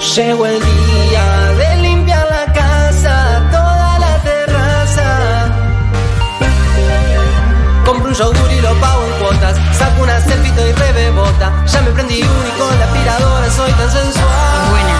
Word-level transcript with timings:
Llegó 0.00 0.46
el 0.46 0.60
día 0.60 1.52
de 1.58 1.82
limpiar 1.82 2.24
la 2.30 2.52
casa, 2.52 3.42
toda 3.50 3.98
la 3.98 4.16
terraza. 4.22 5.50
Compro 7.84 8.08
un 8.08 8.14
yogur 8.14 8.52
y 8.52 8.60
lo 8.60 8.74
pago 8.80 9.04
en 9.04 9.12
cuotas. 9.20 9.56
Saco 9.76 10.02
una 10.02 10.20
selfie 10.20 10.52
y 10.68 10.72
rebebota. 10.72 11.52
Ya 11.66 11.82
me 11.82 11.90
prendí 11.90 12.22
con 12.22 12.78
la 12.78 12.84
aspiradora 12.84 13.50
soy 13.50 13.72
tan 13.72 13.90
sensual. 13.90 14.70
Buena. 14.70 14.98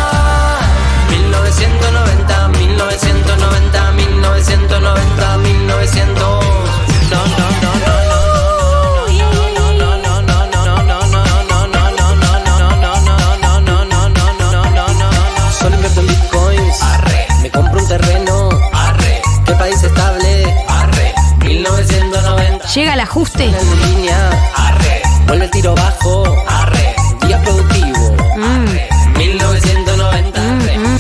1990, 1.11 1.49
1990, 1.49 2.28
Llega 22.79 22.95
el 22.95 23.01
ajuste. 23.01 23.53
Línea. 23.87 24.31
Vuelve 25.27 25.47
el 25.47 25.51
tiro 25.51 25.75
bajo. 25.75 26.23
Día 27.27 27.43
productivo. 27.43 28.15
1990. 29.17 30.41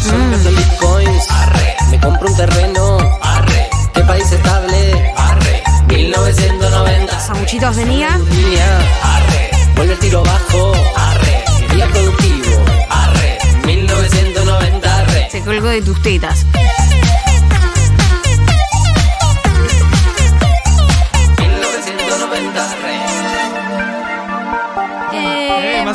Solo 0.00 0.24
invierto 0.24 0.48
en 0.48 0.56
bitcoins. 0.56 1.26
Me 1.88 2.00
compro 2.00 2.28
un 2.30 2.36
terreno. 2.36 2.98
¿Qué 3.94 4.02
país 4.02 4.32
estable? 4.32 5.14
1990. 5.86 7.20
Sanguchitos 7.20 7.76
venía. 7.76 8.18
Línea. 8.28 8.80
Vuelve 9.76 9.92
el 9.92 9.98
tiro 10.00 10.24
bajo. 10.24 10.72
Día 11.76 11.86
productivo. 11.86 12.64
1990. 13.66 15.28
Se 15.30 15.44
colgó 15.44 15.68
de 15.68 15.82
tus 15.82 16.02
tetas. 16.02 16.44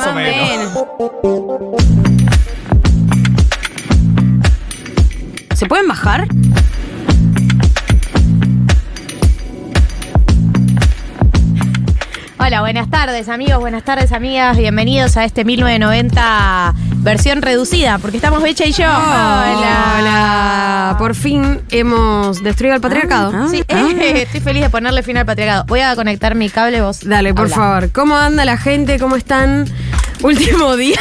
Más 0.06 0.12
o 0.12 0.14
menos. 0.16 1.84
¿Se 5.56 5.66
pueden 5.68 5.88
bajar? 5.88 6.28
Hola, 12.40 12.60
buenas 12.60 12.90
tardes 12.90 13.30
amigos, 13.30 13.60
buenas 13.62 13.84
tardes 13.84 14.12
amigas, 14.12 14.58
bienvenidos 14.58 15.16
a 15.16 15.24
este 15.24 15.46
1990 15.46 16.74
versión 16.98 17.42
reducida, 17.42 18.00
porque 18.00 18.18
estamos 18.18 18.42
Becha 18.44 18.66
y 18.66 18.72
yo. 18.74 18.86
Hola, 18.86 19.96
hola. 20.00 20.96
Por 20.98 21.16
fin 21.16 21.62
hemos 21.70 22.44
destruido 22.44 22.76
el 22.76 22.82
patriarcado. 22.82 23.48
Sí, 23.50 23.64
Ah. 23.70 23.90
estoy 24.02 24.40
feliz 24.42 24.64
de 24.64 24.70
ponerle 24.70 25.04
fin 25.04 25.18
al 25.18 25.26
patriarcado. 25.26 25.66
Voy 25.68 25.80
a 25.82 25.96
conectar 25.96 26.36
mi 26.36 26.50
cable, 26.50 26.82
vos. 26.82 27.02
Dale, 27.08 27.34
por 27.34 27.46
habla. 27.46 27.56
favor. 27.56 27.92
¿Cómo 27.92 28.16
anda 28.18 28.44
la 28.46 28.58
gente? 28.58 29.00
¿Cómo 29.00 29.16
están? 29.16 29.66
Último 30.24 30.76
día. 30.78 30.98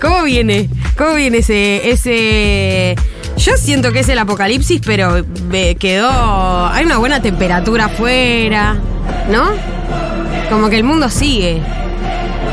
¿Cómo 0.00 0.22
viene? 0.24 0.68
¿Cómo 0.96 1.14
viene 1.14 1.38
ese, 1.38 1.90
ese? 1.90 2.96
Yo 3.36 3.56
siento 3.56 3.92
que 3.92 4.00
es 4.00 4.08
el 4.08 4.18
apocalipsis, 4.18 4.80
pero 4.84 5.24
ve- 5.44 5.76
quedó. 5.78 6.66
Hay 6.68 6.84
una 6.84 6.98
buena 6.98 7.22
temperatura 7.22 7.86
afuera, 7.86 8.76
¿no? 9.30 9.50
Como 10.50 10.68
que 10.68 10.76
el 10.76 10.84
mundo 10.84 11.08
sigue. 11.08 11.62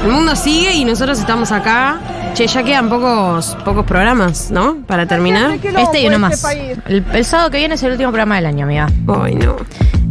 El 0.06 0.12
mundo 0.12 0.36
sigue 0.36 0.74
y 0.76 0.86
nosotros 0.86 1.20
estamos 1.20 1.52
acá. 1.52 2.00
Che, 2.36 2.46
ya 2.46 2.62
quedan 2.64 2.88
pocos, 2.88 3.58
pocos 3.66 3.84
programas, 3.86 4.52
¿no? 4.52 4.78
Para 4.86 5.08
terminar. 5.08 5.58
Este 5.82 6.02
y 6.02 6.08
uno 6.08 6.20
más. 6.20 6.44
El, 6.88 7.04
el 7.12 7.26
sábado 7.26 7.50
que 7.50 7.58
viene 7.58 7.76
es 7.76 7.84
el 7.84 7.92
último 7.94 8.12
programa 8.12 8.36
del 8.36 8.46
año, 8.46 8.66
amiga. 8.66 8.88
Ay, 9.08 9.36
no. 9.36 9.56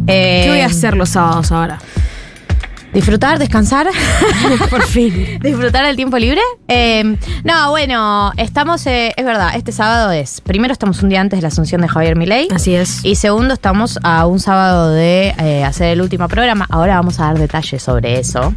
Eh, 0.07 0.41
¿Qué 0.43 0.49
voy 0.51 0.59
a 0.61 0.65
hacer 0.65 0.95
los 0.97 1.09
sábados 1.09 1.51
ahora? 1.51 1.79
Disfrutar, 3.01 3.37
descansar. 3.37 3.85
Por 4.71 4.81
fin. 4.81 5.37
Disfrutar 5.39 5.85
del 5.85 5.95
tiempo 5.95 6.17
libre. 6.17 6.41
Eh, 6.67 7.15
no, 7.43 7.69
bueno, 7.69 8.31
estamos, 8.37 8.87
eh, 8.87 9.13
es 9.15 9.23
verdad, 9.23 9.51
este 9.55 9.71
sábado 9.71 10.11
es, 10.11 10.41
primero 10.41 10.71
estamos 10.73 11.03
un 11.03 11.09
día 11.09 11.21
antes 11.21 11.37
de 11.37 11.43
la 11.43 11.49
asunción 11.49 11.81
de 11.81 11.87
Javier 11.89 12.15
Milei. 12.15 12.47
Así 12.51 12.73
es. 12.73 13.05
Y 13.05 13.13
segundo, 13.13 13.53
estamos 13.53 13.99
a 14.01 14.25
un 14.25 14.39
sábado 14.39 14.89
de 14.89 15.35
eh, 15.37 15.63
hacer 15.63 15.89
el 15.89 16.01
último 16.01 16.27
programa. 16.27 16.65
Ahora 16.71 16.95
vamos 16.95 17.19
a 17.19 17.25
dar 17.25 17.37
detalles 17.37 17.83
sobre 17.83 18.19
eso. 18.19 18.55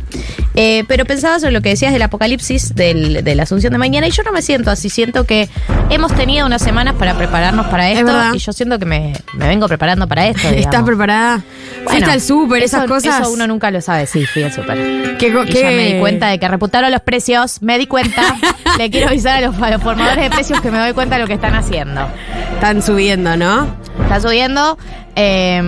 Eh, 0.55 0.85
pero 0.89 1.05
pensaba 1.05 1.39
sobre 1.39 1.53
lo 1.53 1.61
que 1.61 1.69
decías 1.69 1.93
del 1.93 2.01
apocalipsis, 2.01 2.75
del- 2.75 3.23
de 3.23 3.35
la 3.35 3.43
asunción 3.43 3.75
de 3.75 3.79
mañana, 3.79 4.07
y 4.09 4.11
yo 4.11 4.23
no 4.23 4.33
me 4.33 4.41
siento 4.41 4.71
así. 4.71 4.89
Siento 4.89 5.25
que 5.25 5.51
hemos 5.91 6.15
tenido 6.15 6.47
unas 6.47 6.63
semanas 6.63 6.95
para 6.95 7.15
prepararnos 7.19 7.67
para 7.67 7.91
Es 7.91 7.99
esto. 7.99 8.35
Y 8.35 8.39
yo 8.39 8.53
siento 8.55 8.79
que 8.79 8.87
me, 8.87 9.13
me 9.35 9.49
vengo 9.49 9.69
preparando 9.69 10.09
para 10.09 10.29
esto. 10.29 10.49
¿Estás 10.55 10.83
preparada? 10.83 11.43
Bueno, 11.85 11.91
¿Fuiste 11.91 12.11
al 12.11 12.21
súper, 12.23 12.63
esas 12.63 12.87
cosas? 12.87 13.21
Eso 13.21 13.31
uno 13.33 13.47
nunca 13.47 13.71
lo 13.71 13.83
sabe. 13.83 14.07
Sí, 14.07 14.25
fui 14.33 14.43
al 14.43 14.53
súper. 14.53 15.17
¿Qué, 15.19 15.29
Y 15.29 15.53
qué- 15.53 15.61
ya 15.63 15.67
me 15.71 15.95
di 15.95 16.01
cuenta 16.01 16.29
de 16.29 16.39
que 16.39 16.49
reputaron 16.49 16.91
los 16.91 17.01
precios. 17.03 17.61
Me 17.63 17.79
di 17.79 17.87
cuenta. 17.87 18.37
Le 18.79 18.91
quiero 18.91 19.09
avisar 19.09 19.43
a 19.43 19.47
los, 19.49 19.61
a 19.61 19.71
los 19.71 19.83
formadores 19.83 20.25
de 20.25 20.31
precios 20.31 20.61
que 20.61 20.71
me 20.71 20.79
doy 20.79 20.93
cuenta 20.93 21.17
de 21.17 21.23
lo 21.23 21.27
que 21.29 21.35
están 21.35 21.55
haciendo. 21.55 22.09
Están 22.55 22.83
subiendo, 22.83 23.37
¿no? 23.37 23.67
Está 24.03 24.21
subiendo. 24.21 24.79
eh, 25.17 25.61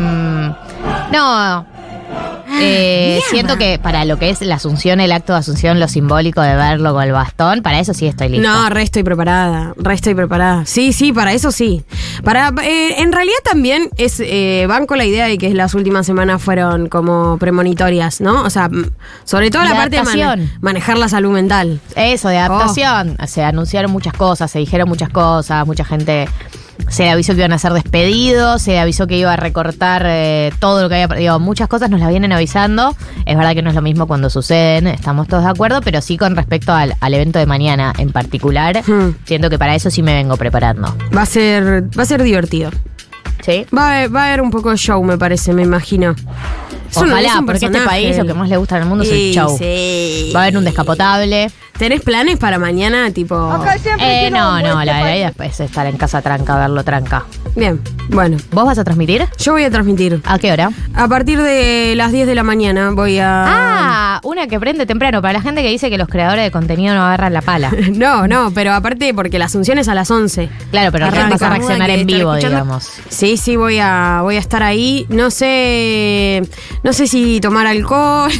no. 1.13 1.67
Eh, 2.61 3.21
siento 3.31 3.57
que 3.57 3.79
para 3.79 4.05
lo 4.05 4.19
que 4.19 4.31
es 4.31 4.41
la 4.43 4.57
asunción, 4.57 5.01
el 5.01 5.13
acto 5.13 5.33
de 5.33 5.41
asunción, 5.41 5.81
lo 5.81 5.89
simbólico 5.89 6.41
de 6.43 6.55
verlo 6.55 6.93
con 6.93 7.03
el 7.03 7.13
bastón, 7.13 7.63
para 7.63 7.81
eso 7.81 7.95
sí 7.95 8.07
estoy 8.07 8.29
lista. 8.29 8.49
No, 8.49 8.69
re 8.69 8.83
estoy 8.83 9.03
preparada, 9.03 9.75
re 9.77 9.95
estoy 9.95 10.15
preparada. 10.15 10.65
Sí, 10.67 10.93
sí, 10.93 11.13
para 11.13 11.33
eso 11.33 11.51
sí. 11.51 11.85
Para, 12.25 12.53
eh, 12.63 13.01
en 13.03 13.13
realidad 13.13 13.39
también 13.45 13.89
es, 13.97 14.21
eh, 14.21 14.67
van 14.69 14.87
con 14.87 14.99
la 14.99 15.05
idea 15.05 15.27
de 15.27 15.39
que 15.39 15.53
las 15.55 15.75
últimas 15.75 16.07
semanas 16.07 16.43
fueron 16.43 16.89
como 16.89 17.39
premonitorias, 17.39 18.21
¿no? 18.21 18.43
O 18.43 18.51
sea, 18.51 18.69
sobre 19.25 19.51
todo 19.51 19.65
la 19.65 19.75
parte 19.75 19.97
de 20.01 20.49
manejar 20.61 20.99
la 20.99 21.09
salud 21.09 21.31
mental. 21.33 21.81
Eso, 21.97 22.29
de 22.29 22.37
Oh. 22.37 22.41
adaptación. 22.41 23.17
Se 23.27 23.43
anunciaron 23.45 23.91
muchas 23.91 24.13
cosas, 24.15 24.51
se 24.51 24.59
dijeron 24.59 24.89
muchas 24.89 25.09
cosas, 25.09 25.67
mucha 25.67 25.85
gente 25.85 26.29
se 26.89 27.09
avisó 27.11 27.33
que 27.35 27.39
iban 27.41 27.53
a 27.53 27.59
ser 27.59 27.73
despedidos, 27.73 28.63
se 28.63 28.79
avisó 28.79 29.07
que 29.07 29.17
iba 29.17 29.33
a 29.33 29.37
recortar 29.37 30.03
eh, 30.07 30.53
todo 30.59 30.83
lo 30.83 30.89
que 30.89 31.03
había. 31.03 31.17
Digo, 31.19 31.39
muchas 31.39 31.69
cosas 31.69 31.91
nos 31.91 32.01
las 32.01 32.09
vienen 32.11 32.33
avisando. 32.33 32.95
Es 33.25 33.37
verdad 33.37 33.55
que 33.55 33.63
no 33.63 33.71
es 33.71 33.75
lo 33.77 33.83
mismo 33.83 34.07
cuando 34.07 34.29
suceden, 34.31 34.87
estamos 34.87 35.29
todos 35.29 35.45
de 35.45 35.51
acuerdo, 35.51 35.81
pero 35.83 36.01
sí 36.01 36.17
con 36.19 36.37
respecto 36.37 36.73
al, 36.73 36.95
al 37.01 37.15
evento 37.15 37.39
de 37.39 37.47
mañana 37.47 37.93
en 37.99 38.11
particular, 38.13 38.83
Hmm. 38.87 39.15
siento 39.25 39.49
que 39.51 39.59
para 39.59 39.75
eso 39.75 39.91
sí 39.91 40.03
me 40.03 40.15
vengo 40.15 40.37
preparando. 40.37 40.95
Va 41.17 41.23
a 41.23 41.27
ser, 41.27 41.85
va 41.99 42.03
a 42.03 42.07
ser 42.07 42.23
divertido. 42.23 42.71
¿Sí? 43.45 43.67
Va 43.77 43.83
a, 43.91 43.97
haber- 43.99 44.15
va 44.15 44.23
a 44.23 44.27
haber 44.29 44.41
un 44.41 44.51
poco 44.53 44.71
de 44.71 44.77
show, 44.77 45.03
me 45.03 45.19
parece, 45.19 45.53
me 45.53 45.63
imagino. 45.63 46.15
Ojalá, 46.95 47.43
porque 47.47 47.67
este 47.67 47.81
país 47.81 48.17
lo 48.19 48.27
que 48.27 48.35
más 48.35 48.49
le 48.49 48.57
gusta 48.57 48.77
en 48.77 48.83
el 48.83 48.89
mundo 48.89 49.03
es 49.05 49.11
el 49.11 49.33
show. 49.33 49.57
sí. 49.59 50.31
Va 50.35 50.41
a 50.41 50.43
haber 50.45 50.59
un 50.59 50.65
descapotable. 50.65 51.51
¿Tenés 51.83 52.03
planes 52.03 52.39
para 52.39 52.61
mañana? 52.61 53.11
Tipo. 53.11 53.35
Eh, 53.99 54.31
no, 54.31 54.61
no, 54.63 54.85
la 54.85 55.03
verdad 55.03 55.27
después 55.27 55.59
estar 55.59 55.85
en 55.89 55.97
casa 55.97 56.23
tranca, 56.23 56.57
verlo 56.57 56.85
tranca. 56.85 57.25
Bien, 57.55 57.79
bueno. 58.09 58.39
¿Vos 58.51 58.65
vas 58.65 58.79
a 58.79 58.85
transmitir? 58.85 59.27
Yo 59.39 59.53
voy 59.53 59.65
a 59.65 59.71
transmitir. 59.71 60.21
¿A 60.25 60.39
qué 60.39 60.51
hora? 60.53 60.71
A 60.95 61.07
partir 61.07 61.39
de 61.41 61.93
las 61.97 62.11
10 62.11 62.27
de 62.27 62.35
la 62.35 62.43
mañana 62.43 62.91
voy 62.93 63.19
a. 63.19 63.45
Ah, 63.47 64.21
una 64.25 64.47
que 64.47 64.59
prende 64.59 64.87
temprano. 64.87 65.21
Para 65.21 65.35
la 65.35 65.43
gente 65.43 65.63
que 65.63 65.69
dice 65.69 65.91
que 65.91 65.99
los 65.99 66.09
creadores 66.09 66.45
de 66.45 66.51
contenido 66.51 66.95
no 66.95 67.03
agarran 67.03 67.33
la 67.33 67.43
pala. 67.43 67.71
No, 67.93 68.27
no, 68.27 68.51
pero 68.55 68.73
aparte 68.73 69.13
porque 69.13 69.39
la 69.39 69.45
asunción 69.47 69.77
es 69.79 69.87
a 69.89 69.95
las 69.95 70.11
11. 70.11 70.49
Claro, 70.71 70.91
pero 70.93 71.07
Arranca. 71.07 71.29
vas 71.31 71.43
a 71.43 71.51
reaccionar 71.51 71.91
en 71.91 72.07
vivo, 72.07 72.35
escuchando- 72.35 72.49
digamos. 72.65 72.91
Sí, 73.11 73.37
sí, 73.37 73.57
voy 73.57 73.79
a, 73.81 74.21
voy 74.23 74.37
a 74.37 74.41
estar 74.41 74.63
ahí. 74.63 75.05
No 75.11 75.31
sé. 75.31 76.43
No 76.83 76.93
sé 76.95 77.07
si 77.07 77.39
tomar 77.41 77.67
alcohol. 77.67 78.31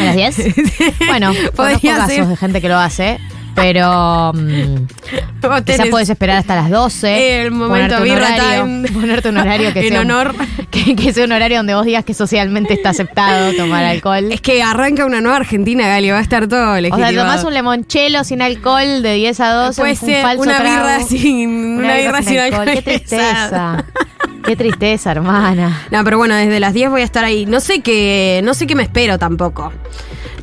¿A 0.00 0.04
las 0.04 0.14
10? 0.16 0.36
Bueno, 1.08 1.32
Podría 1.56 1.96
casos 1.96 2.14
ser. 2.14 2.26
de 2.26 2.36
gente 2.36 2.60
que 2.60 2.68
lo 2.68 2.78
hace. 2.78 3.18
Pero 3.54 4.32
Vos 4.32 5.62
quizás 5.64 5.86
puedes 5.88 6.08
esperar 6.10 6.38
hasta 6.38 6.56
las 6.56 6.70
12. 6.70 7.42
El 7.42 7.50
momento 7.52 7.96
ponerte 7.96 7.96
un 7.96 8.02
birra 8.02 8.26
horario, 8.34 8.64
time. 8.64 8.88
Ponerte 8.92 9.28
un 9.28 9.36
horario 9.36 9.72
que 9.72 9.80
En 9.86 9.88
sea 9.90 10.00
un- 10.00 10.10
honor. 10.10 10.34
que, 10.70 10.96
que 10.96 11.12
sea 11.12 11.24
un 11.24 11.32
horario 11.32 11.58
donde 11.58 11.74
vos 11.74 11.84
digas 11.86 12.04
que 12.04 12.14
socialmente 12.14 12.74
está 12.74 12.90
aceptado 12.90 13.52
tomar 13.54 13.84
alcohol. 13.84 14.32
Es 14.32 14.40
que 14.40 14.62
arranca 14.62 15.04
una 15.04 15.20
nueva 15.20 15.36
Argentina, 15.36 15.86
Gali, 15.86 16.10
va 16.10 16.18
a 16.18 16.22
estar 16.22 16.48
todo 16.48 16.72
o 16.74 16.96
sea, 16.96 17.12
tomás 17.14 17.44
un 17.44 17.54
limonchelo 17.54 18.24
sin 18.24 18.42
alcohol 18.42 19.02
de 19.02 19.14
10 19.14 19.40
a 19.40 19.50
12, 19.52 19.80
Puede 19.80 19.92
un, 19.92 19.98
un 20.00 20.06
ser 20.06 20.22
falso 20.22 20.42
una 20.42 20.56
trago. 20.56 20.86
birra 20.88 21.00
sin, 21.04 21.50
una 21.78 21.94
birra 21.96 22.22
sin 22.22 22.38
alcohol. 22.38 22.66
Qué 22.72 22.82
tristeza. 22.82 23.84
Qué 24.44 24.56
tristeza, 24.56 25.12
hermana. 25.12 25.82
No, 25.90 26.04
pero 26.04 26.18
bueno, 26.18 26.34
desde 26.34 26.60
las 26.60 26.74
10 26.74 26.90
voy 26.90 27.00
a 27.00 27.04
estar 27.04 27.24
ahí. 27.24 27.46
No 27.46 27.60
sé 27.60 27.80
qué, 27.80 28.40
no 28.44 28.52
sé 28.54 28.66
qué 28.66 28.74
me 28.74 28.82
espero 28.82 29.18
tampoco. 29.18 29.72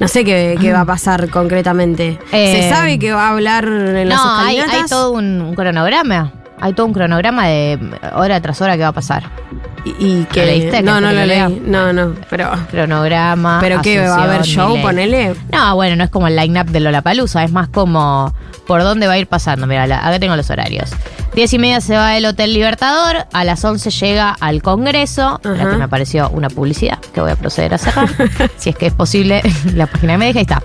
No 0.02 0.08
sé 0.08 0.26
qué, 0.26 0.58
qué 0.60 0.74
va 0.74 0.82
a 0.82 0.86
pasar 0.86 1.30
concretamente. 1.30 2.18
Eh, 2.32 2.62
¿Se 2.64 2.70
sabe 2.70 2.98
que 3.00 3.14
va 3.14 3.28
a 3.28 3.30
hablar 3.30 3.66
en 3.66 4.10
las 4.10 4.18
No, 4.18 4.36
hay, 4.36 4.58
escalinatas? 4.58 4.84
hay 4.84 4.90
todo 4.90 5.12
un, 5.12 5.40
un 5.42 5.54
cronograma. 5.56 6.32
Hay 6.62 6.74
todo 6.74 6.86
un 6.86 6.94
cronograma 6.94 7.48
de 7.48 7.80
hora 8.16 8.40
tras 8.40 8.62
hora 8.62 8.78
que 8.78 8.84
va 8.84 8.90
a 8.90 8.94
pasar. 8.94 9.24
¿Y, 9.84 9.90
y 9.90 10.28
que 10.32 10.42
¿Lo 10.42 10.46
leíste? 10.46 10.82
No, 10.84 10.96
¿Que 10.96 11.02
no 11.02 11.12
lo 11.12 11.26
leí. 11.26 11.62
No, 11.66 11.92
no, 11.92 12.16
pero... 12.30 12.52
Cronograma. 12.70 13.60
¿Pero 13.60 13.82
qué? 13.82 14.00
¿Va 14.00 14.16
a 14.16 14.24
haber 14.24 14.44
show? 14.44 14.80
Ponele. 14.82 15.36
No, 15.52 15.76
bueno, 15.76 15.96
no 15.96 16.04
es 16.04 16.10
como 16.10 16.28
el 16.28 16.36
line-up 16.36 16.68
de 16.68 16.80
Lollapalooza, 16.80 17.44
es 17.44 17.52
más 17.52 17.68
como 17.68 18.34
por 18.68 18.84
dónde 18.84 19.08
va 19.08 19.14
a 19.14 19.18
ir 19.18 19.28
pasando. 19.28 19.68
Mira, 19.68 19.84
acá 19.84 20.20
tengo 20.20 20.36
los 20.36 20.50
horarios. 20.50 20.92
Diez 21.34 21.54
y 21.54 21.60
media 21.60 21.82
se 21.82 21.96
va 21.96 22.10
del 22.10 22.26
Hotel 22.26 22.54
Libertador, 22.54 23.26
a 23.32 23.44
las 23.46 23.64
11 23.64 23.90
llega 23.90 24.36
al 24.40 24.62
Congreso, 24.62 25.40
la 25.44 25.52
Ajá. 25.52 25.70
que 25.72 25.78
me 25.78 25.84
apareció 25.86 26.30
una 26.30 26.50
publicidad 26.50 27.00
que 27.14 27.22
voy 27.22 27.32
a 27.32 27.38
proceder 27.38 27.74
a 27.74 27.78
cerrar, 27.78 28.10
si 28.58 28.72
es 28.72 28.76
que 28.76 28.88
es 28.88 28.94
posible, 28.94 29.42
la 29.74 29.88
página 29.88 30.14
que 30.14 30.18
me 30.18 30.26
deja, 30.34 30.40
ahí 30.40 30.44
está. 30.44 30.64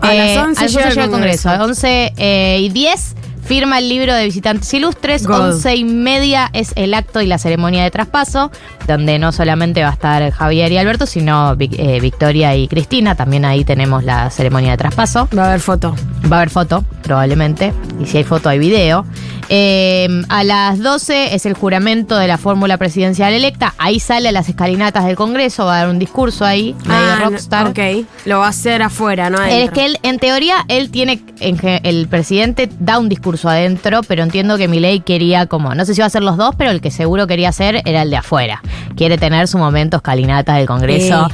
A 0.00 0.14
las 0.14 0.36
11 0.36 0.38
a 0.38 0.42
las 0.42 0.46
11 0.46 0.68
llega 0.68 0.88
llega 0.88 1.04
al 1.04 1.10
Congreso, 1.10 1.48
Congreso. 1.50 1.64
11 1.64 2.12
eh, 2.16 2.58
y 2.60 2.68
10 2.70 3.14
firma 3.48 3.78
el 3.78 3.88
libro 3.88 4.14
de 4.14 4.26
visitantes 4.26 4.72
ilustres, 4.74 5.26
God. 5.26 5.54
11 5.54 5.76
y 5.76 5.84
media 5.84 6.50
es 6.52 6.72
el 6.76 6.92
acto 6.92 7.22
y 7.22 7.26
la 7.26 7.38
ceremonia 7.38 7.82
de 7.82 7.90
traspaso, 7.90 8.52
donde 8.86 9.18
no 9.18 9.32
solamente 9.32 9.82
va 9.82 9.88
a 9.88 9.92
estar 9.92 10.30
Javier 10.30 10.70
y 10.70 10.76
Alberto, 10.76 11.06
sino 11.06 11.56
eh, 11.58 11.98
Victoria 12.00 12.54
y 12.54 12.68
Cristina, 12.68 13.14
también 13.14 13.46
ahí 13.46 13.64
tenemos 13.64 14.04
la 14.04 14.28
ceremonia 14.30 14.72
de 14.72 14.76
traspaso. 14.76 15.30
Va 15.36 15.44
a 15.44 15.48
haber 15.48 15.60
foto. 15.60 15.96
Va 16.30 16.36
a 16.36 16.40
haber 16.40 16.50
foto, 16.50 16.84
probablemente. 17.02 17.72
Y 17.98 18.04
si 18.04 18.18
hay 18.18 18.24
foto, 18.24 18.50
hay 18.50 18.58
video. 18.58 19.06
Eh, 19.50 20.06
a 20.28 20.44
las 20.44 20.78
12 20.80 21.34
es 21.34 21.46
el 21.46 21.54
juramento 21.54 22.18
de 22.18 22.28
la 22.28 22.36
fórmula 22.36 22.76
presidencial 22.76 23.32
electa. 23.32 23.72
Ahí 23.78 23.98
sale 23.98 24.28
a 24.28 24.32
las 24.32 24.48
escalinatas 24.48 25.06
del 25.06 25.16
Congreso, 25.16 25.64
va 25.64 25.76
a 25.76 25.78
dar 25.80 25.88
un 25.88 25.98
discurso 25.98 26.44
ahí, 26.44 26.74
medio 26.84 27.00
Ah, 27.00 27.16
no, 27.20 27.30
rockstar. 27.30 27.68
Ok, 27.68 27.78
lo 28.26 28.40
va 28.40 28.46
a 28.46 28.50
hacer 28.50 28.82
afuera, 28.82 29.30
¿no? 29.30 29.42
Es 29.42 29.70
que 29.70 29.86
él, 29.86 29.98
en 30.02 30.18
teoría, 30.18 30.66
él 30.68 30.90
tiene, 30.90 31.22
el 31.40 32.08
presidente 32.08 32.68
da 32.78 32.98
un 32.98 33.08
discurso 33.08 33.37
adentro, 33.46 34.00
pero 34.08 34.22
entiendo 34.22 34.56
que 34.56 34.66
Milei 34.66 35.00
quería 35.00 35.46
como, 35.46 35.74
no 35.74 35.84
sé 35.84 35.94
si 35.94 36.00
va 36.00 36.06
a 36.06 36.10
ser 36.10 36.22
los 36.24 36.36
dos, 36.36 36.54
pero 36.56 36.70
el 36.70 36.80
que 36.80 36.90
seguro 36.90 37.26
quería 37.26 37.50
hacer 37.50 37.82
era 37.84 38.02
el 38.02 38.10
de 38.10 38.16
afuera. 38.16 38.62
Quiere 38.96 39.18
tener 39.18 39.46
su 39.46 39.58
momento 39.58 39.98
escalinata 39.98 40.54
del 40.54 40.66
Congreso. 40.66 41.28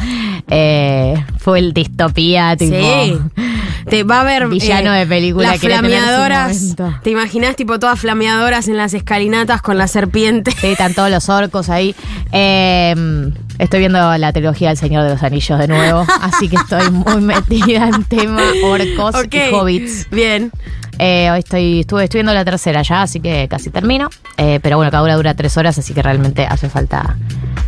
Eh, 0.49 1.25
fue 1.39 1.61
el 1.61 1.73
distopía, 1.73 2.57
tipo. 2.57 2.75
Sí. 2.77 3.19
Te 3.89 4.03
va 4.05 4.19
a 4.19 4.21
haber. 4.23 4.49
Villano 4.49 4.93
de 4.93 5.07
película 5.07 5.53
Las 5.53 5.61
flameadoras. 5.61 6.77
¿Te 7.03 7.11
imaginas, 7.11 7.57
tipo, 7.57 7.79
todas 7.79 7.99
flameadoras 8.01 8.69
en 8.69 8.77
las 8.77 8.95
escalinatas 8.95 9.63
con 9.63 9.79
la 9.79 9.87
serpiente? 9.89 10.51
Sí, 10.53 10.69
están 10.69 10.95
todos 10.95 11.11
los 11.11 11.29
orcos 11.29 11.69
ahí. 11.69 11.95
Eh, 12.33 12.95
estoy 13.59 13.81
viendo 13.81 14.17
la 14.19 14.33
trilogía 14.33 14.69
del 14.69 14.77
Señor 14.79 15.05
de 15.05 15.11
los 15.11 15.23
Anillos 15.23 15.59
de 15.59 15.69
nuevo, 15.69 16.07
así 16.21 16.49
que 16.49 16.57
estoy 16.57 16.91
muy 16.91 17.21
metida 17.21 17.89
en 17.89 18.05
tema 18.05 18.43
orcos 18.65 19.15
y 19.31 19.53
hobbits. 19.55 20.09
Bien. 20.11 20.51
Eh, 20.99 21.29
hoy 21.33 21.41
estoy, 21.41 21.81
estuve, 21.81 22.05
estoy 22.05 22.19
viendo 22.19 22.33
la 22.35 22.45
tercera 22.45 22.83
ya, 22.83 23.03
así 23.03 23.21
que 23.21 23.49
casi 23.49 23.71
termino. 23.71 24.11
Eh, 24.37 24.61
pero 24.63 24.77
bueno, 24.77 24.91
cada 24.93 25.03
una 25.03 25.17
dura 25.17 25.35
tres 25.35 25.57
horas, 25.57 25.77
así 25.79 25.93
que 25.93 26.03
realmente 26.03 26.47
hace 26.47 26.69
falta 26.69 27.17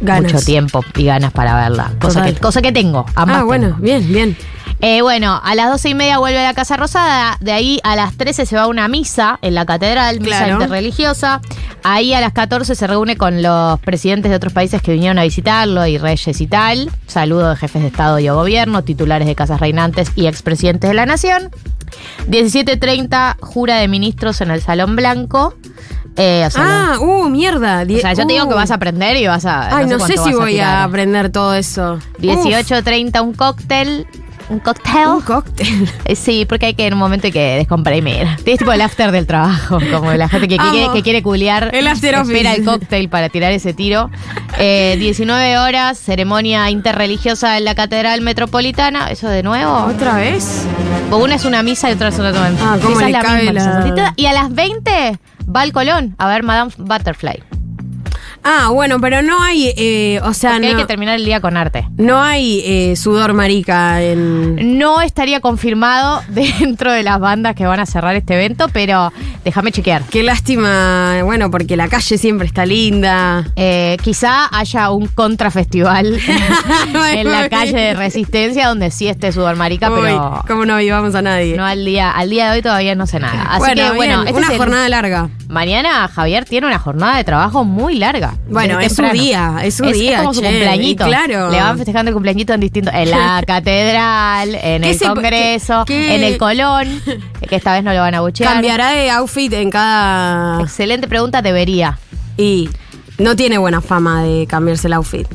Ganas. 0.00 0.32
mucho 0.32 0.44
tiempo 0.44 0.84
y 0.96 1.04
ganas 1.06 1.32
para 1.32 1.54
verla. 1.56 1.90
Cosa 2.00 2.20
Total. 2.20 2.34
que, 2.34 2.40
cosa 2.40 2.62
que 2.62 2.72
tengo. 2.72 3.04
ambas 3.16 3.38
Ah, 3.38 3.42
bueno, 3.44 3.66
tengo. 3.68 3.78
bien, 3.80 4.12
bien. 4.12 4.36
Eh, 4.80 5.00
bueno, 5.00 5.40
a 5.42 5.54
las 5.54 5.70
doce 5.70 5.88
y 5.88 5.94
media 5.94 6.18
vuelve 6.18 6.38
a 6.38 6.42
la 6.42 6.54
Casa 6.54 6.76
Rosada. 6.76 7.38
De 7.40 7.52
ahí 7.52 7.80
a 7.82 7.96
las 7.96 8.14
13 8.16 8.44
se 8.44 8.56
va 8.56 8.62
a 8.64 8.66
una 8.66 8.88
misa 8.88 9.38
en 9.40 9.54
la 9.54 9.64
catedral, 9.64 10.20
misa 10.20 10.44
Claro. 10.44 10.54
interreligiosa. 10.62 11.40
Ahí 11.82 12.12
a 12.12 12.20
las 12.20 12.32
14 12.34 12.74
se 12.74 12.86
reúne 12.86 13.16
con 13.16 13.42
los 13.42 13.80
presidentes 13.80 14.30
de 14.30 14.36
otros 14.36 14.52
países 14.52 14.82
que 14.82 14.92
vinieron 14.92 15.18
a 15.18 15.22
visitarlo 15.22 15.86
y 15.86 15.96
reyes 15.98 16.40
y 16.40 16.46
tal. 16.46 16.90
Saludo 17.06 17.50
de 17.50 17.56
jefes 17.56 17.80
de 17.82 17.88
Estado 17.88 18.18
y 18.18 18.24
de 18.24 18.30
gobierno, 18.30 18.82
titulares 18.84 19.26
de 19.26 19.34
casas 19.34 19.60
reinantes 19.60 20.12
y 20.14 20.26
expresidentes 20.26 20.90
de 20.90 20.94
la 20.94 21.06
nación. 21.06 21.50
17.30, 22.28 23.36
jura 23.40 23.76
de 23.76 23.88
ministros 23.88 24.40
en 24.40 24.50
el 24.50 24.60
Salón 24.60 24.96
Blanco. 24.96 25.54
Eh, 26.16 26.44
o 26.46 26.50
sea, 26.50 26.62
Ah, 26.94 26.98
uh, 26.98 27.28
mierda. 27.28 27.82
o 27.82 27.98
sea, 28.00 28.14
yo 28.14 28.26
te 28.26 28.32
digo 28.32 28.46
Uh. 28.46 28.48
que 28.48 28.54
vas 28.54 28.70
a 28.70 28.74
aprender 28.74 29.16
y 29.16 29.26
vas 29.26 29.44
a. 29.44 29.76
Ay, 29.76 29.86
no, 29.86 29.98
sé 30.00 30.16
si 30.18 30.32
voy 30.32 30.58
a, 30.60 30.82
aprender 30.84 31.30
todo 31.30 31.54
eso. 31.54 31.98
18.30, 32.18 33.22
un 33.22 33.34
cóctel. 33.34 34.06
Un 34.48 34.60
cóctel. 34.60 35.08
Un 35.08 35.20
cóctel. 35.22 35.88
Eh, 36.04 36.14
Sí, 36.14 36.44
porque 36.48 36.66
hay 36.66 36.74
que 36.74 36.86
en 36.86 36.92
un 36.94 36.98
momento 37.00 37.26
hay 37.26 37.32
que 37.32 37.56
descomprimir. 37.56 38.26
Tienes 38.44 38.58
tipo 38.58 38.72
el 38.72 38.80
after 38.80 39.10
del 39.10 39.26
trabajo, 39.26 39.78
como 39.92 40.12
la 40.14 40.28
gente 40.28 40.46
que, 40.48 40.56
quiere, 40.56 40.92
que 40.92 41.02
quiere 41.02 41.22
culiar. 41.22 41.70
El 41.74 41.86
after 41.88 42.14
Espera 42.14 42.22
office. 42.22 42.54
el 42.60 42.64
cóctel 42.64 43.08
para 43.08 43.28
tirar 43.28 43.52
ese 43.52 43.74
tiro. 43.74 44.10
Eh, 44.58 44.96
19 44.98 45.58
horas, 45.58 45.98
ceremonia 45.98 46.70
interreligiosa 46.70 47.58
en 47.58 47.64
la 47.64 47.74
Catedral 47.74 48.20
Metropolitana. 48.20 49.10
¿Eso 49.10 49.28
de 49.28 49.42
nuevo? 49.42 49.72
¿Otra 49.86 50.16
vez? 50.16 50.64
Una 51.10 51.34
es 51.34 51.44
una 51.44 51.62
misa 51.62 51.90
y 51.90 51.94
otra 51.94 52.08
es 52.08 52.18
una 52.18 52.32
Ah, 52.60 52.78
¿cómo 52.82 53.00
le 53.00 53.10
es 53.10 53.16
cabe 53.24 53.42
misma, 53.52 53.84
la-. 53.94 54.12
Y 54.16 54.26
a 54.26 54.32
las 54.32 54.54
20 54.54 55.18
va 55.54 55.60
al 55.62 55.72
Colón 55.72 56.14
a 56.18 56.28
ver 56.28 56.42
Madame 56.42 56.70
Butterfly. 56.76 57.42
Ah, 58.48 58.68
bueno, 58.72 59.00
pero 59.00 59.22
no 59.22 59.42
hay, 59.42 59.72
eh, 59.76 60.20
o 60.22 60.32
sea, 60.32 60.52
Porque 60.52 60.68
hay 60.68 60.74
que 60.76 60.84
terminar 60.84 61.16
el 61.16 61.24
día 61.24 61.40
con 61.40 61.56
arte. 61.56 61.84
no 61.96 62.22
hay 62.22 62.62
eh, 62.64 62.94
sudor 62.96 63.32
marica 63.32 64.00
en... 64.02 64.78
No 64.78 65.00
estaría 65.02 65.40
confirmado 65.40 66.22
dentro 66.28 66.92
de 66.92 67.02
las 67.02 67.18
bandas 67.18 67.56
que 67.56 67.66
van 67.66 67.80
a 67.80 67.86
cerrar 67.86 68.14
este 68.14 68.34
evento, 68.34 68.68
pero 68.72 69.12
déjame 69.44 69.72
chequear. 69.72 70.02
Qué 70.04 70.22
lástima, 70.22 71.22
bueno, 71.24 71.50
porque 71.50 71.76
la 71.76 71.88
calle 71.88 72.18
siempre 72.18 72.46
está 72.46 72.64
linda. 72.66 73.44
Eh, 73.56 73.96
quizá 74.02 74.48
haya 74.56 74.90
un 74.90 75.08
contrafestival 75.08 76.16
en 77.12 77.30
la 77.32 77.48
calle 77.48 77.76
de 77.76 77.94
Resistencia 77.94 78.68
donde 78.68 78.92
sí 78.92 79.08
esté 79.08 79.32
sudor 79.32 79.56
marica, 79.56 79.90
Uy, 79.90 79.98
pero 80.02 80.44
¿Cómo 80.46 80.64
no 80.64 80.76
vivamos 80.76 81.14
a 81.16 81.22
nadie? 81.22 81.56
no 81.56 81.64
al 81.66 81.84
día, 81.84 82.12
al 82.12 82.30
día 82.30 82.50
de 82.50 82.56
hoy 82.58 82.62
todavía 82.62 82.94
no 82.94 83.06
sé 83.08 83.18
nada. 83.18 83.42
Así 83.50 83.58
bueno, 83.58 83.82
que 83.90 83.96
bueno, 83.96 84.16
bien, 84.22 84.28
este 84.28 84.38
una 84.38 84.52
el- 84.52 84.58
jornada 84.58 84.88
larga. 84.88 85.28
mañana 85.48 86.06
Javier 86.08 86.44
tiene 86.44 86.68
una 86.68 86.78
jornada 86.78 87.16
de 87.16 87.24
trabajo 87.24 87.64
muy 87.64 87.96
larga. 87.96 88.34
Bueno, 88.48 88.78
es 88.78 88.90
su 88.92 88.96
temprano. 89.02 89.22
día, 89.22 89.56
es 89.64 89.74
su 89.74 89.84
día, 89.86 90.18
como 90.18 90.32
su 90.34 90.40
che, 90.40 90.46
cumpleañito. 90.46 91.04
claro. 91.04 91.50
Le 91.50 91.60
van 91.60 91.76
festejando 91.76 92.10
el 92.10 92.14
cumpleañito 92.14 92.52
en 92.54 92.60
distintos, 92.60 92.94
en 92.94 93.10
la 93.10 93.42
catedral, 93.46 94.54
en 94.54 94.82
¿Qué 94.82 94.90
el 94.90 94.98
se- 94.98 95.06
Congreso, 95.06 95.84
qué- 95.86 95.94
qué- 95.94 96.14
en 96.16 96.22
el 96.24 96.38
Colón, 96.38 97.02
que 97.48 97.56
esta 97.56 97.72
vez 97.72 97.82
no 97.82 97.92
lo 97.92 98.00
van 98.00 98.14
a 98.14 98.20
buchear. 98.20 98.52
Cambiará 98.52 98.90
de 98.92 99.10
outfit 99.10 99.52
en 99.52 99.70
cada... 99.70 100.60
Excelente 100.62 101.08
pregunta, 101.08 101.42
debería. 101.42 101.98
Y 102.36 102.68
no 103.18 103.34
tiene 103.34 103.58
buena 103.58 103.80
fama 103.80 104.22
de 104.22 104.46
cambiarse 104.46 104.86
el 104.86 104.92
outfit. 104.92 105.26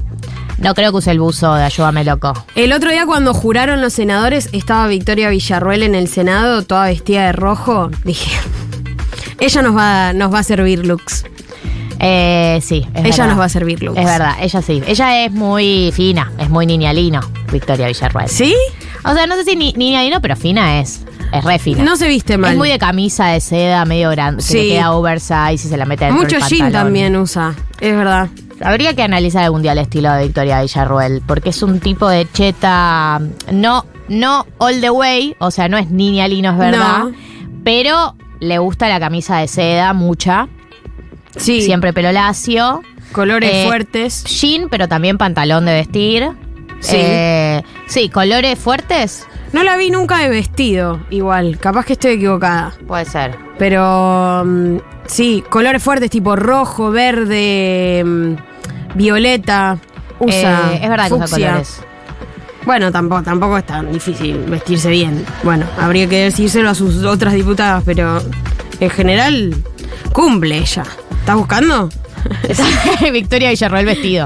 No 0.60 0.76
creo 0.76 0.92
que 0.92 0.98
use 1.00 1.10
el 1.12 1.20
buzo 1.20 1.56
de 1.56 1.64
Ayúdame 1.64 2.04
Loco. 2.04 2.34
El 2.56 2.72
otro 2.72 2.92
día 2.92 3.06
cuando 3.08 3.34
juraron 3.34 3.82
los 3.82 3.94
senadores, 3.94 4.48
estaba 4.52 4.86
Victoria 4.88 5.30
Villarruel 5.30 5.82
en 5.82 5.96
el 5.96 6.08
Senado, 6.08 6.62
toda 6.64 6.86
vestida 6.86 7.26
de 7.26 7.32
rojo. 7.32 7.90
Dije, 8.06 8.30
ella 9.40 9.62
nos 9.64 9.76
va, 9.76 10.14
nos 10.14 10.32
va 10.32 10.40
a 10.40 10.44
servir 10.44 10.86
looks. 10.86 11.26
Eh, 12.04 12.60
sí, 12.64 12.88
es 12.96 13.00
ella 13.06 13.10
verdad. 13.12 13.28
nos 13.28 13.40
va 13.40 13.46
a 13.46 13.50
servir 13.50 13.84
looks. 13.84 14.00
Es 14.00 14.06
verdad, 14.06 14.34
ella 14.42 14.62
sí. 14.64 14.82
Ella 14.88 15.24
es 15.26 15.32
muy 15.32 15.92
fina, 15.94 16.32
es 16.40 16.50
muy 16.50 16.66
niñalino, 16.66 17.20
Victoria 17.52 17.88
Villarruel. 17.88 18.28
¿Sí? 18.28 18.56
O 19.06 19.14
sea, 19.14 19.28
no 19.28 19.36
sé 19.36 19.44
si 19.46 19.56
ni, 19.56 19.72
niñalino, 19.74 20.20
pero 20.22 20.36
fina 20.36 20.80
es. 20.80 21.06
Es 21.32 21.44
re 21.46 21.60
fina. 21.60 21.84
No 21.84 21.96
se 21.96 22.08
viste 22.08 22.38
mal. 22.38 22.52
Es 22.54 22.58
muy 22.58 22.70
de 22.70 22.78
camisa 22.80 23.28
de 23.28 23.40
seda, 23.40 23.86
medio 23.86 24.10
grande. 24.10 24.42
Se 24.42 24.54
le 24.56 24.64
Sí. 24.64 24.70
queda 24.72 24.92
oversize 24.94 25.54
y 25.54 25.58
se 25.70 25.78
la 25.78 25.86
mete 25.86 26.06
dentro 26.06 26.24
Mucho 26.24 26.36
del 26.40 26.46
jean 26.46 26.72
también 26.72 27.16
usa, 27.16 27.54
es 27.80 27.96
verdad. 27.96 28.28
Habría 28.64 28.94
que 28.96 29.02
analizar 29.04 29.44
algún 29.44 29.62
día 29.62 29.72
el 29.72 29.78
estilo 29.78 30.12
de 30.14 30.24
Victoria 30.26 30.62
Villarruel, 30.62 31.22
porque 31.26 31.50
es 31.50 31.64
un 31.64 31.80
tipo 31.80 32.10
de 32.10 32.28
cheta, 32.32 33.22
no, 33.52 33.86
no 34.10 34.46
all 34.58 34.82
the 34.82 34.90
way, 34.90 35.36
o 35.40 35.52
sea, 35.52 35.68
no 35.70 35.78
es 35.78 35.90
niña 35.90 36.28
lino, 36.28 36.52
es 36.52 36.58
verdad, 36.58 37.00
No. 37.06 37.12
pero 37.64 38.16
le 38.40 38.58
gusta 38.58 38.90
la 38.90 39.00
camisa 39.00 39.38
de 39.38 39.48
seda, 39.48 39.94
mucha, 39.94 40.48
Sí, 41.38 41.62
siempre 41.62 41.94
pelo 41.94 42.12
lacio, 42.12 42.82
colores 43.12 43.50
Eh, 43.54 43.64
fuertes. 43.66 44.24
jean, 44.26 44.68
pero 44.70 44.88
también 44.88 45.18
pantalón 45.18 45.66
de 45.66 45.74
vestir. 45.74 46.30
Sí. 46.80 46.96
Eh, 47.00 47.62
sí, 47.88 48.10
colores 48.10 48.58
fuertes, 48.58 49.28
No 49.54 49.64
la 49.64 49.76
vi 49.76 49.90
nunca 49.92 50.18
de 50.20 50.30
vestido, 50.30 51.02
igual. 51.10 51.58
Capaz 51.60 51.86
que 51.86 51.94
estoy 51.94 52.12
equivocada. 52.14 52.74
puede 52.88 53.04
ser. 53.04 53.38
Pero 53.60 54.44
mm, 54.46 54.78
sí, 55.08 55.44
colores 55.50 55.84
fuertes 55.84 56.10
tipo 56.10 56.38
rojo, 56.38 56.90
verde, 56.90 58.02
mm, 58.06 58.36
violeta. 58.96 59.78
Usa. 60.20 60.72
Eh, 60.74 60.80
es 60.84 60.90
verdad 60.90 61.08
que 61.10 61.14
usa 61.16 61.28
colores. 61.28 61.82
Bueno, 62.66 62.92
tampoco, 62.92 63.24
tampoco 63.24 63.58
es 63.58 63.66
tan 63.66 63.92
difícil 63.92 64.38
vestirse 64.48 64.90
bien. 64.90 65.26
Bueno, 65.44 65.66
habría 65.80 66.08
que 66.08 66.24
decírselo 66.26 66.70
a 66.70 66.76
sus 66.76 67.04
otras 67.04 67.34
diputadas, 67.34 67.84
pero 67.86 68.22
en 68.80 68.90
general 68.90 69.56
cumple 70.14 70.58
ella. 70.58 70.84
¿Estás 71.20 71.36
buscando? 71.36 71.90
Victoria 73.12 73.50
Villarruel 73.50 73.86
vestido. 73.86 74.26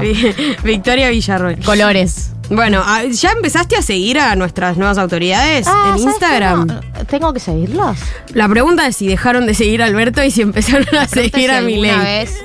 Victoria 0.62 1.08
Villarroel. 1.10 1.58
Colores. 1.64 2.30
Bueno, 2.48 2.80
ah, 2.84 3.02
¿ya 3.10 3.30
empezaste 3.32 3.74
a 3.76 3.82
seguir 3.82 4.20
a 4.20 4.36
nuestras 4.36 4.76
nuevas 4.76 4.98
autoridades 4.98 5.66
Ah, 5.66 5.86
en 5.94 5.98
¿sabes 5.98 6.02
Instagram? 6.04 6.66
No, 6.66 6.80
¿Tengo 7.08 7.32
que 7.32 7.40
seguirlos? 7.40 7.96
La 8.34 8.48
pregunta 8.48 8.86
es 8.86 8.96
si 8.96 9.08
dejaron 9.08 9.46
de 9.46 9.54
seguir 9.54 9.82
a 9.82 9.86
Alberto 9.86 10.22
y 10.22 10.30
si 10.30 10.42
empezaron 10.42 10.86
a 10.96 11.08
seguir 11.08 11.50
a 11.50 11.58
Si 11.60 11.64
Milei. 11.66 11.96
vez- 11.98 12.36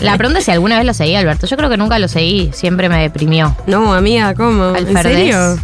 La 0.00 0.16
pregunta 0.18 0.40
es 0.40 0.44
si 0.46 0.50
alguna 0.50 0.76
vez 0.78 0.86
lo 0.86 0.94
seguí, 0.94 1.14
Alberto. 1.14 1.46
Yo 1.46 1.56
creo 1.56 1.70
que 1.70 1.76
nunca 1.76 1.98
lo 2.00 2.08
seguí. 2.08 2.50
Siempre 2.52 2.88
me 2.88 3.00
deprimió. 3.02 3.56
No, 3.66 3.94
amiga, 3.94 4.34
¿cómo? 4.34 4.74
¿En 4.74 4.92
serio? 5.02 5.56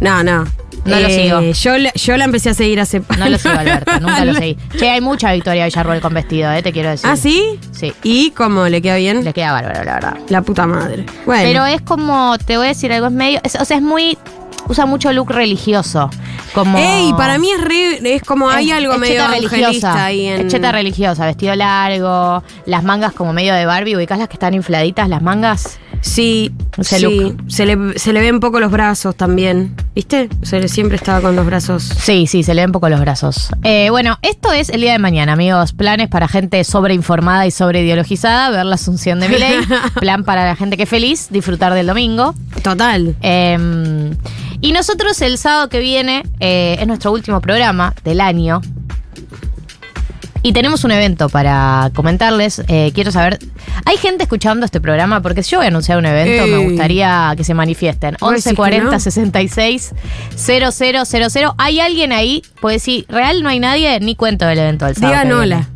No, 0.00 0.22
no. 0.22 0.46
No 0.86 1.00
lo 1.00 1.08
sigo. 1.08 1.40
Yo, 1.40 1.78
la- 1.78 1.92
yo 1.94 2.16
la 2.16 2.24
empecé 2.24 2.50
a 2.50 2.54
seguir 2.54 2.80
hace. 2.80 3.02
No 3.18 3.28
lo 3.28 3.38
sigo, 3.38 3.54
Alberto, 3.58 3.92
nunca 4.00 4.24
lo 4.24 4.34
seguí. 4.34 4.56
Che, 4.78 4.88
hay 4.90 5.00
mucha 5.00 5.32
Victoria 5.32 5.64
Villarroel 5.64 6.00
con 6.00 6.14
vestido, 6.14 6.50
eh, 6.52 6.62
te 6.62 6.72
quiero 6.72 6.90
decir. 6.90 7.08
¿Ah, 7.08 7.16
sí? 7.16 7.58
Sí. 7.72 7.92
¿Y 8.02 8.30
cómo 8.30 8.66
le 8.68 8.80
queda 8.82 8.96
bien? 8.96 9.24
Le 9.24 9.32
queda 9.32 9.52
bárbaro, 9.52 9.84
la 9.84 9.94
verdad. 9.94 10.16
La 10.28 10.42
puta 10.42 10.66
madre. 10.66 11.06
Bueno. 11.24 11.42
Pero 11.44 11.66
es 11.66 11.80
como, 11.82 12.36
te 12.38 12.56
voy 12.56 12.66
a 12.66 12.68
decir 12.70 12.92
algo, 12.92 13.06
es 13.08 13.12
medio. 13.12 13.40
es- 13.42 13.56
o 13.56 13.64
sea, 13.64 13.76
es 13.76 13.82
muy. 13.82 14.16
Usa 14.68 14.84
mucho 14.84 15.12
look 15.12 15.30
religioso. 15.30 16.10
Como. 16.52 16.76
Ey, 16.76 17.12
para 17.16 17.38
mí 17.38 17.48
es 17.52 17.60
re- 17.60 18.14
es 18.16 18.22
como 18.22 18.50
hay 18.50 18.70
Es- 18.70 18.76
algo 18.76 18.94
es 18.94 18.98
medio 18.98 19.14
cheta 19.14 19.28
religiosa 19.28 20.04
ahí 20.04 20.26
en. 20.26 20.48
Cheta 20.48 20.72
religiosa, 20.72 21.24
vestido 21.24 21.54
largo, 21.54 22.42
las 22.64 22.82
mangas 22.82 23.12
como 23.12 23.32
medio 23.32 23.54
de 23.54 23.64
Barbie, 23.64 23.94
ubicás 23.96 24.18
las 24.18 24.26
que 24.28 24.34
están 24.34 24.54
infladitas, 24.54 25.08
las 25.08 25.22
mangas. 25.22 25.78
Sí, 26.00 26.52
Ese 26.78 26.98
sí. 26.98 27.34
Se 27.48 27.66
le, 27.66 27.98
se 27.98 28.12
le 28.12 28.20
ven 28.20 28.40
poco 28.40 28.60
los 28.60 28.70
brazos 28.70 29.16
también. 29.16 29.74
¿Viste? 29.94 30.28
Se 30.42 30.60
le 30.60 30.68
siempre 30.68 30.96
estaba 30.96 31.20
con 31.20 31.36
los 31.36 31.46
brazos. 31.46 31.82
Sí, 31.82 32.26
sí, 32.26 32.42
se 32.42 32.54
le 32.54 32.62
ven 32.62 32.72
poco 32.72 32.88
los 32.88 33.00
brazos. 33.00 33.48
Eh, 33.62 33.88
bueno, 33.90 34.18
esto 34.22 34.52
es 34.52 34.68
el 34.68 34.80
día 34.80 34.92
de 34.92 34.98
mañana, 34.98 35.32
amigos. 35.32 35.72
Planes 35.72 36.08
para 36.08 36.28
gente 36.28 36.62
sobreinformada 36.64 37.46
y 37.46 37.50
sobreideologizada, 37.50 38.50
ver 38.50 38.66
la 38.66 38.74
asunción 38.74 39.20
de 39.20 39.28
Milei. 39.28 39.58
Plan 40.00 40.24
para 40.24 40.44
la 40.44 40.56
gente 40.56 40.76
que 40.76 40.84
es 40.84 40.88
feliz, 40.88 41.28
disfrutar 41.30 41.74
del 41.74 41.86
domingo. 41.86 42.34
Total. 42.62 43.16
Eh, 43.22 44.14
y 44.60 44.72
nosotros 44.72 45.20
el 45.22 45.38
sábado 45.38 45.68
que 45.68 45.80
viene 45.80 46.22
eh, 46.40 46.76
es 46.80 46.86
nuestro 46.86 47.12
último 47.12 47.40
programa 47.40 47.94
del 48.04 48.20
año. 48.20 48.60
Y 50.46 50.52
tenemos 50.52 50.84
un 50.84 50.92
evento 50.92 51.28
para 51.28 51.90
comentarles. 51.92 52.62
Eh, 52.68 52.92
quiero 52.94 53.10
saber, 53.10 53.40
¿hay 53.84 53.96
gente 53.96 54.22
escuchando 54.22 54.64
este 54.64 54.80
programa? 54.80 55.20
Porque 55.20 55.42
si 55.42 55.50
yo 55.50 55.58
voy 55.58 55.64
a 55.64 55.68
anunciar 55.70 55.98
un 55.98 56.06
evento, 56.06 56.44
Ey. 56.44 56.50
me 56.52 56.58
gustaría 56.58 57.34
que 57.36 57.42
se 57.42 57.52
manifiesten. 57.52 58.16
¿Vos 58.20 58.30
decís 58.30 58.46
11 58.46 58.50
que 58.50 58.56
40 58.56 58.90
no? 58.92 59.00
66 59.00 59.92
000. 60.36 61.52
¿Hay 61.58 61.80
alguien 61.80 62.12
ahí? 62.12 62.44
Pues 62.60 62.84
si 62.84 63.06
real 63.08 63.42
no 63.42 63.48
hay 63.48 63.58
nadie, 63.58 63.98
ni 63.98 64.14
cuento 64.14 64.46
del 64.46 64.60
evento 64.60 64.84
del 64.86 64.94
sábado. 64.94 65.24
Digan 65.24 65.32
hola. 65.36 65.68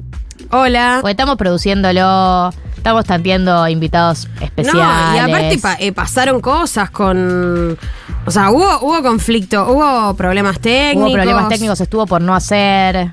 Hola. 0.53 0.99
Porque 1.01 1.11
estamos 1.11 1.37
produciéndolo, 1.37 2.51
estamos 2.77 3.05
tanteando 3.05 3.67
invitados 3.67 4.29
especiales. 4.41 4.73
No, 4.75 5.17
y 5.17 5.19
aparte 5.19 5.59
pa- 5.59 5.77
eh, 5.81 5.91
pasaron 5.91 6.41
cosas 6.41 6.91
con. 6.91 7.77
O 8.25 8.31
sea, 8.31 8.51
hubo, 8.53 8.79
hubo 8.83 9.03
conflicto, 9.03 9.67
hubo 9.69 10.15
problemas 10.15 10.61
técnicos. 10.61 11.09
Hubo 11.09 11.13
problemas 11.15 11.49
técnicos, 11.49 11.81
estuvo 11.81 12.07
por 12.07 12.21
no 12.23 12.37
hacer. 12.37 13.11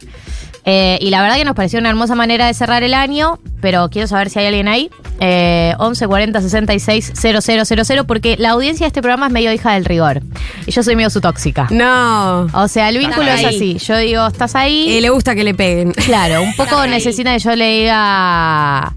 Eh, 0.70 0.98
y 1.00 1.12
la 1.12 1.22
verdad 1.22 1.38
que 1.38 1.46
nos 1.46 1.56
pareció 1.56 1.80
una 1.80 1.88
hermosa 1.88 2.14
manera 2.14 2.46
de 2.48 2.54
cerrar 2.54 2.84
el 2.84 2.94
año, 2.94 3.40
pero 3.62 3.90
quiero 3.90 4.06
saber 4.06 4.30
si 4.30 4.40
hay 4.40 4.48
alguien 4.48 4.68
ahí. 4.68 4.90
Eh, 5.22 5.74
11 5.80 6.06
40 6.08 6.42
66 6.42 7.14
000, 7.16 8.06
porque 8.06 8.36
la 8.38 8.50
audiencia 8.50 8.84
de 8.84 8.88
este 8.90 9.02
programa 9.02 9.28
es 9.28 9.32
medio 9.32 9.54
hija 9.54 9.72
del 9.76 9.86
rigor. 9.86 10.22
Y 10.66 10.72
yo 10.72 10.84
soy 10.84 10.98
medio 10.98 11.10
su 11.10 11.22
tóxica. 11.22 11.68
No. 11.72 12.48
O 12.54 12.68
sea, 12.68 12.90
el 12.90 12.98
vínculo 12.98 13.32
es 13.32 13.46
así. 13.46 13.78
Yo 13.78 13.98
digo, 13.98 14.28
estás 14.28 14.56
ahí. 14.56 14.98
Eh, 14.98 15.02
le 15.02 15.10
gusta 15.10 15.36
que 15.36 15.46
le 15.46 15.54
peguen. 15.54 15.94
Claro, 15.94 16.42
un 16.44 16.54
poco 16.58 16.86
necesita 16.86 17.32
que 17.32 17.40
yo 17.40 17.56
le 17.56 17.80
diga. 17.80 18.94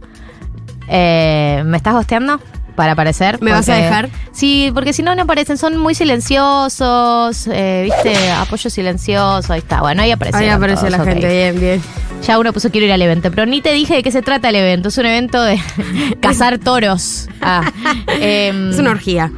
eh, 0.88 1.62
¿Me 1.64 1.76
estás 1.76 1.94
hosteando? 1.94 2.40
Para 2.80 2.92
aparecer. 2.92 3.42
¿Me 3.42 3.52
vas 3.52 3.68
a 3.68 3.74
dejar? 3.74 4.08
Sí, 4.32 4.70
porque 4.72 4.94
si 4.94 5.02
no, 5.02 5.14
no 5.14 5.24
aparecen. 5.24 5.58
Son 5.58 5.76
muy 5.76 5.94
silenciosos. 5.94 7.46
eh, 7.52 7.82
¿Viste? 7.84 8.30
Apoyo 8.30 8.70
silencioso. 8.70 9.52
Ahí 9.52 9.58
está. 9.58 9.82
Bueno, 9.82 10.00
ahí 10.00 10.12
aparece. 10.12 10.38
Ahí 10.38 10.48
aparece 10.48 10.88
la 10.88 11.04
gente, 11.04 11.28
bien, 11.28 11.60
bien. 11.60 11.82
Ya 12.26 12.38
uno 12.38 12.54
puso 12.54 12.70
quiero 12.70 12.86
ir 12.86 12.92
al 12.92 13.02
evento. 13.02 13.28
Pero 13.30 13.44
ni 13.44 13.60
te 13.60 13.70
dije 13.74 13.96
de 13.96 14.02
qué 14.02 14.10
se 14.10 14.22
trata 14.22 14.48
el 14.48 14.54
evento. 14.54 14.88
Es 14.88 14.96
un 14.96 15.04
evento 15.04 15.42
de 15.42 15.60
cazar 16.22 16.56
toros. 16.58 17.28
Ah, 17.42 17.70
em, 18.18 18.70
Es 18.70 18.78
una 18.78 18.92
orgía, 18.92 19.30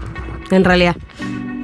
en 0.52 0.62
realidad. 0.62 0.94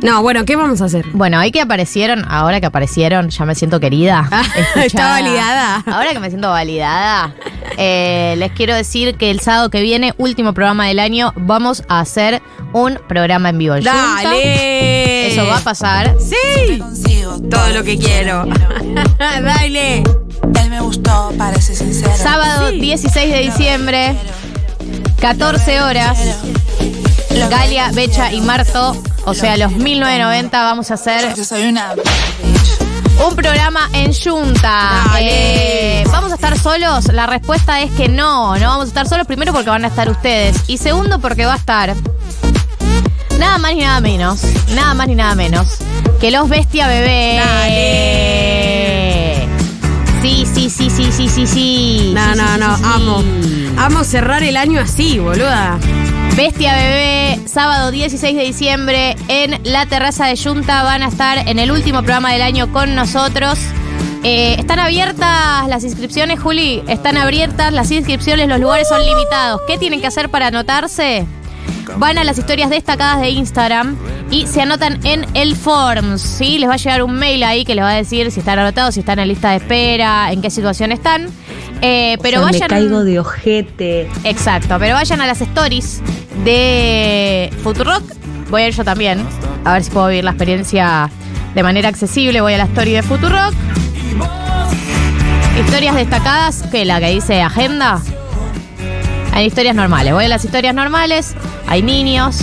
No, 0.02 0.22
bueno, 0.22 0.44
¿qué 0.44 0.54
vamos 0.56 0.80
a 0.80 0.84
hacer? 0.84 1.04
bueno, 1.12 1.38
ahí 1.38 1.50
que 1.50 1.60
aparecieron, 1.60 2.24
ahora 2.28 2.60
que 2.60 2.66
aparecieron, 2.66 3.30
ya 3.30 3.44
me 3.44 3.54
siento 3.54 3.80
querida. 3.80 4.28
Ah, 4.76 4.84
está 4.84 5.08
validada. 5.10 5.82
Ahora 5.86 6.12
que 6.12 6.20
me 6.20 6.28
siento 6.28 6.50
validada, 6.50 7.34
eh, 7.76 8.34
les 8.38 8.52
quiero 8.52 8.74
decir 8.76 9.16
que 9.16 9.30
el 9.30 9.40
sábado 9.40 9.70
que 9.70 9.80
viene, 9.82 10.14
último 10.18 10.52
programa 10.54 10.86
del 10.86 10.98
año, 11.00 11.32
vamos 11.36 11.82
a 11.88 12.00
hacer 12.00 12.40
un 12.72 12.98
programa 13.08 13.48
en 13.48 13.58
vivo. 13.58 13.74
en 13.74 13.82
Junta. 13.84 14.20
¡Dale! 14.22 15.32
Eso 15.32 15.46
va 15.46 15.58
a 15.58 15.60
pasar. 15.60 16.14
¡Sí! 16.20 16.82
Todo 17.50 17.68
lo 17.70 17.82
que 17.82 17.98
quiero. 17.98 18.46
¡Dale! 19.18 19.96
Él 20.02 20.70
me 20.70 20.80
gustó, 20.80 21.32
parece 21.36 21.74
sincero. 21.74 22.12
Sábado 22.16 22.68
Sí. 22.70 22.78
16 22.80 23.32
de 23.32 23.40
diciembre, 23.40 24.16
14 25.20 25.80
horas. 25.82 26.18
Galia, 27.50 27.90
Becha 27.92 28.32
y 28.32 28.40
Marto, 28.40 28.96
o 29.28 29.34
sea, 29.34 29.56
los 29.56 29.72
1990, 29.72 30.62
vamos 30.62 30.90
a 30.90 30.94
hacer 30.94 31.34
Yo 31.34 31.44
soy 31.44 31.64
una. 31.64 31.94
Un 33.26 33.34
programa 33.34 33.88
en 33.92 34.12
Junta. 34.14 35.02
Dale. 35.12 36.02
Eh, 36.02 36.04
¿Vamos 36.12 36.30
a 36.30 36.36
estar 36.36 36.56
solos? 36.58 37.06
La 37.12 37.26
respuesta 37.26 37.80
es 37.80 37.90
que 37.92 38.08
no, 38.08 38.56
no 38.56 38.68
vamos 38.68 38.84
a 38.84 38.88
estar 38.88 39.08
solos. 39.08 39.26
Primero 39.26 39.52
porque 39.52 39.70
van 39.70 39.84
a 39.84 39.88
estar 39.88 40.08
ustedes. 40.08 40.56
Y 40.68 40.78
segundo 40.78 41.18
porque 41.18 41.44
va 41.44 41.54
a 41.54 41.56
estar 41.56 41.94
nada 43.38 43.58
más 43.58 43.74
ni 43.74 43.80
nada 43.80 44.00
menos. 44.00 44.40
Nada 44.74 44.94
más 44.94 45.08
ni 45.08 45.16
nada 45.16 45.34
menos. 45.34 45.78
Que 46.20 46.30
los 46.30 46.48
Bestia 46.48 46.86
Bebé. 46.86 47.40
Dale. 47.44 49.48
Sí, 50.22 50.46
sí, 50.52 50.70
sí, 50.70 50.88
sí, 50.90 51.10
sí, 51.12 51.28
sí, 51.28 51.46
sí. 51.46 52.12
No, 52.14 52.34
Sí, 52.34 52.38
no, 52.38 52.54
sí, 52.54 52.60
no, 52.60 52.76
sí, 52.76 52.82
sí. 52.82 52.88
amo. 52.94 53.24
Amo 53.78 54.04
cerrar 54.04 54.42
el 54.44 54.56
año 54.56 54.80
así, 54.80 55.18
boluda. 55.18 55.78
Bestia 56.38 56.72
Bebé, 56.72 57.40
sábado 57.48 57.90
16 57.90 58.36
de 58.36 58.44
diciembre 58.44 59.16
en 59.26 59.60
la 59.64 59.86
terraza 59.86 60.26
de 60.26 60.36
Junta. 60.36 60.84
Van 60.84 61.02
a 61.02 61.08
estar 61.08 61.36
en 61.48 61.58
el 61.58 61.72
último 61.72 61.98
programa 61.98 62.32
del 62.32 62.42
año 62.42 62.72
con 62.72 62.94
nosotros. 62.94 63.58
Eh, 64.22 64.54
están 64.56 64.78
abiertas 64.78 65.66
las 65.66 65.82
inscripciones, 65.82 66.38
Juli. 66.38 66.84
Están 66.86 67.16
abiertas 67.16 67.72
las 67.72 67.90
inscripciones, 67.90 68.46
los 68.46 68.60
lugares 68.60 68.88
son 68.88 69.04
limitados. 69.04 69.62
¿Qué 69.66 69.78
tienen 69.78 70.00
que 70.00 70.06
hacer 70.06 70.28
para 70.28 70.46
anotarse? 70.46 71.26
Van 71.96 72.18
a 72.18 72.22
las 72.22 72.38
historias 72.38 72.70
destacadas 72.70 73.20
de 73.20 73.30
Instagram 73.30 73.96
y 74.30 74.46
se 74.46 74.62
anotan 74.62 75.04
en 75.04 75.26
el 75.34 75.56
Forms. 75.56 76.20
¿sí? 76.22 76.58
Les 76.58 76.68
va 76.68 76.74
a 76.74 76.76
llegar 76.76 77.02
un 77.02 77.14
mail 77.14 77.42
ahí 77.42 77.64
que 77.64 77.74
les 77.74 77.82
va 77.82 77.90
a 77.90 77.96
decir 77.96 78.30
si 78.30 78.38
están 78.38 78.60
anotados, 78.60 78.94
si 78.94 79.00
están 79.00 79.18
en 79.18 79.26
lista 79.26 79.50
de 79.50 79.56
espera, 79.56 80.30
en 80.30 80.40
qué 80.40 80.50
situación 80.50 80.92
están. 80.92 81.26
Eh, 81.82 82.16
pero 82.22 82.38
O 82.38 82.42
sea, 82.42 82.52
vayan. 82.52 82.68
Me 82.70 82.76
caigo 82.76 83.02
de 83.02 83.18
ojete. 83.18 84.08
Exacto, 84.22 84.76
pero 84.78 84.94
vayan 84.94 85.20
a 85.20 85.26
las 85.26 85.40
stories 85.40 86.00
de 86.48 87.50
Futurock. 87.62 88.02
Voy 88.48 88.62
a 88.62 88.68
ir 88.68 88.74
yo 88.74 88.84
también, 88.84 89.22
a 89.64 89.74
ver 89.74 89.84
si 89.84 89.90
puedo 89.90 90.08
vivir 90.08 90.24
la 90.24 90.30
experiencia 90.30 91.10
de 91.54 91.62
manera 91.62 91.88
accesible. 91.88 92.40
Voy 92.40 92.54
a 92.54 92.58
la 92.58 92.64
story 92.64 92.92
de 92.92 93.02
Futurock. 93.02 93.52
Historias 95.60 95.94
destacadas, 95.96 96.62
que 96.70 96.84
la 96.84 97.00
que 97.00 97.10
dice 97.10 97.42
agenda. 97.42 98.00
Hay 99.34 99.46
historias 99.46 99.74
normales. 99.74 100.14
Voy 100.14 100.24
a 100.24 100.28
las 100.28 100.44
historias 100.44 100.74
normales. 100.74 101.34
Hay 101.66 101.82
niños. 101.82 102.40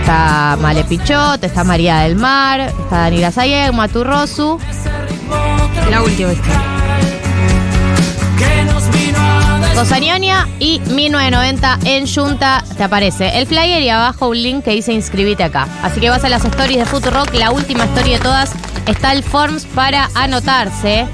Está 0.00 0.56
Male 0.60 0.84
Pichot, 0.84 1.42
está 1.42 1.64
María 1.64 2.00
del 2.00 2.16
Mar, 2.16 2.60
está 2.60 2.98
Daniela 2.98 3.30
Sayeg, 3.32 3.72
Maturrosu. 3.72 4.58
La 5.90 6.02
última 6.02 6.32
historia. 6.32 6.72
Cosañonia 9.74 10.48
y 10.58 10.80
1990 10.80 11.78
en 11.84 12.06
Junta 12.06 12.62
te 12.76 12.84
aparece 12.84 13.38
el 13.38 13.46
flyer 13.46 13.82
y 13.82 13.88
abajo 13.88 14.28
un 14.28 14.42
link 14.42 14.64
que 14.64 14.72
dice 14.72 14.92
inscribite 14.92 15.42
acá. 15.42 15.66
Así 15.82 16.00
que 16.00 16.10
vas 16.10 16.24
a 16.24 16.28
las 16.28 16.44
stories 16.44 16.78
de 16.78 16.84
Futurock, 16.84 17.32
la 17.34 17.50
última 17.50 17.84
story 17.84 18.12
de 18.12 18.18
todas, 18.18 18.52
está 18.86 19.12
el 19.12 19.22
forms 19.22 19.64
para 19.66 20.08
anotarse. 20.14 21.06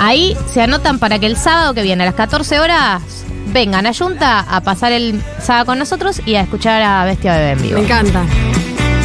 Ahí 0.00 0.36
se 0.52 0.62
anotan 0.62 0.98
para 0.98 1.18
que 1.18 1.26
el 1.26 1.36
sábado 1.36 1.74
que 1.74 1.82
viene 1.82 2.04
a 2.04 2.06
las 2.06 2.14
14 2.14 2.60
horas 2.60 3.02
vengan 3.52 3.86
a 3.86 3.92
Junta 3.92 4.40
a 4.40 4.60
pasar 4.62 4.92
el 4.92 5.20
sábado 5.40 5.66
con 5.66 5.78
nosotros 5.78 6.22
y 6.24 6.36
a 6.36 6.42
escuchar 6.42 6.82
a 6.82 7.04
Bestia 7.04 7.36
Bebé 7.36 7.50
en 7.50 7.62
vivo. 7.62 7.78
Me 7.78 7.84
encanta. 7.84 8.24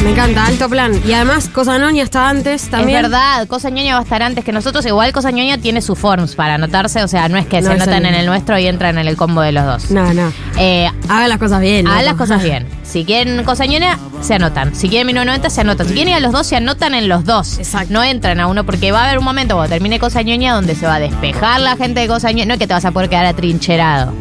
Me 0.04 0.12
encanta, 0.12 0.46
alto 0.46 0.68
plan. 0.68 0.92
Y 1.04 1.12
además, 1.12 1.48
Cosa 1.48 1.78
Noña 1.78 2.04
está 2.04 2.28
antes 2.28 2.68
también. 2.68 2.98
Es 2.98 3.02
verdad, 3.02 3.46
Cosa 3.48 3.70
Ñoña 3.70 3.94
va 3.94 4.00
a 4.00 4.02
estar 4.04 4.22
antes 4.22 4.44
que 4.44 4.52
nosotros. 4.52 4.86
Igual 4.86 5.12
Cosa 5.12 5.32
Ñoña 5.32 5.58
tiene 5.58 5.82
su 5.82 5.96
forms 5.96 6.36
para 6.36 6.54
anotarse, 6.54 7.02
o 7.02 7.08
sea, 7.08 7.28
no 7.28 7.36
es 7.38 7.46
que 7.46 7.60
No 7.60 7.68
se 7.68 7.72
anotan 7.74 8.06
en 8.06 8.14
el 8.14 8.24
nuestro 8.26 8.56
y 8.58 8.66
entran 8.66 8.98
en 8.98 9.08
el 9.08 9.16
combo 9.16 9.40
de 9.40 9.50
los 9.52 9.64
dos. 9.66 9.90
No, 9.90 10.14
no. 10.14 10.32
Eh, 10.58 10.88
Hagan 11.08 11.28
las 11.28 11.38
cosas 11.38 11.60
bien. 11.60 11.88
Hagan 11.88 12.04
las 12.04 12.14
cosas 12.14 12.42
bien. 12.42 12.66
Si 12.86 13.04
quieren 13.04 13.44
cosa 13.44 13.66
ñoña, 13.66 13.98
se 14.22 14.34
anotan. 14.36 14.74
Si 14.74 14.88
quieren 14.88 15.08
1990, 15.08 15.50
se 15.50 15.60
anotan. 15.60 15.86
Si 15.88 15.92
quieren 15.92 16.10
ir 16.12 16.14
a 16.14 16.20
los 16.20 16.32
dos, 16.32 16.46
se 16.46 16.56
anotan 16.56 16.94
en 16.94 17.08
los 17.08 17.24
dos. 17.24 17.58
Exacto. 17.58 17.92
No 17.92 18.02
entran 18.02 18.38
a 18.40 18.46
uno 18.46 18.64
porque 18.64 18.90
va 18.92 19.00
a 19.02 19.04
haber 19.06 19.18
un 19.18 19.24
momento 19.24 19.56
cuando 19.56 19.68
termine 19.74 19.98
cosa 19.98 20.22
ñoña 20.22 20.54
donde 20.54 20.74
se 20.76 20.86
va 20.86 20.94
a 20.94 21.00
despejar 21.00 21.60
la 21.60 21.76
gente 21.76 22.00
de 22.00 22.06
cosa 22.06 22.30
ñoña. 22.30 22.46
No 22.46 22.52
es 22.54 22.60
que 22.60 22.66
te 22.68 22.72
vas 22.74 22.84
a 22.84 22.92
poder 22.92 23.10
quedar 23.10 23.26
atrincherado. 23.26 24.14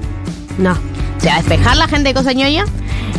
No. 0.57 0.75
Se 1.25 1.29
va 1.31 1.37
a 1.37 1.41
despejar 1.41 1.75
la 1.75 1.87
gente 1.87 2.09
de 2.09 2.13
cosa 2.13 2.33
ñoña 2.33 2.65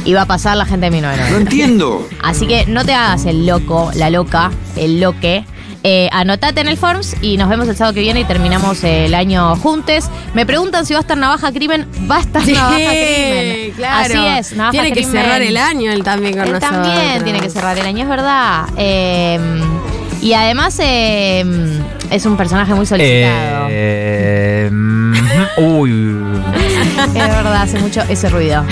y 0.04 0.12
va 0.12 0.22
a 0.22 0.26
pasar 0.26 0.56
la 0.56 0.64
gente 0.64 0.86
de 0.86 0.90
1990. 0.92 1.30
No 1.32 1.36
entiendo. 1.42 2.08
Así 2.22 2.46
que 2.46 2.64
no 2.66 2.84
te 2.84 2.94
hagas 2.94 3.24
el 3.24 3.46
loco, 3.48 3.90
la 3.96 4.10
loca, 4.10 4.52
el 4.76 5.00
loque. 5.00 5.44
Eh, 5.82 6.08
anotate 6.12 6.60
en 6.60 6.68
el 6.68 6.76
Forms 6.76 7.16
y 7.20 7.36
nos 7.36 7.48
vemos 7.48 7.66
el 7.66 7.74
sábado 7.76 7.94
que 7.94 8.00
viene 8.02 8.20
y 8.20 8.24
terminamos 8.24 8.84
el 8.84 9.12
año 9.12 9.56
juntes. 9.56 10.08
Me 10.34 10.46
preguntan 10.46 10.86
si 10.86 10.92
va 10.94 11.00
a 11.00 11.02
estar 11.02 11.18
Navaja 11.18 11.50
Crimen. 11.50 11.84
Va 12.08 12.18
a 12.18 12.20
estar 12.20 12.44
Sí, 12.44 12.52
Navaja 12.52 12.76
Crimen. 12.76 13.72
claro. 13.74 14.04
Así 14.04 14.38
es, 14.38 14.52
Navaja 14.56 14.70
Tiene 14.70 14.88
que 14.92 15.02
Crimen. 15.02 15.12
cerrar 15.12 15.42
el 15.42 15.56
año 15.56 15.90
él 15.90 16.04
también 16.04 16.34
con 16.36 16.44
Él 16.46 16.52
nosotros. 16.52 16.82
también 16.86 17.24
tiene 17.24 17.40
que 17.40 17.50
cerrar 17.50 17.76
el 17.76 17.86
año, 17.86 18.04
es 18.04 18.08
verdad. 18.08 18.66
Eh, 18.76 19.40
y 20.22 20.32
además 20.32 20.78
eh, 20.80 21.44
es 22.10 22.24
un 22.24 22.36
personaje 22.36 22.72
muy 22.72 22.86
solicitado. 22.86 23.66
Eh, 23.68 24.70
mm, 24.72 25.12
uy. 25.58 26.16
Es 26.96 27.12
verdad, 27.14 27.62
hace 27.62 27.78
mucho 27.78 28.02
ese 28.08 28.28
ruido. 28.28 28.64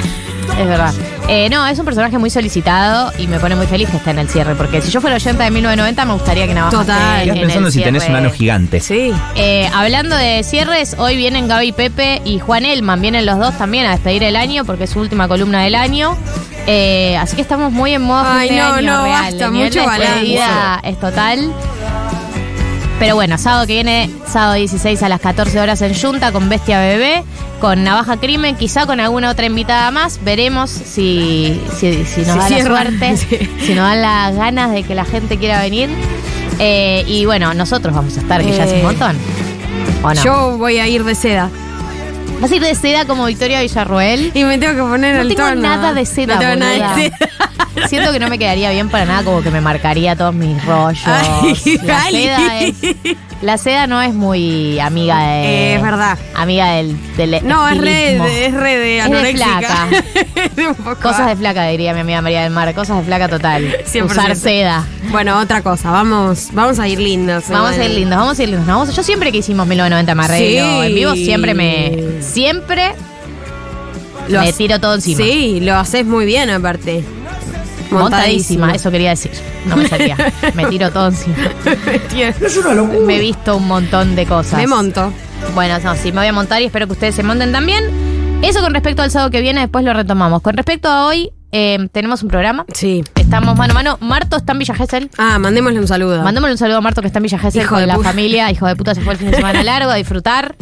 Es 0.59 0.67
verdad. 0.69 0.93
Eh, 1.29 1.49
no, 1.49 1.67
es 1.67 1.79
un 1.79 1.85
personaje 1.85 2.19
muy 2.19 2.29
solicitado 2.31 3.13
y 3.19 3.27
me 3.27 3.41
pone 3.41 3.57
muy 3.57 3.67
feliz 3.67 3.89
que 3.89 3.97
esté 3.97 4.11
en 4.11 4.19
el 4.19 4.29
cierre. 4.29 4.55
Porque 4.55 4.81
si 4.83 4.91
yo 4.91 5.01
fuera 5.01 5.17
oyente 5.17 5.43
de 5.43 5.51
1990, 5.51 6.05
me 6.05 6.13
gustaría 6.13 6.47
que 6.47 6.55
Navaja 6.55 6.77
Total. 6.79 7.21
Estás 7.23 7.37
en 7.37 7.41
pensando 7.43 7.69
el 7.69 7.73
si 7.73 7.83
tenés 7.83 8.09
un 8.09 8.17
ano 8.17 8.31
gigante. 8.31 8.81
Sí. 8.81 9.13
Eh, 9.35 9.69
hablando 9.75 10.17
de 10.17 10.43
cierres, 10.45 10.97
hoy 10.99 11.17
vienen 11.17 11.49
Gaby 11.49 11.73
Pepe 11.73 12.23
y 12.25 12.39
Juan 12.39 12.65
Elman. 12.67 13.01
Vienen 13.01 13.27
los 13.27 13.39
dos 13.39 13.57
también 13.57 13.87
a 13.87 13.93
despedir 13.93 14.23
el 14.23 14.37
año 14.37 14.65
porque 14.65 14.85
es 14.85 14.91
su 14.91 15.01
última 15.01 15.29
columna 15.29 15.63
del 15.63 15.75
año. 15.75 16.17
Eh, 16.67 17.17
así 17.17 17.37
que 17.37 17.43
estamos 17.43 17.73
muy 17.73 17.93
en 17.93 18.03
modo 18.03 18.25
Ay, 18.27 18.49
fin 18.49 18.57
de 18.57 18.63
no, 18.63 18.73
año 18.75 18.93
no, 18.99 19.05
real. 19.05 19.23
basta, 19.33 19.51
mucho 19.51 19.85
balance. 19.85 20.39
es 20.85 21.01
total. 21.01 21.53
Pero 22.99 23.17
bueno, 23.17 23.37
sábado 23.39 23.67
que 23.67 23.75
viene, 23.75 24.09
sábado 24.27 24.55
16 24.55 25.03
a 25.03 25.09
las 25.09 25.21
14 25.21 25.61
horas 25.61 25.83
en 25.83 25.95
Junta 25.95 26.33
con 26.33 26.49
Bestia 26.49 26.79
Bebé, 26.81 27.25
con 27.61 27.83
Navaja 27.85 28.17
Crimen, 28.19 28.57
quizá 28.57 28.87
con 28.87 29.01
alguna 29.01 29.31
otra 29.31 29.47
invitada 29.47 29.91
más. 29.91 30.21
Veremos 30.25 30.71
si, 30.71 31.61
si, 31.79 32.05
si 32.05 32.21
nos 32.23 32.33
Si 32.33 32.39
da 32.39 32.47
cierra. 32.49 32.71
la 32.85 32.91
suerte, 32.91 33.17
Sí. 33.29 33.51
si 33.67 33.75
nos 33.75 33.85
dan 33.89 34.01
las 34.01 34.35
ganas 34.37 34.71
de 34.73 34.85
que 34.85 34.95
la 34.95 35.05
gente 35.05 35.37
quiera 35.39 35.61
venir. 35.61 35.91
Eh, 36.61 37.05
y 37.09 37.25
bueno, 37.27 37.53
nosotros 37.53 37.95
vamos 37.95 38.17
a 38.17 38.21
estar, 38.21 38.41
que 38.43 38.53
ya 38.57 38.65
es 38.65 38.73
un 38.73 38.79
Eh, 38.79 38.83
montón. 38.85 39.17
¿O 40.03 40.15
no? 40.15 40.23
Yo 40.25 40.57
voy 40.57 40.79
a 40.79 40.87
ir 40.87 41.03
de 41.05 41.15
seda. 41.17 41.51
¿Vas 42.41 42.51
a 42.53 42.55
ir 42.57 42.63
de 42.63 42.75
seda 42.75 43.07
como 43.07 43.27
Victoria 43.27 43.61
Villarroel? 43.61 44.31
Y 44.35 44.45
me 44.45 44.57
tengo 44.59 44.75
que 44.75 44.89
poner 44.91 45.17
No 45.17 45.23
el 45.23 45.29
tengo 45.35 45.49
tono. 45.49 45.61
nada 45.63 45.93
de 45.93 46.07
seda, 46.07 46.35
No 46.35 46.41
tengo 46.41 46.57
nada 46.57 46.95
de 46.97 47.03
seda. 47.11 47.19
Siento 47.89 48.13
que 48.13 48.19
no 48.19 48.29
me 48.29 48.39
quedaría 48.39 48.71
bien 48.71 48.89
para 48.89 49.05
nada, 49.05 49.23
como 49.25 49.43
que 49.43 49.51
me 49.51 49.61
marcaría 49.61 50.17
todos 50.17 50.35
mis 50.35 50.65
rollos. 50.65 51.01
Ay, 51.07 51.55
la, 51.83 52.01
seda 52.11 52.61
es, 52.61 52.75
la 53.43 53.59
seda 53.59 53.87
no 53.87 54.01
es 54.03 54.15
muy 54.15 54.79
amiga 54.81 55.19
de. 55.21 55.45
Eh, 55.45 55.75
es 55.77 55.83
verdad. 55.83 56.19
Amiga 56.35 56.73
del. 56.73 56.97
del 57.17 57.47
No, 57.47 57.69
es 57.69 57.79
re, 57.79 58.17
es 58.47 58.55
re 58.55 58.77
de 58.77 58.99
Es 58.99 59.05
de 59.05 59.17
anoréxica. 59.17 59.59
flaca. 59.59 60.97
Cosas 61.03 61.27
de 61.29 61.37
flaca, 61.37 61.67
diría 61.69 61.93
mi 61.95 62.01
amiga 62.01 62.21
María 62.23 62.43
del 62.43 62.53
Mar. 62.53 62.73
Cosas 62.75 62.99
de 62.99 63.05
flaca 63.05 63.29
total. 63.29 63.77
100%. 63.93 64.05
Usar 64.05 64.37
seda. 64.37 64.85
Bueno, 65.11 65.39
otra 65.39 65.63
cosa. 65.63 65.91
Vamos, 65.91 66.49
vamos 66.53 66.79
a 66.79 66.89
ir 66.89 66.99
lindos. 66.99 67.45
Vamos 67.49 67.77
a 67.79 67.85
ir 67.85 67.91
lindos, 67.93 68.19
vamos 68.19 68.39
a 68.39 68.43
ir 68.43 68.49
lindos. 68.49 68.67
Vamos- 68.67 68.95
yo 68.97 69.03
siempre 69.03 69.31
que 69.33 69.39
hicimos 69.39 69.67
1990 69.67 70.15
me 70.15 70.25
arreglo 70.25 70.81
Sí. 70.83 70.87
en 70.89 70.95
vivo, 70.95 71.15
siempre 71.15 71.55
me. 71.55 72.23
Siempre 72.23 72.93
Lo 74.29 74.41
me 74.41 74.53
tiro 74.53 74.81
todo 74.81 74.95
encima. 74.95 75.19
Sí, 75.19 75.61
lo 75.61 75.75
haces 75.77 76.05
muy 76.07 76.25
bien 76.25 76.49
aparte. 76.51 77.05
Montadísima, 77.91 78.73
eso 78.73 78.91
quería 78.91 79.11
decir. 79.11 79.33
No 79.67 79.77
me 79.77 79.89
salía. 79.89 80.17
me 80.55 80.67
tiro 80.67 80.91
todo 80.91 81.09
encima. 81.09 81.37
Me 83.07 83.17
he 83.17 83.21
visto 83.21 83.57
un 83.57 83.67
montón 83.67 84.17
de 84.17 84.27
cosas. 84.27 84.59
Me 84.59 84.67
monto. 84.67 85.13
Bueno, 85.55 85.79
no, 85.79 85.95
sí, 85.95 86.11
me 86.13 86.19
voy 86.19 86.27
a 86.29 86.33
montar 86.33 86.63
y 86.63 86.67
espero 86.67 86.87
que 86.87 86.93
ustedes 86.93 87.15
se 87.15 87.23
monten 87.23 87.53
también. 87.53 87.85
Eso 88.43 88.61
con 88.61 88.75
respecto 88.75 89.03
al 89.03 89.11
sábado 89.11 89.31
que 89.31 89.41
viene, 89.41 89.61
después 89.61 89.85
lo 89.85 89.93
retomamos. 89.93 90.43
Con 90.43 90.57
respecto 90.57 90.89
a 90.89 91.07
hoy, 91.07 91.31
eh, 91.57 91.89
tenemos 91.93 92.23
un 92.23 92.29
programa. 92.29 92.67
Sí. 92.75 93.05
Estamos 93.15 93.57
mano 93.57 93.73
a 93.73 93.75
mano. 93.75 93.99
Marto 94.01 94.37
está 94.37 94.53
en 94.53 94.59
Villa 94.59 94.75
Gesell. 94.75 95.09
Ah, 95.17 95.39
mandémosle 95.39 95.79
un 95.79 95.87
saludo. 95.87 96.23
Mandémosle 96.23 96.53
un 96.53 96.59
saludo 96.59 96.79
a 96.79 96.81
Marto 96.81 97.01
que 97.01 97.07
está 97.07 97.21
en 97.21 97.23
Villa 97.23 97.39
Gesell 97.39 97.63
Hijo 97.63 97.71
con 97.71 97.81
de 97.81 97.87
la 97.87 97.99
familia. 98.01 98.51
Hijo 98.51 98.67
de 98.67 98.75
puta 98.75 98.95
se 98.95 99.03
fue 99.03 99.13
el 99.13 99.19
fin 99.21 99.31
de 99.31 99.37
semana 99.37 99.63
largo 99.63 99.91
a 99.91 99.95
disfrutar. 99.95 100.57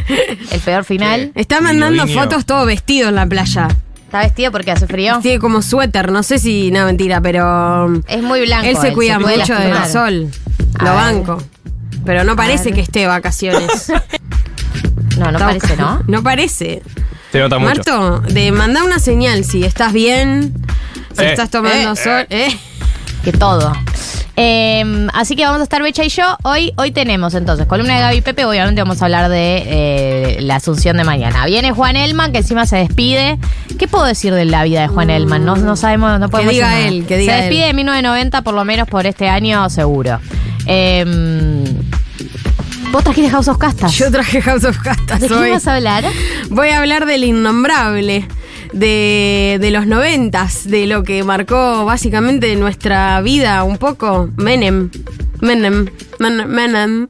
El 0.50 0.60
peor 0.60 0.84
final. 0.84 1.32
Está 1.34 1.60
mandando 1.60 2.06
fotos 2.06 2.44
todo 2.44 2.66
vestido 2.66 3.08
en 3.08 3.14
la 3.14 3.26
playa. 3.26 3.68
¿Está 4.12 4.20
vestido 4.20 4.52
porque 4.52 4.70
hace 4.70 4.86
frío? 4.86 5.20
Tiene 5.22 5.38
como 5.38 5.62
suéter, 5.62 6.12
no 6.12 6.22
sé 6.22 6.38
si, 6.38 6.70
no, 6.70 6.84
mentira, 6.84 7.22
pero 7.22 7.90
Es 8.06 8.22
muy 8.22 8.42
blanco. 8.44 8.66
él 8.66 8.76
se 8.76 8.92
cuida 8.92 9.18
puede 9.18 9.38
mucho 9.38 9.54
del 9.54 9.74
sol. 9.86 10.28
A 10.78 10.84
Lo 10.84 10.90
ver. 10.90 11.00
banco. 11.00 11.42
Pero 12.04 12.22
no 12.22 12.36
parece 12.36 12.64
ver. 12.66 12.74
que 12.74 12.80
esté 12.82 12.98
de 13.00 13.06
vacaciones. 13.06 13.90
No, 15.18 15.30
no 15.30 15.38
Está 15.38 15.46
parece, 15.46 15.76
¿no? 15.76 16.02
No 16.08 16.22
parece. 16.22 16.82
Se 17.32 17.38
nota 17.38 17.58
mucho. 17.58 17.74
Marto, 17.74 18.20
de 18.32 18.50
mandar 18.52 18.82
una 18.82 18.98
señal 18.98 19.44
si 19.44 19.62
estás 19.64 19.92
bien, 19.94 20.52
si 21.16 21.22
Eh, 21.22 21.30
estás 21.30 21.48
tomando 21.50 21.92
eh, 21.92 21.96
sol. 21.96 22.26
¿eh? 22.28 22.48
que 23.22 23.32
todo. 23.32 23.72
Eh, 24.34 25.08
así 25.12 25.36
que 25.36 25.44
vamos 25.44 25.60
a 25.60 25.64
estar 25.64 25.82
Becha 25.82 26.04
y 26.04 26.08
yo. 26.08 26.36
Hoy, 26.42 26.72
hoy 26.76 26.90
tenemos 26.90 27.34
entonces 27.34 27.66
columna 27.66 27.94
de 27.94 28.00
Gaby 28.00 28.20
Pepe. 28.22 28.44
Obviamente 28.44 28.80
vamos 28.80 29.00
a 29.02 29.04
hablar 29.04 29.28
de 29.28 29.62
eh, 29.66 30.36
la 30.40 30.56
asunción 30.56 30.96
de 30.96 31.04
mañana. 31.04 31.44
Viene 31.46 31.72
Juan 31.72 31.96
Elman, 31.96 32.32
que 32.32 32.38
encima 32.38 32.66
se 32.66 32.76
despide. 32.76 33.38
¿Qué 33.78 33.88
puedo 33.88 34.04
decir 34.04 34.32
de 34.34 34.44
la 34.44 34.64
vida 34.64 34.82
de 34.82 34.88
Juan 34.88 35.10
Elman? 35.10 35.44
No, 35.44 35.56
no 35.56 35.76
sabemos, 35.76 36.18
no 36.18 36.28
podemos 36.30 36.52
diga 36.52 36.68
decir 36.70 36.84
nada. 36.84 36.96
él, 36.96 37.06
que 37.06 37.16
diga 37.18 37.34
Se 37.34 37.40
despide 37.42 37.62
él. 37.62 37.68
de 37.68 37.74
1990, 37.74 38.42
por 38.42 38.54
lo 38.54 38.64
menos 38.64 38.88
por 38.88 39.06
este 39.06 39.28
año, 39.28 39.68
seguro. 39.70 40.18
Eh, 40.66 41.04
¿Vos 42.90 43.02
trajiste 43.04 43.30
House 43.30 43.48
of 43.48 43.58
Castas? 43.58 43.92
Yo 43.92 44.10
traje 44.10 44.42
House 44.42 44.64
of 44.64 44.76
Castas 44.78 45.20
¿De 45.20 45.28
qué 45.28 45.50
vas 45.50 45.66
a 45.66 45.76
hablar? 45.76 46.04
Voy 46.50 46.68
a 46.68 46.78
hablar 46.78 47.06
del 47.06 47.24
innombrable, 47.24 48.28
de, 48.72 49.58
de 49.60 49.70
los 49.70 49.86
noventas, 49.86 50.68
de 50.68 50.86
lo 50.86 51.02
que 51.02 51.24
marcó 51.24 51.84
básicamente 51.84 52.54
nuestra 52.56 53.20
vida 53.20 53.62
un 53.64 53.78
poco. 53.78 54.30
Menem. 54.36 54.90
Menem. 55.40 55.86
Menem. 56.18 56.48
Menem. 56.48 57.08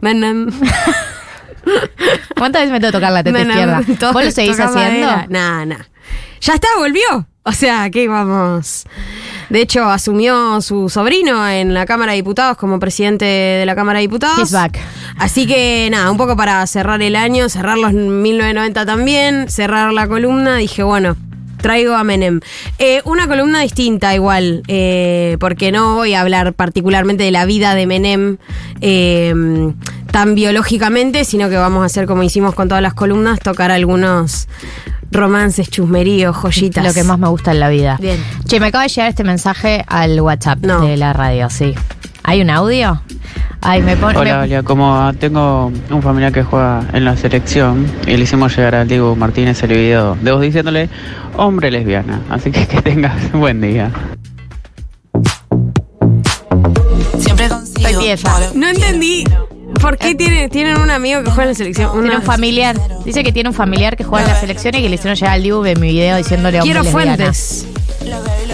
Menem. 0.00 0.50
¿Cuántas 2.36 2.62
veces 2.62 2.72
me 2.72 2.80
tengo 2.80 2.92
que 2.92 2.98
tocar 2.98 3.12
la 3.12 3.22
teta 3.22 3.38
Menem. 3.38 3.50
izquierda? 3.50 4.12
¿Vos 4.12 4.24
lo 4.24 4.30
seguís 4.30 4.58
haciendo? 4.58 5.06
Nah, 5.28 5.64
nah. 5.64 5.84
Ya 6.40 6.54
está, 6.54 6.68
volvió. 6.78 7.26
O 7.42 7.52
sea, 7.52 7.88
que 7.90 8.06
vamos. 8.06 8.84
De 9.48 9.62
hecho, 9.62 9.84
asumió 9.84 10.60
su 10.60 10.88
sobrino 10.88 11.48
en 11.48 11.72
la 11.72 11.86
Cámara 11.86 12.12
de 12.12 12.16
Diputados 12.16 12.56
como 12.58 12.78
presidente 12.78 13.24
de 13.24 13.66
la 13.66 13.74
Cámara 13.74 13.98
de 13.98 14.02
Diputados. 14.02 14.38
He's 14.38 14.52
back. 14.52 14.78
Así 15.16 15.46
que 15.46 15.88
nada, 15.90 16.10
un 16.10 16.18
poco 16.18 16.36
para 16.36 16.66
cerrar 16.66 17.00
el 17.00 17.16
año, 17.16 17.48
cerrar 17.48 17.78
los 17.78 17.92
1990 17.92 18.84
también, 18.84 19.50
cerrar 19.50 19.92
la 19.92 20.06
columna, 20.06 20.56
dije, 20.56 20.82
bueno, 20.82 21.16
traigo 21.60 21.94
a 21.94 22.04
Menem. 22.04 22.40
Eh, 22.78 23.00
una 23.04 23.26
columna 23.26 23.60
distinta 23.60 24.14
igual, 24.14 24.62
eh, 24.68 25.36
porque 25.40 25.72
no 25.72 25.94
voy 25.96 26.14
a 26.14 26.20
hablar 26.20 26.52
particularmente 26.52 27.24
de 27.24 27.30
la 27.30 27.46
vida 27.46 27.74
de 27.74 27.86
Menem 27.86 28.36
eh, 28.80 29.34
tan 30.10 30.34
biológicamente, 30.34 31.24
sino 31.24 31.48
que 31.48 31.56
vamos 31.56 31.82
a 31.82 31.86
hacer 31.86 32.06
como 32.06 32.22
hicimos 32.22 32.54
con 32.54 32.68
todas 32.68 32.82
las 32.82 32.94
columnas, 32.94 33.40
tocar 33.40 33.70
algunos 33.70 34.48
romances, 35.12 35.68
chusmeríos, 35.70 36.36
joyitas. 36.36 36.84
Lo 36.84 36.92
que 36.94 37.04
más 37.04 37.18
me 37.18 37.28
gusta 37.28 37.52
en 37.52 37.60
la 37.60 37.68
vida. 37.68 37.96
Bien. 38.00 38.18
Che, 38.46 38.60
me 38.60 38.66
acaba 38.66 38.84
de 38.84 38.88
llegar 38.90 39.08
este 39.10 39.24
mensaje 39.24 39.84
al 39.86 40.20
WhatsApp 40.20 40.58
No. 40.64 40.80
de 40.82 40.96
la 40.96 41.12
radio, 41.12 41.50
sí. 41.50 41.74
¿Hay 42.22 42.40
un 42.42 42.50
audio? 42.50 43.02
Ay, 43.62 43.82
me 43.82 43.96
pone. 43.96 44.18
Hola, 44.18 44.40
Olia. 44.42 44.62
Como 44.62 45.12
tengo 45.18 45.72
un 45.90 46.02
familiar 46.02 46.32
que 46.32 46.42
juega 46.42 46.82
en 46.92 47.04
la 47.04 47.16
selección 47.16 47.86
y 48.06 48.16
le 48.16 48.22
hicimos 48.22 48.56
llegar 48.56 48.74
al 48.74 48.88
Diego 48.88 49.14
Martínez 49.16 49.62
el 49.62 49.70
video 49.70 50.16
de 50.20 50.32
vos 50.32 50.40
diciéndole 50.40 50.88
hombre 51.36 51.70
lesbiana. 51.70 52.20
Así 52.30 52.50
que 52.50 52.66
que 52.66 52.80
tengas 52.82 53.32
buen 53.32 53.60
día. 53.60 53.90
Siempre 57.18 57.48
consigo. 57.48 57.88
No 58.54 58.68
entendí. 58.68 59.24
¿Por 59.80 59.96
qué 59.98 60.14
tiene- 60.14 60.48
tienen 60.48 60.78
un 60.78 60.90
amigo 60.90 61.22
que 61.22 61.30
juega 61.30 61.44
en 61.44 61.48
la 61.50 61.54
selección? 61.54 61.90
Tiene 61.92 62.08
Una- 62.08 62.18
un 62.18 62.22
familiar. 62.22 62.76
Dice 63.04 63.24
que 63.24 63.32
tiene 63.32 63.48
un 63.48 63.54
familiar 63.54 63.96
que 63.96 64.04
juega 64.04 64.26
en 64.26 64.32
la 64.34 64.40
selección 64.40 64.74
y 64.74 64.82
que 64.82 64.88
le 64.88 64.94
hicieron 64.96 65.14
llegar 65.16 65.32
al 65.34 65.42
Dibu 65.42 65.62
de 65.62 65.74
mi 65.76 65.88
video 65.88 66.16
diciéndole 66.16 66.58
hombre 66.60 66.72
Quiero 66.72 66.82
lesbiana. 66.84 67.16
fuentes. 67.16 67.66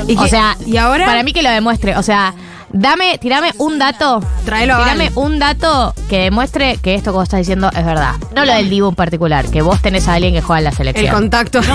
Y 0.08 0.16
O 0.16 0.22
que- 0.22 0.28
sea, 0.30 0.56
¿y 0.66 0.76
ahora? 0.76 1.04
Para 1.06 1.22
mí 1.22 1.32
que 1.32 1.42
lo 1.42 1.50
demuestre. 1.50 1.96
O 1.96 2.02
sea, 2.02 2.34
dame, 2.72 3.18
tirame 3.18 3.52
un 3.58 3.78
dato. 3.78 4.20
Tráelo 4.44 4.74
a 4.74 4.82
Tirame 4.84 5.10
un 5.14 5.38
dato 5.38 5.94
que 6.08 6.18
demuestre 6.20 6.78
que 6.82 6.94
esto 6.94 7.10
que 7.10 7.16
vos 7.16 7.24
estás 7.24 7.38
diciendo 7.40 7.70
es 7.76 7.84
verdad. 7.84 8.14
No 8.34 8.44
lo 8.44 8.52
del 8.54 8.70
Dibu 8.70 8.88
en 8.88 8.94
particular, 8.94 9.46
que 9.50 9.62
vos 9.62 9.80
tenés 9.82 10.06
a 10.08 10.14
alguien 10.14 10.34
que 10.34 10.42
juega 10.42 10.58
en 10.58 10.64
la 10.64 10.70
El 10.70 10.76
selección. 10.76 11.14
contacto. 11.14 11.60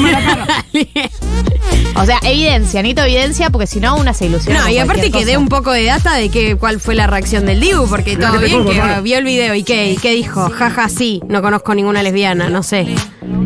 O 1.95 2.05
sea, 2.05 2.19
evidencia, 2.23 2.81
necesito 2.81 3.03
evidencia 3.03 3.49
porque 3.49 3.67
si 3.67 3.79
no 3.79 3.95
una 3.95 4.13
se 4.13 4.25
ilusiona. 4.25 4.61
No, 4.61 4.69
y 4.69 4.77
aparte 4.77 5.11
que 5.11 5.25
dé 5.25 5.37
un 5.37 5.49
poco 5.49 5.71
de 5.71 5.83
data 5.85 6.15
de 6.15 6.29
que, 6.29 6.55
cuál 6.55 6.79
fue 6.79 6.95
la 6.95 7.05
reacción 7.05 7.45
del 7.45 7.59
Dibu, 7.59 7.87
porque 7.87 8.15
todo 8.17 8.39
bien, 8.39 8.65
que 8.65 9.01
vio 9.01 9.17
el 9.17 9.23
video 9.25 9.53
y 9.55 9.63
qué, 9.63 9.91
y 9.91 9.97
qué 9.97 10.11
dijo, 10.13 10.49
jaja, 10.49 10.87
sí, 10.89 11.21
no 11.27 11.41
conozco 11.41 11.75
ninguna 11.75 12.01
lesbiana, 12.01 12.49
no 12.49 12.63
sé. 12.63 12.87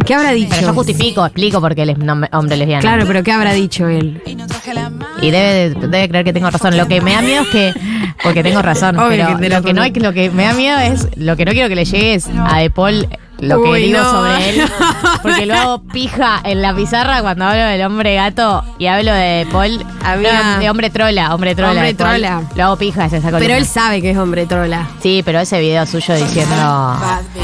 ¿Qué 0.05 0.13
habrá 0.13 0.31
dicho? 0.31 0.49
Pero 0.51 0.67
yo 0.67 0.73
justifico, 0.73 1.25
explico 1.25 1.60
por 1.60 1.73
qué 1.73 1.81
él 1.84 1.89
es 1.89 1.97
hombre 2.31 2.58
lesbiano. 2.58 2.81
Claro, 2.81 3.05
pero 3.08 3.23
¿qué 3.23 3.31
habrá 3.31 3.53
dicho 3.53 3.88
él? 3.88 4.21
Y 4.25 4.36
no 4.36 4.45
traje 4.45 4.73
la 4.73 4.89
mano. 4.91 5.05
Y 5.21 5.31
debe, 5.31 5.69
de- 5.71 5.88
debe 5.88 6.10
creer 6.10 6.25
que 6.25 6.34
tengo 6.34 6.49
razón. 6.49 6.77
Lo 6.77 6.88
que 6.88 7.01
me 7.01 7.13
da 7.13 7.21
miedo 7.23 7.35
es 7.41 7.48
que. 7.50 7.74
Porque 8.24 8.43
tengo 8.43 8.62
razón. 8.62 8.98
Obvio 8.98 9.10
pero 9.10 9.39
que 9.39 9.50
lo 9.50 9.62
que 9.63 9.74
no 9.74 9.82
hay 9.82 9.91
lo 9.93 10.13
que 10.13 10.30
me 10.30 10.45
da 10.45 10.54
miedo 10.54 10.80
es. 10.80 11.08
Lo 11.15 11.36
que 11.36 11.45
no 11.45 11.52
quiero 11.52 11.69
que 11.69 11.76
le 11.76 11.86
llegue 11.86 12.15
es 12.15 12.28
a 12.28 12.60
De 12.60 12.69
Paul 12.69 13.08
lo 13.39 13.62
que 13.62 13.69
Uy, 13.69 13.84
digo 13.84 14.00
no. 14.00 14.12
sobre 14.12 14.50
él. 14.50 14.62
Porque 15.21 15.45
lo 15.45 15.56
hago 15.56 15.84
pija 15.84 16.39
en 16.43 16.62
la 16.62 16.74
pizarra 16.74 17.21
cuando 17.21 17.45
hablo 17.45 17.63
del 17.63 17.82
hombre 17.84 18.15
gato 18.15 18.63
y 18.78 18.88
hablo 18.88 19.13
de 19.13 19.48
Paul. 19.52 19.86
Amiga. 20.04 20.56
no, 20.56 20.60
de 20.60 20.69
hombre 20.69 20.89
trola, 20.89 21.34
hombre 21.34 21.56
trola. 21.56 21.71
Hombre 21.71 21.88
de 21.88 21.95
Paul. 21.95 22.21
trola. 22.21 22.41
Lo 22.56 22.63
hago 22.63 22.78
pija, 22.78 23.06
es 23.06 23.13
esa 23.13 23.28
columna. 23.28 23.39
Pero 23.39 23.56
él 23.56 23.65
sabe 23.65 24.02
que 24.02 24.12
es 24.12 24.17
hombre 24.17 24.45
trola. 24.45 24.88
Sí, 25.02 25.21
pero 25.26 25.39
ese 25.39 25.60
video 25.60 25.86
suyo 25.86 26.15
diciendo. 26.15 26.98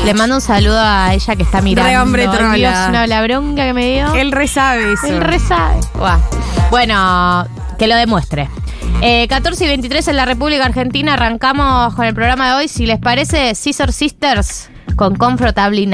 Le 0.05 0.13
mando 0.13 0.35
un 0.35 0.41
saludo 0.41 0.79
a 0.79 1.13
ella 1.13 1.35
que 1.35 1.43
está 1.43 1.61
mirando. 1.61 1.91
Re 1.91 1.97
hombre 1.99 2.27
trola. 2.27 2.53
Dios, 2.53 2.73
no, 2.91 3.05
la 3.05 3.21
bronca 3.23 3.65
que 3.65 3.73
me 3.73 3.93
dio. 3.93 4.13
Él 4.13 4.31
re 4.31 4.47
sabe 4.47 4.93
eso. 4.93 5.07
Él 5.07 5.21
re 5.21 5.39
sabe. 5.39 5.79
Buah. 5.95 6.19
Bueno, 6.69 7.45
que 7.77 7.87
lo 7.87 7.95
demuestre. 7.95 8.49
Eh, 9.03 9.27
14 9.27 9.65
y 9.65 9.67
23 9.67 10.07
en 10.09 10.15
la 10.15 10.25
República 10.25 10.65
Argentina. 10.65 11.13
Arrancamos 11.15 11.95
con 11.95 12.05
el 12.05 12.13
programa 12.13 12.47
de 12.49 12.53
hoy. 12.53 12.67
Si 12.67 12.85
les 12.85 12.99
parece, 12.99 13.55
Scissor 13.55 13.91
Sisters 13.91 14.69
con 14.95 15.15
Comfortably 15.15 15.87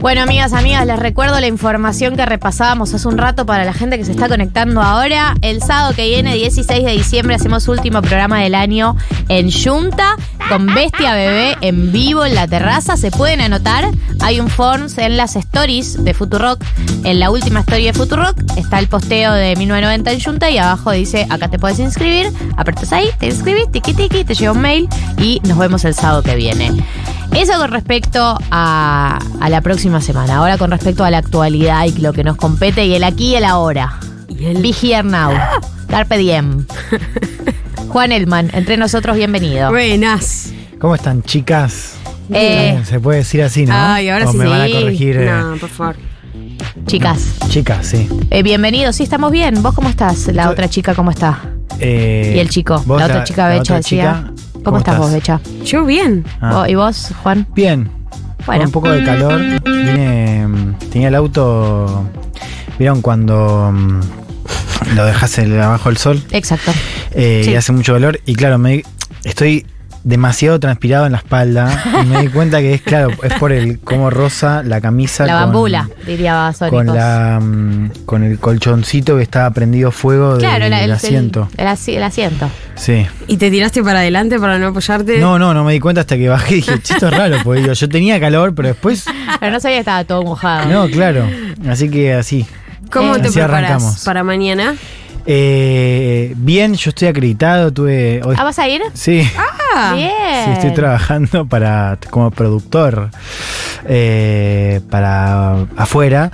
Bueno, 0.00 0.22
amigas, 0.22 0.54
amigas, 0.54 0.86
les 0.86 0.98
recuerdo 0.98 1.38
la 1.40 1.46
información 1.46 2.16
que 2.16 2.24
repasábamos 2.24 2.94
hace 2.94 3.06
un 3.06 3.18
rato 3.18 3.44
para 3.44 3.66
la 3.66 3.74
gente 3.74 3.98
que 3.98 4.06
se 4.06 4.12
está 4.12 4.30
conectando 4.30 4.80
ahora. 4.80 5.34
El 5.42 5.62
sábado 5.62 5.92
que 5.94 6.08
viene, 6.08 6.34
16 6.34 6.86
de 6.86 6.92
diciembre, 6.92 7.34
hacemos 7.34 7.68
último 7.68 8.00
programa 8.00 8.40
del 8.40 8.54
año 8.54 8.96
en 9.28 9.50
Junta 9.52 10.16
con 10.48 10.64
Bestia 10.66 11.14
Bebé 11.14 11.54
en 11.60 11.92
vivo 11.92 12.24
en 12.24 12.34
la 12.34 12.48
terraza. 12.48 12.96
Se 12.96 13.10
pueden 13.10 13.42
anotar. 13.42 13.90
Hay 14.20 14.40
un 14.40 14.48
forms 14.48 14.96
en 14.96 15.18
las 15.18 15.36
stories 15.36 16.02
de 16.02 16.14
Futurock. 16.14 16.64
En 17.04 17.20
la 17.20 17.30
última 17.30 17.60
story 17.60 17.84
de 17.84 17.92
Futurock 17.92 18.38
está 18.56 18.78
el 18.78 18.88
posteo 18.88 19.34
de 19.34 19.54
1990 19.54 20.12
en 20.12 20.20
Junta 20.20 20.50
y 20.50 20.56
abajo 20.56 20.92
dice, 20.92 21.26
acá 21.28 21.48
te 21.48 21.58
puedes 21.58 21.78
inscribir. 21.78 22.32
Apretas 22.56 22.94
ahí, 22.94 23.10
te 23.18 23.26
inscribís, 23.26 23.70
tiki 23.70 23.92
tiki, 23.92 24.24
te 24.24 24.34
llega 24.34 24.52
un 24.52 24.62
mail 24.62 24.88
y 25.18 25.40
nos 25.44 25.58
vemos 25.58 25.84
el 25.84 25.92
sábado 25.92 26.22
que 26.22 26.36
viene. 26.36 26.72
Eso 27.34 27.52
con 27.58 27.70
respecto 27.70 28.36
a, 28.50 29.18
a 29.40 29.48
la 29.48 29.60
próxima 29.60 30.00
semana. 30.00 30.36
Ahora 30.38 30.58
con 30.58 30.70
respecto 30.70 31.04
a 31.04 31.10
la 31.10 31.18
actualidad 31.18 31.84
y 31.84 31.92
lo 32.00 32.12
que 32.12 32.24
nos 32.24 32.36
compete 32.36 32.84
y 32.86 32.94
el 32.94 33.04
aquí 33.04 33.28
y 33.32 33.34
el 33.36 33.44
ahora. 33.44 33.98
Be 34.28 34.74
here 34.82 35.02
now. 35.02 35.32
Carpe 35.88 36.18
diem. 36.18 36.66
Juan 37.88 38.12
Elman, 38.12 38.50
entre 38.54 38.76
nosotros, 38.76 39.16
bienvenido. 39.16 39.70
Buenas. 39.70 40.52
¿Cómo 40.80 40.94
están, 40.94 41.22
chicas? 41.22 41.94
Eh, 42.32 42.80
Se 42.84 43.00
puede 43.00 43.18
decir 43.18 43.42
así, 43.42 43.66
¿no? 43.66 43.74
Ay, 43.76 44.08
ahora 44.08 44.28
O 44.28 44.32
sí. 44.32 44.38
me 44.38 44.46
van 44.46 44.60
a 44.62 44.70
corregir. 44.70 45.16
eh, 45.18 45.30
No, 45.30 45.56
por 45.56 45.68
favor. 45.68 45.96
chicas, 46.86 47.34
Chicas, 47.48 47.86
sí. 47.86 48.08
eh, 48.30 48.42
bienvenidos. 48.42 48.96
Sí, 48.96 49.02
estamos 49.02 49.30
bien. 49.32 49.62
¿Vos 49.62 49.74
cómo 49.74 49.88
estás? 49.88 50.28
La 50.28 50.44
Yo- 50.44 50.50
otra 50.50 50.68
chica, 50.68 50.94
¿cómo 50.94 51.10
está? 51.10 51.40
Eh, 51.80 52.34
Y 52.36 52.38
el 52.38 52.48
chico. 52.48 52.82
La 52.86 53.04
otra 53.06 53.24
chica, 53.24 53.48
la 53.48 53.54
Becha, 53.56 53.76
decía. 53.76 54.32
¿Cómo, 54.64 54.78
estás 54.78 54.98
vos, 54.98 55.12
Becha? 55.12 55.40
Yo 55.64 55.84
bien. 55.84 56.24
Ah. 56.40 56.52
¿Vos- 56.54 56.68
¿Y 56.68 56.74
vos, 56.74 57.12
Juan? 57.22 57.46
Bien. 57.54 57.90
Bueno. 58.46 58.60
Con 58.62 58.66
un 58.66 58.72
poco 58.72 58.90
de 58.90 59.04
calor. 59.04 59.40
Vine. 59.64 60.46
Tenía 60.90 61.08
el 61.08 61.14
auto. 61.14 62.04
¿Vieron 62.78 63.02
cuando 63.02 63.70
mm, 63.72 64.00
lo 64.96 65.04
dejas 65.04 65.38
el- 65.38 65.60
abajo 65.60 65.88
del 65.90 65.98
sol? 65.98 66.22
Exacto. 66.30 66.72
Eh, 67.12 67.42
Sí. 67.44 67.50
Y 67.50 67.54
hace 67.56 67.72
mucho 67.72 67.92
calor. 67.94 68.20
Y 68.26 68.34
claro, 68.34 68.58
me 68.58 68.82
estoy 69.24 69.66
demasiado 70.04 70.58
transpirado 70.60 71.06
en 71.06 71.12
la 71.12 71.18
espalda. 71.18 71.84
y 72.02 72.06
me 72.06 72.22
di 72.22 72.28
cuenta 72.28 72.60
que 72.60 72.74
es, 72.74 72.82
claro, 72.82 73.10
es 73.22 73.32
por 73.34 73.52
el 73.52 73.78
cómo 73.80 74.10
rosa 74.10 74.62
la 74.62 74.80
camisa. 74.80 75.26
La 75.26 75.32
con- 75.34 75.42
bambula, 75.42 75.88
diría 76.06 76.34
Basónicos. 76.34 76.84
Con, 76.86 76.94
la, 76.96 77.38
mm, 77.40 77.90
con 78.06 78.22
el 78.24 78.38
colchoncito 78.38 79.16
que 79.16 79.22
estaba 79.22 79.50
prendido 79.50 79.90
fuego 79.90 80.38
Claro, 80.38 80.64
del 80.64 80.70
la- 80.70 80.82
el, 80.84 80.92
asiento. 80.92 81.48
El, 81.56 81.60
el 81.60 81.66
asi- 81.68 81.94
el 81.96 82.02
asiento. 82.02 82.48
Sí. 82.76 83.06
¿Y 83.26 83.36
te 83.36 83.50
tiraste 83.50 83.82
para 83.82 83.98
adelante 84.00 84.38
para 84.40 84.58
no 84.58 84.68
apoyarte? 84.68 85.18
No, 85.18 85.38
no, 85.38 85.52
no 85.52 85.64
me 85.64 85.72
di 85.74 85.80
cuenta 85.80 86.00
hasta 86.02 86.16
que 86.16 86.28
bajé 86.28 86.52
y 86.54 86.56
dije, 86.56 86.80
"Che, 86.82 86.94
esto 86.94 87.08
es 87.08 87.16
raro, 87.16 87.36
porque 87.44 87.60
digo, 87.60 87.72
yo 87.74 87.88
tenía 87.88 88.18
calor, 88.18 88.54
pero 88.54 88.68
después. 88.68 89.04
Pero 89.38 89.52
no 89.52 89.60
sabía 89.60 89.76
que 89.76 89.80
estaba 89.80 90.04
todo 90.04 90.22
mojado. 90.22 90.68
No, 90.70 90.88
claro. 90.90 91.26
Así 91.68 91.90
que 91.90 92.14
así. 92.14 92.46
¿Cómo 92.90 93.16
Eh, 93.16 93.20
te 93.20 93.28
así 93.28 93.38
preparas 93.38 93.70
arrancamos. 93.70 94.04
para 94.04 94.24
mañana? 94.24 94.74
Eh, 95.26 96.32
bien, 96.36 96.74
yo 96.74 96.88
estoy 96.90 97.08
acreditado, 97.08 97.72
tuve. 97.72 98.20
hoy- 98.24 98.34
¿Ah, 98.38 98.44
vas 98.44 98.58
a 98.58 98.66
ir? 98.68 98.80
sí. 98.94 99.22
Ah, 99.36 99.44
Bien. 99.94 100.10
Sí, 100.44 100.50
estoy 100.52 100.74
trabajando 100.74 101.46
para 101.46 101.98
como 102.10 102.30
productor 102.30 103.10
eh, 103.86 104.80
para 104.90 105.66
afuera 105.76 106.30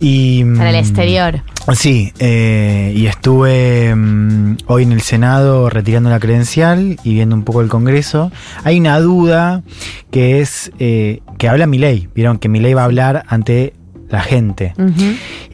y 0.00 0.44
Para 0.44 0.70
el 0.70 0.76
mm, 0.76 0.78
exterior. 0.78 1.42
Sí, 1.74 2.12
eh, 2.18 2.92
y 2.94 3.06
estuve 3.06 3.94
mm, 3.94 4.56
hoy 4.66 4.82
en 4.82 4.92
el 4.92 5.00
Senado 5.00 5.70
retirando 5.70 6.10
la 6.10 6.20
credencial 6.20 6.98
y 7.02 7.14
viendo 7.14 7.34
un 7.34 7.42
poco 7.42 7.62
el 7.62 7.68
Congreso. 7.68 8.30
Hay 8.64 8.78
una 8.78 9.00
duda 9.00 9.62
que 10.10 10.40
es 10.40 10.70
eh, 10.78 11.20
que 11.38 11.48
habla 11.48 11.66
Milei. 11.66 12.08
Vieron 12.14 12.38
que 12.38 12.48
Milei 12.48 12.74
va 12.74 12.82
a 12.82 12.86
hablar 12.86 13.24
ante 13.28 13.74
la 14.10 14.20
gente. 14.20 14.74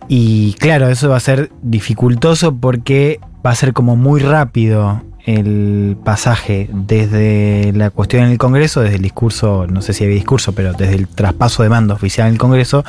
Y 0.08 0.54
claro, 0.54 0.88
eso 0.88 1.08
va 1.08 1.16
a 1.16 1.20
ser 1.20 1.50
dificultoso 1.62 2.56
porque 2.56 3.20
va 3.46 3.50
a 3.50 3.54
ser 3.54 3.72
como 3.72 3.94
muy 3.94 4.20
rápido 4.20 5.02
el 5.26 5.96
pasaje 6.04 6.68
desde 6.72 7.72
la 7.74 7.90
cuestión 7.90 8.24
en 8.24 8.30
el 8.33 8.38
Congreso, 8.38 8.80
desde 8.80 8.96
el 8.96 9.02
discurso, 9.02 9.66
no 9.68 9.83
sé 9.83 9.92
si 9.92 10.04
había 10.04 10.16
discurso, 10.16 10.52
pero 10.52 10.72
desde 10.72 10.94
el 10.94 11.09
traspaso 11.09 11.62
de 11.62 11.68
mando 11.68 11.94
oficial 11.94 12.28
en 12.28 12.35
el 12.35 12.38
Congreso, 12.38 12.85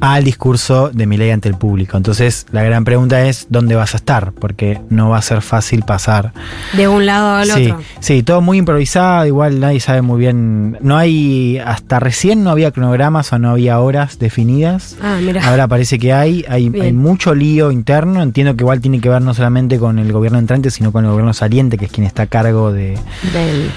al 0.00 0.24
discurso 0.24 0.90
de 0.92 1.06
mi 1.06 1.16
ley 1.16 1.30
ante 1.30 1.48
el 1.48 1.54
público. 1.54 1.96
Entonces, 1.96 2.46
la 2.50 2.62
gran 2.62 2.84
pregunta 2.84 3.24
es, 3.26 3.46
¿dónde 3.50 3.74
vas 3.76 3.94
a 3.94 3.98
estar? 3.98 4.32
Porque 4.32 4.80
no 4.90 5.10
va 5.10 5.18
a 5.18 5.22
ser 5.22 5.42
fácil 5.42 5.82
pasar. 5.82 6.32
de 6.76 6.88
un 6.88 7.06
lado 7.06 7.36
al 7.36 7.46
Sí, 7.46 7.70
otro. 7.70 7.80
sí, 8.00 8.22
todo 8.22 8.40
muy 8.40 8.58
improvisado, 8.58 9.26
igual 9.26 9.60
nadie 9.60 9.80
sabe 9.80 10.02
muy 10.02 10.18
bien. 10.18 10.78
No 10.80 10.96
hay, 10.96 11.58
hasta 11.58 12.00
recién 12.00 12.42
no 12.42 12.50
había 12.50 12.70
cronogramas 12.72 13.32
o 13.32 13.38
no 13.38 13.50
había 13.50 13.78
horas 13.80 14.18
definidas. 14.18 14.96
Ah, 15.02 15.18
mira. 15.22 15.46
Ahora 15.48 15.68
parece 15.68 15.98
que 15.98 16.12
hay, 16.12 16.44
hay, 16.48 16.68
Bien. 16.68 16.84
hay 16.86 16.92
mucho 16.92 17.34
lío 17.34 17.70
interno. 17.70 18.22
Entiendo 18.22 18.56
que 18.56 18.62
igual 18.64 18.80
tiene 18.80 19.00
que 19.00 19.08
ver 19.08 19.22
no 19.22 19.34
solamente 19.34 19.78
con 19.78 19.98
el 19.98 20.12
gobierno 20.12 20.38
entrante, 20.38 20.70
sino 20.70 20.90
con 20.92 21.04
el 21.04 21.10
gobierno 21.10 21.32
saliente, 21.32 21.71
que 21.78 21.86
es 21.86 21.92
quien 21.92 22.06
está 22.06 22.24
a 22.24 22.26
cargo 22.26 22.72
de. 22.72 22.98
Del- 23.32 23.70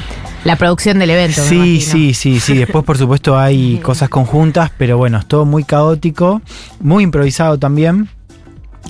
la 0.43 0.58
producción 0.58 0.99
del 0.99 1.10
evento. 1.10 1.41
Sí, 1.41 1.81
sí, 1.81 2.13
sí, 2.13 2.39
sí. 2.39 2.55
Después, 2.58 2.86
por 2.86 2.97
supuesto, 2.99 3.38
hay 3.38 3.77
cosas 3.79 4.10
conjuntas, 4.10 4.71
pero 4.77 4.95
bueno, 4.97 5.17
es 5.17 5.25
todo 5.27 5.43
muy 5.45 5.63
caótico, 5.63 6.41
muy 6.79 7.03
improvisado 7.03 7.58
también. 7.58 8.10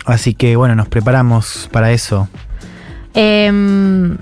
Así 0.05 0.33
que 0.33 0.55
bueno, 0.57 0.75
nos 0.75 0.89
preparamos 0.89 1.69
para 1.71 1.91
eso. 1.93 2.27
Em, 3.13 4.17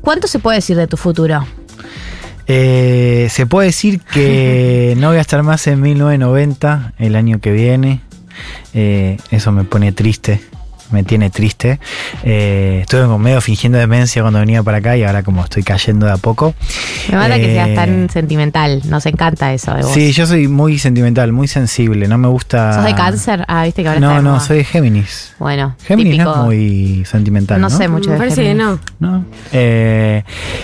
¿Cuánto 0.00 0.26
se 0.26 0.40
puede 0.40 0.56
decir 0.58 0.76
de 0.76 0.88
tu 0.88 0.96
futuro? 0.96 1.46
Eh, 2.46 3.28
se 3.30 3.46
puede 3.46 3.68
decir 3.68 4.00
que 4.00 4.94
no 4.98 5.08
voy 5.08 5.18
a 5.18 5.20
estar 5.20 5.42
más 5.42 5.66
en 5.68 5.80
1990 5.80 6.94
el 6.98 7.16
año 7.16 7.40
que 7.40 7.52
viene. 7.52 8.00
Eh, 8.74 9.16
eso 9.30 9.52
me 9.52 9.62
pone 9.64 9.92
triste, 9.92 10.40
me 10.90 11.02
tiene 11.02 11.30
triste. 11.30 11.80
Eh, 12.22 12.78
estuve 12.82 13.02
como 13.02 13.18
medio 13.18 13.40
fingiendo 13.40 13.78
demencia 13.78 14.22
cuando 14.22 14.38
venía 14.40 14.62
para 14.62 14.78
acá 14.78 14.96
y 14.96 15.02
ahora 15.04 15.22
como 15.22 15.42
estoy 15.42 15.62
cayendo 15.62 16.06
de 16.06 16.12
a 16.12 16.16
poco. 16.16 16.54
Me 17.10 17.16
mata 17.16 17.36
que 17.36 17.50
Eh, 17.50 17.54
seas 17.54 17.74
tan 17.74 18.10
sentimental. 18.10 18.82
Nos 18.86 19.06
encanta 19.06 19.52
eso 19.52 19.74
de 19.74 19.82
vos. 19.82 19.92
Sí, 19.92 20.12
yo 20.12 20.26
soy 20.26 20.48
muy 20.48 20.78
sentimental, 20.78 21.32
muy 21.32 21.48
sensible, 21.48 22.06
no 22.08 22.18
me 22.18 22.28
gusta... 22.28 22.72
¿Sos 22.74 22.84
de 22.84 22.94
cáncer? 22.94 23.44
Ah, 23.48 23.64
viste 23.64 23.82
que 23.82 23.88
ahora 23.88 24.00
No, 24.00 24.22
no, 24.22 24.40
soy 24.40 24.58
de 24.58 24.64
Géminis. 24.64 25.34
Bueno, 25.38 25.76
Géminis 25.84 26.12
típico. 26.14 26.30
no 26.34 26.40
es 26.42 26.44
muy 26.46 27.04
sentimental. 27.04 27.60
No 27.60 27.68
No, 27.68 27.76
sé 27.76 27.88
mucho 27.88 28.08
Me 28.10 28.14
de 28.14 28.18
parece 28.18 28.42
que 28.42 28.48
Géminis. 28.48 28.78
no. 29.00 29.10
¿No? 29.10 29.24
Eh, 29.52 30.22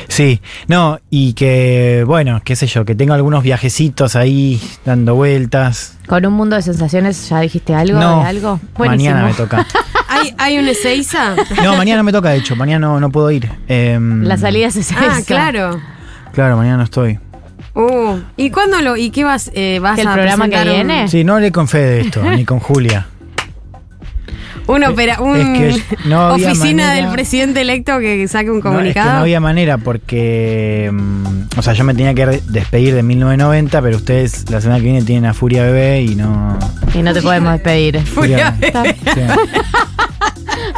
sí, 0.09 0.41
no, 0.69 0.99
y 1.11 1.33
que, 1.35 2.05
bueno, 2.07 2.41
qué 2.45 2.57
sé 2.57 2.67
yo, 2.67 2.85
que 2.85 2.95
tengo 2.95 3.15
algunos 3.15 3.43
viajecitos 3.43 4.17
ahí 4.17 4.61
dando 4.85 5.15
vueltas. 5.15 5.97
Con 6.07 6.27
un 6.27 6.33
mundo 6.35 6.57
de 6.57 6.63
sensaciones, 6.63 7.29
¿ya 7.29 7.41
dijiste 7.41 7.75
algo 7.75 7.99
no, 8.01 8.21
de 8.21 8.27
algo? 8.27 8.61
mañana 8.79 9.25
me 9.27 9.35
toca. 9.35 9.67
¿Hay, 10.21 10.35
hay 10.39 10.59
un 10.59 10.69
Ezeiza? 10.69 11.35
No, 11.63 11.77
mañana 11.77 12.03
me 12.03 12.13
toca, 12.13 12.31
de 12.31 12.39
hecho, 12.39 12.57
mañana 12.57 12.87
no, 12.87 13.01
no 13.01 13.11
puedo 13.11 13.31
ir. 13.31 13.51
Em, 13.69 14.23
La 14.25 14.37
salida 14.37 14.67
es 14.69 14.77
esa. 14.77 14.97
ah, 14.99 15.19
claro. 15.27 15.81
Claro, 16.33 16.57
mañana 16.57 16.79
no 16.79 16.85
estoy. 16.85 17.19
Uh, 17.75 18.19
¿Y 18.37 18.51
cuándo 18.51 18.81
lo, 18.83 18.97
y 18.97 19.11
qué 19.11 19.25
vas, 19.25 19.51
eh, 19.55 19.79
vas 19.81 19.99
¿El 19.99 20.09
a 20.09 20.13
programa 20.15 20.49
que 20.49 20.57
un- 20.59 20.65
viene? 20.65 21.09
Sí, 21.09 21.23
no 21.25 21.35
hablé 21.35 21.53
con 21.53 21.69
Fede 21.69 21.91
de 21.91 22.01
esto, 22.03 22.23
ni 22.23 22.45
con 22.45 22.59
Julia. 22.61 23.07
Un 24.67 24.85
opera, 24.85 25.21
un 25.21 25.37
Es 25.37 25.83
que 25.83 25.97
no 26.05 26.21
había 26.21 26.49
oficina 26.51 26.87
manera- 26.89 26.95
del 27.07 27.13
presidente 27.13 27.61
electo 27.61 27.99
que 27.99 28.29
saque 28.29 28.51
un 28.51 28.59
No, 28.59 28.59
es 28.59 28.63
que 28.63 28.69
comunicado. 28.69 29.13
no 29.15 29.19
había 29.21 29.41
manera 29.41 29.79
porque, 29.79 30.91
mm, 30.93 31.59
o 31.59 31.63
sea, 31.63 31.73
yo 31.73 31.83
me 31.83 31.93
tenía 31.95 32.15
que 32.15 32.41
despedir 32.49 32.95
de 32.95 33.03
1990, 33.03 33.83
pero 33.83 33.97
ustedes 33.97 34.49
la 34.51 34.61
semana 34.61 34.79
que 34.79 34.85
viene 34.85 35.03
tienen 35.03 35.25
a 35.29 35.35
Furia 35.35 35.65
Bebé 35.65 36.03
y 36.03 36.15
no... 36.15 36.57
Y 36.95 37.03
no 37.03 37.13
te 37.13 37.21
podemos 37.23 37.53
despedir. 37.55 38.01
Furia 38.03 38.55
Bebé. 38.61 38.97
Sí. 39.13 39.21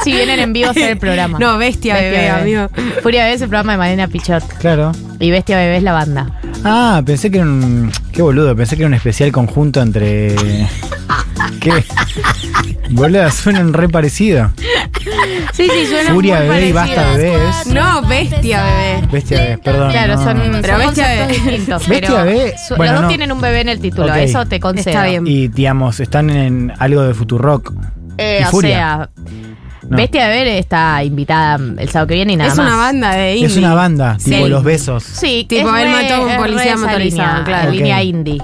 Si 0.04 0.12
vienen 0.12 0.40
en 0.40 0.52
vivo 0.52 0.68
a 0.68 0.70
hacer 0.70 0.90
el 0.90 0.98
programa. 0.98 1.38
No, 1.38 1.58
Bestia, 1.58 1.94
Bebé, 1.94 2.28
amigo. 2.30 2.68
Furia 3.02 3.22
Bebé 3.24 3.34
es 3.36 3.42
el 3.42 3.48
programa 3.48 3.72
de 3.72 3.78
Malena 3.78 4.08
Pichot. 4.08 4.42
Claro. 4.58 4.92
Y 5.20 5.30
Bestia 5.30 5.56
Bebé 5.56 5.76
es 5.76 5.82
la 5.82 5.92
banda. 5.92 6.40
Ah, 6.64 7.02
pensé 7.04 7.30
que 7.30 7.38
era 7.38 7.46
un. 7.46 7.90
Qué 8.12 8.22
boludo, 8.22 8.54
pensé 8.56 8.76
que 8.76 8.82
era 8.82 8.88
un 8.88 8.94
especial 8.94 9.30
conjunto 9.32 9.80
entre. 9.80 10.34
¿Qué? 11.60 11.84
Boludo, 12.90 13.30
suenan 13.30 13.72
re 13.72 13.88
parecido. 13.88 14.50
Sí, 15.52 15.68
sí, 15.68 15.86
suena 15.86 16.12
Furia 16.12 16.36
muy 16.40 16.48
Bebé 16.48 16.68
y. 16.68 16.72
Basta 16.72 17.10
Bebé 17.12 17.34
es. 17.48 17.66
No, 17.66 18.02
Bestia, 18.02 18.64
Bebé. 18.64 19.08
Bestia 19.12 19.38
Bebé, 19.40 19.58
perdón. 19.58 19.90
Claro, 19.92 20.14
no. 20.16 20.24
son, 20.24 20.36
Pero 20.38 20.52
son 20.52 20.62
Bestia 20.62 20.84
conceptos 20.86 21.06
Bebé. 21.06 21.32
distintos. 21.32 21.88
Bestia 21.88 22.08
pero 22.10 22.24
Bebé, 22.24 22.54
su- 22.68 22.76
bueno, 22.76 22.92
los 22.92 23.00
dos 23.00 23.02
no. 23.02 23.08
tienen 23.08 23.32
un 23.32 23.40
bebé 23.40 23.60
en 23.60 23.68
el 23.68 23.80
título, 23.80 24.06
Ok. 24.12 24.16
eso 24.16 24.46
te 24.46 24.60
concedo. 24.60 24.90
Está 24.90 25.04
bien. 25.06 25.26
Y, 25.26 25.48
digamos, 25.48 26.00
están 26.00 26.30
en 26.30 26.72
algo 26.78 27.02
de 27.02 27.14
Futurock. 27.14 27.72
Eh, 28.18 28.38
y 28.40 28.44
o 28.44 28.50
Furia. 28.50 28.70
sea, 28.70 29.10
No. 29.88 29.96
Bestia 29.96 30.28
Bebé 30.28 30.58
está 30.58 31.02
invitada 31.02 31.56
el 31.78 31.88
sábado 31.88 32.06
que 32.08 32.14
viene 32.14 32.34
y 32.34 32.36
nada 32.36 32.50
Es 32.52 32.56
más. 32.56 32.66
una 32.66 32.76
banda 32.76 33.10
de 33.14 33.32
indie. 33.34 33.46
Es 33.46 33.56
una 33.56 33.74
banda, 33.74 34.16
tipo 34.22 34.44
Sí. 34.44 34.48
Los 34.48 34.62
Besos. 34.64 35.02
Sí, 35.02 35.44
Tipo, 35.48 35.74
es 35.74 35.82
él 35.82 35.88
re- 35.92 36.02
mató 36.02 36.14
a 36.14 36.20
un 36.24 36.30
es 36.30 36.36
policía 36.38 36.64
esa 36.74 36.76
motorizado, 36.86 36.98
línea, 37.42 37.44
claro. 37.44 37.70
Ok. 37.70 38.04
Indie. 38.04 38.42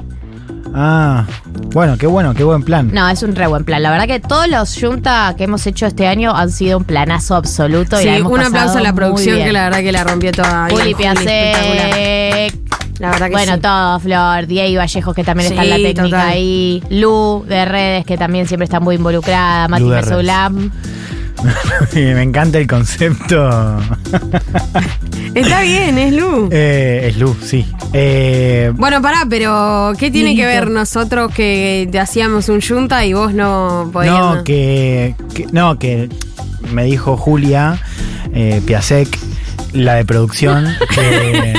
Ah, 0.75 1.25
bueno, 1.73 1.97
qué 1.97 2.07
bueno, 2.07 2.35
qué 2.35 2.45
buen 2.45 2.63
plan. 2.63 2.91
No, 2.93 3.09
es 3.09 3.23
un 3.23 3.35
re 3.35 3.47
buen 3.47 3.65
plan. 3.65 3.83
La 3.83 3.91
verdad 3.91 4.07
que 4.07 4.21
todos 4.21 4.49
los 4.49 4.77
Junta 4.79 5.35
que 5.37 5.45
hemos 5.45 5.67
hecho 5.67 5.87
este 5.87 6.07
año 6.07 6.35
han 6.37 6.51
sido 6.51 6.79
un 6.79 6.85
planazo 6.85 7.37
absoluto. 7.37 7.97
y 7.99 8.03
Sí, 8.03 8.07
la 8.09 8.17
hemos 8.17 8.31
un 8.33 8.39
pasado 8.39 8.57
aplauso 8.57 8.79
a 8.79 8.83
la 8.83 8.93
muy 8.93 8.97
producción 8.97 9.37
bien. 9.37 9.47
que 9.47 9.53
la 9.53 9.65
verdad 9.65 9.79
que 9.81 9.93
la 9.93 10.05
rompió 10.05 10.33
toda. 10.33 10.69
Juli 10.71 10.93
Juli, 10.93 11.05
espectacular. 11.07 11.95
Piasek. 11.95 12.55
La 12.99 13.11
verdad 13.11 13.27
que 13.27 13.33
Bueno, 13.33 13.55
sí. 13.55 13.61
todo, 13.61 14.01
Flor, 14.01 14.47
Diego 14.49 14.79
Vallejos, 14.79 15.15
que 15.15 15.25
también 15.25 15.53
está 15.53 15.63
en 15.63 15.71
la 15.71 15.77
Sí, 15.77 15.83
técnica 15.85 16.17
total. 16.19 16.29
ahí. 16.31 16.83
Lu, 16.91 17.45
de 17.49 17.65
redes, 17.65 18.05
que 18.05 18.19
también 18.19 18.47
siempre 18.49 18.65
está 18.65 18.81
muy 18.81 18.97
involucrada. 18.97 19.69
Mati 19.69 19.83
Lu 19.85 19.89
de 19.91 19.95
redes. 20.01 20.11
Mesoulam. 20.11 20.71
Me 21.95 22.23
encanta 22.23 22.59
el 22.59 22.67
concepto. 22.67 23.79
Está 25.35 25.63
bien, 25.63 25.99
es 25.99 26.13
Lu. 26.15 26.49
eh, 26.53 27.07
es 27.11 27.17
Lu, 27.19 27.35
sí. 27.43 27.67
Eh, 27.93 28.73
Bueno, 28.77 29.01
pará, 29.03 29.25
pero 29.29 29.93
¿qué 29.99 30.11
tiene 30.11 30.35
que 30.37 30.45
ver 30.47 30.69
nosotros 30.71 31.33
que 31.33 31.89
te 31.91 31.99
hacíamos 32.01 32.49
un 32.49 32.61
junta 32.61 33.05
y 33.05 33.13
vos 33.13 33.33
no 33.35 33.91
podías? 33.93 34.15
no, 34.15 34.45
que, 34.45 35.15
que- 35.35 35.47
No, 35.53 35.79
que 35.79 36.09
me 36.73 36.85
dijo 36.85 37.17
Julia 37.17 37.81
eh, 38.35 38.61
Piasek, 38.67 39.09
la 39.73 39.95
de 39.95 40.05
producción, 40.05 40.67
que. 40.95 41.55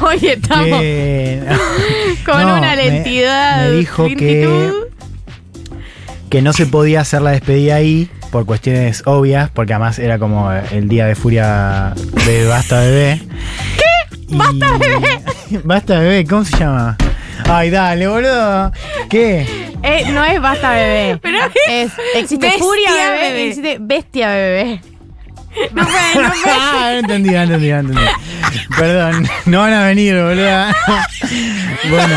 Hoy 0.00 0.18
estamos 0.26 0.80
que- 0.80 1.42
con 2.26 2.40
No, 2.42 2.58
una 2.58 2.74
me- 2.74 2.76
lentitud. 2.76 3.26
Me, 3.58 3.70
dijo 3.72 4.04
que, 4.16 4.72
que 6.28 6.42
no 6.42 6.52
se 6.52 6.66
podía 6.66 7.00
hacer 7.02 7.22
la 7.22 7.30
despedida 7.30 7.76
ahí 7.76 8.10
por 8.30 8.46
cuestiones 8.46 9.02
obvias, 9.06 9.50
porque 9.50 9.72
además 9.74 9.98
era 9.98 10.18
como 10.18 10.50
el 10.52 10.88
día 10.88 11.06
de 11.06 11.14
furia 11.14 11.92
de 12.26 12.46
Basta 12.46 12.80
Bebé. 12.80 13.20
¿Qué? 13.76 14.36
¡Basta 14.36 14.78
Bebé! 14.78 15.20
Basta 15.64 15.98
Bebé, 15.98 16.24
¿cómo 16.26 16.44
se 16.44 16.56
llama? 16.56 16.96
Ay, 17.48 17.70
dale, 17.70 18.06
boludo. 18.06 18.72
¿Qué? 19.08 19.46
Eh, 19.82 20.04
no 20.12 20.22
es 20.24 20.40
basta 20.42 20.72
bebé. 20.72 21.18
Pero 21.22 21.38
es, 21.68 21.90
existe 22.14 22.46
Bestia 22.46 22.62
furia 22.62 22.90
bebé, 22.92 23.18
Bebé. 23.22 23.46
existe 23.48 23.76
bestia 23.80 24.28
bebé. 24.28 24.80
No 25.72 25.84
fue, 25.86 26.22
no 26.22 26.30
fue. 26.34 26.50
Ah, 26.54 26.90
no 26.92 26.98
entendí, 26.98 27.30
no 27.30 27.40
entendí, 27.42 27.68
no 27.70 27.78
entendí. 27.80 28.02
Perdón, 28.76 29.26
no 29.46 29.60
van 29.60 29.72
a 29.72 29.86
venir, 29.86 30.14
boludo. 30.22 30.66
Bueno, 31.90 32.14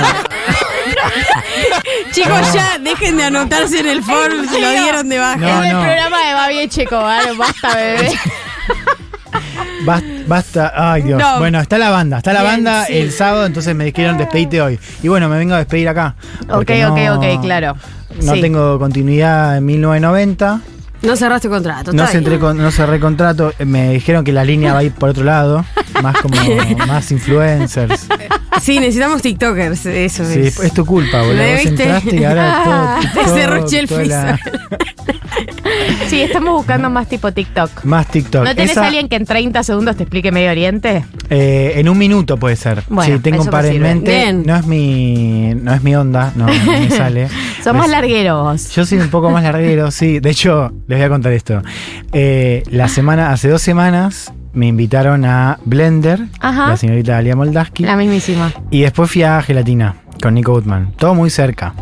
Chicos, 2.13 2.54
ya 2.54 2.78
dejen 2.80 3.17
de 3.17 3.23
anotarse 3.23 3.80
en 3.80 3.88
el 3.88 4.04
forum, 4.04 4.47
se 4.47 4.62
lo 4.62 4.69
dieron 4.69 5.10
de 5.10 5.17
baja. 5.19 5.36
No, 5.38 5.63
es 5.63 5.71
el 5.71 5.78
programa 5.80 6.28
de 6.28 6.34
Babi 6.34 6.58
Echecobar, 6.60 7.36
basta 7.36 7.76
bebé. 7.76 8.12
basta, 9.86 10.08
basta. 10.28 10.73
Ay, 10.93 11.02
Dios. 11.02 11.19
No. 11.19 11.39
Bueno, 11.39 11.60
está 11.60 11.78
la 11.78 11.89
banda, 11.89 12.17
está 12.17 12.34
la 12.34 12.41
Bien, 12.41 12.54
banda 12.63 12.86
sí. 12.86 12.93
el 12.97 13.12
sábado, 13.12 13.45
entonces 13.45 13.76
me 13.76 13.86
dijeron 13.86 14.17
despedirte 14.17 14.62
hoy. 14.62 14.80
Y 15.02 15.08
bueno, 15.08 15.28
me 15.30 15.38
vengo 15.38 15.56
a 15.56 15.58
despedir 15.58 15.89
acá. 15.89 16.15
ok, 16.49 16.71
ok, 16.89 16.99
ok, 17.17 17.41
claro. 17.41 17.76
No 18.21 18.34
Sí. 18.36 18.41
tengo 18.41 18.78
continuidad 18.78 19.58
en 19.58 19.65
1990. 19.65 20.62
No 21.03 21.15
cerraste 21.17 21.49
contrato. 21.49 21.91
No, 21.93 22.07
entré 22.09 22.39
con- 22.39 22.57
no 22.57 22.71
cerré 22.71 22.99
contrato. 22.99 23.53
Me 23.65 23.91
dijeron 23.93 24.23
que 24.23 24.31
la 24.31 24.43
línea 24.45 24.73
va 24.73 24.79
a 24.79 24.83
ir 24.83 24.93
por 24.93 25.09
otro 25.09 25.23
lado. 25.23 25.65
Más 26.01 26.15
como 26.21 26.35
más 26.87 27.11
influencers. 27.11 28.07
Sí, 28.61 28.79
necesitamos 28.79 29.21
TikTokers, 29.21 29.85
eso 29.85 30.23
Sí, 30.25 30.39
es. 30.41 30.59
es 30.59 30.73
tu 30.73 30.85
culpa, 30.85 31.19
boludo. 31.21 31.35
¿Me 31.35 31.55
Vos 31.57 31.65
entraste 31.65 32.15
y 32.15 32.23
ahora 32.23 32.61
todo 33.13 33.23
Te 33.23 33.29
cerruché 33.29 33.79
el 33.79 34.09
la- 34.09 34.39
Sí, 36.08 36.21
estamos 36.21 36.53
buscando 36.53 36.89
más 36.89 37.08
tipo 37.08 37.32
TikTok. 37.32 37.84
Más 37.86 38.08
TikTok. 38.08 38.43
¿No 38.45 38.56
tenés 38.56 38.71
Esa, 38.71 38.86
alguien 38.88 39.08
que 39.10 39.15
en 39.15 39.25
30 39.25 39.63
segundos 39.63 39.95
te 39.95 40.03
explique 40.03 40.32
Medio 40.32 40.51
Oriente? 40.51 41.06
eh, 41.29 41.73
en 41.75 41.89
un 41.89 41.97
minuto 41.97 42.38
puede 42.38 42.56
ser. 42.56 42.84
Bueno, 42.89 43.15
sí, 43.15 43.21
tengo 43.21 43.38
eso 43.38 43.45
un 43.45 43.49
par 43.51 43.63
me 43.63 43.67
en 43.69 43.73
sirve. 43.73 43.88
mente. 43.88 44.12
Bien. 44.12 44.43
No 44.45 44.56
es 44.56 44.65
mi. 44.65 45.53
No 45.56 45.73
es 45.73 45.84
mi 45.84 45.95
onda, 45.95 46.32
no, 46.36 46.45
no 46.47 46.71
me 46.71 46.89
sale. 46.97 47.27
Somos 47.63 47.84
Pues- 47.84 47.91
largueros. 47.91 48.69
Yo 48.75 48.86
soy 48.86 48.99
un 48.99 49.10
poco 49.10 49.29
más 49.32 49.43
larguero, 49.43 49.89
sí. 49.91 50.19
De 50.19 50.29
hecho, 50.29 50.71
les 50.88 50.97
voy 50.99 51.06
a 51.06 51.10
contar 51.10 51.32
esto. 51.34 51.62
Eh, 52.12 52.63
la 52.69 52.88
semana, 52.88 53.32
hace 53.32 53.49
dos 53.49 53.62
semanas, 53.62 54.32
me 54.53 54.67
invitaron 54.67 55.25
a 55.25 55.58
Blender, 55.65 56.27
Ajá. 56.39 56.67
la 56.69 56.77
señorita 56.77 57.17
Alia 57.17 57.36
Moldaski. 57.36 57.84
La 57.84 57.95
mismísima. 57.95 58.51
Y 58.69 58.82
después 58.82 59.10
fui 59.12 59.23
a 59.23 59.41
Gelatina 59.41 59.95
con 60.21 60.34
Nico 60.36 60.53
Gutman. 60.53 60.91
Todo 60.97 61.15
muy 61.15 61.29
cerca. 61.29 61.73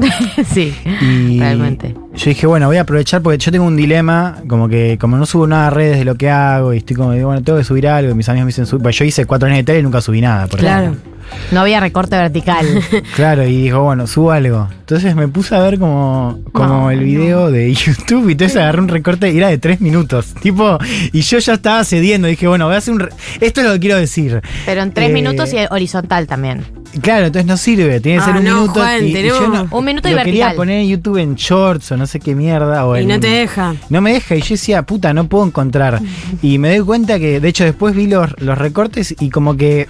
sí. 0.46 0.74
Y 1.00 1.38
Realmente. 1.38 1.94
yo 2.14 2.24
dije, 2.30 2.46
bueno, 2.46 2.66
voy 2.66 2.76
a 2.76 2.82
aprovechar 2.82 3.22
porque 3.22 3.38
yo 3.38 3.52
tengo 3.52 3.64
un 3.66 3.76
dilema, 3.76 4.36
como 4.48 4.68
que 4.68 4.96
como 5.00 5.16
no 5.16 5.26
subo 5.26 5.46
nada 5.46 5.66
a 5.68 5.70
redes 5.70 5.98
de 5.98 6.04
lo 6.04 6.14
que 6.14 6.30
hago 6.30 6.72
y 6.74 6.78
estoy 6.78 6.96
como, 6.96 7.12
digo, 7.12 7.26
bueno, 7.28 7.42
tengo 7.42 7.58
que 7.58 7.64
subir 7.64 7.88
algo. 7.88 8.10
Y 8.10 8.14
mis 8.14 8.28
amigos 8.28 8.46
me 8.56 8.62
dicen, 8.62 8.80
pues 8.80 8.96
yo 8.96 9.04
hice 9.04 9.26
cuatro 9.26 9.46
años 9.46 9.58
de 9.58 9.64
tele 9.64 9.80
y 9.80 9.82
nunca 9.82 10.00
subí 10.00 10.20
nada. 10.20 10.46
por 10.46 10.60
Claro. 10.60 10.82
ejemplo. 10.92 11.10
No 11.52 11.60
había 11.60 11.80
recorte 11.80 12.16
vertical. 12.16 12.66
Claro, 13.16 13.44
y 13.46 13.62
dijo, 13.62 13.82
bueno, 13.82 14.06
subo 14.06 14.30
algo. 14.30 14.68
Entonces 14.80 15.14
me 15.14 15.28
puse 15.28 15.54
a 15.54 15.60
ver 15.60 15.78
como, 15.78 16.38
como 16.52 16.66
No, 16.68 16.90
el 16.90 17.00
video 17.00 17.50
de 17.50 17.72
YouTube 17.74 18.28
y 18.28 18.32
entonces 18.32 18.56
agarré 18.56 18.80
un 18.80 18.88
recorte 18.88 19.30
y 19.32 19.36
era 19.36 19.48
de 19.48 19.58
tres 19.58 19.80
minutos. 19.80 20.34
Tipo, 20.40 20.78
y 21.12 21.20
yo 21.20 21.38
ya 21.38 21.54
estaba 21.54 21.84
cediendo. 21.84 22.28
Dije, 22.28 22.46
bueno, 22.48 22.66
voy 22.66 22.74
a 22.74 22.78
hacer 22.78 22.94
un. 22.94 23.00
re- 23.00 23.10
Esto 23.40 23.60
es 23.60 23.66
lo 23.66 23.72
que 23.74 23.80
quiero 23.80 23.96
decir. 23.96 24.40
Pero 24.66 24.82
en 24.82 24.92
3 24.92 25.10
Eh, 25.10 25.12
minutos 25.12 25.52
y 25.52 25.56
horizontal 25.70 26.26
también. 26.26 26.64
Claro, 27.02 27.26
entonces 27.26 27.46
no 27.46 27.56
sirve. 27.56 28.00
Tiene 28.00 28.18
que 28.18 28.22
Ah, 28.22 28.26
ser 28.26 28.36
un 28.36 28.44
no, 28.44 28.54
minuto. 28.62 28.80
Juan, 28.80 29.06
y, 29.06 29.16
y 29.16 29.22
yo 29.28 29.48
no- 29.48 29.68
Un 29.70 29.84
minuto 29.84 30.08
y 30.08 30.12
lo 30.12 30.18
quería 30.18 30.46
vertical. 30.46 30.56
poner 30.56 30.80
en 30.80 30.88
YouTube 30.88 31.18
en 31.18 31.34
shorts 31.36 31.92
o 31.92 31.96
no 31.96 32.06
sé 32.06 32.18
qué 32.20 32.34
mierda. 32.34 32.84
O 32.86 32.96
Y 32.98 33.06
no 33.06 33.20
te 33.20 33.28
deja. 33.28 33.74
No 33.90 34.00
me 34.00 34.12
deja 34.12 34.34
y 34.36 34.40
yo 34.42 34.48
decía, 34.50 34.82
puta, 34.82 35.12
no 35.14 35.28
puedo 35.28 35.46
encontrar. 35.46 36.00
Y 36.42 36.58
me 36.58 36.76
doy 36.76 36.84
cuenta 36.84 37.18
que, 37.18 37.38
de 37.40 37.48
hecho, 37.48 37.64
después 37.64 37.94
vi 37.94 38.06
los, 38.06 38.30
los 38.40 38.56
recortes 38.58 39.14
y 39.20 39.30
como 39.30 39.56
que, 39.56 39.88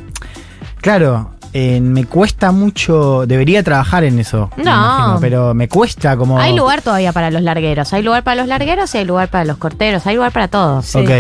claro, 0.80 1.30
eh, 1.52 1.80
me 1.80 2.04
cuesta 2.04 2.52
mucho, 2.52 3.24
debería 3.26 3.62
trabajar 3.62 4.04
en 4.04 4.18
eso. 4.18 4.50
me 4.56 4.64
No. 4.64 4.70
imagino, 4.70 5.18
pero 5.20 5.54
me 5.54 5.68
cuesta 5.68 6.16
como... 6.16 6.38
Hay 6.38 6.54
lugar 6.56 6.80
todavía 6.82 7.12
para 7.12 7.30
los 7.30 7.42
largueros. 7.42 7.92
Hay 7.92 8.02
lugar 8.02 8.22
para 8.22 8.36
los 8.36 8.46
largueros 8.48 8.94
y 8.94 8.98
hay 8.98 9.04
lugar 9.04 9.28
para 9.28 9.44
los 9.44 9.56
corteros. 9.56 10.06
Hay 10.06 10.14
lugar 10.16 10.32
para 10.32 10.48
todos. 10.48 10.86
Sí. 10.86 10.98
Ok, 10.98 11.10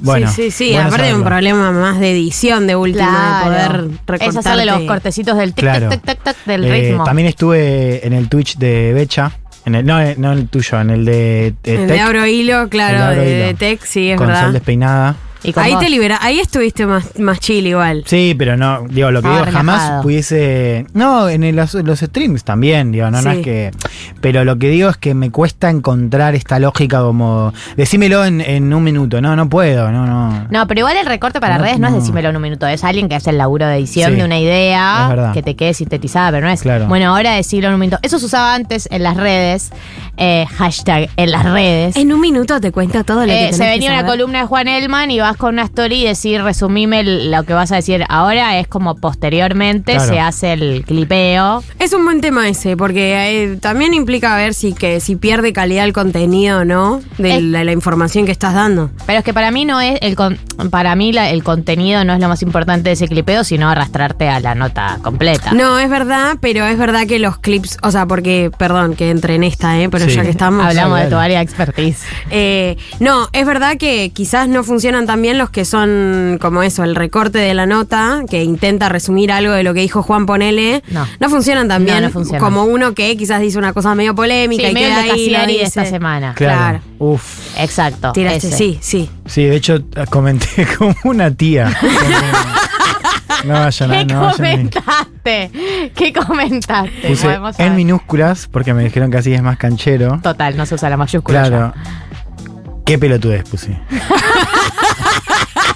bueno. 0.00 0.28
sí, 0.30 0.50
sí, 0.50 0.50
sí. 0.50 0.70
bueno 0.72 0.88
Aparte 0.88 1.06
de 1.06 1.14
un 1.14 1.24
problema 1.24 1.70
más 1.72 2.00
de 2.00 2.10
edición 2.12 2.66
de 2.66 2.76
última, 2.76 3.38
de 3.38 3.44
poder 3.50 3.88
recortar. 4.06 4.28
Es 4.28 4.36
hacerle 4.36 4.64
los 4.66 4.80
cortecitos 4.82 5.36
del 5.36 5.54
tic, 5.54 5.62
Claro. 5.64 5.88
tac, 5.90 6.02
tac, 6.02 6.22
tac, 6.22 6.36
tac 6.36 6.44
del 6.46 6.64
Eh, 6.64 6.70
ritmo. 6.90 7.04
También 7.04 7.28
estuve 7.28 8.04
en 8.06 8.12
el 8.12 8.28
Twitch 8.28 8.56
de 8.58 8.92
Becha. 8.94 9.32
En 9.64 9.74
el, 9.74 9.84
no, 9.84 10.00
eh, 10.00 10.14
no 10.16 10.32
en 10.32 10.38
el 10.38 10.48
tuyo, 10.48 10.80
en 10.80 10.88
el 10.90 11.04
de, 11.04 11.52
de 11.62 11.74
El 11.82 11.88
de 11.88 12.00
Abro 12.00 12.26
Hilo, 12.26 12.62
El 12.62 12.68
claro, 12.70 13.20
de 13.20 13.26
de, 13.26 13.54
Tech, 13.54 13.80
sí, 13.84 14.10
es 14.10 14.16
con 14.16 14.26
Sol 14.28 14.34
verdad. 14.34 14.52
Despeinada. 14.52 15.16
Ahí 15.56 15.72
vos. 15.74 15.80
te 15.82 15.88
libera, 15.88 16.18
ahí 16.20 16.40
estuviste 16.40 16.84
más, 16.86 17.18
más 17.18 17.38
chill 17.40 17.66
igual. 17.66 18.02
Sí, 18.06 18.34
pero 18.38 18.56
no, 18.56 18.82
digo, 18.88 19.10
lo 19.10 19.22
que 19.22 19.28
Estaba 19.28 19.46
digo, 19.46 19.56
jamás 19.56 19.78
relajado. 19.80 20.02
pudiese. 20.02 20.86
No, 20.94 21.28
en 21.28 21.44
el- 21.44 21.56
los, 21.56 21.74
los 21.74 22.00
streams 22.00 22.44
también, 22.44 22.90
digo, 22.92 23.10
no, 23.10 23.22
no 23.22 23.32
Sí. 23.32 23.38
es 23.38 23.44
que. 23.44 23.70
Pero 24.20 24.44
lo 24.44 24.58
que 24.58 24.68
digo 24.68 24.88
es 24.90 24.96
que 24.96 25.14
me 25.14 25.30
cuesta 25.30 25.70
encontrar 25.70 26.34
esta 26.34 26.58
lógica 26.58 27.00
como. 27.00 27.52
Decímelo 27.76 28.24
en, 28.24 28.40
en 28.40 28.72
un 28.74 28.82
minuto. 28.82 29.20
No, 29.20 29.36
no 29.36 29.48
puedo, 29.48 29.90
no, 29.92 30.06
no. 30.06 30.46
No, 30.50 30.66
pero 30.66 30.80
igual 30.80 30.96
el 30.96 31.06
recorte 31.06 31.40
para 31.40 31.58
No, 31.58 31.64
redes 31.64 31.78
no, 31.78 31.86
es 31.88 31.92
no. 31.94 32.00
decímelo 32.00 32.28
en 32.30 32.36
un 32.36 32.42
minuto, 32.42 32.66
es 32.66 32.82
alguien 32.84 33.08
que 33.08 33.14
hace 33.14 33.30
el 33.30 33.38
laburo 33.38 33.66
de 33.66 33.76
edición 33.76 34.12
Sí, 34.12 34.16
de 34.18 34.24
una 34.24 34.38
idea 34.38 35.30
que 35.34 35.42
te 35.42 35.54
quede 35.56 35.74
sintetizada, 35.74 36.30
pero 36.32 36.46
no 36.46 36.52
es. 36.52 36.62
Claro. 36.62 36.86
Bueno, 36.88 37.14
ahora 37.14 37.32
decirlo 37.34 37.68
en 37.68 37.74
un 37.74 37.80
minuto. 37.80 37.98
Eso 38.02 38.18
se 38.18 38.26
usaba 38.26 38.54
antes 38.54 38.88
en 38.90 39.02
las 39.02 39.16
redes, 39.16 39.70
eh, 40.16 40.46
hashtag 40.56 41.10
en 41.16 41.30
las 41.30 41.44
redes. 41.44 41.96
En 41.96 42.12
un 42.12 42.20
minuto 42.20 42.60
te 42.60 42.72
cuenta 42.72 43.04
todo 43.04 43.20
lo 43.20 43.26
que 43.26 43.32
Eh, 43.32 43.38
tenés 43.44 43.56
se 43.56 43.62
que 43.64 43.68
venía 43.70 43.92
una 43.92 44.06
columna 44.06 44.40
de 44.40 44.46
Juan 44.46 44.68
Elman 44.68 45.10
y 45.10 45.20
vas 45.28 45.36
con 45.36 45.54
una 45.54 45.64
story 45.64 46.02
y 46.02 46.04
decir, 46.06 46.42
resumime 46.42 47.00
el- 47.00 47.30
lo 47.30 47.42
que 47.44 47.52
vas 47.52 47.70
a 47.72 47.76
decir. 47.76 48.04
Ahora 48.08 48.58
es 48.58 48.66
como 48.66 48.96
posteriormente 48.96 49.92
Claro. 49.92 50.08
se 50.08 50.20
hace 50.20 50.52
el 50.54 50.84
clipeo. 50.86 51.62
Es 51.78 51.92
un 51.92 52.04
buen 52.04 52.20
tema 52.20 52.48
ese, 52.48 52.76
porque 52.76 53.42
eh, 53.52 53.56
también 53.60 53.92
implica 53.94 54.34
ver 54.36 54.54
si 54.54 54.72
que 54.72 55.00
si 55.00 55.16
pierde 55.16 55.52
calidad 55.52 55.84
el 55.84 55.92
contenido 55.92 56.60
o 56.60 56.64
no 56.64 57.00
de 57.18 57.36
Es- 57.36 57.42
la, 57.42 57.64
la 57.64 57.72
información 57.72 58.24
que 58.24 58.32
estás 58.32 58.54
dando. 58.54 58.90
Pero 59.06 59.18
es 59.18 59.24
que 59.24 59.34
para 59.34 59.50
mí 59.50 59.64
no 59.64 59.80
es 59.80 59.98
el 60.00 60.16
con- 60.16 60.38
para 60.70 60.94
mí 60.96 61.12
la- 61.12 61.30
el 61.30 61.42
contenido 61.44 62.04
no 62.04 62.14
es 62.14 62.20
lo 62.20 62.28
más 62.28 62.40
importante 62.42 62.88
de 62.88 62.92
ese 62.94 63.06
clipeo, 63.06 63.44
sino 63.44 63.68
arrastrarte 63.68 64.28
a 64.28 64.40
la 64.40 64.54
nota 64.54 64.98
completa. 65.02 65.52
No, 65.52 65.78
es 65.78 65.90
verdad, 65.90 66.36
pero 66.40 66.64
es 66.66 66.78
verdad 66.78 67.06
que 67.06 67.18
los 67.18 67.38
clips, 67.38 67.76
o 67.82 67.90
sea, 67.90 68.06
porque, 68.06 68.50
perdón, 68.58 68.94
que 68.96 69.10
entre 69.10 69.34
en 69.34 69.44
esta, 69.44 69.78
¿eh? 69.78 69.88
Pero 69.90 70.06
Sí. 70.06 70.12
ya 70.14 70.22
que 70.22 70.30
estamos. 70.30 70.64
Hablamos 70.64 71.00
de 71.00 71.06
tu 71.06 71.16
área 71.16 71.38
de 71.38 71.44
expertise. 71.44 72.02
Eh, 72.30 72.76
no, 73.00 73.28
es 73.32 73.44
verdad 73.46 73.76
que 73.76 74.10
quizás 74.14 74.48
no 74.48 74.64
funcionan 74.64 75.06
tan 75.06 75.17
bien 75.22 75.38
los 75.38 75.50
que 75.50 75.64
son 75.64 76.38
como 76.40 76.62
eso, 76.62 76.84
el 76.84 76.94
recorte 76.94 77.38
de 77.38 77.54
la 77.54 77.66
nota, 77.66 78.22
que 78.28 78.42
intenta 78.44 78.88
resumir 78.88 79.30
algo 79.32 79.52
de 79.52 79.62
lo 79.62 79.74
que 79.74 79.80
dijo 79.80 80.02
Juan 80.02 80.26
Ponele. 80.26 80.82
No. 80.90 81.30
funcionan 81.30 81.68
tan 81.68 81.82
No, 81.84 81.92
bien 81.92 82.02
no 82.04 82.10
funcionan. 82.10 82.40
como 82.42 82.64
uno 82.64 82.94
que 82.94 83.16
quizás 83.16 83.40
dice 83.40 83.58
una 83.58 83.72
cosa 83.72 83.94
medio 83.94 84.14
polémica 84.14 84.64
Sí, 84.64 84.70
y 84.70 84.74
medio 84.74 84.88
queda 84.88 85.02
de 85.02 85.10
ahí, 85.10 85.30
lo 85.30 85.46
dice. 85.46 85.62
esta 85.64 85.84
semana. 85.86 86.34
Claro. 86.34 86.58
Claro. 86.58 86.80
Uf. 86.98 87.56
Exacto. 87.58 88.12
Tiraste, 88.12 88.48
ese. 88.48 88.56
sí, 88.56 88.78
sí. 88.80 89.10
Sí, 89.26 89.44
de 89.44 89.56
hecho 89.56 89.78
comenté 90.10 90.66
como 90.78 90.94
una 91.04 91.30
tía. 91.30 91.70
No 93.44 93.54
vayan 93.54 93.90
a 93.92 93.94
¿Qué 93.98 94.04
no 94.06 94.32
comentaste? 94.32 95.50
¿Qué 95.94 96.12
comentaste? 96.12 97.08
Puse 97.08 97.38
en 97.58 97.76
minúsculas 97.76 98.48
porque 98.50 98.74
me 98.74 98.82
dijeron 98.84 99.10
que 99.10 99.18
así 99.18 99.32
es 99.32 99.42
más 99.42 99.58
canchero. 99.58 100.18
Total, 100.22 100.56
no 100.56 100.66
se 100.66 100.74
usa 100.74 100.88
la 100.90 100.96
mayúscula. 100.96 101.42
Claro. 101.46 101.72
¿Qué 102.84 102.98
pelotudez 102.98 103.44
puse? 103.48 103.76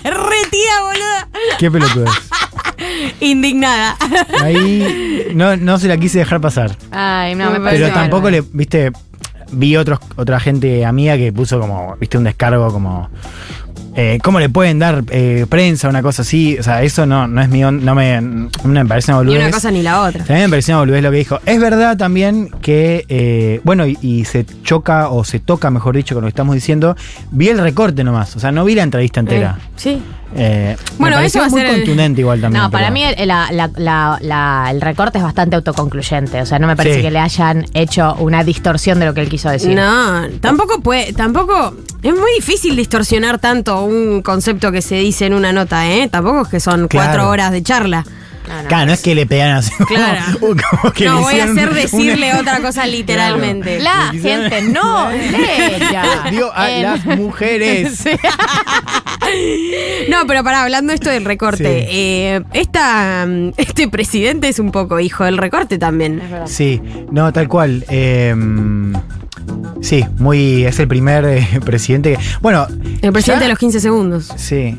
Retía, 0.05 0.83
boluda. 0.83 1.29
¿Qué 1.59 1.71
pelotudez? 1.71 2.11
Indignada. 3.21 3.97
Ahí 4.43 5.29
no, 5.35 5.57
no 5.57 5.79
se 5.79 5.89
la 5.89 5.97
quise 5.97 6.19
dejar 6.19 6.41
pasar. 6.41 6.77
Ay, 6.91 7.35
no, 7.35 7.47
me 7.47 7.53
Pero 7.53 7.65
parece 7.65 7.83
Pero 7.85 7.95
tampoco 7.95 8.23
bárbaro. 8.25 8.43
le, 8.43 8.49
viste, 8.53 8.93
vi 9.53 9.77
otros, 9.77 10.01
otra 10.17 10.41
gente 10.41 10.85
amiga 10.85 11.17
que 11.17 11.33
puso 11.33 11.61
como, 11.61 11.97
viste, 11.97 12.19
un 12.19 12.25
descargo 12.25 12.73
como. 12.73 13.09
Eh, 13.95 14.19
¿Cómo 14.23 14.41
le 14.41 14.49
pueden 14.49 14.79
dar 14.79 15.05
eh, 15.11 15.47
prensa 15.49 15.89
una 15.89 16.03
cosa 16.03 16.23
así? 16.23 16.57
O 16.59 16.63
sea, 16.63 16.83
eso 16.83 17.05
no, 17.07 17.27
no 17.29 17.43
es 17.43 17.49
mío, 17.49 17.71
no 17.71 17.95
me, 17.95 18.21
no 18.21 18.49
me 18.65 18.87
parece 18.87 19.13
una 19.13 19.21
Ni 19.21 19.27
boludez. 19.27 19.43
una 19.45 19.51
cosa 19.53 19.71
ni 19.71 19.83
la 19.83 20.01
otra. 20.03 20.25
También 20.25 20.47
me 20.47 20.51
pareció 20.51 20.75
una 20.75 20.81
boludez 20.81 21.03
lo 21.03 21.11
que 21.11 21.17
dijo. 21.19 21.41
Es 21.47 21.61
verdad 21.61 21.97
también 21.97 22.49
que, 22.63 23.05
eh, 23.09 23.61
bueno, 23.65 23.87
y, 23.87 23.99
y 24.01 24.25
se 24.25 24.47
choca 24.63 25.09
o 25.11 25.25
se 25.25 25.41
toca, 25.41 25.71
mejor 25.71 25.95
dicho, 25.97 26.15
con 26.15 26.23
lo 26.23 26.27
que 26.27 26.31
estamos 26.31 26.55
diciendo. 26.55 26.97
Vi 27.31 27.49
el 27.49 27.59
recorte 27.59 28.03
nomás, 28.05 28.35
o 28.37 28.41
sea, 28.41 28.51
no 28.53 28.65
vi 28.65 28.75
la 28.75 28.83
entrevista 28.83 29.21
entera. 29.21 29.59
Eh, 29.59 29.65
sí. 29.77 30.03
Eh, 30.35 30.77
Bueno, 30.99 31.19
me 31.19 31.27
eso 31.27 31.41
va 31.41 31.47
a 31.47 31.49
muy 31.49 31.61
ser 31.61 31.71
el- 31.71 31.77
contundente 31.77 32.21
igual 32.23 32.41
también. 32.41 32.63
No, 32.63 32.71
para 32.71 32.85
pero- 32.87 32.95
mí 32.95 33.03
el, 33.05 33.29
la- 33.29 33.53
la- 33.53 33.71
la- 33.77 34.19
la- 34.21 34.69
el 34.71 34.81
recorte 34.81 35.19
es 35.19 35.25
bastante 35.25 35.57
autoconcluyente. 35.57 36.41
O 36.41 36.47
sea, 36.47 36.59
no 36.59 36.67
me 36.67 36.77
parece 36.77 36.97
Sí. 36.97 37.03
que 37.03 37.11
le 37.11 37.19
hayan 37.19 37.67
hecho 37.75 38.15
una 38.19 38.43
distorsión 38.45 38.99
de 38.99 39.07
lo 39.07 39.15
que 39.15 39.21
él 39.21 39.29
quiso 39.29 39.51
decir. 39.51 39.75
No, 39.75 40.29
tampoco 40.41 40.81
puede, 40.81 41.13
tampoco, 41.13 41.75
es 42.03 42.13
muy 42.13 42.33
difícil 42.37 42.77
distorsionar 42.77 43.39
tanto 43.39 43.83
un 43.85 44.23
concepto 44.23 44.73
que 44.73 44.83
se 44.83 44.97
dice 44.97 45.27
en 45.27 45.35
una 45.35 45.53
nota, 45.53 45.87
¿eh? 45.91 46.09
Tampoco 46.09 46.43
es 46.43 46.49
que 46.49 46.61
son 46.61 46.89
Claro. 46.89 47.09
cuatro 47.09 47.29
horas 47.31 47.53
de 47.53 47.63
charla. 47.63 48.05
No, 48.53 48.63
no. 48.63 48.69
Claro, 48.69 48.87
no 48.87 48.93
es 48.93 49.01
que 49.03 49.15
le 49.15 49.27
pegan 49.27 49.51
así. 49.57 49.73
como- 49.75 49.87
Claro. 49.89 50.23
como 50.41 50.93
que 50.93 51.05
no, 51.07 51.21
voy 51.23 51.41
a 51.41 51.45
hacer 51.45 51.75
decirle 51.75 52.31
una- 52.33 52.41
otra 52.41 52.61
cosa 52.61 52.87
literalmente. 52.87 53.81
La 53.81 54.11
gente 54.13 54.63
no 54.63 55.11
ella. 55.11 56.25
Dio 56.31 56.51
a 56.57 56.71
En- 56.71 56.83
las 56.83 57.05
mujeres. 57.07 57.97
Sí. 57.99 58.11
No, 60.11 60.27
pero 60.27 60.43
para 60.45 60.63
hablando 60.63 60.93
esto 60.93 61.11
del 61.11 61.25
recorte, 61.25 61.83
Sí. 61.83 61.89
eh, 61.91 62.43
esta, 62.53 63.25
mm, 63.27 63.53
este 63.57 63.89
presidente 63.89 64.49
es 64.49 64.59
un 64.59 64.71
poco 64.73 65.01
hijo 65.01 65.25
del 65.25 65.39
recorte 65.39 65.79
también. 65.79 66.21
Sí, 66.47 66.81
no, 67.11 67.33
tal 67.33 67.49
cual. 67.49 67.85
eh, 67.89 68.35
sí, 69.81 70.05
muy. 70.19 70.65
Es 70.65 70.79
el 70.79 70.89
primer 70.89 71.25
eh, 71.25 71.47
presidente 71.65 72.17
que. 72.17 72.23
Bueno. 72.41 72.67
El 73.01 73.13
presidente 73.13 73.41
ya- 73.45 73.47
de 73.47 73.49
los 73.49 73.59
15 73.59 73.81
segundos. 73.81 74.29
Sí. 74.37 74.77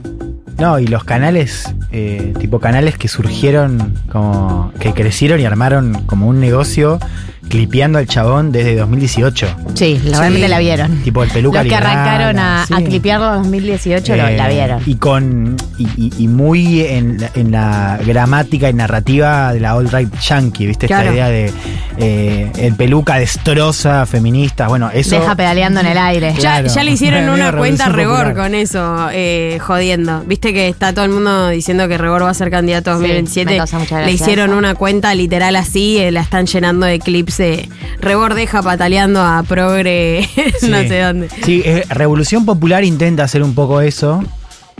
No, 0.58 0.80
y 0.80 0.88
los 0.88 1.04
canales, 1.04 1.74
eh, 1.92 2.34
tipo 2.40 2.60
canales 2.60 2.98
que 2.98 3.08
surgieron, 3.08 3.94
como. 4.12 4.72
que 4.80 4.94
crecieron 4.94 5.40
y 5.40 5.46
armaron 5.46 6.04
como 6.06 6.28
un 6.28 6.40
negocio 6.40 7.00
clipeando 7.50 8.00
al 8.00 8.08
chabón 8.08 8.52
desde 8.52 8.76
2018. 8.78 9.48
Sí, 9.76 10.00
lo- 10.06 10.20
realmente 10.20 10.48
la 10.48 10.60
vieron. 10.60 11.04
Tipo 11.04 11.24
el 11.24 11.30
peluca 11.30 11.60
Los 11.64 11.70
que 11.70 11.76
arrancaron 11.76 12.40
a, 12.40 12.66
sí. 12.68 12.74
a 12.74 12.78
clipearlo 12.78 13.36
en 13.36 13.44
2018 13.44 14.16
lo- 14.16 14.28
Eh, 14.28 14.38
la 14.38 14.48
vieron. 14.48 14.82
Y 14.86 14.96
con. 14.96 15.56
Y, 15.78 15.84
y- 15.98 16.14
y 16.18 16.28
muy 16.28 16.82
en, 16.82 17.20
la- 17.20 17.32
en 17.36 17.52
la 17.52 18.00
gramática 18.06 18.70
y 18.70 18.74
narrativa 18.74 19.54
de 19.54 19.60
la 19.60 19.76
old 19.76 19.94
right 19.94 20.14
yankee, 20.20 20.66
¿viste? 20.68 20.88
Claro. 20.88 21.04
Esta 21.12 21.14
idea 21.14 21.30
de 21.30 21.52
eh, 21.98 22.52
el 22.58 22.74
peluca 22.76 23.16
destroza 23.16 24.06
feministas. 24.06 24.68
Bueno, 24.68 24.90
eso. 24.94 25.20
Deja 25.20 25.36
pedaleando 25.36 25.80
en 25.82 25.88
el 25.88 25.98
aire. 25.98 26.34
Ya, 26.34 26.40
Claro. 26.40 26.68
ya 26.74 26.84
le 26.84 26.92
hicieron 26.92 27.30
una 27.30 27.52
cuenta 27.52 27.86
a 27.86 27.90
Rebor 27.90 28.26
popular. 28.30 28.36
con 28.36 28.56
eso, 28.56 29.10
eh, 29.12 29.58
jodiendo. 29.62 30.24
Viste 30.26 30.54
que 30.54 30.68
está 30.70 30.94
todo 30.94 31.06
el 31.06 31.12
mundo 31.12 31.50
diciendo 31.50 31.88
que 31.88 31.98
Rebor 31.98 32.24
va 32.24 32.30
a 32.32 32.34
ser 32.34 32.50
candidato 32.50 32.92
a 32.92 32.96
Sí, 32.96 33.02
2027. 33.02 33.52
me 33.52 33.58
causa 33.58 33.80
mucha 33.80 34.02
le 34.02 34.12
hicieron 34.12 34.54
una 34.54 34.74
cuenta 34.76 35.14
literal 35.14 35.56
así, 35.56 35.98
eh, 36.00 36.12
la 36.12 36.22
están 36.22 36.46
llenando 36.48 36.86
de 36.86 37.00
clips 37.00 37.33
de 37.38 37.70
Rebor 38.00 38.34
deja 38.34 38.62
pataleando 38.62 39.22
a 39.22 39.44
Progre, 39.44 40.28
no 40.70 40.78
sé 40.80 41.02
dónde. 41.02 41.30
Sí, 41.44 41.62
eh, 41.66 41.84
Revolución 41.90 42.46
Popular 42.46 42.84
intenta 42.84 43.24
hacer 43.24 43.44
un 43.44 43.56
poco 43.56 43.82
eso. 43.82 44.24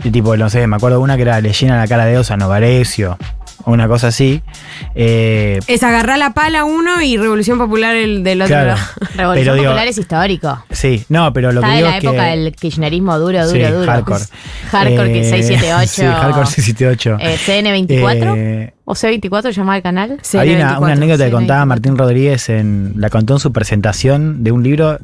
Y 0.02 0.10
tipo, 0.10 0.36
no 0.36 0.50
sé, 0.50 0.66
me 0.66 0.76
acuerdo 0.76 0.98
de 0.98 1.04
una 1.04 1.16
que 1.16 1.22
era 1.22 1.40
le 1.40 1.52
llena 1.52 1.78
la 1.78 1.86
cara 1.86 2.04
de 2.04 2.18
Osa 2.18 2.36
Novarecio. 2.36 3.16
O 3.64 3.72
una 3.72 3.88
cosa 3.88 4.08
así. 4.08 4.42
Eh, 4.94 5.58
Es 5.66 5.82
agarrar 5.82 6.18
la 6.18 6.34
pala 6.34 6.64
uno 6.64 7.00
y 7.00 7.16
Revolución 7.16 7.56
Popular 7.58 7.94
el 7.96 8.22
del 8.24 8.42
otro 8.42 8.54
claro. 8.54 8.66
lado. 8.70 8.80
Revolución 9.16 9.34
Pero 9.34 9.54
digo, 9.54 9.64
Popular 9.66 9.86
es 9.88 9.98
histórico. 9.98 10.64
Sí, 10.70 11.04
no, 11.08 11.32
pero 11.32 11.52
lo 11.52 11.60
Está 11.60 11.68
que 11.68 11.72
de 11.72 11.76
digo 11.78 11.88
la 11.90 11.96
es 11.98 12.04
época 12.04 12.24
que. 12.24 12.30
del 12.38 12.52
kirchnerismo 12.56 13.18
duro, 13.18 13.46
duro, 13.46 13.66
Sí, 13.66 13.72
duro. 13.72 13.86
hardcore. 13.92 14.24
Hardcore 14.70 15.12
que 15.12 15.20
Eh, 15.20 15.30
678. 15.30 15.88
Sí, 15.88 16.02
hardcore 16.02 16.46
678. 16.46 17.16
Eh, 17.20 17.36
CN24 17.46 18.34
Eh, 18.36 18.74
o 18.84 18.94
C24 18.94 19.50
llamaba 19.52 19.76
el 19.76 19.82
canal. 19.82 20.18
Sí, 20.22 20.36
Hay 20.36 20.48
una, 20.50 20.56
24, 20.78 20.84
una 20.84 20.92
anécdota 20.92 21.24
que 21.24 21.30
sí, 21.30 21.32
contaba 21.34 21.60
24. 21.64 21.66
Martín 21.66 21.96
Rodríguez 21.98 22.48
en. 22.50 22.94
La 22.96 23.08
contó 23.10 23.34
en 23.34 23.40
su 23.40 23.52
presentación 23.52 24.44
de 24.44 24.52
un 24.52 24.62
libro. 24.62 24.98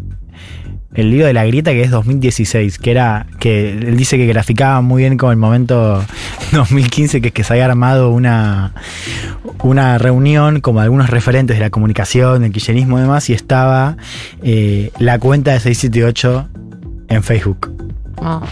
El 0.93 1.11
libro 1.11 1.27
de 1.27 1.33
la 1.33 1.45
grieta 1.45 1.71
que 1.71 1.83
es 1.83 1.91
2016, 1.91 2.79
que 2.79 2.91
era. 2.91 3.27
que 3.39 3.71
él 3.73 3.97
dice 3.97 4.17
que 4.17 4.27
graficaba 4.27 4.81
muy 4.81 5.03
bien 5.03 5.17
como 5.17 5.31
el 5.31 5.39
momento 5.39 6.05
2015, 6.53 7.21
que 7.21 7.29
es 7.29 7.35
que 7.35 7.45
se 7.45 7.53
había 7.53 7.67
armado 7.67 8.11
una. 8.11 8.73
una 9.63 9.99
reunión 9.99 10.61
como 10.61 10.81
algunos 10.81 11.09
referentes 11.11 11.57
de 11.57 11.61
la 11.63 11.71
comunicación, 11.71 12.43
del 12.43 12.53
kirchnerismo 12.53 12.99
y 12.99 13.03
demás, 13.03 13.31
y 13.31 13.35
estaba 13.35 13.97
eh, 14.43 14.91
la 14.99 15.19
cuenta 15.19 15.53
de 15.53 15.61
678 15.61 16.49
en 17.09 17.23
Facebook. 17.23 17.73
Oh. 18.17 18.43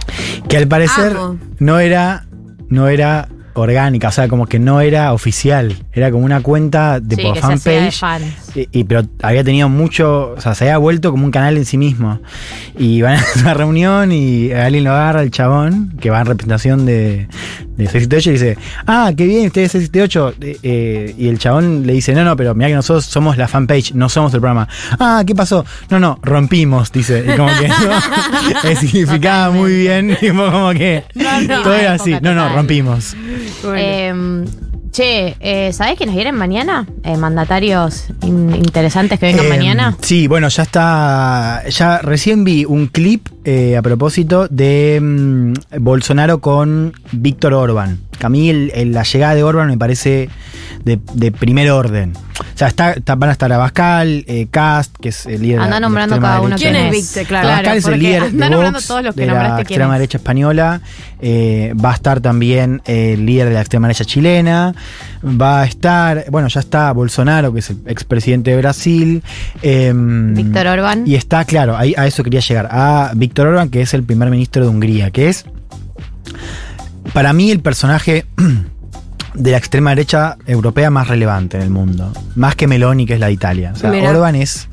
Que 0.49 0.57
al 0.59 0.69
parecer 0.69 1.17
Amo. 1.17 1.39
no 1.59 1.79
era. 1.81 2.25
no 2.69 2.89
era 2.89 3.29
orgánica, 3.55 4.09
o 4.09 4.13
sea, 4.13 4.29
como 4.29 4.47
que 4.47 4.61
no 4.61 4.81
era 4.81 5.13
oficial. 5.13 5.75
Era 5.93 6.13
como 6.13 6.25
una 6.25 6.41
cuenta 6.43 7.01
de 7.01 7.17
Sí, 7.17 7.23
por 7.23 7.37
fanpage. 7.39 8.01
Y, 8.73 8.81
y- 8.81 8.85
pero 8.85 9.03
había 9.23 9.45
tenido 9.45 9.69
mucho, 9.69 10.33
o 10.37 10.41
sea, 10.41 10.55
se 10.55 10.65
había 10.65 10.79
vuelto 10.79 11.11
como 11.11 11.25
un 11.25 11.31
canal 11.31 11.57
en 11.57 11.65
sí 11.65 11.77
mismo. 11.79 12.21
Y 12.79 13.03
van 13.03 13.17
a 13.19 13.25
una 13.41 13.55
reunión 13.55 14.13
y 14.13 14.53
alguien 14.53 14.85
lo 14.85 14.93
agarra, 14.93 15.23
el 15.23 15.31
chabón, 15.31 15.95
que 16.01 16.11
va 16.11 16.21
en 16.21 16.27
representación 16.27 16.87
de, 16.87 17.29
de 17.77 17.87
678 17.87 18.31
y 18.31 18.33
dice, 18.33 18.59
ah, 18.87 19.13
qué 19.17 19.27
bien, 19.27 19.47
ustedes 19.47 19.73
678. 19.73 20.35
Eh, 20.41 20.59
eh, 20.63 21.15
y 21.19 21.29
el 21.29 21.39
chabón 21.39 21.87
le 21.87 21.93
dice, 21.93 22.15
no, 22.15 22.25
no, 22.25 22.37
pero 22.37 22.55
mira 22.55 22.69
que 22.69 22.75
nosotros 22.75 23.05
somos 23.05 23.37
la 23.37 23.49
fanpage, 23.49 23.93
no 23.95 24.09
somos 24.09 24.33
el 24.35 24.41
programa. 24.41 24.69
Ah, 24.99 25.23
¿qué 25.27 25.35
pasó? 25.35 25.65
No, 25.91 25.99
no, 25.99 26.19
rompimos, 26.23 26.91
dice. 26.93 27.25
Y 27.27 27.37
como 27.37 27.51
que 27.59 27.69
¿no? 28.65 28.77
Significaba 28.81 29.51
muy 29.51 29.75
bien, 29.77 30.17
tipo 30.21 30.45
como 30.51 30.71
que 30.73 31.05
no, 31.15 31.63
todo 31.63 31.75
era 31.75 31.95
así. 31.95 32.15
No, 32.23 32.35
no, 32.35 32.49
rompimos. 32.55 33.17
Eh, 33.75 34.45
che, 34.99 35.37
eh, 35.39 35.73
¿sabés 35.73 35.97
quiénes 35.97 36.17
vienen 36.17 36.35
mañana? 36.35 36.85
Eh, 37.05 37.17
mandatarios 37.17 38.07
in- 38.23 38.53
interesantes 38.57 39.21
que 39.21 39.27
vengan 39.27 39.47
Eh, 39.47 39.49
mañana. 39.49 39.97
Sí, 40.03 40.27
bueno, 40.27 40.49
ya 40.49 40.65
está. 40.65 41.63
Ya 41.69 41.99
recién 41.99 42.43
vi 42.43 42.65
un 42.65 42.89
clip 42.89 43.29
eh, 43.45 43.77
a 43.77 43.83
propósito 43.83 44.49
de 44.49 44.99
mm, 45.01 45.53
Bolsonaro 45.81 46.41
con 46.41 46.93
Víctor 47.13 47.55
Orban. 47.55 48.01
Que 48.19 48.27
a 48.27 48.29
mí 48.29 48.51
el- 48.51 48.73
el- 48.75 48.93
la 48.93 49.05
llegada 49.05 49.37
de 49.37 49.45
Orban 49.45 49.69
me 49.69 49.79
parece 49.79 50.29
de, 50.89 50.99
de 51.15 51.31
primer 51.33 51.71
orden. 51.71 52.15
O 52.17 52.59
sea, 52.59 52.69
está, 52.69 52.93
está- 52.93 53.15
van 53.15 53.31
a 53.31 53.33
estar 53.33 53.53
Abascal, 53.53 54.25
eh, 54.27 54.47
Cast, 54.51 54.97
que 54.97 55.11
es 55.11 55.27
el 55.27 55.43
líder 55.43 55.57
de 55.57 55.57
la- 55.59 55.65
Anda 55.65 55.77
de 55.77 55.81
la 55.81 55.87
nombrando 55.87 56.15
extrema 56.17 56.29
cada 56.29 56.41
uno 56.41 56.57
derecha. 56.57 56.71
¿Quién 56.71 56.85
es 56.87 56.93
Víctor? 56.93 57.25
Claro. 57.27 57.49
Abascal 57.49 57.77
es 57.79 57.87
el 57.87 57.99
líder 58.01 58.23
anda 58.25 58.45
de 58.47 58.51
nombrando 58.51 58.79
Vox, 58.79 58.87
todos 58.87 59.03
los 59.05 59.15
que 59.15 59.21
de 59.21 59.27
nombraste 59.29 59.55
la 59.55 59.61
extrema 59.63 59.95
es. 59.95 59.99
derecha 60.01 60.19
española. 60.19 60.81
Eh, 61.21 61.75
va 61.85 61.91
a 61.91 61.95
estar 61.95 62.21
también 62.21 62.81
el 62.87 63.27
líder 63.27 63.49
de 63.49 63.55
la 63.55 63.61
extrema 63.61 63.89
derecha 63.89 64.05
chilena. 64.05 64.75
Va 65.25 65.63
a 65.63 65.65
estar, 65.67 66.25
bueno, 66.31 66.49
ya 66.49 66.61
está 66.61 66.93
Bolsonaro, 66.93 67.53
que 67.53 67.59
es 67.61 67.71
el 67.71 67.79
expresidente 67.87 68.51
de 68.53 68.57
Brasil. 68.57 69.23
em, 69.63 70.35
Víctor 70.35 70.67
Orbán. 70.69 71.05
Y 71.07 71.15
está, 71.17 71.45
claro, 71.45 71.77
ahí, 71.77 71.95
a 71.97 72.07
eso 72.07 72.23
quería 72.23 72.41
llegar. 72.41 72.69
A 72.71 73.13
Víctor 73.15 73.49
Orban, 73.49 73.69
que 73.69 73.83
es 73.83 73.95
el 73.95 74.03
primer 74.05 74.31
ministro 74.31 74.63
de 74.63 74.69
Hungría, 74.69 75.11
que 75.11 75.29
es, 75.29 75.45
para 77.13 77.33
mí, 77.33 77.51
el 77.51 77.61
personaje 77.61 78.27
de 79.35 79.51
la 79.51 79.59
extrema 79.59 79.91
derecha 79.91 80.37
europea 80.47 80.91
más 80.91 81.09
relevante 81.09 81.57
en 81.57 81.63
el 81.63 81.71
mundo. 81.71 82.13
Más 82.35 82.57
que 82.57 82.67
Meloni, 82.67 83.07
que 83.07 83.15
es 83.15 83.21
la 83.21 83.27
de 83.27 83.33
Italia. 83.33 83.73
O 83.75 83.79
sea. 83.79 83.91
Orban 83.91 84.35
es 84.35 84.69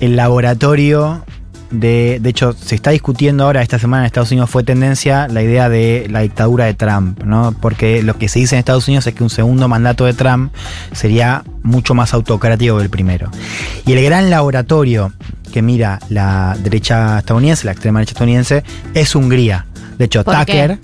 el 0.00 0.16
laboratorio 0.16 1.24
de. 1.70 2.18
De 2.20 2.30
hecho, 2.30 2.52
se 2.52 2.74
está 2.74 2.90
discutiendo 2.90 3.44
ahora, 3.44 3.62
esta 3.62 3.78
semana 3.78 4.02
en 4.02 4.06
Estados 4.06 4.30
Unidos 4.30 4.50
fue 4.50 4.64
tendencia 4.64 5.28
la 5.28 5.42
idea 5.42 5.68
de 5.68 6.06
la 6.10 6.20
dictadura 6.20 6.66
de 6.66 6.74
Trump, 6.74 7.22
¿no? 7.24 7.54
Porque 7.60 8.02
lo 8.02 8.16
que 8.18 8.28
se 8.28 8.38
dice 8.38 8.54
en 8.54 8.60
Estados 8.60 8.86
Unidos 8.88 9.06
es 9.06 9.14
que 9.14 9.22
un 9.22 9.30
segundo 9.30 9.68
mandato 9.68 10.04
de 10.04 10.14
Trump 10.14 10.52
sería 10.92 11.44
mucho 11.62 11.94
más 11.94 12.14
autocrático 12.14 12.76
que 12.76 12.82
el 12.82 12.90
primero. 12.90 13.30
Y 13.84 13.92
el 13.92 14.04
gran 14.04 14.30
laboratorio 14.30 15.12
que 15.52 15.62
mira 15.62 15.98
la 16.10 16.56
derecha 16.62 17.18
estadounidense, 17.18 17.64
la 17.64 17.72
extrema 17.72 18.00
derecha 18.00 18.12
estadounidense, 18.12 18.64
es 18.94 19.14
Hungría. 19.14 19.66
De 19.96 20.04
hecho, 20.04 20.22
¿Por 20.22 20.44
qué? 20.44 20.78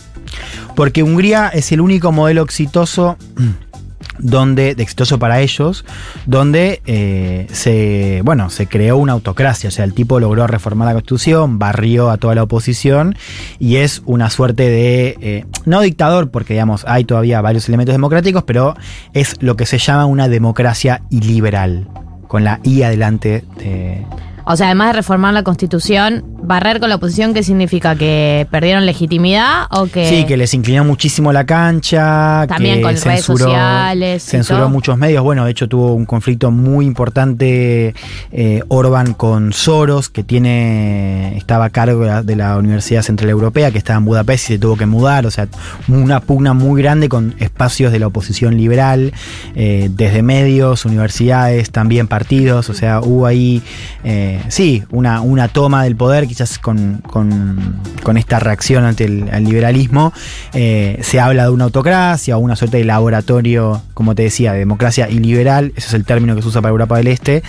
Porque 0.74 1.02
Hungría 1.02 1.48
es 1.48 1.72
el 1.72 1.80
único 1.80 2.12
modelo 2.12 2.42
exitoso 2.42 3.16
donde, 4.18 4.74
de 4.74 4.82
exitoso 4.82 5.18
para 5.18 5.40
ellos, 5.40 5.84
donde 6.26 6.80
eh, 6.86 7.46
se, 7.52 8.22
bueno, 8.24 8.50
se 8.50 8.66
creó 8.66 8.96
una 8.96 9.12
autocracia. 9.12 9.68
O 9.68 9.70
sea, 9.70 9.84
el 9.84 9.94
tipo 9.94 10.20
logró 10.20 10.46
reformar 10.46 10.86
la 10.86 10.94
constitución, 10.94 11.58
barrió 11.58 12.10
a 12.10 12.16
toda 12.16 12.34
la 12.34 12.42
oposición 12.42 13.16
y 13.58 13.76
es 13.76 14.02
una 14.06 14.30
suerte 14.30 14.68
de, 14.68 15.16
eh, 15.20 15.44
no 15.66 15.80
dictador, 15.80 16.30
porque 16.30 16.54
digamos, 16.54 16.84
hay 16.86 17.04
todavía 17.04 17.40
varios 17.40 17.68
elementos 17.68 17.94
democráticos, 17.94 18.44
pero 18.44 18.76
es 19.12 19.36
lo 19.40 19.56
que 19.56 19.66
se 19.66 19.78
llama 19.78 20.06
una 20.06 20.28
democracia 20.28 21.02
iliberal, 21.10 21.88
con 22.28 22.44
la 22.44 22.60
I 22.62 22.82
adelante 22.82 23.44
de, 23.58 24.04
O 24.44 24.56
sea, 24.56 24.66
además 24.66 24.88
de 24.88 24.92
reformar 24.94 25.34
la 25.34 25.42
constitución, 25.42 26.24
barrer 26.42 26.80
con 26.80 26.88
la 26.88 26.96
oposición, 26.96 27.34
¿qué 27.34 27.42
significa? 27.42 27.94
¿Que 27.96 28.46
perdieron 28.50 28.86
legitimidad 28.86 29.66
o 29.70 29.86
que.? 29.86 30.08
Sí, 30.08 30.24
que 30.24 30.36
les 30.36 30.52
inclinó 30.54 30.84
muchísimo 30.84 31.32
la 31.32 31.44
cancha. 31.44 32.46
También 32.48 32.76
que 32.76 32.82
con 32.82 32.96
redes 32.96 33.24
sociales 33.24 34.24
Censuró 34.24 34.68
muchos 34.68 34.96
medios. 34.98 35.22
Bueno, 35.22 35.44
de 35.44 35.50
hecho 35.50 35.68
tuvo 35.68 35.94
un 35.94 36.06
conflicto 36.06 36.50
muy 36.50 36.86
importante 36.86 37.94
eh, 38.32 38.62
Orban 38.68 39.14
con 39.14 39.52
Soros, 39.52 40.08
que 40.08 40.22
tiene 40.22 41.36
estaba 41.36 41.66
a 41.66 41.70
cargo 41.70 42.00
de 42.00 42.06
la, 42.06 42.22
de 42.22 42.36
la 42.36 42.56
Universidad 42.56 43.02
Central 43.02 43.30
Europea, 43.30 43.70
que 43.70 43.78
estaba 43.78 43.98
en 43.98 44.04
Budapest 44.04 44.44
y 44.44 44.52
se 44.54 44.58
tuvo 44.58 44.76
que 44.76 44.86
mudar. 44.86 45.26
O 45.26 45.30
sea, 45.30 45.48
una 45.88 46.20
pugna 46.20 46.54
muy 46.54 46.82
grande 46.82 47.08
con 47.08 47.34
espacios 47.38 47.92
de 47.92 47.98
la 47.98 48.06
oposición 48.06 48.56
liberal, 48.56 49.12
eh, 49.54 49.88
desde 49.92 50.22
medios, 50.22 50.84
universidades, 50.84 51.70
también 51.70 52.08
partidos. 52.08 52.70
O 52.70 52.74
sea, 52.74 53.00
hubo 53.00 53.26
ahí, 53.26 53.62
eh, 54.04 54.31
sí, 54.48 54.82
una, 54.90 55.20
una 55.20 55.48
toma 55.48 55.84
del 55.84 55.96
poder, 55.96 56.26
quizás 56.26 56.58
con, 56.58 57.02
con- 57.06 57.76
con 58.02 58.16
esta 58.16 58.38
reacción 58.38 58.84
ante 58.84 59.04
el, 59.04 59.28
al 59.30 59.44
liberalismo. 59.44 60.12
Eh, 60.52 60.98
se 61.02 61.20
habla 61.20 61.44
de 61.44 61.50
una 61.50 61.64
autocracia 61.64 62.36
o 62.36 62.40
una 62.40 62.56
suerte 62.56 62.78
de 62.78 62.84
laboratorio, 62.84 63.82
como 63.94 64.14
te 64.14 64.22
decía, 64.24 64.52
de 64.52 64.58
democracia 64.60 65.08
iliberal. 65.08 65.72
Ese 65.76 65.88
es 65.88 65.94
el 65.94 66.04
término 66.04 66.34
que 66.34 66.42
se 66.42 66.48
usa 66.48 66.60
para 66.62 66.70
Europa 66.70 66.96
del 66.96 67.06
Este. 67.08 67.42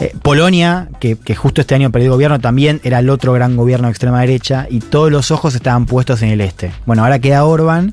Eh, 0.00 0.14
Polonia, 0.22 0.88
que, 1.00 1.16
justo 1.34 1.60
este 1.60 1.74
año 1.74 1.90
perdió 1.90 2.12
gobierno, 2.12 2.38
también 2.40 2.80
era 2.84 2.98
el 3.00 3.10
otro 3.10 3.32
gran 3.32 3.56
gobierno 3.56 3.88
de 3.88 3.92
extrema 3.92 4.20
derecha 4.20 4.66
y 4.70 4.80
todos 4.80 5.10
los 5.10 5.30
ojos 5.30 5.54
estaban 5.54 5.86
puestos 5.86 6.22
en 6.22 6.30
el 6.30 6.40
este. 6.40 6.70
Bueno, 6.86 7.02
ahora 7.04 7.18
queda 7.18 7.44
Orban 7.44 7.92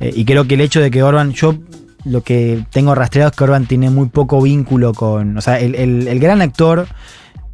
eh, 0.00 0.12
y 0.14 0.24
creo 0.24 0.46
que 0.46 0.54
el 0.54 0.60
hecho 0.60 0.80
de 0.80 0.90
que 0.90 1.02
Orban, 1.02 1.32
yo 1.32 1.54
lo 2.04 2.22
que 2.22 2.64
tengo 2.70 2.94
rastreado 2.94 3.30
es 3.30 3.36
que 3.36 3.44
Orban 3.44 3.64
tiene 3.66 3.88
muy 3.88 4.08
poco 4.08 4.42
vínculo 4.42 4.92
con, 4.92 5.38
o 5.38 5.40
sea, 5.40 5.58
el- 5.58 5.74
el 6.06 6.20
gran 6.20 6.42
actor 6.42 6.86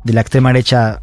de 0.05 0.13
la 0.13 0.21
extrema 0.21 0.51
derecha 0.51 1.01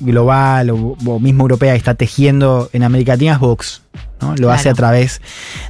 global 0.00 0.70
o, 0.70 0.96
o 1.06 1.20
mismo 1.20 1.44
europea 1.44 1.72
que 1.72 1.78
está 1.78 1.94
tejiendo 1.94 2.68
en 2.72 2.82
América 2.82 3.12
Latina 3.12 3.34
es 3.34 3.38
Vox. 3.38 3.82
¿no? 4.20 4.30
Lo 4.30 4.34
Claro. 4.36 4.52
hace 4.52 4.68
a 4.68 4.74
través 4.74 5.20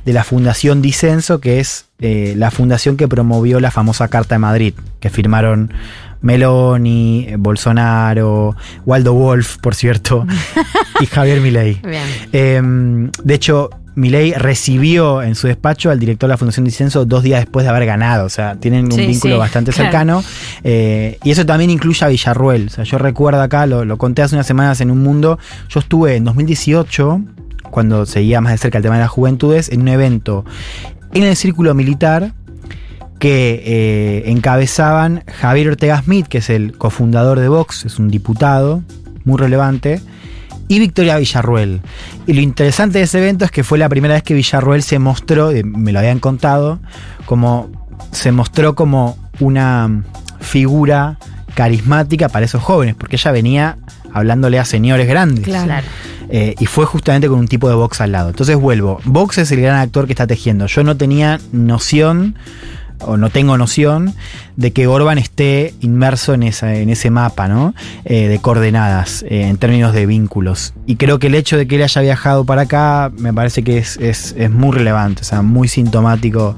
de 0.05 0.13
la 0.13 0.25
Fundación 0.25 0.81
Disenso, 0.83 1.41
que 1.41 1.61
es 1.61 1.87
eh, 2.01 2.35
la 2.37 2.51
fundación 2.51 2.97
que 2.97 3.07
promovió 3.09 3.61
la 3.61 3.71
famosa 3.71 4.09
Carta 4.09 4.35
de 4.37 4.39
Madrid, 4.39 4.75
que 5.01 5.11
firmaron 5.11 5.73
Meloni, 6.23 7.27
eh, 7.29 7.37
Bolsonaro, 7.39 8.57
Waldo 8.87 9.13
Wolf, 9.15 9.59
por 9.59 9.75
cierto, 9.75 10.27
y 11.01 11.07
Javier 11.07 11.41
Milei. 11.41 11.81
Eh, 12.33 12.63
de 12.63 13.35
hecho, 13.35 13.71
Milei 13.97 14.33
recibió 14.33 15.23
en 15.23 15.35
su 15.35 15.47
despacho 15.47 15.91
al 15.91 16.01
director 16.01 16.29
de 16.29 16.33
la 16.33 16.37
Fundación 16.37 16.65
Disenso 16.65 17.05
dos 17.05 17.23
días 17.23 17.41
después 17.41 17.65
de 17.65 17.71
haber 17.71 17.87
ganado. 17.87 18.25
O 18.27 18.29
sea, 18.29 18.57
tienen 18.57 18.87
un 18.87 18.93
Sí, 18.93 19.07
vínculo 19.07 19.35
sí, 19.35 19.39
bastante 19.39 19.73
claro. 19.73 19.85
cercano. 19.91 20.25
Eh, 20.65 21.19
y 21.23 21.31
eso 21.31 21.47
también 21.47 21.71
incluye 21.71 22.05
a 22.05 22.09
Villarruel. 22.09 22.67
O 22.67 22.71
sea, 22.71 22.85
yo 22.85 22.99
recuerdo 22.99 23.41
acá, 23.41 23.67
lo, 23.67 23.85
lo 23.85 23.97
conté 23.99 24.23
hace 24.23 24.35
unas 24.35 24.47
semanas 24.47 24.81
en 24.81 24.91
Un 24.91 25.03
Mundo. 25.03 25.39
Yo 25.69 25.81
estuve 25.81 26.17
en 26.17 26.25
2018, 26.25 27.21
cuando 27.71 28.07
seguía 28.07 28.41
más 28.41 28.53
de 28.53 28.59
cerca 28.59 28.79
el 28.79 28.83
tema 28.83 28.97
de 28.97 29.03
las 29.03 29.11
juventudes, 29.11 29.69
en 29.71 29.83
un 29.83 29.89
evento 29.89 30.45
en 31.13 31.23
el 31.23 31.37
círculo 31.37 31.75
militar 31.75 32.33
que 33.21 33.63
eh, 33.65 34.31
encabezaban 34.31 35.23
Javier 35.41 35.69
Ortega 35.69 36.03
Smith, 36.03 36.27
que 36.27 36.39
es 36.39 36.51
el 36.51 36.77
cofundador 36.77 37.39
de 37.39 37.49
Vox, 37.49 37.85
es 37.85 37.99
un 37.99 38.09
diputado 38.09 38.83
muy 39.25 39.39
relevante, 39.39 40.01
y 40.69 40.79
Victoria 40.79 41.17
Villarruel. 41.19 41.81
Y 42.27 42.33
lo 42.33 42.41
interesante 42.41 42.99
de 42.99 43.05
ese 43.05 43.19
evento 43.19 43.45
es 43.45 43.51
que 43.51 43.65
fue 43.65 43.79
la 43.79 43.89
primera 43.89 44.15
vez 44.15 44.23
que 44.23 44.35
Villarruel 44.35 44.83
se 44.83 44.99
mostró, 44.99 45.51
eh, 45.51 45.63
me 45.65 45.93
lo 45.93 45.99
habían 45.99 46.21
contado, 46.21 46.81
como 47.27 47.71
se 48.13 48.33
mostró 48.33 48.75
como 48.75 49.19
una 49.41 50.03
figura 50.41 51.19
carismática 51.55 52.29
para 52.29 52.47
esos 52.47 52.63
jóvenes, 52.63 52.95
porque 52.95 53.17
ella 53.17 53.33
venía 53.33 53.79
hablándole 54.13 54.59
a 54.59 54.65
señores 54.65 55.09
grandes. 55.09 55.45
Claro. 55.45 55.67
Claro. 55.67 55.87
Eh, 56.31 56.55
y 56.59 56.67
fue 56.67 56.87
justamente 56.87 57.29
con 57.29 57.39
un 57.39 57.49
tipo 57.49 57.69
de 57.69 57.75
Vox 57.75 58.01
al 58.01 58.13
lado. 58.13 58.31
Entonces 58.31 58.57
vuelvo. 58.57 59.01
Vox 59.05 59.39
es 59.39 59.53
el 59.53 59.61
gran 59.61 59.77
actor 59.77 60.07
que 60.07 60.13
está 60.13 60.27
tejiendo. 60.27 60.67
Yo 60.67 60.83
no 60.83 60.97
tenía 60.97 61.39
noción, 61.53 62.37
o 63.01 63.17
no 63.17 63.31
tengo 63.31 63.57
noción, 63.59 64.15
de 64.57 64.73
que 64.73 64.87
Orban 64.87 65.19
esté 65.19 65.75
inmerso 65.81 66.33
en, 66.33 66.45
esa, 66.45 66.75
en 66.77 66.89
ese 66.91 67.11
mapa, 67.11 67.49
¿no? 67.49 67.75
Eh, 68.05 68.29
de 68.29 68.39
coordenadas, 68.39 69.25
eh, 69.29 69.43
en 69.49 69.57
términos 69.57 69.93
de 69.93 70.07
vínculos. 70.07 70.75
Y 70.87 70.97
creo 70.97 71.19
que 71.19 71.27
el 71.27 71.35
hecho 71.35 71.57
de 71.57 71.67
que 71.67 71.77
él 71.77 71.83
haya 71.83 72.01
viajado 72.03 72.45
para 72.45 72.63
acá 72.63 73.11
me 73.19 73.33
parece 73.35 73.63
que 73.65 73.79
es, 73.79 73.97
es- 73.97 74.35
es 74.39 74.51
muy 74.51 74.71
relevante, 74.73 75.23
o 75.23 75.25
sea, 75.25 75.43
muy 75.43 75.67
sintomático 75.69 76.57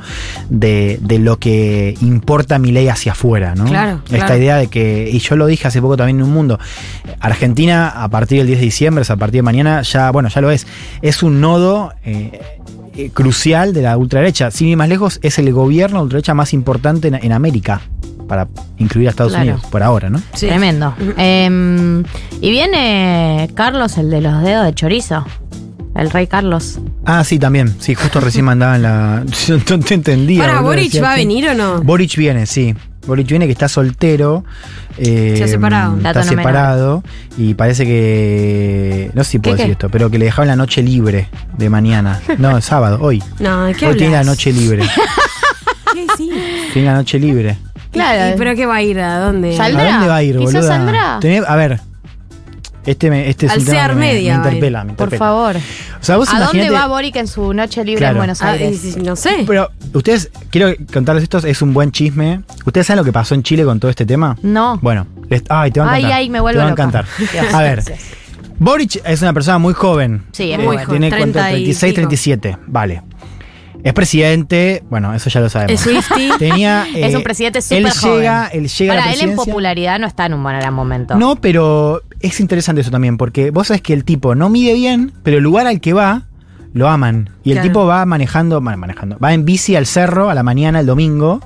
de, 0.50 0.98
de 1.02 1.18
lo 1.18 1.38
que 1.38 1.94
importa 2.02 2.58
mi 2.58 2.70
ley 2.70 2.88
hacia 2.88 3.12
afuera, 3.12 3.54
¿no? 3.54 3.64
Claro, 3.64 4.00
Esta 4.04 4.16
claro. 4.26 4.36
idea 4.36 4.56
de 4.56 4.66
que, 4.68 5.08
y 5.10 5.18
yo 5.20 5.36
lo 5.36 5.46
dije 5.46 5.66
hace 5.68 5.80
poco 5.80 5.96
también 5.96 6.18
en 6.18 6.24
un 6.24 6.32
mundo, 6.32 6.58
Argentina 7.20 7.88
a 7.88 8.08
partir 8.08 8.38
del 8.38 8.46
10 8.48 8.58
de 8.58 8.64
diciembre, 8.64 9.02
o 9.02 9.04
sea, 9.04 9.14
a 9.14 9.18
partir 9.18 9.38
de 9.38 9.42
mañana, 9.42 9.82
ya, 9.82 10.10
bueno, 10.10 10.28
ya 10.28 10.40
lo 10.40 10.50
es, 10.50 10.66
es 11.02 11.22
un 11.22 11.40
nodo 11.40 11.92
eh, 12.04 12.40
eh, 12.96 13.10
crucial 13.12 13.72
de 13.72 13.82
la 13.82 13.96
ultraderecha. 13.96 14.50
Sin 14.50 14.68
ir 14.68 14.76
más 14.76 14.88
lejos, 14.88 15.18
es 15.22 15.38
el 15.38 15.52
gobierno 15.52 15.98
de 15.98 16.04
ultraderecha 16.04 16.34
más 16.34 16.52
importante 16.52 17.08
en, 17.08 17.14
en 17.14 17.32
América, 17.32 17.80
para 18.28 18.48
incluir 18.78 19.06
a 19.08 19.10
Estados 19.10 19.32
Claro. 19.32 19.50
Unidos, 19.52 19.66
por 19.70 19.82
ahora, 19.82 20.10
¿no? 20.10 20.20
Sí. 20.34 20.46
Tremendo. 20.46 20.94
Eh, 21.16 22.02
y 22.40 22.50
viene 22.50 23.48
Carlos, 23.54 23.98
el 23.98 24.10
de 24.10 24.20
los 24.20 24.42
dedos 24.42 24.64
de 24.66 24.74
chorizo. 24.74 25.24
El 25.94 26.10
rey 26.10 26.26
Carlos. 26.26 26.78
Ah, 27.06 27.24
sí, 27.24 27.38
también, 27.38 27.74
sí, 27.78 27.94
justo 27.94 28.20
recién 28.20 28.44
mandaban 28.46 28.82
la... 28.82 29.24
No 29.70 29.80
te 29.80 29.94
entendía. 29.94 30.40
¿Para 30.40 30.54
boludo, 30.60 30.68
Boric 30.74 31.02
va 31.02 31.12
a 31.12 31.16
venir 31.16 31.48
o 31.48 31.54
no? 31.54 31.80
Boric 31.82 32.16
viene, 32.16 32.44
sí. 32.46 32.74
Boric 33.06 33.28
viene 33.28 33.46
que 33.46 33.52
está 33.52 33.68
soltero. 33.68 34.44
eh, 34.98 35.34
Se 35.38 35.44
ha 35.44 35.48
separado. 35.48 35.96
Está 35.96 36.12
Dato 36.12 36.20
no 36.26 36.30
menor. 36.32 36.42
separado. 36.44 37.04
Y 37.38 37.54
parece 37.54 37.84
que. 37.84 39.10
No 39.14 39.24
sé 39.24 39.30
si 39.32 39.38
puedo 39.38 39.56
¿Qué, 39.56 39.62
decir 39.62 39.76
qué? 39.76 39.84
esto, 39.86 39.88
pero 39.90 40.10
que 40.10 40.18
le 40.18 40.24
dejaron 40.26 40.48
la 40.48 40.56
noche 40.56 40.82
libre 40.82 41.28
de 41.56 41.70
mañana. 41.70 42.20
No, 42.38 42.60
sábado, 42.60 42.98
hoy. 43.00 43.22
No, 43.40 43.64
¿de 43.66 43.74
qué 43.74 43.86
Hoy 43.86 43.96
tiene 43.96 44.12
la 44.12 44.20
hablas? 44.20 44.36
noche 44.36 44.52
libre. 44.52 44.82
¿Qué 45.92 46.06
sí? 46.16 46.30
tiene 46.72 46.88
la 46.88 46.94
noche 46.94 47.18
libre. 47.18 47.56
Claro. 47.92 48.34
¿Y, 48.34 48.38
¿Pero 48.38 48.54
qué 48.54 48.66
va 48.66 48.76
a 48.76 48.82
ir? 48.82 49.00
¿A 49.00 49.18
dónde? 49.20 49.56
Sal- 49.56 49.74
¿A 49.74 49.78
¿Saldrá? 49.78 49.92
dónde 49.92 50.08
va 50.08 50.16
a 50.16 50.22
ir, 50.22 50.36
boluda? 50.38 50.62
saldrá. 50.62 51.18
Tenés- 51.20 51.44
a 51.46 51.56
ver. 51.56 51.80
Este, 52.86 53.10
me, 53.10 53.28
este 53.28 53.46
es 53.46 53.52
Al 53.52 53.58
un 53.58 53.64
tema 53.64 53.76
Sear 53.76 53.90
que 53.90 53.96
me, 53.96 54.00
Media 54.12 54.38
me 54.38 54.44
interpela, 54.44 54.84
me 54.84 54.92
Por 54.94 55.06
interpela. 55.08 55.18
favor. 55.18 55.56
O 55.56 56.04
sea, 56.04 56.16
vos 56.16 56.28
¿A 56.32 56.40
dónde 56.40 56.70
va 56.70 56.86
Boric 56.86 57.16
en 57.16 57.26
su 57.26 57.52
noche 57.52 57.84
libre 57.84 57.98
Claro. 57.98 58.12
en 58.14 58.18
Buenos 58.18 58.42
Ah, 58.42 58.52
Aires? 58.52 58.96
no 58.98 59.16
sé. 59.16 59.44
Pero 59.46 59.70
ustedes, 59.92 60.30
quiero 60.50 60.72
contarles 60.92 61.24
esto, 61.24 61.38
es 61.38 61.60
un 61.62 61.74
buen 61.74 61.90
chisme. 61.90 62.42
¿Ustedes 62.64 62.86
saben 62.86 62.98
lo 62.98 63.04
que 63.04 63.12
pasó 63.12 63.34
en 63.34 63.42
Chile 63.42 63.64
con 63.64 63.80
todo 63.80 63.90
este 63.90 64.06
tema? 64.06 64.36
No. 64.42 64.78
Bueno, 64.82 65.06
les- 65.28 65.42
ay, 65.48 65.72
te 65.72 65.80
va 65.80 65.92
a 65.92 65.98
encantar. 65.98 66.18
ay, 66.18 66.30
me 66.30 66.40
vuelvo 66.40 66.60
Te 66.60 66.66
a 66.66 66.70
encantar. 66.70 67.06
Dios, 67.18 67.52
a 67.52 67.62
ver, 67.62 67.72
gracias. 67.72 68.00
Boric 68.58 69.02
es 69.04 69.20
una 69.20 69.32
persona 69.32 69.58
muy 69.58 69.74
joven. 69.74 70.22
Sí, 70.32 70.52
es 70.52 70.58
Eh, 70.58 70.62
muy 70.62 70.76
joven. 70.76 70.88
Tiene 70.88 71.10
30 71.10 71.40
cuánto? 71.40 71.58
y 71.58 71.62
36, 71.74 71.92
pico. 71.92 71.94
37. 72.08 72.56
Vale. 72.66 73.02
Es 73.84 73.92
presidente, 73.92 74.82
bueno, 74.88 75.14
eso 75.14 75.28
ya 75.30 75.40
lo 75.40 75.48
sabemos. 75.48 75.86
Es. 75.86 76.04
Tenía, 76.38 76.86
Es 76.94 77.12
eh, 77.12 77.16
un 77.16 77.22
presidente 77.22 77.58
él 77.58 77.62
súper 77.64 77.92
joven. 77.92 78.16
llega, 78.18 78.46
él 78.48 78.68
llega 78.68 78.92
a 78.92 78.96
la 78.96 79.02
Ahora, 79.02 79.14
él 79.14 79.20
en 79.30 79.36
popularidad 79.36 79.98
no 80.00 80.06
está 80.06 80.26
en 80.26 80.34
un 80.34 80.42
buen 80.42 80.58
gran 80.58 80.74
momento. 80.74 81.14
No, 81.14 81.36
pero 81.36 82.02
es 82.26 82.40
interesante 82.40 82.80
eso 82.82 82.90
también, 82.90 83.16
porque 83.16 83.50
vos 83.50 83.68
sabés 83.68 83.82
que 83.82 83.92
el 83.92 84.04
tipo 84.04 84.34
no 84.34 84.48
mide 84.48 84.74
bien, 84.74 85.12
pero 85.22 85.38
el 85.38 85.42
lugar 85.44 85.66
al 85.66 85.80
que 85.80 85.92
va, 85.92 86.22
lo 86.72 86.88
aman. 86.88 87.30
Y 87.42 87.50
el 87.50 87.56
Claro. 87.56 87.68
tipo 87.68 87.86
va 87.86 88.04
manejando, 88.06 88.60
bueno, 88.60 88.76
manejando, 88.78 89.18
va 89.18 89.32
en 89.32 89.44
bici 89.44 89.76
al 89.76 89.86
cerro 89.86 90.28
a 90.30 90.34
la 90.34 90.42
mañana, 90.42 90.80
el 90.80 90.86
domingo, 90.86 91.40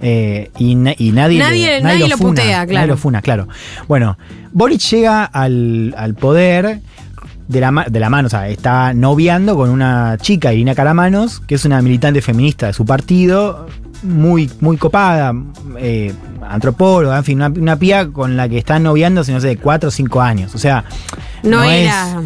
eh, 0.00 0.50
y, 0.58 0.74
na- 0.74 0.94
y 0.98 1.12
nadie, 1.12 1.38
Nadie- 1.38 1.76
le- 1.78 1.82
nadie 1.82 2.08
lo 2.08 2.16
funa, 2.16 2.28
putea, 2.30 2.58
Nadie 2.58 2.68
claro. 2.70 2.86
lo 2.88 2.96
funa, 2.96 3.22
claro. 3.22 3.48
Bueno, 3.86 4.18
Boric 4.52 4.80
llega 4.80 5.24
al, 5.24 5.94
al 5.96 6.14
poder 6.14 6.80
de 7.48 7.60
la, 7.60 7.84
de 7.88 8.00
la 8.00 8.10
mano, 8.10 8.26
o 8.26 8.30
sea, 8.30 8.48
está 8.48 8.92
noviando 8.94 9.54
con 9.56 9.70
una 9.70 10.16
chica, 10.20 10.52
Irina 10.52 10.74
Caramanos, 10.74 11.40
que 11.40 11.54
es 11.54 11.64
una 11.64 11.80
militante 11.82 12.20
feminista 12.22 12.66
de 12.66 12.72
su 12.72 12.84
partido, 12.84 13.66
muy, 14.02 14.50
muy 14.60 14.76
copada, 14.76 15.32
eh, 15.78 16.12
antropóloga, 16.48 17.18
en 17.18 17.24
fin, 17.24 17.36
una, 17.38 17.48
una 17.48 17.76
pía 17.76 18.08
con 18.08 18.36
la 18.36 18.48
que 18.48 18.58
están 18.58 18.82
noviando, 18.82 19.22
no 19.26 19.40
sé, 19.40 19.46
de 19.46 19.56
4 19.56 19.88
o 19.88 19.92
5 19.92 20.20
años. 20.20 20.54
O 20.54 20.58
sea, 20.58 20.84
No, 21.42 21.62
es 21.62 21.82
era 21.82 22.20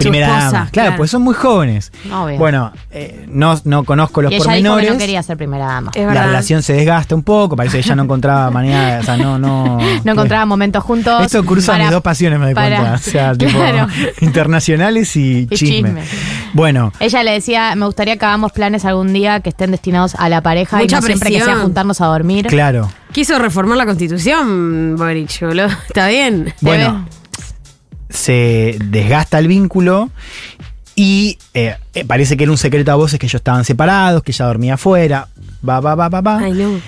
primera 0.00 0.28
dama. 0.28 0.68
Claro, 0.72 0.96
pues 0.96 1.10
son 1.10 1.22
muy 1.22 1.34
jóvenes. 1.34 1.92
Obvio. 2.12 2.38
Bueno, 2.38 2.72
eh, 2.90 3.26
no, 3.28 3.60
no 3.64 3.84
conozco 3.84 4.22
los 4.22 4.32
y 4.32 4.34
ella 4.36 4.42
dijo 4.44 4.50
que 4.52 4.58
pormenores. 4.62 4.92
no 4.92 4.98
quería 4.98 5.22
ser 5.22 5.36
primera 5.36 5.66
dama. 5.66 5.90
Es 5.94 6.06
la 6.06 6.26
relación 6.26 6.62
se 6.62 6.72
desgasta 6.74 7.14
un 7.14 7.22
poco, 7.22 7.56
parece 7.56 7.78
que 7.78 7.84
ella 7.86 7.94
no 7.96 8.02
encontraba 8.04 8.50
manera, 8.50 8.98
o 9.00 9.04
sea, 9.04 9.16
no, 9.16 9.38
no. 9.38 9.78
No 10.04 10.12
encontraba 10.12 10.46
momentos 10.46 10.82
juntos. 10.82 11.22
Esto 11.24 11.44
cruza 11.44 11.72
para- 11.72 11.84
mis 11.84 11.92
dos 11.92 12.02
pasiones, 12.02 12.38
me 12.38 12.46
doy 12.46 12.54
para- 12.54 12.76
cuenta. 12.78 12.94
O 12.94 12.98
sea, 12.98 13.34
tipo, 13.36 13.52
Claro. 13.58 13.86
internacionales 14.20 15.16
y, 15.16 15.48
Y 15.50 15.56
chisme. 15.56 15.88
chisme. 15.90 16.02
Bueno, 16.52 16.92
Ella 17.00 17.22
le 17.22 17.32
decía, 17.32 17.74
me 17.76 17.86
gustaría 17.86 18.16
que 18.16 18.24
hagamos 18.24 18.52
planes 18.52 18.84
algún 18.84 19.12
día 19.12 19.40
que 19.40 19.50
estén 19.50 19.70
destinados 19.70 20.14
a 20.16 20.28
la 20.28 20.40
pareja 20.42 20.78
Mucha 20.78 20.96
y 20.98 21.00
no 21.00 21.06
siempre 21.06 21.30
que 21.30 21.40
sea 21.40 21.56
juntarnos 21.56 22.00
a 22.00 22.06
dormir. 22.06 22.46
claro. 22.46 22.88
Quiso 23.12 23.38
reformar 23.40 23.76
la 23.76 23.86
constitución, 23.86 24.94
Boric, 24.96 25.40
boludo. 25.40 25.66
Está 25.88 26.06
bien. 26.06 26.54
Bueno, 26.60 27.04
se 28.10 28.76
desgasta 28.84 29.38
el 29.38 29.48
vínculo 29.48 30.10
y 30.94 31.38
eh, 31.54 31.76
eh, 31.94 32.04
parece 32.04 32.36
que 32.36 32.44
era 32.44 32.52
un 32.52 32.58
secreto 32.58 32.92
a 32.92 32.96
voces 32.96 33.18
que 33.18 33.26
ellos 33.26 33.40
estaban 33.40 33.64
separados, 33.64 34.22
que 34.22 34.32
ella 34.32 34.46
dormía 34.46 34.74
afuera. 34.74 35.28
Va, 35.66 35.80
va, 35.80 35.94
va, 35.94 36.08
va, 36.08 36.20
va. 36.20 36.38
Ay, 36.38 36.52
no. 36.52 36.78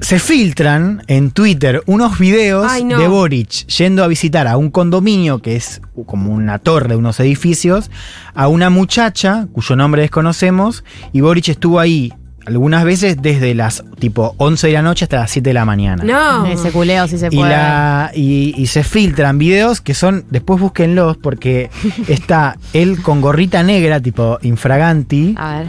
Se 0.00 0.18
filtran 0.18 1.04
en 1.06 1.30
Twitter 1.30 1.82
unos 1.86 2.18
videos 2.18 2.66
Ay, 2.68 2.84
no. 2.84 2.98
de 2.98 3.06
Boric 3.06 3.66
yendo 3.68 4.02
a 4.02 4.08
visitar 4.08 4.48
a 4.48 4.56
un 4.56 4.70
condominio 4.70 5.40
que 5.40 5.54
es 5.54 5.80
como 6.06 6.32
una 6.32 6.58
torre 6.58 6.88
de 6.88 6.96
unos 6.96 7.20
edificios, 7.20 7.90
a 8.34 8.48
una 8.48 8.70
muchacha 8.70 9.46
cuyo 9.52 9.76
nombre 9.76 10.02
desconocemos, 10.02 10.82
y 11.12 11.20
Boric 11.20 11.48
estuvo 11.48 11.78
ahí 11.78 12.12
algunas 12.46 12.84
veces 12.84 13.16
desde 13.22 13.54
las 13.54 13.82
tipo 13.98 14.34
11 14.38 14.66
de 14.66 14.72
la 14.74 14.82
noche 14.82 15.04
hasta 15.06 15.16
las 15.20 15.30
7 15.30 15.50
de 15.50 15.54
la 15.54 15.64
mañana. 15.64 16.04
No. 16.04 16.46
Ese 16.46 16.70
culeo 16.72 17.08
sí 17.08 17.18
se 17.18 17.28
Y, 17.30 17.36
puede. 17.36 17.50
la, 17.50 18.10
y, 18.14 18.54
y 18.56 18.66
se 18.66 18.84
filtran 18.84 19.38
videos 19.38 19.80
que 19.80 19.94
son, 19.94 20.24
después 20.30 20.60
búsquenlos 20.60 21.16
porque 21.16 21.70
está 22.08 22.56
él 22.72 23.00
con 23.02 23.20
gorrita 23.20 23.62
negra, 23.62 24.00
tipo 24.00 24.38
infraganti, 24.42 25.34
A 25.38 25.58
ver. 25.58 25.66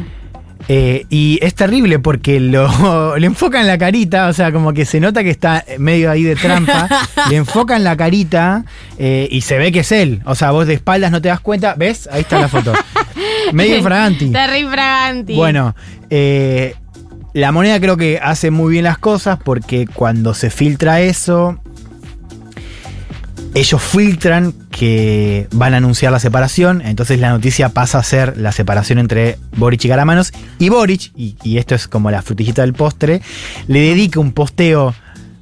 eh, 0.68 1.06
y 1.10 1.40
es 1.42 1.54
terrible 1.56 2.00
porque 2.00 2.40
lo, 2.40 3.16
le 3.18 3.28
enfocan 3.28 3.68
la 3.68 3.78
carita, 3.78 4.28
o 4.28 4.34
sea, 4.34 4.52
como 4.52 4.74
que 4.74 4.86
se 4.86 5.00
nota 5.00 5.24
que 5.24 5.30
está 5.30 5.64
medio 5.78 6.10
ahí 6.12 6.24
de 6.24 6.36
trampa, 6.36 6.88
le 7.30 7.36
enfocan 7.38 7.84
la 7.84 7.96
carita 7.96 8.66
eh, 8.98 9.28
y 9.32 9.42
se 9.42 9.58
ve 9.58 9.72
que 9.72 9.80
es 9.82 9.92
él, 9.92 10.22
o 10.26 10.36
sea, 10.36 10.52
vos 10.52 10.68
de 10.68 10.74
espaldas 10.74 11.12
no 11.12 11.22
te 11.22 11.28
das 11.30 11.40
cuenta, 11.40 11.76
¿ves? 11.76 12.10
Ahí 12.12 12.22
está 12.22 12.40
la 12.40 12.48
foto. 12.50 12.74
medio 13.54 13.78
infraganti. 13.78 14.32
Terry 14.32 14.64
Fraganti. 14.64 15.36
Bueno, 15.36 15.76
eh, 16.10 16.76
la 17.34 17.52
moneda 17.52 17.80
creo 17.80 17.98
que 17.98 18.20
hace 18.22 18.52
muy 18.52 18.74
bien 18.74 18.84
las 18.86 18.98
cosas 18.98 19.40
porque 19.44 19.88
cuando 19.88 20.34
se 20.34 20.50
filtra 20.50 21.02
eso, 21.02 21.60
ellos 23.54 23.82
filtran 23.82 24.54
que 24.70 25.48
van 25.52 25.74
a 25.74 25.78
anunciar 25.78 26.12
la 26.12 26.20
separación, 26.20 26.82
entonces 26.82 27.20
la 27.20 27.30
noticia 27.30 27.70
pasa 27.70 28.00
a 28.00 28.04
ser 28.04 28.38
la 28.38 28.52
separación 28.52 29.00
entre 29.00 29.38
Boric 29.56 29.86
y 29.86 29.88
Garamanos, 29.88 30.34
y 30.60 30.70
Boric, 30.70 31.12
y, 31.16 31.38
y 31.44 31.58
esto 31.58 31.76
es 31.76 31.88
como 31.88 32.12
la 32.12 32.22
frutillita 32.22 32.64
del 32.64 32.74
postre, 32.74 33.22
le 33.68 33.80
dedica 33.80 34.20
un 34.20 34.34
posteo 34.34 34.94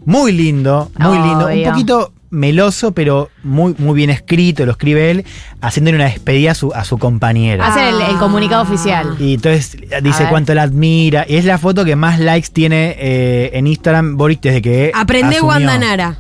muy 0.05 0.31
lindo, 0.31 0.91
muy 0.99 1.17
lindo, 1.17 1.47
un 1.47 1.63
poquito 1.63 2.13
meloso, 2.33 2.93
pero 2.93 3.29
muy, 3.43 3.75
muy 3.77 3.95
bien 3.95 4.09
escrito, 4.09 4.65
lo 4.65 4.71
escribe 4.71 5.11
él, 5.11 5.25
haciéndole 5.61 5.95
una 5.95 6.05
despedida 6.05 6.51
a 6.51 6.55
su, 6.55 6.73
a 6.73 6.83
su 6.83 6.97
compañera. 6.97 7.67
Hace 7.67 7.89
el, 7.89 8.01
el 8.01 8.17
comunicado 8.17 8.63
oficial. 8.63 9.15
Y 9.19 9.35
entonces 9.35 9.77
dice 10.01 10.25
cuánto 10.29 10.53
la 10.53 10.63
admira. 10.63 11.25
Y 11.27 11.35
es 11.35 11.45
la 11.45 11.57
foto 11.57 11.85
que 11.85 11.95
más 11.95 12.19
likes 12.19 12.49
tiene 12.51 12.95
eh, 12.97 13.51
en 13.53 13.67
Instagram 13.67 14.17
Boric 14.17 14.41
desde 14.41 14.61
que. 14.61 14.91
Aprende 14.93 15.35
asumió. 15.35 15.49
Wanda 15.49 15.77
Nara. 15.77 16.17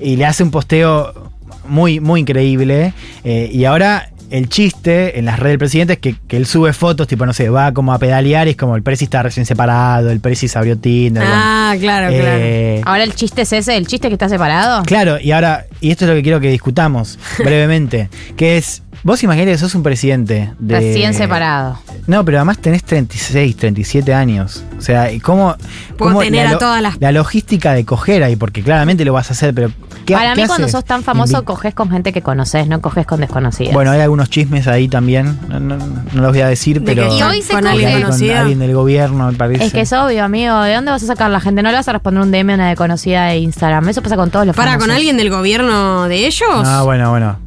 Y 0.00 0.16
le 0.16 0.24
hace 0.24 0.42
un 0.42 0.50
posteo 0.50 1.30
muy, 1.68 2.00
muy 2.00 2.20
increíble. 2.20 2.94
Eh, 3.22 3.50
y 3.52 3.64
ahora 3.64 4.10
el 4.30 4.48
chiste 4.48 5.18
en 5.18 5.24
las 5.24 5.38
redes 5.38 5.52
del 5.52 5.58
presidente 5.58 5.92
es 5.94 5.98
que, 6.00 6.16
que 6.28 6.36
él 6.36 6.46
sube 6.46 6.72
fotos, 6.72 7.06
tipo, 7.06 7.24
no 7.26 7.32
sé, 7.32 7.48
va 7.48 7.72
como 7.72 7.92
a 7.92 7.98
pedalear 7.98 8.46
y 8.48 8.50
es 8.50 8.56
como 8.56 8.76
el 8.76 8.82
Prezi 8.82 9.04
está 9.04 9.22
recién 9.22 9.46
separado, 9.46 10.10
el 10.10 10.20
Prezi 10.20 10.48
se 10.48 10.58
abrió 10.58 10.76
Tinder. 10.78 11.22
Ah, 11.26 11.74
claro, 11.80 12.08
claro. 12.08 12.24
Eh, 12.40 12.80
Ahora 12.84 13.04
el 13.04 13.14
chiste 13.14 13.42
es 13.42 13.52
ese, 13.52 13.76
el 13.76 13.86
chiste 13.86 14.08
que 14.08 14.14
está 14.14 14.28
separado. 14.28 14.82
Claro, 14.84 15.18
y 15.20 15.32
ahora, 15.32 15.66
y 15.80 15.90
esto 15.90 16.04
es 16.04 16.08
lo 16.10 16.14
que 16.16 16.22
quiero 16.22 16.40
que 16.40 16.50
discutamos 16.50 17.18
brevemente, 17.38 18.08
que 18.36 18.56
es, 18.56 18.82
vos 19.02 19.22
imaginate 19.22 19.52
que 19.52 19.58
sos 19.58 19.74
un 19.74 19.82
presidente 19.82 20.50
de... 20.58 20.74
Recién 20.80 21.14
separado. 21.14 21.78
No, 22.06 22.24
pero 22.24 22.38
además 22.38 22.58
tenés 22.58 22.84
36, 22.84 23.56
37 23.56 24.14
años. 24.14 24.62
O 24.78 24.80
sea, 24.80 25.10
¿y 25.10 25.18
¿cómo, 25.20 25.56
Puedo 25.96 26.12
cómo 26.12 26.20
tener 26.22 26.44
la, 26.48 26.56
a 26.56 26.58
todas 26.58 26.82
las- 26.82 27.00
la 27.00 27.10
logística 27.12 27.72
de 27.74 27.84
coger 27.84 28.22
ahí? 28.22 28.36
Porque 28.36 28.62
claramente 28.62 29.04
lo 29.04 29.12
vas 29.12 29.30
a 29.30 29.32
hacer, 29.34 29.52
pero 29.54 29.70
¿qué 30.06 30.14
Para 30.14 30.32
qué 30.34 30.42
mí, 30.42 30.46
cuando 30.48 30.68
sos 30.68 30.84
tan 30.84 31.02
famoso, 31.02 31.42
Invi- 31.42 31.44
coges 31.44 31.74
con 31.74 31.90
gente 31.90 32.12
que 32.12 32.22
conoces, 32.22 32.66
no 32.66 32.80
coges 32.80 33.04
con 33.06 33.20
desconocidas. 33.20 33.74
Bueno, 33.74 33.90
hay 33.90 34.00
algunos 34.00 34.30
chismes 34.30 34.66
ahí 34.68 34.88
también, 34.88 35.38
no, 35.48 35.60
no- 35.60 35.76
no 35.76 36.22
los 36.22 36.30
voy 36.32 36.40
a 36.40 36.48
decir, 36.48 36.80
De 36.80 36.86
pero... 36.86 37.08
que 37.08 37.16
Y 37.18 37.22
hoy 37.22 37.42
se 37.42 37.52
con 37.52 37.66
alguien 37.66 38.02
con 38.02 38.12
alguien 38.30 38.58
del 38.58 38.72
gobierno, 38.74 39.30
me 39.30 39.36
parece. 39.36 39.64
es 39.66 39.72
que 39.72 39.82
es 39.82 39.92
obvio, 39.92 40.24
amigo. 40.24 40.58
¿De 40.62 40.74
dónde 40.74 40.90
vas 40.90 41.02
a 41.02 41.06
sacar 41.06 41.30
la 41.30 41.40
gente? 41.40 41.62
No 41.62 41.70
le 41.70 41.76
vas 41.76 41.88
a 41.88 41.92
responder 41.92 42.22
un 42.22 42.30
DM 42.30 42.50
a 42.50 42.54
una 42.54 42.68
desconocida 42.68 43.26
de 43.26 43.38
Instagram. 43.38 43.88
Eso 43.88 44.00
pasa 44.02 44.16
con 44.16 44.30
todos 44.30 44.46
los 44.46 44.56
Para, 44.56 44.70
famosos. 44.72 44.86
con 44.88 44.96
alguien 44.96 45.16
del 45.16 45.28
gobierno 45.30 46.08
de 46.08 46.26
ellos. 46.26 46.48
Ah, 46.64 46.82
bueno, 46.84 47.10
bueno. 47.10 47.38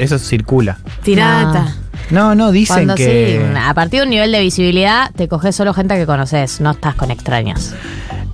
Eso, 0.00 0.18
circula. 0.18 0.78
Tirata. 1.04 1.76
No, 2.10 2.34
no, 2.34 2.50
dicen 2.50 2.74
Cuando 2.76 2.94
que... 2.96 3.40
sí, 3.54 3.58
a 3.62 3.72
partir 3.74 4.00
de 4.00 4.04
un 4.04 4.10
nivel 4.10 4.32
de 4.32 4.40
visibilidad, 4.40 5.12
te 5.14 5.28
coges 5.28 5.54
solo 5.54 5.72
gente 5.74 5.94
que 5.96 6.06
conoces, 6.06 6.60
no 6.60 6.72
estás 6.72 6.96
con 6.96 7.12
extraños. 7.12 7.72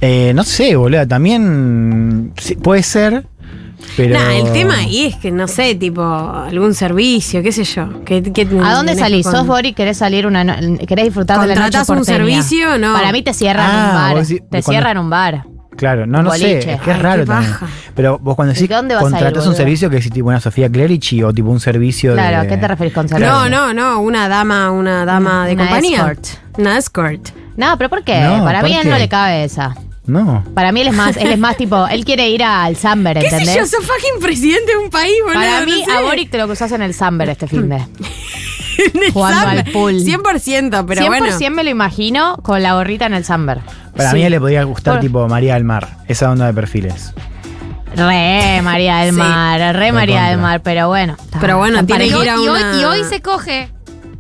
Eh, 0.01 0.33
no 0.35 0.45
sé, 0.45 0.77
boludo, 0.77 1.07
también 1.07 2.33
puede 2.63 2.83
ser, 2.83 3.27
pero... 3.97 4.15
Nah, 4.19 4.33
el 4.35 4.53
tema 4.53 4.77
ahí 4.79 5.07
es 5.07 5.17
que, 5.17 5.31
no 5.31 5.47
sé, 5.49 5.75
tipo, 5.75 6.03
algún 6.03 6.75
servicio, 6.75 7.43
qué 7.43 7.53
sé 7.53 7.65
yo. 7.65 8.05
¿Qué, 8.05 8.23
qué 8.23 8.49
¿A 8.63 8.75
dónde 8.75 8.95
salís? 8.97 9.25
con- 9.27 9.35
¿Sos 9.35 9.47
Bori? 9.47 9.73
¿Querés 9.73 9.99
salir 9.99 10.27
una 10.27 10.45
no- 10.45 10.79
querés 10.87 11.05
disfrutar 11.07 11.41
de 11.41 11.49
la 11.49 11.55
noche 11.55 11.79
¿Contratás 11.79 11.89
un 11.91 12.05
servicio? 12.05 12.79
No. 12.79 12.93
Para 12.95 13.13
mí 13.13 13.23
te 13.23 13.33
cierran 13.35 13.67
Ah, 13.71 13.89
un 13.89 13.95
bar. 13.95 14.17
decís- 14.25 14.41
te 14.41 14.47
cuando- 14.49 14.71
cierran 14.71 14.99
un 14.99 15.11
bar. 15.11 15.45
Claro, 15.77 16.07
no, 16.07 16.23
no 16.23 16.31
Boliche. 16.31 16.63
sé, 16.63 16.73
es 16.73 16.81
que 16.81 16.91
es 16.91 16.97
Ay, 16.97 17.03
raro 17.03 17.23
qué 17.23 17.27
también. 17.27 17.53
paja. 17.53 17.67
Pero 17.95 18.19
vos 18.19 18.35
cuando 18.35 18.53
¿Y 18.53 18.55
decís 18.55 18.69
dónde 18.71 18.95
vas 18.95 19.05
a 19.05 19.07
ir, 19.09 19.13
contratás 19.13 19.47
un 19.47 19.55
servicio 19.55 19.91
que 19.91 19.99
es 19.99 20.11
tipo 20.11 20.29
una 20.29 20.41
Sofía 20.41 20.71
Clerici 20.71 21.23
o 21.23 21.35
tipo 21.35 21.51
un 21.51 21.61
servicio 21.61 22.15
Claro, 22.15 22.41
de... 22.41 22.47
¿a 22.47 22.49
qué 22.49 22.57
te 22.57 22.67
referís 22.67 22.95
con 22.95 23.07
servicio? 23.07 23.31
No, 23.31 23.49
no, 23.51 23.75
no, 23.75 24.01
una 24.01 24.27
dama, 24.27 24.71
una 24.71 25.05
dama 25.05 25.47
de 25.47 25.53
Una 25.53 25.65
compañía. 25.65 25.99
escort. 25.99 26.27
Una 26.59 26.79
escort. 26.79 27.29
No, 27.59 27.77
pero 27.77 27.91
¿por 27.91 28.03
qué? 28.05 28.21
No, 28.21 28.43
Para 28.43 28.61
¿por 28.61 28.71
mí 28.71 28.79
qué? 28.83 28.89
no 28.89 28.97
le 28.97 29.07
cabe 29.11 29.45
esa. 29.45 29.75
No. 30.07 30.45
Para 30.55 30.71
mí 30.73 30.81
él 30.83 30.89
es 30.89 30.95
más, 30.95 31.17
él 31.17 31.33
es 31.33 31.39
más 31.39 31.57
tipo, 31.59 31.87
él 31.89 32.05
quiere 32.05 32.29
ir 32.31 32.43
al 32.45 32.77
Samber, 32.77 33.19
¿Qué 33.19 33.29
sé 33.31 33.31
yo? 33.31 33.37
¿entendés? 33.51 33.71
Sos 33.71 33.85
fucking 33.85 34.21
presidente 34.21 34.73
de 34.73 34.79
un 34.79 34.91
país, 34.91 35.15
boludo. 35.25 35.41
Para 35.41 35.61
no 35.61 35.67
mí, 35.67 35.85
sé. 35.85 35.91
a 35.93 36.01
Boric 36.03 36.31
te 36.31 36.39
lo 36.39 36.47
cruzás 36.47 36.71
en 36.73 36.83
el 36.83 36.95
Samber 36.95 37.29
este 37.31 37.47
fin 37.49 37.69
de. 37.69 37.81
Jugando 39.13 39.41
al 39.49 39.59
Summer. 39.59 39.73
pool. 39.73 39.95
100%, 39.95 40.85
pero 40.87 41.03
100% 41.03 41.07
bueno. 41.09 41.51
me 41.57 41.65
lo 41.65 41.71
imagino 41.71 42.37
con 42.43 42.63
la 42.63 42.75
gorrita 42.75 43.07
en 43.07 43.15
el 43.15 43.25
Samber. 43.25 43.61
Para 43.97 44.11
Sí. 44.11 44.17
mí 44.17 44.29
le 44.29 44.39
podría 44.39 44.65
gustar 44.65 44.95
Por- 44.95 45.01
tipo 45.01 45.27
María 45.29 45.55
del 45.55 45.65
Mar, 45.65 45.89
esa 46.09 46.31
onda 46.31 46.47
de 46.47 46.53
perfiles. 46.53 47.13
Re 47.97 48.61
María 48.63 48.99
del 48.99 49.13
Sí. 49.15 49.17
Mar, 49.19 49.75
re 49.75 49.93
María 49.93 50.25
del 50.25 50.39
Mar, 50.39 50.61
pero 50.63 50.89
bueno. 50.89 51.17
Pero 51.41 51.57
bueno, 51.57 51.85
tiene 51.87 52.09
que 52.11 52.19
ir 52.23 52.29
a 52.31 52.35
y, 52.37 52.49
hoy, 52.49 52.49
una- 52.49 52.81
y 52.81 52.85
hoy 52.85 53.05
se 53.05 53.23
coge. 53.23 53.71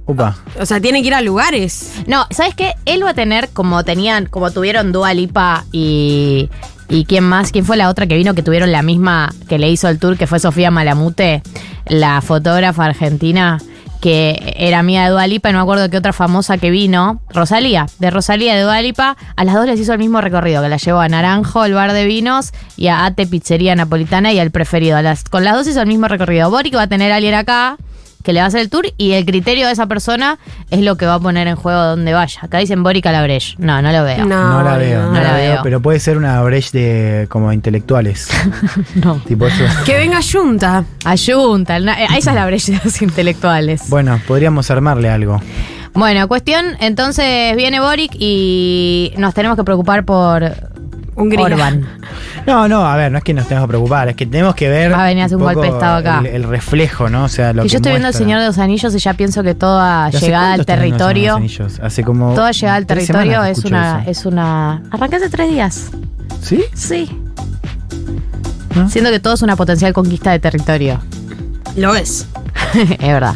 Upa. 0.07 0.37
O 0.61 0.67
sea, 0.67 0.81
tiene 0.81 1.03
que 1.03 1.09
ir 1.09 1.15
a 1.15 1.21
lugares. 1.21 1.95
No, 2.07 2.27
¿sabes 2.31 2.55
qué? 2.55 2.75
Él 2.85 3.05
va 3.05 3.11
a 3.11 3.15
tener, 3.15 3.49
como 3.51 3.85
tenían, 3.85 4.27
como 4.27 4.51
tuvieron 4.51 4.93
Dua 4.93 5.13
Lipa 5.15 5.65
y. 5.73 6.49
¿Y 6.89 7.05
quién 7.05 7.25
más? 7.25 7.51
¿Quién 7.51 7.65
fue 7.65 7.77
la 7.77 7.89
otra 7.89 8.07
que 8.07 8.17
vino 8.17 8.35
que 8.35 8.45
tuvieron 8.45 8.71
la 8.71 8.83
misma 8.83 9.35
que 9.49 9.59
le 9.59 9.69
hizo 9.69 9.89
el 9.89 9.99
tour, 9.99 10.17
que 10.17 10.29
fue 10.29 10.39
Sofía 10.39 10.71
Malamute, 10.71 11.43
la 11.87 12.21
fotógrafa 12.21 12.85
argentina, 12.85 13.59
que 14.01 14.55
era 14.57 14.79
amiga 14.79 15.03
de 15.03 15.11
Dua 15.11 15.27
Lipa, 15.27 15.51
y 15.51 15.53
no 15.53 15.59
me 15.59 15.63
acuerdo 15.63 15.91
qué 15.91 15.97
otra 15.97 16.13
famosa 16.13 16.59
que 16.59 16.71
vino, 16.71 17.21
Rosalía, 17.35 17.87
de 17.99 18.11
Rosalía 18.11 18.55
de 18.55 18.63
Dua 18.63 18.81
Lipa, 18.83 19.17
a 19.35 19.45
las 19.45 19.57
dos 19.57 19.67
les 19.67 19.81
hizo 19.81 19.95
el 19.95 19.99
mismo 19.99 20.21
recorrido, 20.21 20.63
que 20.63 20.69
la 20.69 20.77
llevó 20.77 21.01
a 21.01 21.09
Naranjo, 21.09 21.65
el 21.65 21.75
bar 21.75 21.93
de 21.93 22.07
vinos, 22.07 22.53
y 22.77 22.87
a 22.87 23.05
Ate 23.05 23.27
Pizzería 23.27 23.75
Napolitana 23.75 24.33
y 24.33 24.39
al 24.39 24.53
preferido. 24.53 24.97
A 24.97 25.03
las, 25.03 25.25
con 25.25 25.43
las 25.43 25.55
dos 25.55 25.67
hizo 25.67 25.81
el 25.81 25.89
mismo 25.89 26.07
recorrido. 26.07 26.51
Boric 26.51 26.77
va 26.77 26.83
a 26.83 26.87
tener 26.87 27.11
a 27.11 27.17
alguien 27.17 27.35
acá 27.35 27.79
que 28.27 28.33
le 28.33 28.41
va 28.41 28.45
a 28.47 28.49
hacer 28.49 28.61
el 28.61 28.69
tour 28.69 28.87
y 28.99 29.13
el 29.13 29.25
criterio 29.25 29.67
de 29.67 29.73
esa 29.73 29.87
persona 29.87 30.39
es 30.71 30.81
lo 30.81 30.97
que 30.97 31.07
va 31.07 31.15
a 31.15 31.21
poner 31.21 31.47
en 31.47 31.55
juego 31.57 31.81
donde 31.81 32.13
vaya. 32.13 32.41
Acá 32.43 32.59
dicen 32.59 32.83
Boric 32.83 33.05
Calabresh. 33.05 33.57
No, 33.59 33.81
no 33.81 33.93
lo 33.93 34.03
veo. 34.03 34.25
No. 34.27 34.51
No, 34.51 34.63
la 34.63 34.77
veo, 34.77 35.03
no, 35.05 35.13
no 35.13 35.21
la 35.23 35.33
veo, 35.35 35.53
veo. 35.55 35.61
pero 35.63 35.81
puede 35.81 36.01
ser 36.01 36.19
una 36.19 36.43
brecha 36.43 36.71
de 36.73 37.27
como 37.31 37.53
intelectuales. 37.53 38.29
No. 38.97 39.15
tipo 39.27 39.47
eso. 39.47 39.63
Que 39.85 39.97
venga 39.97 40.19
Junta. 40.21 40.85
Ayunta, 41.05 41.77
el 41.77 41.85
na- 41.85 42.03
eh, 42.03 42.07
esa 42.17 42.31
es 42.31 42.37
la 42.37 42.47
brecha 42.47 42.73
de 42.73 42.81
los 42.85 43.01
intelectuales. 43.01 43.89
Bueno, 43.89 44.21
podríamos 44.27 44.71
armarle 44.71 45.09
algo. 45.09 45.41
Bueno, 45.95 46.27
cuestión, 46.29 46.77
entonces 46.81 47.55
viene 47.57 47.81
Boric 47.81 48.13
y 48.19 49.13
nos 49.17 49.33
tenemos 49.35 49.57
que 49.57 49.65
preocupar 49.65 50.05
por 50.05 50.43
Hungría. 51.17 51.47
Orban. 51.47 51.87
No, 52.47 52.69
no, 52.69 52.87
a 52.87 52.95
ver, 52.97 53.11
no 53.11 53.19
es 53.19 53.25
que 53.25 53.35
nos 53.35 53.49
tengamos 53.49 53.67
que 53.67 53.71
preocupar, 53.71 54.09
es 54.09 54.17
que 54.17 54.27
tenemos 54.27 54.55
que 54.55 54.69
ver. 54.69 54.93
Va 54.93 55.05
a 55.05 55.07
venir 55.07 55.23
a 55.23 55.27
hacer 55.27 55.39
un 55.39 55.45
golpe 55.45 55.63
de 55.63 55.69
estado 55.69 55.97
acá. 55.97 56.19
El, 56.21 56.27
el 56.27 56.45
reflejo, 56.45 57.09
¿no? 57.09 57.25
O 57.25 57.29
sea, 57.29 57.53
lo 57.53 57.63
que 57.63 57.69
que. 57.69 57.73
yo 57.73 57.79
estoy 57.79 57.93
viendo 57.93 58.09
el. 58.09 58.15
Señor 58.15 58.41
de 58.41 58.47
los 58.47 58.59
Anillos 58.59 58.95
y 58.95 58.99
ya 58.99 59.15
pienso 59.15 59.43
que 59.43 59.55
toda 59.55 60.11
¿Y 60.13 60.17
hace 60.17 60.27
llegada 60.27 60.53
al 60.53 60.61
están 60.61 60.81
viendo 60.81 61.09
el 61.09 61.15
Señor 61.15 61.15
de 61.15 61.23
territorio, 61.23 61.33
los 61.33 61.37
Anillos? 61.39 61.81
Hace 61.83 62.05
como. 62.05 62.35
toda 62.35 62.53
llegada 62.53 62.77
al 62.77 62.87
territorio 62.87 63.45
es 63.45 63.65
una, 63.65 64.03
eso. 64.03 64.11
es 64.11 64.27
una. 64.27 64.83
Arranqué 64.91 65.17
hace 65.17 65.31
tres 65.31 65.51
días. 65.51 65.91
¿Sí? 66.43 66.65
Sí. 66.75 67.09
¿No? 68.75 68.89
Siento 68.91 69.11
que 69.11 69.21
todo 69.21 69.35
es 69.35 69.43
una 69.43 69.57
potencial 69.57 69.93
conquista 69.93 70.33
de 70.33 70.39
territorio. 70.39 71.01
Lo 71.77 71.95
es. 71.95 72.29
es 72.75 72.99
verdad. 72.99 73.35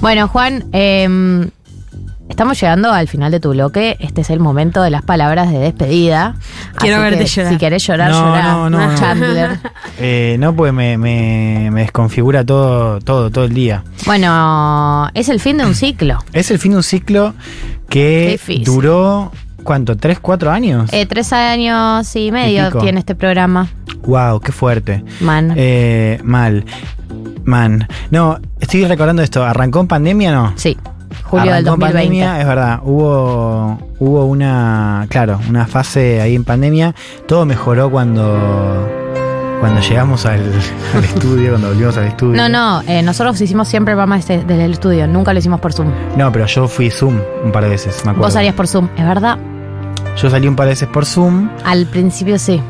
Bueno, 0.00 0.28
Juan, 0.28 0.64
eh, 0.72 1.50
estamos 2.28 2.60
llegando 2.60 2.92
al 2.92 3.08
final 3.08 3.30
de 3.32 3.40
tu 3.40 3.50
bloque. 3.50 3.96
Este 4.00 4.20
es 4.20 4.30
el 4.30 4.40
momento 4.40 4.82
de 4.82 4.90
las 4.90 5.02
palabras 5.02 5.50
de 5.50 5.58
despedida. 5.58 6.34
Quiero 6.78 6.96
Así 6.96 7.04
verte 7.04 7.24
que, 7.24 7.30
llorar. 7.30 7.52
Si 7.52 7.58
querés 7.58 7.86
llorar, 7.86 8.10
No, 8.10 8.20
llorar. 8.26 8.44
no, 8.44 8.70
no, 8.70 8.86
no. 8.88 8.98
Chandler. 8.98 9.58
Eh, 10.00 10.36
no, 10.38 10.54
porque 10.54 10.70
me, 10.70 10.96
me- 10.96 11.70
me 11.72 11.80
desconfigura 11.80 12.44
todo, 12.44 13.00
todo, 13.00 13.30
todo 13.30 13.44
el 13.46 13.52
día. 13.54 13.82
Bueno, 14.06 15.08
es 15.12 15.28
el 15.28 15.40
fin 15.40 15.56
de 15.58 15.66
un 15.66 15.74
ciclo. 15.74 16.18
Es 16.32 16.52
el 16.52 16.60
fin 16.60 16.70
de 16.72 16.76
un 16.76 16.82
ciclo 16.84 17.34
que 17.88 18.38
duró, 18.64 19.32
¿cuánto? 19.64 19.96
¿Tres, 19.96 20.20
cuatro 20.20 20.52
años? 20.52 20.88
Eh, 20.92 21.06
tres 21.06 21.32
años 21.32 22.14
y 22.14 22.30
medio 22.30 22.70
tiene 22.78 23.00
este 23.00 23.16
programa. 23.16 23.68
wow, 24.04 24.38
qué 24.40 24.52
fuerte. 24.52 25.02
Man. 25.20 25.52
Eh, 25.56 26.20
mal. 26.22 26.64
Man. 27.44 27.88
No, 28.12 28.38
estoy 28.60 28.84
recordando 28.84 29.22
esto. 29.22 29.44
¿Arrancó 29.44 29.80
en 29.80 29.88
pandemia 29.88 30.32
no? 30.32 30.52
sí. 30.56 30.76
Julio 31.28 31.52
del 31.52 31.66
Arrancó 31.68 31.74
en 31.74 31.80
2020. 31.80 31.92
pandemia, 31.94 32.40
es 32.40 32.46
verdad. 32.46 32.80
Hubo, 32.82 33.78
hubo 33.98 34.24
una, 34.26 35.06
claro, 35.08 35.38
una 35.48 35.66
fase 35.66 36.20
ahí 36.20 36.34
en 36.34 36.44
pandemia. 36.44 36.94
Todo 37.26 37.44
mejoró 37.46 37.90
cuando, 37.90 38.88
cuando 39.60 39.80
llegamos 39.80 40.24
al, 40.26 40.40
al 40.94 41.04
estudio, 41.04 41.50
cuando 41.50 41.68
volvimos 41.68 41.96
al 41.96 42.04
estudio. 42.06 42.36
No, 42.36 42.48
no, 42.48 42.82
eh, 42.88 43.02
nosotros 43.02 43.40
hicimos 43.40 43.68
siempre 43.68 43.92
el 43.92 43.96
programa 43.96 44.16
desde, 44.16 44.44
desde 44.44 44.64
el 44.64 44.72
estudio, 44.72 45.06
nunca 45.06 45.32
lo 45.32 45.38
hicimos 45.38 45.60
por 45.60 45.72
Zoom. 45.72 45.88
No, 46.16 46.32
pero 46.32 46.46
yo 46.46 46.66
fui 46.68 46.90
Zoom 46.90 47.18
un 47.44 47.52
par 47.52 47.64
de 47.64 47.70
veces, 47.70 47.96
me 48.04 48.10
acuerdo. 48.12 48.26
Vos 48.26 48.32
salías 48.34 48.54
por 48.54 48.66
Zoom, 48.68 48.88
es 48.96 49.04
verdad. 49.06 49.38
Yo 50.16 50.30
salí 50.30 50.48
un 50.48 50.56
par 50.56 50.66
de 50.66 50.72
veces 50.72 50.88
por 50.88 51.04
Zoom. 51.06 51.48
Al 51.64 51.86
principio 51.86 52.38
sí, 52.38 52.60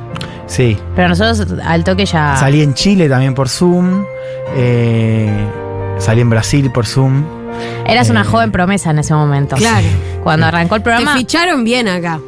Sí. 0.46 0.76
pero 0.96 1.08
nosotros 1.08 1.46
al 1.64 1.84
toque 1.84 2.04
ya. 2.06 2.36
Salí 2.36 2.62
en 2.62 2.74
Chile 2.74 3.08
también 3.08 3.34
por 3.34 3.48
Zoom. 3.48 4.04
eh, 4.56 5.30
salí 5.98 6.20
en 6.22 6.30
Brasil 6.30 6.70
por 6.72 6.86
Zoom. 6.86 7.22
Eras 7.86 8.10
una 8.10 8.22
eh, 8.22 8.24
joven 8.24 8.52
promesa 8.52 8.90
en 8.90 8.98
ese 8.98 9.14
momento. 9.14 9.56
Claro. 9.56 9.86
Cuando 10.22 10.46
arrancó 10.46 10.74
el 10.76 10.82
Te 10.82 10.84
programa. 10.84 11.14
ficharon 11.16 11.64
bien 11.64 11.88
acá. 11.88 12.20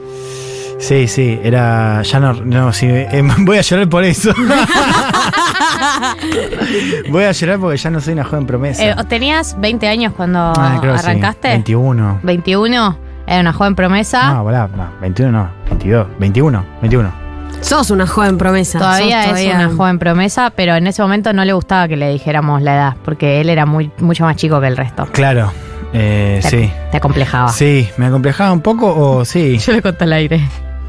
Sí, 0.78 1.06
sí, 1.08 1.38
era. 1.42 2.00
Ya 2.02 2.20
no. 2.20 2.32
No, 2.32 2.72
sí, 2.72 2.86
eh, 2.88 3.22
voy 3.40 3.58
a 3.58 3.60
llorar 3.60 3.88
por 3.88 4.02
eso. 4.04 4.32
voy 7.10 7.24
a 7.24 7.32
llorar 7.32 7.58
porque 7.58 7.76
ya 7.76 7.90
no 7.90 8.00
soy 8.00 8.14
una 8.14 8.24
joven 8.24 8.46
promesa. 8.46 8.82
eh, 8.82 8.94
¿Tenías 9.08 9.60
20 9.60 9.86
años 9.88 10.12
cuando 10.16 10.52
Ah, 10.56 10.78
creo 10.80 10.94
que 10.94 11.00
sí, 11.00 11.06
arrancaste? 11.06 11.48
21. 11.48 12.20
21. 12.22 12.98
Era 13.26 13.40
una 13.40 13.52
joven 13.52 13.74
promesa. 13.74 14.32
No, 14.32 14.44
volá, 14.44 14.68
no, 14.74 14.88
21 15.00 15.30
no, 15.30 15.50
22, 15.68 16.06
21, 16.18 16.64
21. 16.80 17.12
Sos 17.60 17.90
una 17.90 18.06
joven 18.06 18.38
promesa. 18.38 18.78
Todavía 18.78 19.24
Sos 19.28 19.38
es 19.38 19.54
una 19.54 19.68
joven 19.70 19.98
promesa, 19.98 20.50
pero 20.54 20.74
en 20.74 20.86
ese 20.86 21.02
momento 21.02 21.32
no 21.32 21.44
le 21.44 21.52
gustaba 21.52 21.86
que 21.88 21.96
le 21.96 22.10
dijéramos 22.10 22.62
la 22.62 22.74
edad, 22.74 22.96
porque 23.04 23.40
él 23.40 23.48
era 23.50 23.66
muy, 23.66 23.90
mucho 23.98 24.24
más 24.24 24.36
chico 24.36 24.60
que 24.60 24.66
el 24.66 24.76
resto. 24.76 25.06
Claro, 25.12 25.52
eh, 25.92 26.40
Te, 26.42 26.48
sí. 26.48 26.72
te 26.90 26.96
acomplejaba. 26.96 27.48
Sí, 27.50 27.88
¿me 27.96 28.06
acomplejaba 28.06 28.52
un 28.52 28.60
poco 28.60 28.92
o 28.94 29.24
sí? 29.24 29.58
Yo 29.66 29.72
le 29.72 29.82
conté 29.82 30.04
al 30.04 30.12
aire. 30.14 30.40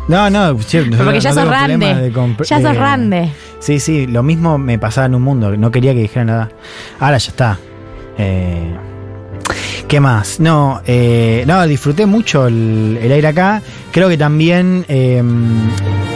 No, 0.08 0.30
no, 0.30 0.56
porque 0.58 1.20
ya 1.20 1.30
no 1.32 1.42
sos 1.42 1.46
grande. 1.50 2.12
Ya 2.46 2.56
sos 2.58 2.64
de- 2.64 2.74
grande. 2.74 3.32
Sí, 3.60 3.80
sí, 3.80 4.08
lo 4.08 4.24
mismo 4.24 4.58
me 4.58 4.80
pasaba 4.80 5.06
en 5.06 5.16
un 5.16 5.22
mundo, 5.22 5.56
no 5.56 5.70
quería 5.72 5.94
que 5.94 6.00
dijeran 6.00 6.28
nada. 6.28 6.50
Ahora 7.00 7.18
ya 7.18 7.30
está. 7.30 7.60
Eh, 8.18 8.76
¿Qué 9.88 10.00
más? 10.00 10.40
No, 10.40 10.82
eh, 10.86 11.44
no, 11.48 11.66
disfruté 11.68 12.06
mucho 12.06 12.48
el, 12.48 12.98
el 13.02 13.12
aire 13.12 13.28
acá. 13.28 13.62
Creo 13.92 14.08
que 14.08 14.18
también 14.18 14.86
eh, 14.88 15.22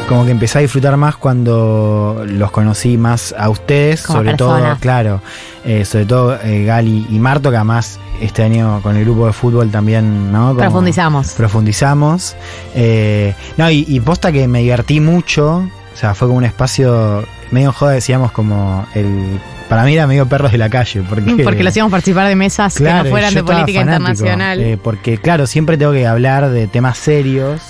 como 0.08 0.24
que 0.24 0.32
empecé 0.32 0.60
a 0.60 0.62
disfrutar 0.62 0.96
más 0.98 1.18
cuando 1.18 2.24
los 2.26 2.52
conocí 2.52 2.98
más 2.98 3.36
a 3.38 3.50
ustedes, 3.50 4.04
Como 4.04 4.20
sobre 4.20 4.36
todo, 4.36 4.78
claro, 4.80 5.22
eh, 5.66 5.84
sobre 5.84 6.06
todo 6.06 6.38
eh, 6.42 6.64
Gali 6.64 7.06
y 7.10 7.20
Marto, 7.20 7.50
que 7.50 7.58
además 7.58 8.00
este 8.22 8.44
año 8.44 8.80
con 8.82 8.96
el 8.96 9.04
grupo 9.04 9.28
de 9.28 9.34
fútbol 9.34 9.70
también, 9.72 10.32
¿no? 10.32 10.50
Como- 10.50 10.60
Profundizamos. 10.60 11.34
profundizamos. 11.34 12.36
Eh, 12.76 13.34
no, 13.58 13.70
y, 13.70 13.86
y 13.90 14.00
posta 14.00 14.32
que 14.32 14.48
me 14.48 14.60
divertí 14.62 15.02
mucho. 15.02 15.68
O 15.94 15.98
sea, 15.98 16.14
fue 16.14 16.28
como 16.28 16.38
un 16.38 16.46
espacio 16.46 17.26
medio 17.52 17.72
joda, 17.72 17.92
decíamos 17.94 18.32
como 18.32 18.86
el. 18.94 19.40
Para 19.70 19.84
mí 19.84 19.94
era 19.94 20.06
medio 20.06 20.28
perros 20.28 20.52
de 20.52 20.58
la 20.60 20.70
calle. 20.70 21.02
Porque, 21.10 21.32
Porque 21.44 21.64
lo 21.64 21.70
hacíamos 21.70 21.92
participar 21.92 22.28
de 22.28 22.36
mesas 22.36 22.76
que 22.76 22.84
no 22.84 23.06
fueran 23.06 23.34
de 23.34 23.44
política 23.44 23.80
fanático, 23.80 24.10
internacional. 24.10 24.60
eh, 24.62 24.78
porque, 24.82 25.18
claro, 25.18 25.48
siempre 25.48 25.78
tengo 25.78 25.92
que 25.92 26.06
hablar 26.06 26.50
de 26.50 26.68
temas 26.68 26.98
serios. 26.98 27.62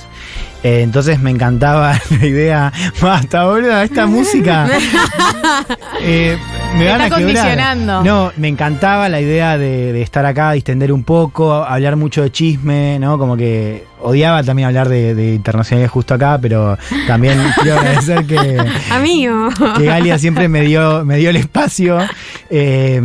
Eh, 0.63 0.81
entonces 0.81 1.19
me 1.19 1.29
encantaba 1.29 1.93
la 2.19 2.25
idea. 2.25 2.73
Basta, 2.99 3.45
boludo, 3.45 3.79
esta 3.81 4.07
música. 4.07 4.67
eh, 6.01 6.37
me 6.73 6.79
Me 6.79 6.87
van 6.89 7.01
está 7.01 7.15
a 7.15 7.19
condicionando. 7.19 8.03
No, 8.03 8.31
me 8.37 8.47
encantaba 8.47 9.07
la 9.09 9.21
idea 9.21 9.57
de, 9.57 9.93
de 9.93 10.01
estar 10.01 10.25
acá, 10.25 10.51
distender 10.51 10.91
un 10.91 11.03
poco, 11.03 11.53
hablar 11.53 11.95
mucho 11.95 12.23
de 12.23 12.31
chisme, 12.31 12.97
¿no? 12.99 13.17
Como 13.17 13.37
que 13.37 13.85
odiaba 14.05 14.43
también 14.43 14.67
hablar 14.67 14.87
de, 14.89 15.15
de 15.15 15.33
internacionales 15.35 15.89
justo 15.91 16.13
acá, 16.13 16.37
pero 16.41 16.77
también 17.07 17.37
quiero 17.61 17.77
agradecer 17.79 18.25
que, 18.25 18.63
Amigo. 18.91 19.49
que 19.77 19.85
Galia 19.85 20.17
siempre 20.19 20.47
me 20.47 20.61
dio, 20.61 21.03
me 21.05 21.17
dio 21.17 21.29
el 21.31 21.35
espacio. 21.37 21.97
Eh, 22.49 23.01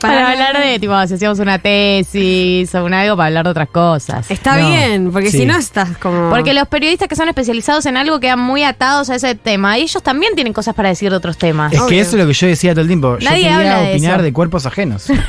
para 0.00 0.30
hablar 0.32 0.58
de, 0.58 0.78
tipo, 0.78 0.94
si 1.06 1.14
hacíamos 1.14 1.38
una 1.38 1.58
tesis 1.58 2.74
o 2.74 2.84
un 2.84 2.94
algo 2.94 3.16
para 3.16 3.26
hablar 3.28 3.44
de 3.44 3.50
otras 3.50 3.68
cosas. 3.68 4.30
Está 4.30 4.56
No, 4.58 4.68
bien, 4.68 5.10
porque 5.12 5.30
sí. 5.30 5.38
si 5.38 5.46
no 5.46 5.56
estás 5.56 5.96
como. 5.98 6.30
Porque 6.30 6.54
los 6.54 6.66
periodistas 6.68 7.08
que 7.08 7.16
son 7.16 7.28
especializados 7.28 7.86
en 7.86 7.96
algo 7.96 8.18
quedan 8.20 8.40
muy 8.40 8.62
atados 8.64 9.10
a 9.10 9.16
ese 9.16 9.34
tema. 9.34 9.78
Y 9.78 9.82
ellos 9.82 10.02
también 10.02 10.34
tienen 10.34 10.52
cosas 10.52 10.74
para 10.74 10.88
decir 10.88 11.10
de 11.10 11.16
otros 11.16 11.36
temas. 11.38 11.72
es 11.72 11.82
que 11.82 12.00
eso 12.00 12.16
es 12.16 12.22
lo 12.22 12.26
que 12.26 12.32
yo 12.34 12.46
decía 12.46 12.72
todo 12.72 12.82
el 12.82 12.86
tiempo. 12.88 13.18
Yo 13.18 13.24
Nadie 13.28 13.42
quería 13.42 13.56
habla 13.58 13.80
de 13.82 13.90
opinar 13.92 14.14
eso. 14.16 14.22
de 14.22 14.32
cuerpos 14.32 14.66
ajenos. 14.66 15.06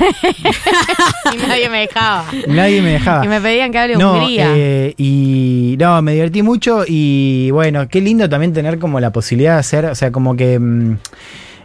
Y 1.32 1.36
nadie 1.48 1.68
me 1.68 1.80
dejaba. 1.80 2.24
Nadie 2.46 2.82
me 2.82 2.90
dejaba. 2.92 3.24
Y 3.24 3.28
me 3.28 3.40
pedían 3.40 3.72
que 3.72 3.78
hable 3.78 3.96
No, 3.96 4.12
Hungría. 4.14 4.46
eh, 4.54 4.93
y 4.96 5.76
no, 5.78 6.00
me 6.02 6.12
divertí 6.12 6.42
mucho 6.42 6.84
y 6.86 7.50
bueno, 7.50 7.88
qué 7.88 8.00
lindo 8.00 8.28
también 8.28 8.52
tener 8.52 8.78
como 8.78 9.00
la 9.00 9.12
posibilidad 9.12 9.54
de 9.54 9.60
hacer, 9.60 9.86
o 9.86 9.94
sea, 9.94 10.12
como 10.12 10.36
que 10.36 10.58
mm, 10.58 10.96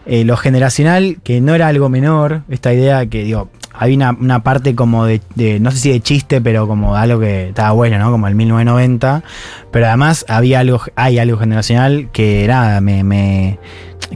eh, 0.05 0.23
lo 0.23 0.37
generacional, 0.37 1.17
que 1.23 1.41
no 1.41 1.53
era 1.53 1.67
algo 1.67 1.89
menor, 1.89 2.41
esta 2.49 2.73
idea 2.73 3.05
que 3.05 3.23
digo, 3.23 3.49
había 3.73 4.15
una, 4.19 4.43
parte 4.43 4.75
como 4.75 5.05
de, 5.05 5.21
de, 5.35 5.59
no 5.59 5.71
sé 5.71 5.77
si 5.77 5.91
de 5.91 6.01
chiste, 6.01 6.41
pero 6.41 6.67
como 6.67 6.95
algo 6.95 7.19
que 7.19 7.49
estaba 7.49 7.71
bueno, 7.71 7.97
¿no? 7.99 8.11
Como 8.11 8.27
el 8.27 8.35
1990, 8.35 9.23
pero 9.71 9.87
además 9.87 10.25
había 10.27 10.59
algo, 10.59 10.81
hay 10.95 11.19
algo 11.19 11.37
generacional 11.37 12.09
que 12.11 12.45
nada, 12.47 12.81
me 12.81 13.59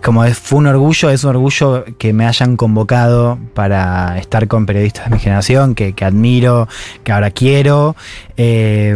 como 0.02 0.24
es- 0.26 0.38
fue 0.39 0.60
un 0.60 0.68
orgullo, 0.68 1.10
es 1.10 1.24
un 1.24 1.30
orgullo 1.32 1.86
que 1.98 2.14
me 2.14 2.26
hayan 2.26 2.56
convocado 2.58 3.38
para 3.54 4.18
estar 4.18 4.48
con 4.48 4.66
periodistas 4.66 5.06
de 5.10 5.12
mi 5.16 5.20
generación, 5.20 5.76
que, 5.76 5.94
que 5.94 6.06
admiro, 6.06 6.68
que 7.04 7.12
ahora 7.12 7.32
quiero. 7.32 7.96
Eh, 8.38 8.96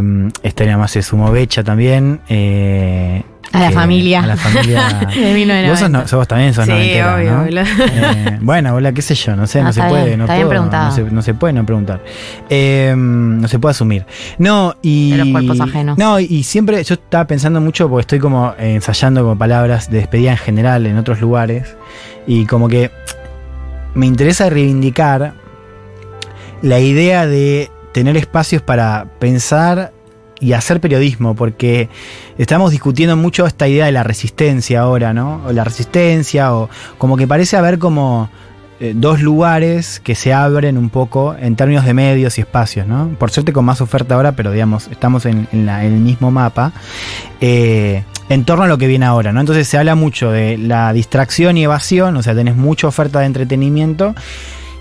nada 0.66 0.78
más 0.80 0.92
se 0.92 1.02
sumó 1.02 1.32
Becha 1.32 1.64
también. 1.64 2.22
eh, 2.30 3.24
A 3.54 3.60
la 3.60 3.72
familia. 3.72 4.24
A 4.24 4.28
la 4.28 4.38
familia. 4.38 4.88
De 5.16 5.34
1990. 5.34 5.70
vos, 5.70 5.80
sos, 5.80 5.90
no- 5.90 6.08
sos- 6.08 6.28
también 6.28 6.54
sos 6.54 6.66
Sí, 6.66 6.72
noventera, 6.72 7.16
obvio, 7.16 7.32
¿no? 7.32 7.46
Eh, 7.48 8.38
bueno, 8.42 8.76
hola, 8.76 8.92
qué 8.92 9.02
sé 9.02 9.16
yo, 9.16 9.36
no 9.36 9.48
sé, 9.48 9.60
No, 9.60 9.66
no, 9.66 9.74
se 9.74 9.82
puede, 9.84 10.06
bien, 10.06 10.20
no 10.20 10.26
está 10.26 10.36
bien 10.36 10.48
puedo, 10.48 10.66
no 10.66 10.92
se, 10.92 11.04
no 11.04 11.22
se 11.22 11.34
puede 11.34 11.54
no 11.54 11.66
preguntar. 11.66 12.04
Eh, 12.50 12.94
no 12.98 13.48
se 13.48 13.58
puede 13.60 13.72
asumir. 13.72 14.06
No, 14.38 14.76
y. 14.82 15.12
De 15.12 15.18
los 15.18 15.28
cuerpos 15.30 15.62
ajenos. 15.62 15.98
No, 15.98 16.20
y 16.20 16.44
siempre 16.44 16.84
yo 16.84 16.96
estaba 16.96 17.26
pensando 17.26 17.62
mucho 17.62 17.90
porque 17.90 18.02
estoy 18.02 18.20
como 18.20 18.54
ensayando 18.60 19.22
como 19.24 19.38
palabras 19.38 19.90
de 19.90 19.98
despedida 20.00 20.32
en 20.32 20.38
general 20.38 20.86
en 20.86 20.98
otros 20.98 21.22
lugares. 21.22 21.76
Y 22.28 22.46
como 22.46 22.68
que 22.68 22.92
me 23.96 24.06
interesa 24.06 24.50
reivindicar 24.50 25.34
la 26.62 26.80
idea 26.80 27.26
de 27.26 27.72
tener 27.94 28.18
espacios 28.18 28.62
para 28.62 29.06
pensar 29.20 29.92
y 30.40 30.54
hacer 30.54 30.80
periodismo, 30.80 31.36
porque 31.36 31.90
estamos 32.38 32.72
discutiendo 32.72 33.16
mucho 33.18 33.46
esta 33.48 33.68
idea 33.68 33.86
de 33.88 33.92
la 33.92 34.04
resistencia 34.04 34.82
ahora, 34.82 35.14
¿no? 35.14 35.42
O 35.48 35.52
la 35.52 35.64
resistencia, 35.64 36.54
o 36.54 36.70
como 36.98 37.18
que 37.18 37.28
parece 37.28 37.58
haber 37.58 37.80
como 37.80 38.30
eh, 38.80 38.94
dos 38.96 39.22
lugares 39.22 40.00
que 40.04 40.14
se 40.14 40.34
abren 40.34 40.78
un 40.78 40.90
poco 40.92 41.36
en 41.40 41.56
términos 41.56 41.84
de 41.86 41.96
medios 41.96 42.38
y 42.38 42.42
espacios, 42.42 42.86
¿no? 42.86 43.10
Por 43.18 43.32
suerte 43.32 43.52
con 43.52 43.66
más 43.66 43.82
oferta 43.82 44.14
ahora, 44.14 44.34
pero 44.34 44.52
digamos, 44.52 44.88
estamos 44.92 45.26
en, 45.26 45.48
la- 45.52 45.84
el 45.84 45.94
mismo 45.94 46.30
mapa. 46.30 46.72
eh, 47.42 48.04
en 48.30 48.44
torno 48.44 48.66
a 48.66 48.68
lo 48.68 48.78
que 48.78 48.88
viene 48.88 49.06
ahora, 49.06 49.32
¿no? 49.32 49.40
Entonces 49.40 49.70
se 49.70 49.78
habla 49.78 49.96
mucho 49.96 50.32
de 50.32 50.58
la 50.58 50.92
distracción 50.92 51.56
y 51.56 51.64
evasión, 51.64 52.18
o 52.18 52.22
sea, 52.22 52.36
tenés 52.36 52.58
mucha 52.58 52.86
oferta 52.88 53.22
de 53.22 53.26
entretenimiento 53.26 54.14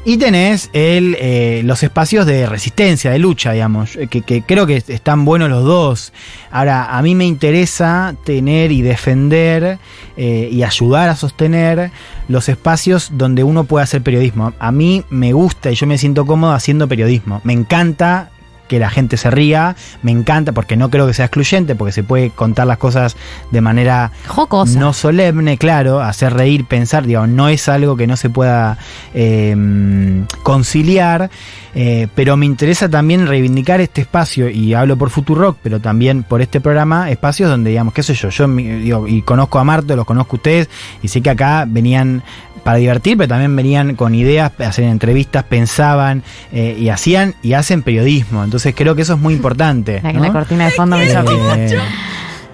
y 0.07 0.19
tenés 0.19 0.71
el, 0.73 1.17
eh, 1.19 1.63
los 1.65 1.83
espacios 1.83 2.27
de 2.27 2.47
resistencia, 2.47 3.11
de 3.11 3.19
lucha, 3.19 3.51
digamos, 3.51 3.97
eh, 3.97 4.07
que, 4.07 4.43
creo 4.43 4.65
que 4.65 4.77
están 4.77 5.25
buenos 5.25 5.51
los 5.51 5.65
dos. 5.65 6.13
Ahora, 6.53 6.97
a 6.97 7.03
mí 7.03 7.17
me 7.17 7.25
interesa 7.25 8.15
tener 8.25 8.71
y 8.71 8.83
defender 8.83 9.81
eh, 10.17 10.49
y 10.53 10.63
ayudar 10.63 11.09
a 11.09 11.17
sostener 11.17 11.91
los 12.29 12.49
espacios 12.49 13.11
donde 13.15 13.43
uno 13.43 13.65
puede 13.65 13.83
hacer 13.83 14.01
periodismo. 14.01 14.53
A 14.61 14.71
mí 14.71 15.03
me 15.11 15.33
gusta 15.33 15.73
y 15.73 15.75
yo 15.75 15.89
me 15.89 15.99
siento 15.99 16.25
cómodo 16.25 16.53
haciendo 16.53 16.87
periodismo. 16.87 17.41
Me 17.43 17.55
encanta 17.55 18.31
que 18.69 18.79
la 18.79 18.91
gente 18.91 19.17
se 19.17 19.31
ría, 19.31 19.77
me 20.03 20.11
encanta 20.11 20.53
porque 20.53 20.77
no 20.77 20.91
creo 20.91 21.07
que 21.07 21.15
sea 21.15 21.27
excluyente, 21.27 21.75
porque 21.75 21.93
se 21.93 22.03
puede 22.03 22.31
contar 22.31 22.67
las 22.67 22.79
cosas 22.79 23.17
de 23.51 23.61
manera 23.61 24.13
Jocosa. 24.27 24.79
no 24.79 24.93
solemne, 24.93 25.59
claro, 25.59 26.01
hacer 26.01 26.35
reír, 26.35 26.65
pensar, 26.65 27.07
digo, 27.07 27.27
no 27.27 27.49
es 27.49 27.69
algo 27.69 27.97
que 27.97 28.07
no 28.07 28.17
se 28.17 28.31
pueda 28.31 28.79
eh, 29.15 30.25
conciliar, 30.43 31.31
eh, 31.75 32.09
pero 32.15 32.37
me 32.37 32.47
interesa 32.47 32.89
también 32.89 33.27
reivindicar 33.27 33.81
este 33.81 34.01
espacio, 34.01 34.49
y 34.49 34.75
hablo 34.75 34.97
por 34.97 35.11
Futurock, 35.11 35.59
pero 35.63 35.81
también 35.81 36.23
por 36.23 36.43
este 36.43 36.61
programa, 36.61 37.11
espacios 37.11 37.51
donde, 37.51 37.71
digamos, 37.71 37.95
qué 37.95 38.03
sé 38.03 38.15
yo, 38.15 38.31
yo 38.31 38.47
digo, 38.49 39.07
y 39.07 39.23
conozco 39.23 39.59
a 39.59 39.65
Marto, 39.65 39.95
los 39.97 40.07
conozco 40.07 40.37
a 40.37 40.39
ustedes, 40.39 40.69
y 41.03 41.09
sé 41.09 41.21
que 41.21 41.31
acá 41.31 41.67
venían 41.69 42.23
para 42.67 42.79
divertir, 42.79 43.17
pero 43.17 43.29
también 43.29 43.55
venían 43.55 43.95
con 43.95 44.13
ideas, 44.17 44.51
hacían 44.59 44.89
entrevistas, 44.89 45.45
pensaban 45.45 46.25
eh, 46.51 46.77
y 46.77 46.89
hacían 46.89 47.37
y 47.41 47.53
hacen 47.53 47.83
periodismo. 47.83 48.43
Entonces 48.43 48.56
creo 48.75 48.95
que 48.95 49.03
eso 49.03 49.15
es 49.15 49.21
muy 49.21 49.35
importante. 49.41 50.01
La, 50.03 50.13
¿no? 50.13 50.21
la 50.23 50.33
cortina 50.33 50.65
de 50.67 50.71
fondo 50.73 50.97
me 50.97 51.05
hizo 51.07 51.21
Eh, 51.21 51.79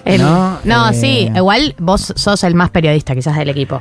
El- 0.04 0.22
¿no? 0.22 0.58
no, 0.64 0.90
Eh, 0.90 0.94
sí, 0.94 1.30
igual 1.34 1.74
vos 1.78 2.12
sos 2.16 2.42
el 2.44 2.54
más 2.54 2.70
periodista 2.70 3.14
quizás 3.14 3.36
del 3.36 3.48
equipo. 3.50 3.80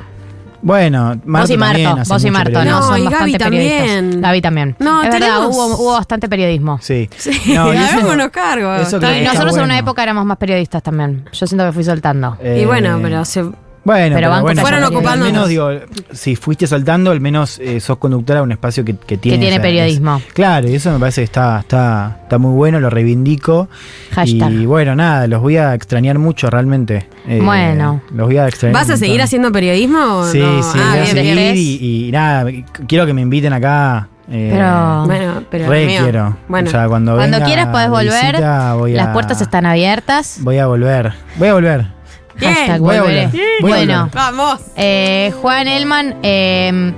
Bueno, 0.64 1.20
vos 1.24 1.50
y 1.50 1.56
también 1.58 1.88
Marto, 1.96 2.14
vos 2.14 2.24
y 2.24 2.30
Marto, 2.30 2.64
no, 2.64 2.70
No, 2.70 2.82
son 2.82 2.98
y 3.00 3.02
bastante 3.06 3.18
Gaby 3.32 3.38
también. 3.38 3.80
periodistas. 3.80 4.20
Gaby 4.20 4.40
también. 4.40 4.76
No, 4.78 5.02
es 5.02 5.10
verdad, 5.10 5.46
hubo, 5.48 5.66
hubo 5.74 5.92
bastante 5.94 6.28
periodismo. 6.28 6.78
Sí. 6.80 7.10
Sí, 7.16 7.30
No, 7.52 7.74
y 7.74 7.76
eso- 7.78 7.96
hagámonos 7.96 8.28
cargo. 8.30 8.72
eso 8.76 9.00
nosotros 9.00 9.56
en 9.56 9.64
una 9.64 9.78
época 9.78 10.04
éramos 10.04 10.24
más 10.24 10.36
periodistas 10.38 10.80
también. 10.84 11.24
Yo 11.32 11.46
siento 11.48 11.66
que 11.66 11.72
fui 11.72 11.82
soltando. 11.82 12.36
Eh, 12.40 12.60
Y 12.62 12.64
bueno, 12.64 13.00
pero 13.02 13.24
se, 13.24 13.44
Bueno, 13.84 14.14
Pero 14.14 14.30
banco 14.30 14.42
bueno, 14.44 14.60
fueron 14.62 14.80
pero 14.80 14.88
ocupándonos. 14.96 15.26
Al 15.26 15.32
menos, 15.32 15.48
digo, 15.48 15.70
si 16.12 16.36
fuiste 16.36 16.68
soltando, 16.68 17.10
al 17.10 17.20
menos 17.20 17.58
eh, 17.58 17.80
sos 17.80 17.98
conductora 17.98 18.38
de 18.38 18.44
un 18.44 18.52
espacio 18.52 18.84
que, 18.84 18.94
que 18.96 19.16
tiene. 19.16 19.38
tiene 19.38 19.54
esa- 19.56 19.62
periodismo. 19.62 20.16
es- 20.24 20.32
claro, 20.32 20.68
y 20.68 20.74
eso 20.76 20.92
me 20.92 21.00
parece 21.00 21.22
que 21.22 21.24
está, 21.24 21.58
está, 21.58 22.18
está 22.22 22.38
muy 22.38 22.54
bueno, 22.54 22.78
lo 22.78 22.90
reivindico. 22.90 23.68
Hashtag. 24.12 24.52
Y 24.52 24.66
bueno, 24.66 24.94
nada, 24.94 25.26
los 25.26 25.40
voy 25.42 25.56
a 25.56 25.74
extrañar 25.74 26.18
mucho 26.18 26.48
realmente. 26.48 27.08
Eh, 27.26 27.40
Bueno. 27.42 28.00
Los 28.14 28.28
voy 28.28 28.36
a 28.38 28.46
extrañar. 28.46 28.74
¿Vas 28.74 28.90
a 28.90 28.96
seguir 28.96 29.20
haciendo 29.20 29.50
periodismo 29.50 29.98
o 30.18 30.26
Sí, 30.28 30.38
no? 30.38 30.62
sí, 30.62 30.78
Ah, 30.80 30.90
voy 30.92 30.98
a 31.00 31.06
seguir 31.06 31.56
y, 31.56 32.06
y 32.08 32.12
nada, 32.12 32.50
quiero 32.86 33.04
que 33.04 33.12
me 33.14 33.22
inviten 33.22 33.52
acá. 33.52 34.08
eh, 34.30 34.50
Pero- 34.52 35.06
Bueno, 35.06 35.42
pero 35.50 35.68
re 35.68 35.86
mío. 35.86 36.02
quiero. 36.04 36.36
Bueno, 36.46 36.68
O 36.68 36.70
sea, 36.70 36.86
cuando 36.86 37.16
Cuando 37.16 37.36
venga 37.38 37.46
quieras 37.46 37.66
podés 37.68 37.88
volver. 37.90 38.32
visita, 38.36 38.76
Las 38.76 39.08
a- 39.08 39.12
puertas 39.12 39.40
están 39.42 39.66
abiertas. 39.66 40.36
Voy 40.40 40.58
a 40.58 40.66
volver. 40.68 41.12
Voy 41.36 41.48
a 41.48 41.54
volver. 41.54 41.86
Bien. 42.34 42.54
Hashtag 42.54 42.80
volveré. 42.80 43.30
Bueno, 43.60 44.10
vamos. 44.12 44.60
eh, 44.76 45.32
Juan 45.40 45.68
Elman, 45.68 46.16
eh, 46.22 46.92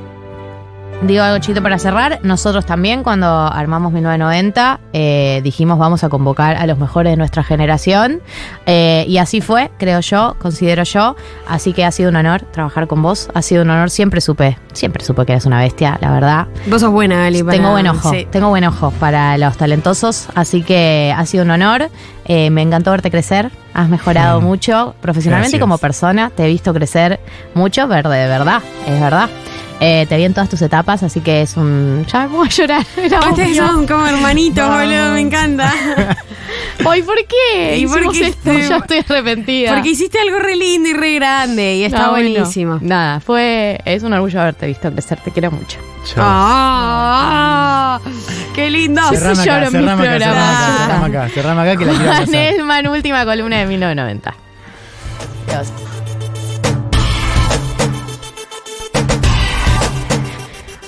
digo 1.02 1.22
algo 1.22 1.38
chito 1.38 1.62
para 1.62 1.78
cerrar. 1.78 2.20
Nosotros 2.22 2.64
también, 2.66 3.02
cuando 3.02 3.26
armamos 3.26 3.92
1990, 3.92 4.80
eh, 4.92 5.40
dijimos 5.44 5.78
vamos 5.78 6.02
a 6.04 6.08
convocar 6.08 6.56
a 6.56 6.66
los 6.66 6.78
mejores 6.78 7.12
de 7.12 7.16
nuestra 7.16 7.42
generación. 7.44 8.20
Eh, 8.66 9.04
y 9.08 9.18
así 9.18 9.40
fue, 9.40 9.70
creo 9.78 10.00
yo, 10.00 10.36
considero 10.40 10.82
yo. 10.84 11.16
Así 11.48 11.72
que 11.72 11.84
ha 11.84 11.90
sido 11.90 12.10
un 12.10 12.16
honor 12.16 12.42
trabajar 12.52 12.86
con 12.86 13.02
vos. 13.02 13.28
Ha 13.34 13.42
sido 13.42 13.62
un 13.62 13.70
honor. 13.70 13.90
Siempre 13.90 14.20
supe, 14.20 14.58
siempre 14.72 15.04
supe 15.04 15.26
que 15.26 15.32
eras 15.32 15.46
una 15.46 15.60
bestia, 15.60 15.98
la 16.00 16.10
verdad. 16.12 16.46
Vos 16.68 16.80
sos 16.80 16.90
buena, 16.90 17.26
Ali. 17.26 17.42
para- 17.42 17.56
Tengo 17.58 17.70
buen 17.72 17.86
ojo, 17.86 18.10
sí. 18.10 18.26
tengo 18.30 18.48
buen 18.48 18.64
ojo 18.64 18.90
para 18.92 19.36
los 19.38 19.56
talentosos, 19.56 20.28
así 20.34 20.62
que 20.62 21.14
ha 21.16 21.26
sido 21.26 21.44
un 21.44 21.50
honor. 21.50 21.88
Eh, 22.26 22.48
me 22.48 22.62
encantó 22.62 22.90
verte 22.90 23.10
crecer, 23.10 23.50
has 23.74 23.88
mejorado 23.90 24.40
mucho 24.40 24.94
profesionalmente 25.02 25.48
y 25.56 25.58
Gracias. 25.58 25.60
como 25.60 25.76
persona. 25.78 26.30
Te 26.34 26.44
he 26.44 26.48
visto 26.48 26.72
crecer 26.72 27.20
mucho, 27.54 27.86
verde, 27.86 28.16
de 28.16 28.28
verdad, 28.28 28.62
es 28.86 28.98
verdad. 29.00 29.28
Eh, 29.80 30.06
te 30.08 30.16
vi 30.16 30.24
en 30.24 30.32
todas 30.32 30.48
tus 30.48 30.62
etapas, 30.62 31.02
así 31.02 31.20
que 31.20 31.42
es 31.42 31.56
un. 31.56 32.06
Ya 32.10 32.26
voy 32.28 32.46
a 32.46 32.50
llorar. 32.50 32.86
era 32.96 33.20
Ustedes 33.28 33.50
obvio. 33.60 33.66
son 33.66 33.86
como 33.86 34.06
hermanitos, 34.06 34.66
No. 34.68 34.76
boludo, 34.78 35.12
me 35.12 35.20
encanta. 35.20 35.72
Ay, 36.88 37.02
¿por 37.02 37.16
qué? 37.26 37.78
¿Y 37.78 37.86
por 37.86 38.12
qué 38.12 38.28
esto? 38.28 38.52
Ya 38.52 38.76
estoy 38.76 38.98
arrepentida. 39.08 39.74
Porque 39.74 39.90
hiciste 39.90 40.18
algo 40.18 40.38
re 40.38 40.56
lindo 40.56 40.88
y 40.88 40.92
re 40.92 41.14
grande 41.14 41.76
y 41.76 41.84
está 41.84 42.04
No, 42.06 42.10
bueno. 42.12 42.30
buenísimo. 42.30 42.78
Nada, 42.80 43.20
fue. 43.20 43.80
Es 43.84 44.02
un 44.02 44.12
orgullo 44.12 44.40
haberte 44.40 44.66
visto 44.66 44.90
crecer, 44.92 45.18
te 45.20 45.30
quiero 45.30 45.50
mucho. 45.50 45.78
Ah, 46.16 48.00
¡Qué 48.54 48.70
lindo! 48.70 49.00
Sí, 49.10 49.16
Cerrame 49.16 49.36
sí, 49.36 49.42
acá, 49.42 49.60
lloro 49.64 49.66
en 49.66 49.72
mis 49.72 49.90
cerrame 49.90 50.06
acá, 50.06 50.18
cerrame 50.18 50.36
acá, 50.46 50.78
cerrame 50.78 51.06
acá, 51.06 51.28
cerrame 51.34 51.60
acá 51.62 51.76
que 51.76 51.84
la 51.86 51.92
quiero 51.98 52.12
Juan. 52.26 52.34
Elman, 52.34 52.86
última 52.88 53.24
columna 53.24 53.58
de 53.58 53.66
1990. 53.66 54.34
Dios. 55.48 55.68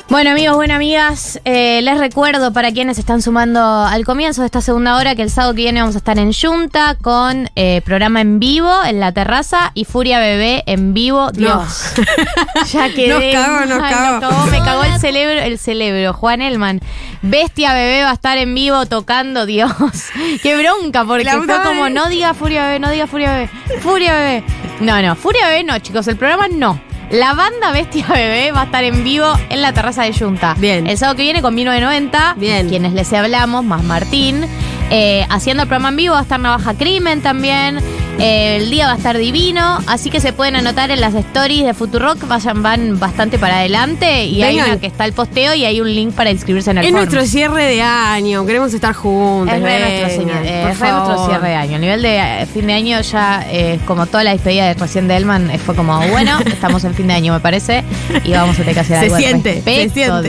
Bueno 0.08 0.30
amigos, 0.30 0.54
bueno 0.54 0.72
amigas, 0.74 1.40
eh, 1.44 1.80
les 1.82 1.98
recuerdo 1.98 2.52
para 2.52 2.70
quienes 2.70 2.96
están 2.96 3.22
sumando 3.22 3.60
al 3.60 4.04
comienzo 4.04 4.42
de 4.42 4.46
esta 4.46 4.60
segunda 4.60 4.96
hora 4.96 5.16
que 5.16 5.22
el 5.22 5.30
sábado 5.30 5.52
que 5.52 5.62
viene 5.62 5.80
vamos 5.80 5.96
a 5.96 5.98
estar 5.98 6.16
en 6.20 6.32
Junta 6.32 6.96
con 7.02 7.50
eh, 7.56 7.82
programa 7.84 8.20
en 8.20 8.38
vivo 8.38 8.72
en 8.84 9.00
la 9.00 9.10
terraza 9.10 9.72
y 9.74 9.84
Furia 9.84 10.20
Bebé 10.20 10.62
en 10.66 10.94
vivo. 10.94 11.32
Dios, 11.32 11.94
ya 12.72 12.88
quedé. 12.94 13.34
Nos 13.34 13.44
cagó, 13.44 13.66
nos 13.66 13.78
cagó. 13.80 14.46
Me 14.46 14.58
cagó 14.60 14.84
el 14.84 15.00
cerebro, 15.00 15.40
el 15.40 15.58
cerebro. 15.58 16.12
Juan 16.12 16.40
Elman, 16.40 16.80
Bestia 17.22 17.74
Bebé 17.74 18.04
va 18.04 18.10
a 18.10 18.14
estar 18.14 18.38
en 18.38 18.54
vivo 18.54 18.86
tocando. 18.86 19.44
Dios, 19.44 19.72
qué 20.42 20.56
bronca 20.56 21.04
porque 21.04 21.24
La 21.24 21.42
fue 21.42 21.62
como 21.64 21.88
no 21.88 22.08
diga 22.08 22.32
Furia 22.32 22.62
Bebé, 22.66 22.78
no 22.78 22.90
diga 22.92 23.08
Furia 23.08 23.32
Bebé, 23.32 23.50
Furia 23.80 24.12
Bebé. 24.12 24.44
No, 24.78 25.02
no, 25.02 25.16
Furia 25.16 25.48
Bebé 25.48 25.64
no, 25.64 25.76
chicos, 25.80 26.06
el 26.06 26.16
programa 26.16 26.46
no. 26.46 26.80
La 27.10 27.34
banda 27.34 27.70
Bestia 27.72 28.06
Bebé 28.08 28.50
va 28.52 28.62
a 28.62 28.64
estar 28.64 28.82
en 28.84 29.04
vivo 29.04 29.26
en 29.48 29.62
la 29.62 29.72
terraza 29.72 30.02
de 30.02 30.12
Junta. 30.12 30.54
Bien. 30.58 30.86
El 30.86 30.98
sábado 30.98 31.16
que 31.16 31.22
viene 31.22 31.40
con 31.42 31.54
1990. 31.54 32.34
Bien. 32.36 32.68
Quienes 32.68 32.92
les 32.92 33.12
hablamos, 33.12 33.64
más 33.64 33.82
Martín. 33.84 34.44
eh, 34.90 35.26
haciendo 35.30 35.62
el 35.64 35.68
programa 35.68 35.88
en 35.90 35.96
vivo 35.96 36.14
va 36.14 36.20
a 36.20 36.22
estar 36.22 36.38
Navaja 36.40 36.74
Crimen 36.74 37.20
también. 37.22 37.78
El 38.18 38.70
día 38.70 38.86
va 38.86 38.94
a 38.94 38.96
estar 38.96 39.16
divino. 39.18 39.78
Así 39.86 40.08
que 40.10 40.20
se 40.20 40.32
pueden 40.32 40.56
anotar 40.56 40.90
en 40.90 41.00
las 41.00 41.14
stories 41.14 41.64
de 41.64 41.74
Futurock. 41.74 42.26
Vayan, 42.26 42.62
van 42.62 42.98
bastante 42.98 43.38
para 43.38 43.58
adelante. 43.58 44.24
Y 44.24 44.42
hay 44.42 44.56
una 44.58 44.78
que 44.80 44.86
está 44.86 45.04
el 45.04 45.12
posteo 45.12 45.54
y 45.54 45.64
hay 45.64 45.80
un 45.80 45.94
link 45.94 46.14
para 46.14 46.30
inscribirse 46.30 46.70
en 46.70 46.78
el 46.78 46.84
Es 46.86 46.90
form. 46.92 47.02
nuestro 47.04 47.24
cierre 47.26 47.64
de 47.64 47.82
año, 47.82 48.46
queremos 48.46 48.72
estar 48.72 48.94
juntos. 48.94 49.54
Es 49.54 49.62
re 49.62 49.80
nuestro, 49.80 50.22
señor- 50.22 50.44
eh, 50.44 50.66
es 50.70 50.80
re 50.80 50.92
nuestro 50.92 51.26
cierre 51.26 51.48
de 51.48 51.54
año. 51.56 51.76
A 51.76 51.78
nivel 51.78 52.02
de 52.02 52.16
eh, 52.42 52.46
fin 52.46 52.66
de 52.66 52.72
año 52.72 53.00
ya, 53.02 53.44
eh, 53.50 53.78
como 53.86 54.06
toda 54.06 54.24
la 54.24 54.30
despedida 54.32 54.66
de 54.66 54.74
recién 54.74 55.08
de 55.08 55.16
Elman, 55.16 55.50
eh, 55.50 55.58
fue 55.58 55.74
como, 55.74 55.98
bueno, 56.08 56.38
estamos 56.46 56.84
en 56.84 56.94
fin 56.94 57.08
de 57.08 57.14
año 57.14 57.32
me 57.34 57.40
parece, 57.40 57.84
y 58.24 58.32
vamos 58.32 58.54
a 58.56 58.58
tener 58.60 58.74
que 58.74 58.80
hacer 58.80 58.98
Se 58.98 59.04
algo 59.04 59.16
al 59.16 59.20
se 59.22 59.28
siente. 59.28 59.62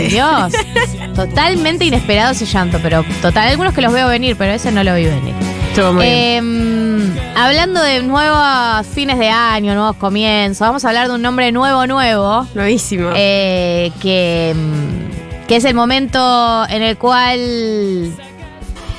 Dios. 0.09 0.53
Totalmente 1.15 1.85
inesperado 1.85 2.31
ese 2.33 2.45
llanto, 2.45 2.79
pero 2.83 3.03
total, 3.21 3.47
algunos 3.49 3.73
que 3.73 3.81
los 3.81 3.93
veo 3.93 4.07
venir, 4.07 4.35
pero 4.37 4.51
ese 4.53 4.71
no 4.71 4.83
lo 4.83 4.93
vi 4.95 5.05
venir. 5.05 5.33
Estuvo 5.77 5.93
muy 5.93 6.05
bien. 6.05 7.13
Eh, 7.15 7.33
hablando 7.35 7.79
de 7.83 8.01
nuevos 8.01 8.87
fines 8.87 9.19
de 9.19 9.29
año, 9.29 9.75
nuevos 9.75 9.95
comienzos, 9.97 10.61
vamos 10.61 10.83
a 10.83 10.87
hablar 10.87 11.07
de 11.07 11.13
un 11.13 11.21
nombre 11.21 11.51
nuevo, 11.51 11.85
nuevo. 11.85 12.47
Nuevísimo. 12.55 13.11
Eh, 13.15 13.91
que, 14.01 14.55
mm, 14.55 15.45
que 15.45 15.55
es 15.57 15.65
el 15.65 15.75
momento 15.75 16.65
en 16.67 16.81
el 16.81 16.97
cual 16.97 18.11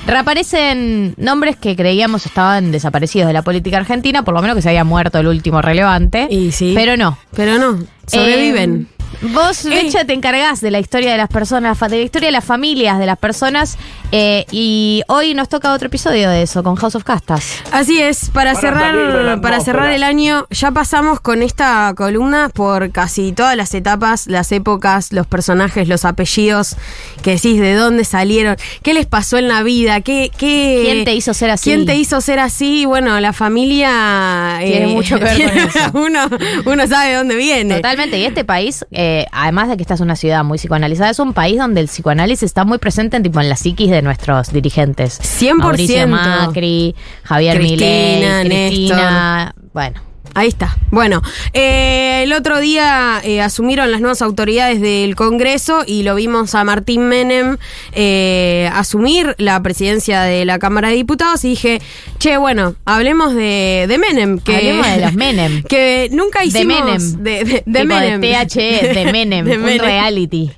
reaparecen 0.07 1.15
nombres 1.17 1.57
que 1.57 1.75
creíamos 1.75 2.27
estaban 2.27 2.71
desaparecidos 2.71 3.27
de 3.27 3.33
la 3.33 3.43
política 3.43 3.79
argentina, 3.79 4.23
por 4.23 4.35
lo 4.35 4.41
menos 4.41 4.55
que 4.55 4.63
se 4.63 4.69
había 4.69 4.85
muerto 4.85 5.19
el 5.19 5.27
último 5.27 5.61
relevante. 5.61 6.29
y 6.31 6.53
sí. 6.53 6.75
Pero 6.77 6.97
no. 6.97 7.19
Pero 7.35 7.59
no, 7.59 7.85
sobreviven. 8.07 8.89
Eh, 8.93 9.27
vos, 9.33 9.65
Eh. 9.65 9.71
Mecha, 9.71 10.05
te 10.05 10.13
encargás 10.13 10.61
de 10.61 10.71
la 10.71 10.79
historia 10.79 11.11
de 11.11 11.19
las 11.19 11.29
personas, 11.29 11.79
de 11.79 11.89
la 11.89 12.03
historia 12.03 12.29
de 12.29 12.33
las 12.33 12.45
familias 12.45 12.99
de 12.99 13.07
las 13.07 13.19
personas. 13.19 13.79
Eh, 14.13 14.47
y 14.51 15.03
hoy 15.09 15.35
nos 15.35 15.49
toca 15.49 15.73
otro 15.73 15.89
episodio 15.89 16.31
de 16.31 16.43
eso, 16.43 16.63
con 16.63 16.77
House 16.77 16.95
of 16.95 17.05
Castas. 17.05 17.63
Así 17.73 18.01
es, 18.01 18.31
para, 18.31 18.55
cerrar, 18.55 19.41
para 19.41 19.61
cerrar 19.61 19.91
el 19.91 20.03
año, 20.03 20.47
ya 20.51 20.71
pasamos 20.71 21.21
con 21.21 21.43
esta 21.43 21.93
columna 21.97 22.51
por 22.53 22.91
casi 22.91 23.33
todas 23.33 23.57
las 23.57 23.75
etapas, 23.75 24.27
las 24.27 24.51
épocas, 24.53 25.13
los 25.13 25.27
personajes, 25.27 25.89
los 25.89 26.05
apellidos, 26.05 26.77
que 27.23 27.33
decís 27.33 27.61
de 27.61 27.75
dónde 27.75 28.05
salieron, 28.05 28.57
qué 28.83 28.95
les 28.95 29.07
pasó 29.07 29.37
en 29.39 29.49
la 29.49 29.63
vida, 29.63 30.01
qué, 30.01 30.31
qué 30.37 30.83
¿Quién 30.85 31.05
te 31.05 31.15
hizo 31.15 31.35
ser 31.35 31.51
así? 31.51 31.71
¿Quién 31.71 31.87
te 31.87 31.97
hizo 31.97 32.21
ser 32.21 32.41
así? 32.41 32.87
Bueno, 32.87 33.19
la 33.21 33.33
familia 33.33 34.59
eh, 34.63 34.71
Tiene 34.71 34.87
mucho 34.89 35.19
que 35.19 35.25
ver 35.25 35.49
con 35.49 35.59
eso. 35.69 35.79
Uno, 35.95 36.29
uno 36.67 36.87
sabe 36.87 37.11
de 37.11 37.17
dónde 37.17 37.37
viene. 37.37 37.77
Totalmente. 37.77 38.19
Y 38.19 38.25
este 38.25 38.45
país, 38.45 38.87
eh, 38.91 39.27
además 39.33 39.69
de 39.69 39.77
que 39.77 39.83
esta 39.83 39.95
es 39.95 40.01
una 40.01 40.17
ciudad 40.17 40.45
muy 40.45 40.59
psicoanalizada, 40.59 41.11
es 41.11 41.19
un 41.19 41.33
país 41.33 41.59
donde 41.59 41.81
el 41.81 41.87
psicoanálisis 41.89 42.45
está 42.45 42.65
muy 42.65 42.79
presente 42.79 43.17
en, 43.17 43.23
tipo, 43.23 43.41
en 43.41 43.49
la 43.49 43.57
psiquis 43.57 43.91
de 43.91 43.98
nuestros 44.03 44.53
dirigentes. 44.53 45.21
100%. 45.21 45.55
Mauricio 45.55 46.09
Macri, 46.09 46.95
Javier 47.25 47.57
Cristina, 47.59 48.43
Milei, 48.43 48.69
Cristina. 48.69 49.55
Bueno, 49.73 50.01
Ahí 50.35 50.49
está. 50.49 50.77
Bueno, 50.91 51.21
eh, 51.53 52.21
el 52.25 52.33
otro 52.33 52.61
día 52.61 53.21
eh, 53.25 53.41
asumieron 53.41 53.91
las 53.91 54.01
nuevas 54.01 54.23
autoridades 54.23 54.81
del 54.81 55.17
Congreso 55.17 55.83
y 55.87 56.03
lo 56.03 56.15
vimos 56.15 56.55
a 56.55 56.65
Martín 56.65 57.09
Menem 57.09 57.57
eh, 57.93 58.71
asumir 58.73 59.35
la 59.39 59.63
presidencia 59.63 60.23
de 60.23 60.45
la 60.45 60.59
Cámara 60.59 60.89
de 60.89 60.95
Diputados 60.95 61.45
y 61.45 61.51
dije, 61.51 61.81
che, 62.19 62.37
bueno, 62.37 62.75
hablemos 62.85 63.35
de, 63.35 63.87
de 63.89 63.99
Menem. 63.99 64.39
Que, 64.39 64.57
Hablemos 64.57 64.87
de 64.87 65.01
los 65.01 65.15
Menem. 65.15 65.63
Que 65.65 66.09
nunca 66.13 66.41
De 66.41 66.47
hicimos... 66.47 66.83
Menem. 66.85 67.23
De, 67.23 67.45
de- 67.45 67.63
de 67.67 67.81
Tipo 67.81 67.95
Menem. 67.95 68.21
de 68.21 68.47
THE, 68.47 68.93
de 68.95 69.13
Menem, 69.13 69.45
De 69.45 69.57
un 69.57 69.63
Menem. 69.65 69.81
reality. 69.81 70.51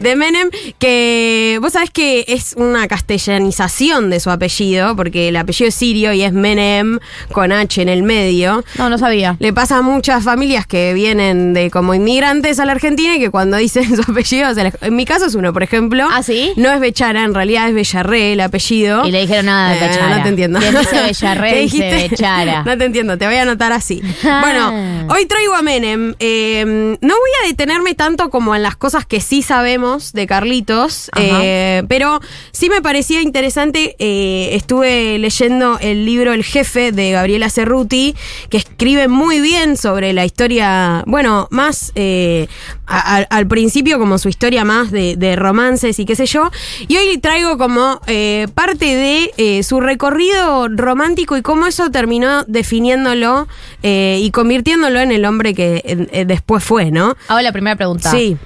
de 0.00 0.16
Menem, 0.16 0.50
que 0.78 1.58
vos 1.60 1.72
sabés 1.72 1.90
que 1.90 2.24
es 2.28 2.54
una 2.56 2.88
castellanización 2.88 4.10
de 4.10 4.20
su 4.20 4.30
apellido, 4.30 4.96
porque 4.96 5.28
el 5.28 5.36
apellido 5.36 5.68
es 5.68 5.74
sirio 5.74 6.12
y 6.12 6.22
es 6.22 6.32
Menem 6.32 6.98
con 7.32 7.52
H 7.52 7.82
en 7.82 7.88
el 7.88 8.02
medio. 8.02 8.64
No, 8.78 8.88
no 8.88 8.98
sabía. 8.98 9.15
Le 9.38 9.52
pasa 9.52 9.78
a 9.78 9.82
muchas 9.82 10.24
familias 10.24 10.66
que 10.66 10.92
vienen 10.94 11.54
de 11.54 11.70
como 11.70 11.94
inmigrantes 11.94 12.58
a 12.60 12.64
la 12.66 12.72
Argentina 12.72 13.16
y 13.16 13.18
que 13.20 13.30
cuando 13.30 13.56
dicen 13.56 13.94
su 14.02 14.02
apellido, 14.10 14.54
se 14.54 14.64
les- 14.64 14.74
en 14.82 14.96
mi 14.96 15.04
caso 15.04 15.26
es 15.26 15.34
uno, 15.34 15.52
por 15.52 15.62
ejemplo. 15.62 16.06
¿Ah, 16.10 16.22
sí? 16.22 16.52
No 16.56 16.70
es 16.72 16.80
Bechara, 16.80 17.24
en 17.24 17.34
realidad 17.34 17.68
es 17.68 17.74
Bellarré 17.74 18.32
el 18.32 18.40
apellido. 18.40 19.06
Y 19.06 19.10
le 19.10 19.20
dijeron 19.22 19.46
nada 19.46 19.70
de 19.72 19.78
Eh, 19.78 19.88
Bechara. 19.88 20.16
No 20.16 20.22
te 20.22 20.28
entiendo. 20.28 20.58
¿Quién 20.60 20.74
dice 20.78 20.96
Bellarré? 21.02 21.50
¿Qué 21.52 21.60
Dice 21.60 21.76
dijiste? 21.76 22.08
Bechara. 22.10 22.62
No 22.66 22.76
te 22.78 22.84
entiendo, 22.84 23.16
te 23.18 23.26
voy 23.26 23.36
a 23.36 23.42
anotar 23.42 23.72
así. 23.72 24.02
Bueno, 24.22 25.06
hoy 25.08 25.26
traigo 25.26 25.54
a 25.54 25.62
Menem. 25.62 26.14
Eh, 26.18 26.64
no 26.66 27.14
voy 27.14 27.30
a 27.44 27.46
detenerme 27.46 27.94
tanto 27.94 28.30
como 28.30 28.54
en 28.54 28.62
las 28.62 28.76
cosas 28.76 29.06
que 29.06 29.20
sí 29.20 29.42
sabemos 29.42 30.12
de 30.12 30.26
Carlitos, 30.26 31.10
eh, 31.16 31.82
pero 31.88 32.20
sí 32.52 32.68
me 32.68 32.80
parecía 32.82 33.22
interesante. 33.22 33.94
eh, 33.98 34.50
estuve 34.52 35.18
leyendo 35.18 35.78
el 35.80 36.04
libro 36.06 36.32
El 36.32 36.44
Jefe 36.44 36.92
de 36.92 37.10
Gabriela 37.12 37.50
Cerruti, 37.50 38.14
que 38.50 38.56
escribe 38.56 39.05
muy 39.08 39.40
bien 39.40 39.76
sobre 39.76 40.12
la 40.12 40.24
historia, 40.24 41.02
bueno, 41.06 41.48
más 41.50 41.92
eh, 41.94 42.48
a- 42.86 43.16
a- 43.18 43.26
al 43.30 43.46
principio 43.46 43.98
como 43.98 44.18
su 44.18 44.28
historia 44.28 44.64
más 44.64 44.90
de, 44.90 45.16
de 45.16 45.36
romances 45.36 45.98
y 45.98 46.04
qué 46.04 46.16
sé 46.16 46.26
yo. 46.26 46.50
Y 46.88 46.96
hoy 46.96 47.18
traigo 47.18 47.58
como 47.58 48.00
eh, 48.06 48.46
parte 48.54 48.84
de 48.84 49.32
eh, 49.36 49.62
su 49.62 49.80
recorrido 49.80 50.68
romántico 50.68 51.36
y 51.36 51.42
cómo 51.42 51.66
eso 51.66 51.90
terminó 51.90 52.44
definiéndolo 52.44 53.48
y 53.82 54.30
convirtiéndolo 54.32 55.00
en 55.00 55.12
el 55.12 55.24
hombre 55.24 55.54
que 55.54 56.24
después 56.26 56.62
fue, 56.64 56.90
¿no? 56.90 57.14
Hago 57.28 57.40
la 57.40 57.52
primera 57.52 57.76
pregunta. 57.76 58.10
Sí. 58.10 58.36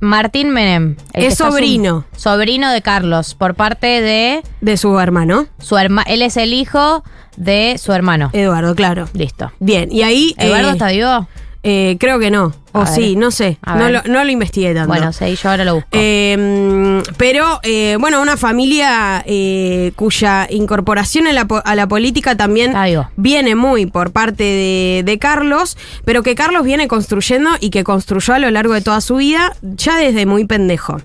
Martín 0.00 0.50
Menem. 0.50 0.96
Es 1.14 1.36
sobrino. 1.38 2.04
sobrino 2.14 2.70
de 2.70 2.82
Carlos, 2.82 3.34
por 3.34 3.54
parte 3.54 3.86
de 4.02 4.42
De 4.60 4.76
su 4.76 4.98
hermano, 4.98 5.46
su 5.58 5.78
hermano. 5.78 6.06
Él 6.10 6.20
es 6.20 6.36
el 6.36 6.52
hijo 6.52 7.02
de 7.36 7.76
su 7.78 7.92
hermano. 7.92 8.30
Eduardo, 8.32 8.74
claro. 8.74 9.08
Listo. 9.12 9.52
Bien, 9.60 9.90
y 9.90 10.02
ahí... 10.02 10.34
¿Eduardo 10.38 10.68
eh, 10.68 10.72
está 10.72 10.88
vivo? 10.88 11.28
eh, 11.62 11.96
creo 11.98 12.18
que 12.18 12.30
no. 12.30 12.52
O 12.74 12.80
ver. 12.80 12.88
sí, 12.88 13.16
no 13.16 13.30
sé. 13.30 13.58
No 13.66 13.88
lo, 13.88 14.02
no 14.04 14.24
lo 14.24 14.30
investigué 14.30 14.74
tanto. 14.74 14.88
Bueno, 14.88 15.12
sí, 15.12 15.34
yo 15.36 15.50
ahora 15.50 15.64
lo 15.64 15.74
busco. 15.76 15.88
Eh, 15.92 17.02
pero, 17.16 17.60
eh, 17.62 17.96
bueno, 18.00 18.20
una 18.20 18.36
familia 18.36 19.22
eh, 19.26 19.92
cuya 19.96 20.46
incorporación 20.50 21.26
a 21.26 21.32
la, 21.32 21.46
po- 21.46 21.62
a 21.64 21.74
la 21.74 21.86
política 21.86 22.36
también 22.36 22.72
viene 23.16 23.54
muy 23.54 23.86
por 23.86 24.10
parte 24.12 24.42
de, 24.44 25.02
de 25.04 25.18
Carlos, 25.18 25.76
pero 26.04 26.22
que 26.22 26.34
Carlos 26.34 26.64
viene 26.64 26.88
construyendo 26.88 27.50
y 27.60 27.70
que 27.70 27.84
construyó 27.84 28.34
a 28.34 28.38
lo 28.38 28.50
largo 28.50 28.74
de 28.74 28.80
toda 28.80 29.00
su 29.00 29.16
vida, 29.16 29.54
ya 29.62 29.96
desde 29.96 30.26
muy 30.26 30.44
pendejo. 30.46 31.00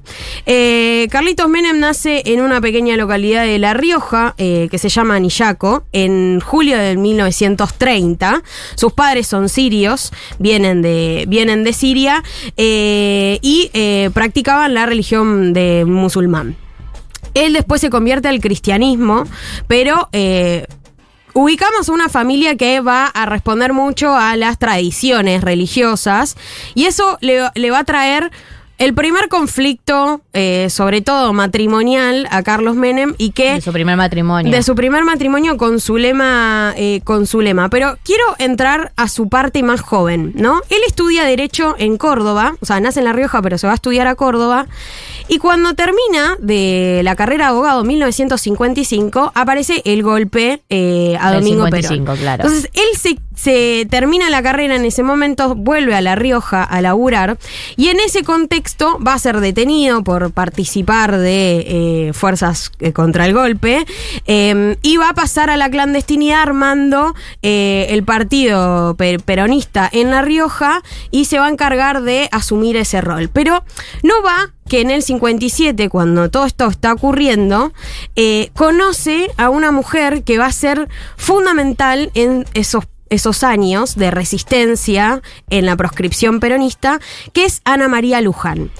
Eh, 0.45 1.07
Carlitos 1.11 1.47
Menem 1.49 1.79
nace 1.79 2.23
en 2.25 2.41
una 2.41 2.59
pequeña 2.61 2.95
localidad 2.97 3.43
de 3.43 3.59
La 3.59 3.73
Rioja, 3.73 4.33
que 4.37 4.69
se 4.77 4.89
llama 4.89 5.15
Anillaco, 5.15 5.83
en 5.91 6.39
julio 6.39 6.77
de 6.77 6.97
1930. 6.97 8.41
Sus 8.75 8.93
padres 8.93 9.27
son 9.27 9.49
sirios, 9.49 10.11
vienen 10.39 10.81
de, 10.81 11.25
vienen 11.27 11.58
de 11.63 11.73
Siria 11.73 12.23
eh, 12.57 13.39
y 13.41 13.69
eh, 13.73 14.09
practicaban 14.13 14.73
la 14.73 14.85
religión 14.85 15.53
de 15.53 15.85
musulmán. 15.85 16.55
Él 17.33 17.53
después 17.53 17.81
se 17.81 17.89
convierte 17.89 18.27
al 18.27 18.39
cristianismo, 18.39 19.23
pero 19.67 20.09
eh, 20.11 20.65
ubicamos 21.33 21.89
una 21.89 22.09
familia 22.09 22.55
que 22.55 22.81
va 22.81 23.05
a 23.05 23.25
responder 23.25 23.73
mucho 23.73 24.15
a 24.15 24.35
las 24.35 24.57
tradiciones 24.57 25.41
religiosas 25.41 26.37
y 26.73 26.85
eso 26.85 27.17
le 27.21 27.71
va 27.71 27.79
a 27.79 27.83
traer 27.83 28.31
el 28.79 28.93
primer 28.93 29.27
conflicto, 29.27 30.21
eh, 30.31 30.69
sobre 30.69 31.01
todo 31.01 31.33
matrimonial, 31.33 32.27
a 32.31 32.43
Carlos 32.43 32.77
Menem 32.77 33.13
y 33.17 33.31
que... 33.31 33.55
de 33.55 33.61
su 33.61 33.73
primer 33.73 33.97
matrimonio. 33.97 34.51
De 34.51 34.63
su 34.63 34.73
primer 34.73 35.03
matrimonio 35.03 35.57
con 35.57 35.81
Zulema, 35.81 36.73
eh, 36.77 37.01
con 37.03 37.27
Zulema. 37.27 37.69
Pero 37.69 37.97
quiero 38.03 38.23
entrar 38.39 38.93
a 38.95 39.09
su 39.09 39.27
parte 39.27 39.63
más 39.63 39.81
joven, 39.81 40.31
¿no? 40.35 40.61
Él 40.69 40.79
estudia 40.87 41.25
Derecho 41.25 41.75
en 41.77 41.97
Córdoba, 41.97 42.55
o 42.61 42.65
sea, 42.65 42.79
nace 42.79 42.99
en 42.99 43.05
La 43.05 43.11
Rioja, 43.13 43.41
pero 43.41 43.57
se 43.57 43.67
va 43.67 43.73
a 43.73 43.75
estudiar 43.75 44.07
a 44.07 44.15
Córdoba. 44.15 44.67
Y 45.27 45.39
cuando 45.39 45.73
termina 45.73 46.37
de 46.39 47.01
la 47.03 47.17
carrera 47.17 47.45
de 47.45 47.49
abogado 47.51 47.81
en 47.81 47.87
1955, 47.87 49.33
aparece 49.35 49.81
el 49.83 50.03
golpe 50.03 50.61
eh, 50.69 51.17
a 51.19 51.33
Domingo 51.33 51.65
55, 51.65 52.05
Perón. 52.05 52.17
claro. 52.17 52.43
Entonces, 52.45 52.71
él 52.73 52.97
se, 52.97 53.19
se 53.39 53.87
termina 53.89 54.29
la 54.29 54.43
carrera 54.43 54.75
en 54.75 54.83
ese 54.83 55.01
momento, 55.01 55.55
vuelve 55.55 55.95
a 55.95 56.01
La 56.01 56.15
Rioja 56.15 56.61
a 56.61 56.81
laburar, 56.81 57.37
y 57.77 57.87
en 57.87 57.99
ese 58.01 58.23
contexto 58.23 58.99
va 58.99 59.13
a 59.13 59.19
ser 59.19 59.39
detenido 59.39 60.03
por 60.03 60.33
participar 60.33 61.17
de 61.17 62.07
eh, 62.07 62.13
fuerzas 62.13 62.71
eh, 62.79 62.91
contra 62.91 63.25
el 63.25 63.33
golpe, 63.33 63.85
eh, 64.27 64.75
y 64.81 64.97
va 64.97 65.09
a 65.09 65.13
pasar 65.13 65.49
a 65.49 65.55
la 65.55 65.69
clandestinidad 65.69 66.41
armando 66.41 67.15
eh, 67.41 67.87
el 67.91 68.03
partido 68.03 68.95
per- 68.97 69.21
peronista 69.23 69.89
en 69.89 70.11
La 70.11 70.21
Rioja, 70.21 70.81
y 71.09 71.23
se 71.25 71.39
va 71.39 71.45
a 71.45 71.49
encargar 71.49 72.01
de 72.01 72.27
asumir 72.33 72.75
ese 72.75 72.99
rol. 72.99 73.29
Pero 73.31 73.63
no 74.03 74.21
va 74.21 74.51
que 74.67 74.81
en 74.81 74.91
el 74.91 75.01
57, 75.01 75.87
cuando 75.89 76.29
todo 76.29 76.45
esto 76.45 76.67
está 76.67 76.93
ocurriendo, 76.93 77.73
conoce 78.53 79.31
a 79.37 79.49
una 79.49 79.71
mujer 79.71 80.23
que 80.23 80.37
va 80.37 80.45
a 80.45 80.51
ser 80.51 80.87
fundamental 81.17 82.11
en 82.13 82.45
esos 82.53 82.85
esos 83.09 83.43
años 83.43 83.95
de 83.95 84.11
resistencia 84.11 85.21
en 85.49 85.65
la 85.65 85.75
proscripción 85.75 86.39
peronista, 86.39 86.99
que 87.33 87.45
es 87.45 87.61
Ana 87.65 87.87
María 87.87 88.21
Luján. 88.21 88.71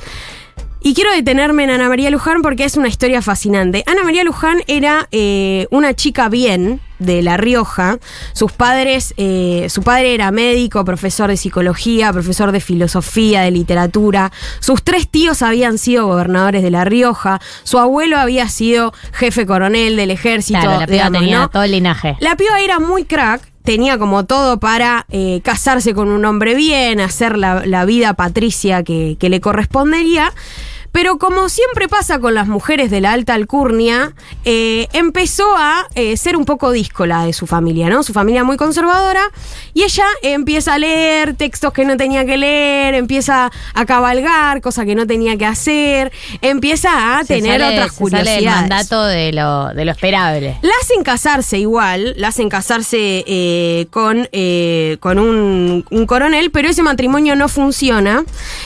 Y 0.82 0.94
quiero 0.94 1.12
detenerme 1.12 1.66
en 1.66 1.72
Ana 1.72 1.90
María 1.90 2.10
Luján 2.10 2.42
porque 2.42 2.64
es 2.64 2.78
una 2.78 2.88
historia 2.88 3.22
fascinante. 3.22 3.84
Ana 3.86 4.04
María 4.04 4.24
Luján 4.24 4.62
era 4.68 5.10
eh, 5.12 5.68
una 5.72 5.94
chica 5.94 6.30
bien 6.30 6.80
de 7.00 7.22
La 7.22 7.36
Rioja. 7.36 7.98
Sus 8.32 8.54
padres, 8.54 9.14
eh, 9.18 9.68
su 9.70 9.84
padre 9.84 10.14
era 10.14 10.32
médico, 10.32 10.86
profesor 10.86 11.30
de 11.30 11.36
psicología, 11.36 12.14
profesor 12.14 12.54
de 12.54 12.62
filosofía, 12.62 13.42
de 13.42 13.52
literatura. 13.52 14.32
Sus 14.62 14.82
tres 14.82 15.10
tíos 15.10 15.42
habían 15.42 15.78
sido 15.78 16.08
gobernadores 16.08 16.64
de 16.64 16.72
La 16.72 16.86
Rioja. 16.86 17.42
Su 17.64 17.78
abuelo 17.78 18.18
había 18.18 18.48
sido 18.48 18.94
jefe 19.12 19.46
coronel 19.46 19.98
del 19.98 20.12
ejército. 20.12 20.62
claro, 20.62 20.80
la 20.80 20.86
piba 20.86 20.96
digamos, 20.96 21.20
tenía 21.20 21.40
¿no? 21.40 21.50
todo 21.50 21.64
el 21.64 21.72
linaje. 21.72 22.16
La 22.22 22.38
piba 22.38 22.62
era 22.62 22.80
muy 22.80 23.04
crack, 23.04 23.49
tenía 23.64 23.97
como 23.97 24.26
todo 24.26 24.60
para 24.60 25.05
eh, 25.10 25.41
casarse 25.43 25.93
con 25.93 26.10
un 26.10 26.26
hombre 26.26 26.55
bien, 26.55 26.99
hacer 26.99 27.38
la, 27.38 27.66
la 27.66 27.86
vida 27.86 28.14
patricia 28.14 28.84
que, 28.84 29.18
que 29.20 29.30
le 29.30 29.41
correspondería. 29.41 30.34
Pero 30.92 31.18
como 31.20 31.50
siempre 31.50 31.88
pasa 31.88 32.20
con 32.20 32.34
las 32.34 32.48
mujeres 32.48 32.90
de 32.92 33.00
la 33.02 33.12
alta 33.14 33.34
alcurnia, 33.34 34.14
eh, 34.46 34.88
empezó 34.94 35.46
a 35.56 35.88
eh, 35.96 36.18
ser 36.18 36.36
un 36.36 36.46
poco 36.46 36.72
díscola 36.72 37.26
de 37.26 37.34
su 37.34 37.46
familia, 37.48 37.90
¿no? 37.90 38.02
Su 38.04 38.12
familia 38.14 38.44
muy 38.44 38.58
conservadora. 38.58 39.22
Y 39.74 39.84
ella 39.84 40.06
empieza 40.24 40.74
a 40.74 40.78
leer 40.80 41.36
textos 41.36 41.74
que 41.74 41.86
no 41.86 41.96
tenía 41.96 42.26
que 42.26 42.38
leer, 42.38 42.96
empieza 42.96 43.52
a 43.74 43.86
cabalgar, 43.86 44.62
cosa 44.62 44.84
que 44.86 44.96
no 44.96 45.06
tenía 45.06 45.38
que 45.38 45.46
hacer, 45.46 46.12
empieza 46.42 47.20
a 47.20 47.24
Se 47.24 47.36
tener 47.36 47.62
sale- 47.62 47.74
otras 47.78 47.94
se 47.94 47.98
curiosidades. 48.00 48.34
Sale 48.44 48.48
el 48.48 48.62
mandato 48.70 49.04
de 49.06 49.32
lo, 49.32 49.68
de 49.74 49.86
lo 49.86 49.92
esperable. 49.92 50.58
La 50.62 50.72
hacen 50.82 51.04
casarse 51.04 51.60
igual, 51.60 52.14
la 52.18 52.30
hacen 52.30 52.50
casarse 52.50 53.24
eh, 53.28 53.88
con, 53.92 54.28
con 55.00 55.20
un, 55.20 55.86
un 55.90 56.06
coronel, 56.08 56.50
pero 56.52 56.68
ese 56.68 56.82
matrimonio 56.82 57.36
no 57.36 57.48
funciona. 57.48 58.24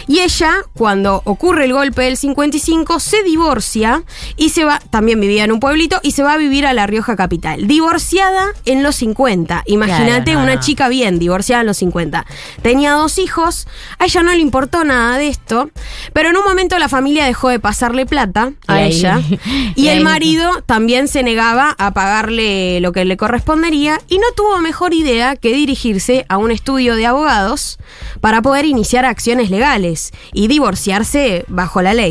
Y 0.07 0.19
ella, 0.19 0.53
cuando 0.73 1.21
ocurre 1.25 1.65
el 1.65 1.73
golpe 1.73 2.12
del 2.13 2.17
55, 2.17 2.99
se 2.99 3.23
divorcia 3.23 4.03
y 4.37 4.49
se 4.49 4.65
va, 4.65 4.79
también 4.91 5.19
vivía 5.19 5.43
en 5.45 5.51
un 5.51 5.59
pueblito, 5.59 5.99
y 6.03 6.11
se 6.11 6.21
va 6.21 6.33
a 6.33 6.37
vivir 6.37 6.67
a 6.67 6.73
La 6.73 6.85
Rioja 6.85 7.15
Capital. 7.15 7.67
Divorciada 7.67 8.45
en 8.65 8.83
los 8.83 8.95
50. 8.97 9.63
Imagínate 9.65 10.23
Claro, 10.25 10.39
no, 10.39 10.43
una 10.45 10.55
no. 10.55 10.61
chica 10.61 10.89
bien, 10.89 11.17
divorciada 11.17 11.61
en 11.61 11.67
los 11.67 11.77
50. 11.77 12.25
Tenía 12.61 12.91
dos 12.93 13.17
hijos, 13.17 13.67
a 13.97 14.05
ella 14.05 14.21
no 14.21 14.31
le 14.31 14.39
importó 14.41 14.83
nada 14.83 15.17
de 15.17 15.27
esto, 15.27 15.71
pero 16.13 16.29
en 16.29 16.37
un 16.37 16.43
momento 16.43 16.77
la 16.77 16.87
familia 16.87 17.25
dejó 17.25 17.49
de 17.49 17.59
pasarle 17.59 18.05
plata 18.05 18.53
a 18.67 18.79
Y 18.79 18.83
ahí- 18.83 18.91
ella. 18.93 19.21
Y 19.75 19.83
y 19.85 19.87
el 19.87 19.97
ahí- 19.99 20.03
marido 20.03 20.51
también 20.67 21.07
se 21.07 21.23
negaba 21.23 21.75
a 21.79 21.93
pagarle 21.93 22.79
lo 22.79 22.91
que 22.91 23.05
le 23.05 23.17
correspondería 23.17 23.99
y 24.07 24.17
no 24.19 24.27
tuvo 24.35 24.59
mejor 24.59 24.93
idea 24.93 25.35
que 25.35 25.53
dirigirse 25.53 26.25
a 26.29 26.37
un 26.37 26.51
estudio 26.51 26.95
de 26.95 27.05
abogados 27.07 27.79
para 28.21 28.41
poder 28.41 28.65
iniciar 28.65 29.05
acciones 29.05 29.49
legales 29.49 30.11
y 30.31 30.47
divorciarse 30.47 31.45
bajo 31.47 31.81
la 31.81 31.93
ley. 31.93 32.02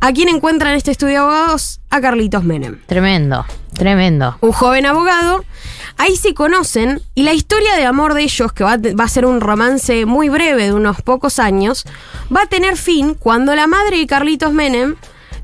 ¿A 0.00 0.12
quién 0.12 0.28
encuentra 0.28 0.70
en 0.70 0.76
este 0.76 0.90
estudio 0.92 1.12
de 1.12 1.18
abogados? 1.18 1.80
A 1.90 2.00
Carlitos 2.00 2.44
Menem 2.44 2.78
Tremendo, 2.86 3.44
tremendo. 3.74 4.36
un 4.40 4.52
joven 4.52 4.86
abogado 4.86 5.44
Ahí 6.00 6.14
se 6.16 6.32
conocen 6.32 7.02
y 7.16 7.24
la 7.24 7.32
historia 7.32 7.74
de 7.74 7.84
amor 7.84 8.14
de 8.14 8.22
ellos, 8.22 8.52
que 8.52 8.62
va, 8.62 8.74
a- 8.74 8.78
va 8.78 9.04
a 9.04 9.08
ser 9.08 9.26
un 9.26 9.40
romance 9.40 10.06
muy 10.06 10.28
breve 10.28 10.66
de 10.66 10.72
unos 10.72 11.02
pocos 11.02 11.40
años, 11.40 11.84
va 12.34 12.42
a 12.42 12.46
tener 12.46 12.76
fin 12.76 13.14
cuando 13.14 13.56
la 13.56 13.66
madre 13.66 13.98
de 13.98 14.06
Carlitos 14.06 14.52
Menem 14.52 14.94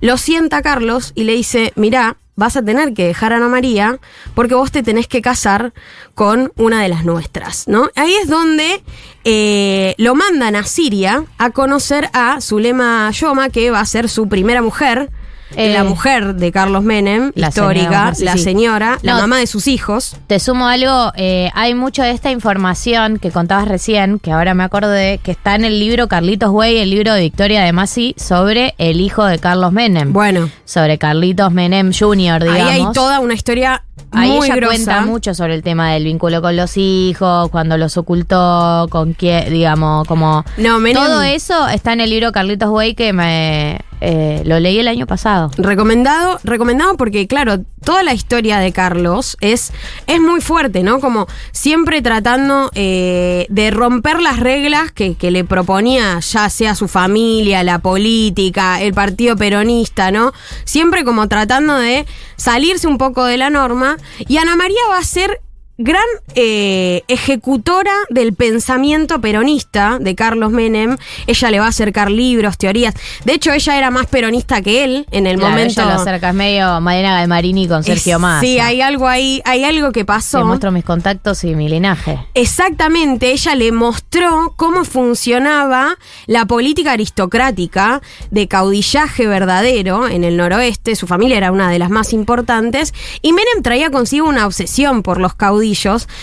lo 0.00 0.16
sienta 0.16 0.58
a 0.58 0.62
Carlos 0.62 1.10
y 1.16 1.24
le 1.24 1.32
dice, 1.32 1.72
mirá, 1.74 2.16
vas 2.36 2.56
a 2.56 2.62
tener 2.62 2.94
que 2.94 3.06
dejar 3.06 3.32
a 3.32 3.36
Ana 3.36 3.48
María 3.48 3.98
porque 4.34 4.54
vos 4.54 4.72
te 4.72 4.82
tenés 4.82 5.06
que 5.06 5.22
casar 5.22 5.72
con 6.14 6.52
una 6.56 6.82
de 6.82 6.88
las 6.88 7.04
nuestras, 7.04 7.68
¿no? 7.68 7.90
Ahí 7.94 8.14
es 8.14 8.28
donde 8.28 8.82
eh, 9.24 9.94
lo 9.98 10.14
mandan 10.14 10.56
a 10.56 10.64
Siria 10.64 11.24
a 11.38 11.50
conocer 11.50 12.10
a 12.12 12.40
Zulema 12.40 13.10
Yoma, 13.10 13.48
que 13.50 13.70
va 13.70 13.80
a 13.80 13.86
ser 13.86 14.08
su 14.08 14.28
primera 14.28 14.62
mujer. 14.62 15.10
Eh, 15.56 15.72
la 15.72 15.84
mujer 15.84 16.34
de 16.34 16.52
Carlos 16.52 16.82
Menem, 16.84 17.32
la 17.34 17.48
histórica, 17.48 17.84
señora 17.84 18.00
mujer, 18.04 18.14
sí, 18.16 18.24
la 18.24 18.32
sí. 18.32 18.38
señora, 18.42 18.98
la 19.02 19.14
mamá 19.16 19.38
de 19.38 19.46
sus 19.46 19.66
hijos. 19.68 20.16
Te 20.26 20.38
sumo 20.40 20.66
algo, 20.66 21.12
eh, 21.16 21.50
hay 21.54 21.74
mucho 21.74 22.02
de 22.02 22.10
esta 22.10 22.30
información 22.30 23.18
que 23.18 23.30
contabas 23.30 23.68
recién, 23.68 24.18
que 24.18 24.32
ahora 24.32 24.54
me 24.54 24.64
acordé, 24.64 25.18
que 25.22 25.30
está 25.30 25.54
en 25.54 25.64
el 25.64 25.78
libro 25.80 26.08
Carlitos 26.08 26.50
Güey, 26.50 26.78
el 26.78 26.90
libro 26.90 27.12
de 27.14 27.20
Victoria 27.20 27.62
de 27.62 27.72
Masi, 27.72 28.14
sobre 28.18 28.74
el 28.78 29.00
hijo 29.00 29.24
de 29.24 29.38
Carlos 29.38 29.72
Menem. 29.72 30.12
Bueno, 30.12 30.50
Sobre 30.64 30.98
Carlitos 30.98 31.52
Menem 31.52 31.92
Jr., 31.92 32.42
digamos. 32.42 32.70
ahí 32.70 32.80
hay 32.80 32.86
toda 32.92 33.20
una 33.20 33.34
historia 33.34 33.82
Ahí 34.10 34.30
muy 34.30 34.46
ella 34.46 34.56
grosa. 34.56 34.68
cuenta 34.74 35.00
mucho 35.02 35.34
sobre 35.34 35.54
el 35.56 35.62
tema 35.62 35.90
del 35.92 36.04
vínculo 36.04 36.40
con 36.40 36.56
los 36.56 36.76
hijos, 36.76 37.48
cuando 37.50 37.76
los 37.76 37.96
ocultó, 37.96 38.86
con 38.90 39.12
quién, 39.14 39.50
digamos, 39.52 40.06
como... 40.06 40.44
No, 40.56 40.78
Menem- 40.78 40.94
Todo 40.94 41.22
eso 41.22 41.66
está 41.68 41.92
en 41.92 42.00
el 42.00 42.10
libro 42.10 42.30
Carlitos 42.32 42.70
Güey 42.70 42.94
que 42.94 43.12
me 43.12 43.80
eh, 44.00 44.42
lo 44.44 44.58
leí 44.60 44.78
el 44.78 44.88
año 44.88 45.06
pasado. 45.06 45.50
Recomendado, 45.56 46.38
recomendado 46.44 46.96
porque, 46.96 47.26
claro, 47.26 47.60
toda 47.84 48.02
la 48.02 48.14
historia 48.14 48.58
de 48.58 48.72
Carlos 48.72 49.36
es, 49.40 49.72
es 50.06 50.20
muy 50.20 50.40
fuerte, 50.40 50.82
¿no? 50.82 51.00
Como 51.00 51.26
siempre 51.52 52.02
tratando 52.02 52.70
eh, 52.74 53.46
de 53.48 53.70
romper 53.70 54.20
las 54.20 54.40
reglas 54.40 54.92
que, 54.92 55.14
que 55.14 55.30
le 55.30 55.44
proponía 55.44 56.20
ya 56.20 56.48
sea 56.50 56.74
su 56.74 56.88
familia, 56.88 57.62
la 57.62 57.78
política, 57.78 58.80
el 58.80 58.94
partido 58.94 59.36
peronista, 59.36 60.10
¿no? 60.10 60.32
Siempre 60.64 61.04
como 61.04 61.28
tratando 61.28 61.76
de 61.76 62.06
salirse 62.36 62.86
un 62.86 62.98
poco 62.98 63.24
de 63.24 63.36
la 63.36 63.50
norma. 63.50 63.96
Y 64.18 64.38
Ana 64.38 64.56
María 64.56 64.80
va 64.90 64.98
a 64.98 65.04
ser 65.04 65.40
gran 65.76 66.04
eh, 66.36 67.02
ejecutora 67.08 67.92
del 68.08 68.32
pensamiento 68.32 69.20
peronista 69.20 69.98
de 70.00 70.14
Carlos 70.14 70.52
Menem. 70.52 70.96
Ella 71.26 71.50
le 71.50 71.58
va 71.58 71.66
a 71.66 71.70
acercar 71.70 72.10
libros, 72.12 72.56
teorías. 72.58 72.94
De 73.24 73.34
hecho, 73.34 73.52
ella 73.52 73.76
era 73.76 73.90
más 73.90 74.06
peronista 74.06 74.62
que 74.62 74.84
él 74.84 75.06
en 75.10 75.26
el 75.26 75.36
Claro, 75.36 75.50
momento. 75.50 75.82
ella 75.82 75.94
lo 75.94 76.00
acerca, 76.00 76.28
es 76.28 76.34
medio 76.34 76.80
Mariana 76.80 77.14
Galmarini 77.18 77.66
con 77.66 77.82
Sergio 77.82 78.20
Massa. 78.20 78.40
Sí, 78.42 78.60
hay 78.60 78.80
algo 78.82 79.08
ahí, 79.08 79.42
hay 79.44 79.64
algo 79.64 79.90
que 79.90 80.04
pasó. 80.04 80.38
Te 80.38 80.44
muestro 80.44 80.70
mis 80.70 80.84
contactos 80.84 81.42
y 81.42 81.56
mi 81.56 81.68
linaje. 81.68 82.18
Exactamente, 82.34 83.32
ella 83.32 83.54
le 83.56 83.72
mostró 83.72 84.54
cómo 84.56 84.84
funcionaba 84.84 85.98
la 86.26 86.44
política 86.46 86.92
aristocrática 86.92 88.00
de 88.30 88.46
caudillaje 88.46 89.26
verdadero 89.26 90.06
en 90.06 90.22
el 90.22 90.36
noroeste. 90.36 90.94
Su 90.94 91.08
familia 91.08 91.36
era 91.36 91.50
una 91.50 91.68
de 91.68 91.78
las 91.80 91.90
más 91.90 92.12
importantes. 92.12 92.94
Y 93.22 93.32
Menem 93.32 93.62
traía 93.62 93.90
consigo 93.90 94.28
una 94.28 94.46
obsesión 94.46 95.02
por 95.02 95.20
los 95.20 95.34
caudillos. 95.34 95.63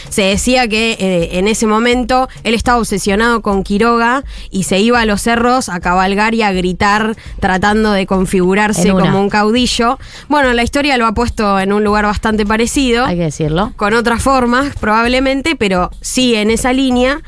Se 0.10 0.22
decía 0.22 0.68
que 0.68 0.92
eh, 1.00 1.40
en 1.40 1.48
ese 1.48 1.66
momento 1.66 2.30
él 2.44 2.54
estaba 2.54 2.78
obsesionado 2.78 3.42
con 3.42 3.64
Quiroga 3.64 4.24
y 4.50 4.64
se 4.64 4.80
iba 4.80 5.02
a 5.02 5.06
los 5.06 5.22
cerros 5.22 5.70
a 5.70 5.80
cabalgar 5.80 6.36
y 6.36 6.44
a 6.44 6.52
gritar 6.52 7.16
tratando 7.40 7.92
de 7.92 8.06
configurarse 8.06 8.92
como 8.92 9.20
un 9.20 9.30
caudillo. 9.30 9.98
Bueno, 10.28 10.54
la 10.54 10.64
historia 10.64 10.98
lo 10.98 11.06
ha 11.06 11.14
puesto 11.14 11.60
en 11.60 11.74
un 11.74 11.84
lugar 11.84 12.06
bastante 12.06 12.46
parecido 12.46 13.06
Hay 13.06 13.18
que 13.18 13.24
decirlo. 13.24 13.74
con 13.76 13.94
otras 13.94 14.22
formas, 14.22 14.76
probablemente, 14.80 15.56
pero 15.56 15.90
sí 16.02 16.36
en 16.36 16.52
esa 16.52 16.74
línea. 16.74 17.22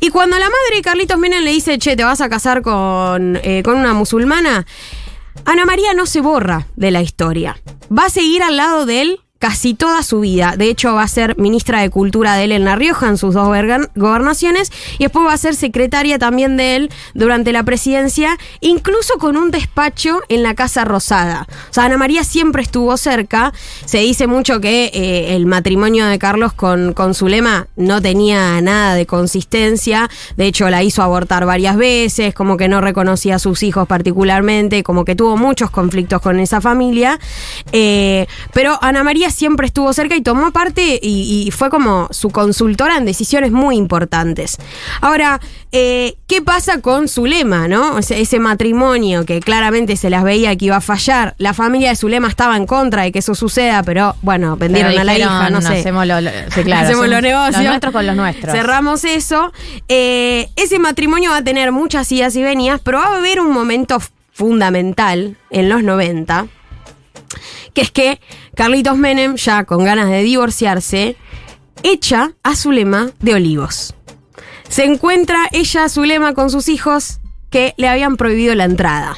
Y 0.00 0.10
cuando 0.10 0.38
la 0.38 0.44
madre 0.44 0.76
de 0.76 0.82
Carlitos 0.82 1.18
Menem 1.18 1.42
le 1.42 1.50
dice, 1.50 1.78
che, 1.78 1.96
te 1.96 2.04
vas 2.04 2.20
a 2.20 2.28
casar 2.28 2.62
con, 2.62 3.38
eh, 3.42 3.62
con 3.64 3.76
una 3.76 3.94
musulmana, 3.94 4.66
Ana 5.44 5.64
María 5.64 5.94
no 5.94 6.06
se 6.06 6.20
borra 6.20 6.66
de 6.76 6.90
la 6.90 7.02
historia. 7.02 7.56
Va 7.96 8.06
a 8.06 8.10
seguir 8.10 8.42
al 8.42 8.56
lado 8.56 8.86
de 8.86 9.02
él 9.02 9.20
casi 9.44 9.74
toda 9.74 10.02
su 10.02 10.20
vida. 10.20 10.54
De 10.56 10.70
hecho, 10.70 10.94
va 10.94 11.02
a 11.02 11.08
ser 11.08 11.36
ministra 11.36 11.82
de 11.82 11.90
Cultura 11.90 12.34
de 12.34 12.44
él 12.44 12.52
en 12.52 12.64
La 12.64 12.76
Rioja 12.76 13.08
en 13.08 13.18
sus 13.18 13.34
dos 13.34 13.46
gobernaciones 13.94 14.72
y 14.98 15.04
después 15.04 15.26
va 15.26 15.34
a 15.34 15.36
ser 15.36 15.54
secretaria 15.54 16.18
también 16.18 16.56
de 16.56 16.76
él 16.76 16.90
durante 17.12 17.52
la 17.52 17.62
presidencia, 17.62 18.38
incluso 18.62 19.18
con 19.18 19.36
un 19.36 19.50
despacho 19.50 20.20
en 20.30 20.42
la 20.42 20.54
Casa 20.54 20.86
Rosada. 20.86 21.46
O 21.68 21.74
sea, 21.74 21.84
Ana 21.84 21.98
María 21.98 22.24
siempre 22.24 22.62
estuvo 22.62 22.96
cerca. 22.96 23.52
Se 23.84 23.98
dice 23.98 24.26
mucho 24.26 24.62
que 24.62 24.90
eh, 24.94 25.36
el 25.36 25.44
matrimonio 25.44 26.06
de 26.06 26.18
Carlos 26.18 26.54
con, 26.54 26.94
con 26.94 27.12
Zulema 27.12 27.66
no 27.76 28.00
tenía 28.00 28.62
nada 28.62 28.94
de 28.94 29.04
consistencia. 29.04 30.08
De 30.38 30.46
hecho, 30.46 30.70
la 30.70 30.82
hizo 30.82 31.02
abortar 31.02 31.44
varias 31.44 31.76
veces, 31.76 32.32
como 32.32 32.56
que 32.56 32.68
no 32.68 32.80
reconocía 32.80 33.34
a 33.34 33.38
sus 33.38 33.62
hijos 33.62 33.86
particularmente, 33.86 34.82
como 34.82 35.04
que 35.04 35.14
tuvo 35.14 35.36
muchos 35.36 35.70
conflictos 35.70 36.22
con 36.22 36.40
esa 36.40 36.62
familia. 36.62 37.20
Eh, 37.72 38.26
pero 38.54 38.78
Ana 38.80 39.04
María 39.04 39.30
siempre 39.34 39.66
estuvo 39.66 39.92
cerca 39.92 40.16
y 40.16 40.22
tomó 40.22 40.50
parte 40.52 40.98
y, 41.02 41.44
y 41.46 41.50
fue 41.50 41.68
como 41.70 42.08
su 42.10 42.30
consultora 42.30 42.96
en 42.96 43.04
decisiones 43.04 43.52
muy 43.52 43.76
importantes. 43.76 44.56
Ahora, 45.00 45.40
eh, 45.72 46.14
¿qué 46.26 46.40
pasa 46.40 46.80
con 46.80 47.08
Zulema, 47.08 47.68
no? 47.68 47.98
Ese, 47.98 48.20
ese 48.20 48.38
matrimonio 48.38 49.24
que 49.26 49.40
claramente 49.40 49.96
se 49.96 50.08
las 50.10 50.24
veía 50.24 50.54
que 50.56 50.66
iba 50.66 50.76
a 50.76 50.80
fallar. 50.80 51.34
La 51.38 51.52
familia 51.52 51.90
de 51.90 51.96
Zulema 51.96 52.28
estaba 52.28 52.56
en 52.56 52.66
contra 52.66 53.02
de 53.02 53.12
que 53.12 53.18
eso 53.18 53.34
suceda, 53.34 53.82
pero 53.82 54.14
bueno, 54.22 54.56
vendieron 54.56 54.92
Pero 54.92 55.00
a 55.02 55.04
la 55.04 55.18
hija, 55.18 55.50
no 55.50 55.60
sé. 55.60 55.80
Hacemos, 55.80 56.06
lo- 56.06 56.20
lo- 56.20 56.30
sí, 56.54 56.62
claro, 56.64 56.86
Hacemos 56.86 57.08
los 57.08 57.22
negocios. 57.22 57.56
Los 57.56 57.64
nuestros 57.70 57.92
con 57.92 58.06
los 58.06 58.16
nuestros. 58.16 58.52
Cerramos 58.54 59.04
eso. 59.04 59.52
Eh, 59.88 60.48
ese 60.56 60.78
matrimonio 60.78 61.30
va 61.30 61.38
a 61.38 61.44
tener 61.44 61.72
muchas 61.72 62.10
idas 62.12 62.36
y 62.36 62.42
venidas, 62.42 62.80
pero 62.82 62.98
va 62.98 63.06
a 63.06 63.16
haber 63.18 63.40
un 63.40 63.52
momento 63.52 63.98
fundamental 64.32 65.36
en 65.50 65.68
los 65.68 65.82
90, 65.82 66.46
que 67.74 67.82
es 67.82 67.90
que 67.90 68.20
Carlitos 68.54 68.96
Menem, 68.96 69.36
ya 69.36 69.64
con 69.64 69.84
ganas 69.84 70.08
de 70.08 70.22
divorciarse, 70.22 71.16
echa 71.82 72.32
a 72.42 72.56
Zulema 72.56 73.10
de 73.20 73.34
Olivos. 73.34 73.94
Se 74.68 74.84
encuentra 74.84 75.48
ella, 75.52 75.88
Zulema, 75.88 76.34
con 76.34 76.50
sus 76.50 76.68
hijos 76.68 77.20
que 77.50 77.74
le 77.76 77.88
habían 77.88 78.16
prohibido 78.16 78.54
la 78.54 78.64
entrada. 78.64 79.16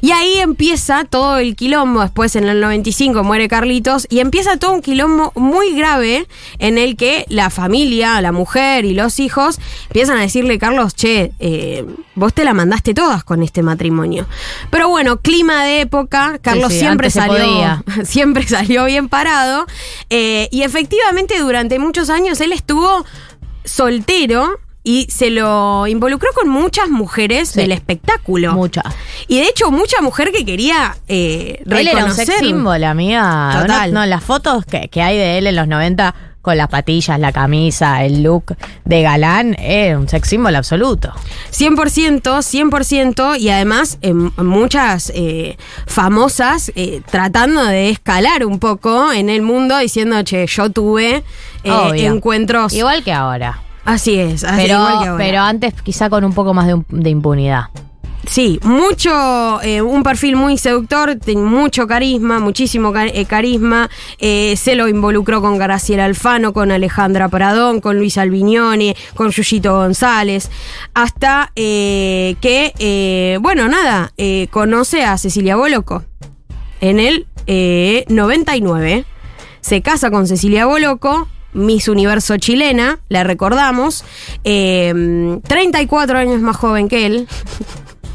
Y 0.00 0.12
ahí 0.12 0.38
empieza 0.38 1.04
todo 1.04 1.38
el 1.38 1.56
quilombo. 1.56 2.02
Después, 2.02 2.36
en 2.36 2.44
el 2.44 2.60
95, 2.60 3.22
muere 3.24 3.48
Carlitos. 3.48 4.06
Y 4.10 4.20
empieza 4.20 4.56
todo 4.56 4.72
un 4.72 4.82
quilombo 4.82 5.32
muy 5.34 5.74
grave 5.74 6.26
en 6.58 6.78
el 6.78 6.96
que 6.96 7.24
la 7.28 7.50
familia, 7.50 8.20
la 8.20 8.32
mujer 8.32 8.84
y 8.84 8.94
los 8.94 9.20
hijos 9.20 9.58
empiezan 9.88 10.18
a 10.18 10.22
decirle, 10.22 10.58
Carlos, 10.58 10.94
che, 10.94 11.32
eh, 11.38 11.84
vos 12.14 12.34
te 12.34 12.44
la 12.44 12.54
mandaste 12.54 12.94
todas 12.94 13.24
con 13.24 13.42
este 13.42 13.62
matrimonio. 13.62 14.26
Pero 14.70 14.88
bueno, 14.88 15.18
clima 15.20 15.64
de 15.64 15.80
época. 15.82 16.38
Carlos 16.42 16.72
sí, 16.72 16.80
siempre 16.80 17.10
salió. 17.10 17.84
siempre 18.04 18.46
salió 18.46 18.84
bien 18.84 19.08
parado. 19.08 19.66
Eh, 20.10 20.48
y 20.50 20.62
efectivamente, 20.62 21.38
durante 21.38 21.78
muchos 21.78 22.10
años 22.10 22.40
él 22.40 22.52
estuvo 22.52 23.04
soltero. 23.64 24.58
Y 24.88 25.08
se 25.10 25.30
lo 25.30 25.88
involucró 25.88 26.30
con 26.32 26.48
muchas 26.48 26.88
mujeres 26.88 27.48
Sí. 27.48 27.60
del 27.60 27.72
espectáculo. 27.72 28.52
Mucha. 28.54 28.84
Y 29.26 29.38
de 29.40 29.48
hecho, 29.48 29.72
mucha 29.72 30.00
mujer 30.00 30.30
que 30.30 30.44
quería 30.44 30.96
eh, 31.08 31.60
Él 31.68 31.88
era 31.88 32.04
un 32.04 32.12
sex 32.12 32.28
reconocer. 32.28 32.38
symbol, 32.38 32.84
amiga. 32.84 33.58
Total. 33.62 33.92
No, 33.92 34.00
no, 34.00 34.06
las 34.06 34.22
fotos 34.22 34.64
que, 34.64 34.86
que 34.88 35.02
hay 35.02 35.16
de 35.18 35.38
él 35.38 35.48
en 35.48 35.56
los 35.56 35.66
90 35.66 36.14
con 36.40 36.56
las 36.56 36.68
patillas, 36.68 37.18
la 37.18 37.32
camisa, 37.32 38.04
el 38.04 38.22
look 38.22 38.54
de 38.84 39.02
galán, 39.02 39.56
era 39.58 39.98
un 39.98 40.08
sex 40.08 40.28
symbol 40.28 40.54
absoluto. 40.54 41.12
100%, 41.50 42.20
100%, 42.42 43.40
y 43.40 43.48
además 43.48 43.98
en 44.02 44.30
muchas 44.36 45.10
eh, 45.16 45.56
famosas 45.86 46.70
eh, 46.76 47.02
tratando 47.10 47.64
de 47.64 47.90
escalar 47.90 48.46
un 48.46 48.60
poco 48.60 49.12
en 49.12 49.28
el 49.30 49.42
mundo, 49.42 49.76
diciendo, 49.78 50.22
che, 50.22 50.46
yo 50.46 50.70
tuve 50.70 51.24
eh, 51.64 52.06
encuentros. 52.06 52.72
Igual 52.72 53.02
que 53.02 53.12
ahora. 53.12 53.62
Así 53.86 54.18
es, 54.18 54.44
así 54.44 54.62
Pero, 54.66 54.74
igual 54.78 54.98
que 55.02 55.08
ahora. 55.08 55.24
pero 55.24 55.40
antes 55.40 55.72
quizá 55.82 56.10
con 56.10 56.24
un 56.24 56.32
poco 56.34 56.52
más 56.52 56.66
de, 56.66 56.74
un- 56.74 56.86
de 56.90 57.08
impunidad. 57.10 57.64
Sí, 58.28 58.58
mucho, 58.64 59.62
eh, 59.62 59.80
un 59.82 60.02
perfil 60.02 60.34
muy 60.34 60.58
seductor, 60.58 61.16
mucho 61.36 61.86
carisma, 61.86 62.40
muchísimo 62.40 62.92
eh, 62.96 63.24
carisma. 63.24 63.88
eh, 64.18 64.56
se 64.56 64.74
lo 64.74 64.88
involucró 64.88 65.40
con 65.40 65.58
Graciela 65.58 66.06
Alfano, 66.06 66.52
con 66.52 66.72
Alejandra 66.72 67.28
Pradón, 67.28 67.80
con 67.80 67.96
Luis 67.98 68.18
Albiñone, 68.18 68.96
con 69.14 69.30
Yuyito 69.30 69.74
González, 69.76 70.50
hasta 70.92 71.52
eh, 71.54 72.34
que, 72.40 73.38
bueno, 73.40 73.68
nada, 73.68 74.12
eh, 74.16 74.48
conoce 74.50 75.04
a 75.04 75.16
Cecilia 75.18 75.54
Boloco 75.54 76.02
en 76.80 76.98
el 76.98 77.28
eh, 77.46 78.04
99. 78.08 79.04
Se 79.60 79.82
casa 79.82 80.10
con 80.10 80.26
Cecilia 80.26 80.66
Boloco, 80.66 81.28
Miss 81.56 81.88
Universo 81.88 82.36
chilena, 82.36 83.00
la 83.08 83.24
recordamos, 83.24 84.04
eh, 84.44 85.38
34 85.48 86.18
años 86.18 86.40
más 86.40 86.56
joven 86.56 86.88
que 86.88 87.06
él. 87.06 87.28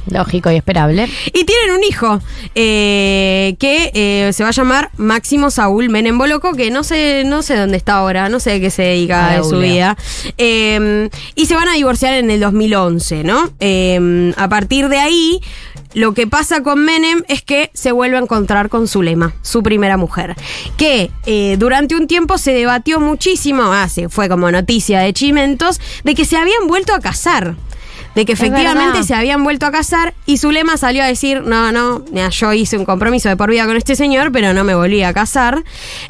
Lógico 0.10 0.50
y 0.52 0.56
esperable. 0.56 1.08
Y 1.28 1.44
tienen 1.44 1.76
un 1.76 1.84
hijo 1.84 2.20
eh, 2.56 3.56
que 3.60 3.92
eh, 3.94 4.34
se 4.34 4.44
va 4.44 4.50
a 4.50 4.54
llamar 4.54 4.90
Máximo 4.98 5.52
Saúl 5.52 5.90
Menem 5.90 6.18
Boloco, 6.18 6.54
que 6.54 6.72
no 6.72 6.84
sé, 6.84 7.24
no 7.26 7.44
sé 7.44 7.56
dónde 7.56 7.78
está 7.78 7.96
ahora, 7.96 8.28
no 8.28 8.40
sé 8.40 8.60
qué 8.60 8.72
se 8.72 8.84
dedica 8.84 9.26
Ahora 9.26 9.38
de 9.38 9.50
su 9.50 9.60
vida. 9.60 9.98
Eh, 10.38 11.10
y 11.36 11.46
se 11.46 11.56
van 11.56 11.68
a 11.68 11.74
divorciar 11.74 12.16
en 12.16 12.32
el 12.32 12.40
2011, 12.40 13.24
¿no? 13.24 13.52
Eh, 13.60 14.34
a 14.38 14.50
partir 14.50 14.90
de 14.90 14.98
ahí, 14.98 15.40
lo 15.94 16.14
que 16.14 16.28
pasa 16.28 16.64
con 16.64 16.84
Menem 16.84 17.24
es 17.28 17.42
que 17.42 17.70
se 17.74 17.92
vuelve 17.92 18.18
a 18.18 18.22
encontrar 18.22 18.70
con 18.70 18.88
Zulema, 18.88 19.34
su 19.42 19.64
primera 19.64 19.98
mujer, 19.98 20.36
que 20.78 21.12
eh, 21.26 21.58
durante 21.58 21.96
un 21.96 22.08
tiempo 22.08 22.38
se 22.38 22.54
debatió 22.54 23.00
muchísimo, 23.00 23.64
ah, 23.64 23.88
sí, 23.90 24.08
fue 24.10 24.30
como 24.30 24.52
noticia 24.52 25.00
de 25.00 25.14
Chimentos, 25.14 25.80
de 26.04 26.16
que 26.16 26.26
se 26.26 26.38
habían 26.38 26.68
vuelto 26.68 26.94
a 26.94 27.00
casar. 27.00 27.56
De 28.16 28.26
que 28.26 28.34
efectivamente 28.34 29.04
se 29.04 29.14
habían 29.14 29.44
vuelto 29.44 29.66
a 29.66 29.72
casar 29.72 30.14
y 30.26 30.38
Zulema 30.38 30.76
salió 30.76 31.02
a 31.02 31.08
decir, 31.08 31.42
no, 31.44 31.72
no, 31.72 32.04
mira, 32.12 32.30
yo 32.30 32.52
hice 32.54 32.78
un 32.78 32.86
compromiso 32.86 33.30
de 33.30 33.38
por 33.38 33.50
vida 33.50 33.66
con 33.66 33.78
este 33.78 33.96
señor, 33.96 34.32
pero 34.32 34.54
no 34.54 34.64
me 34.64 34.76
volví 34.76 35.02
a 35.02 35.14
casar. 35.14 35.64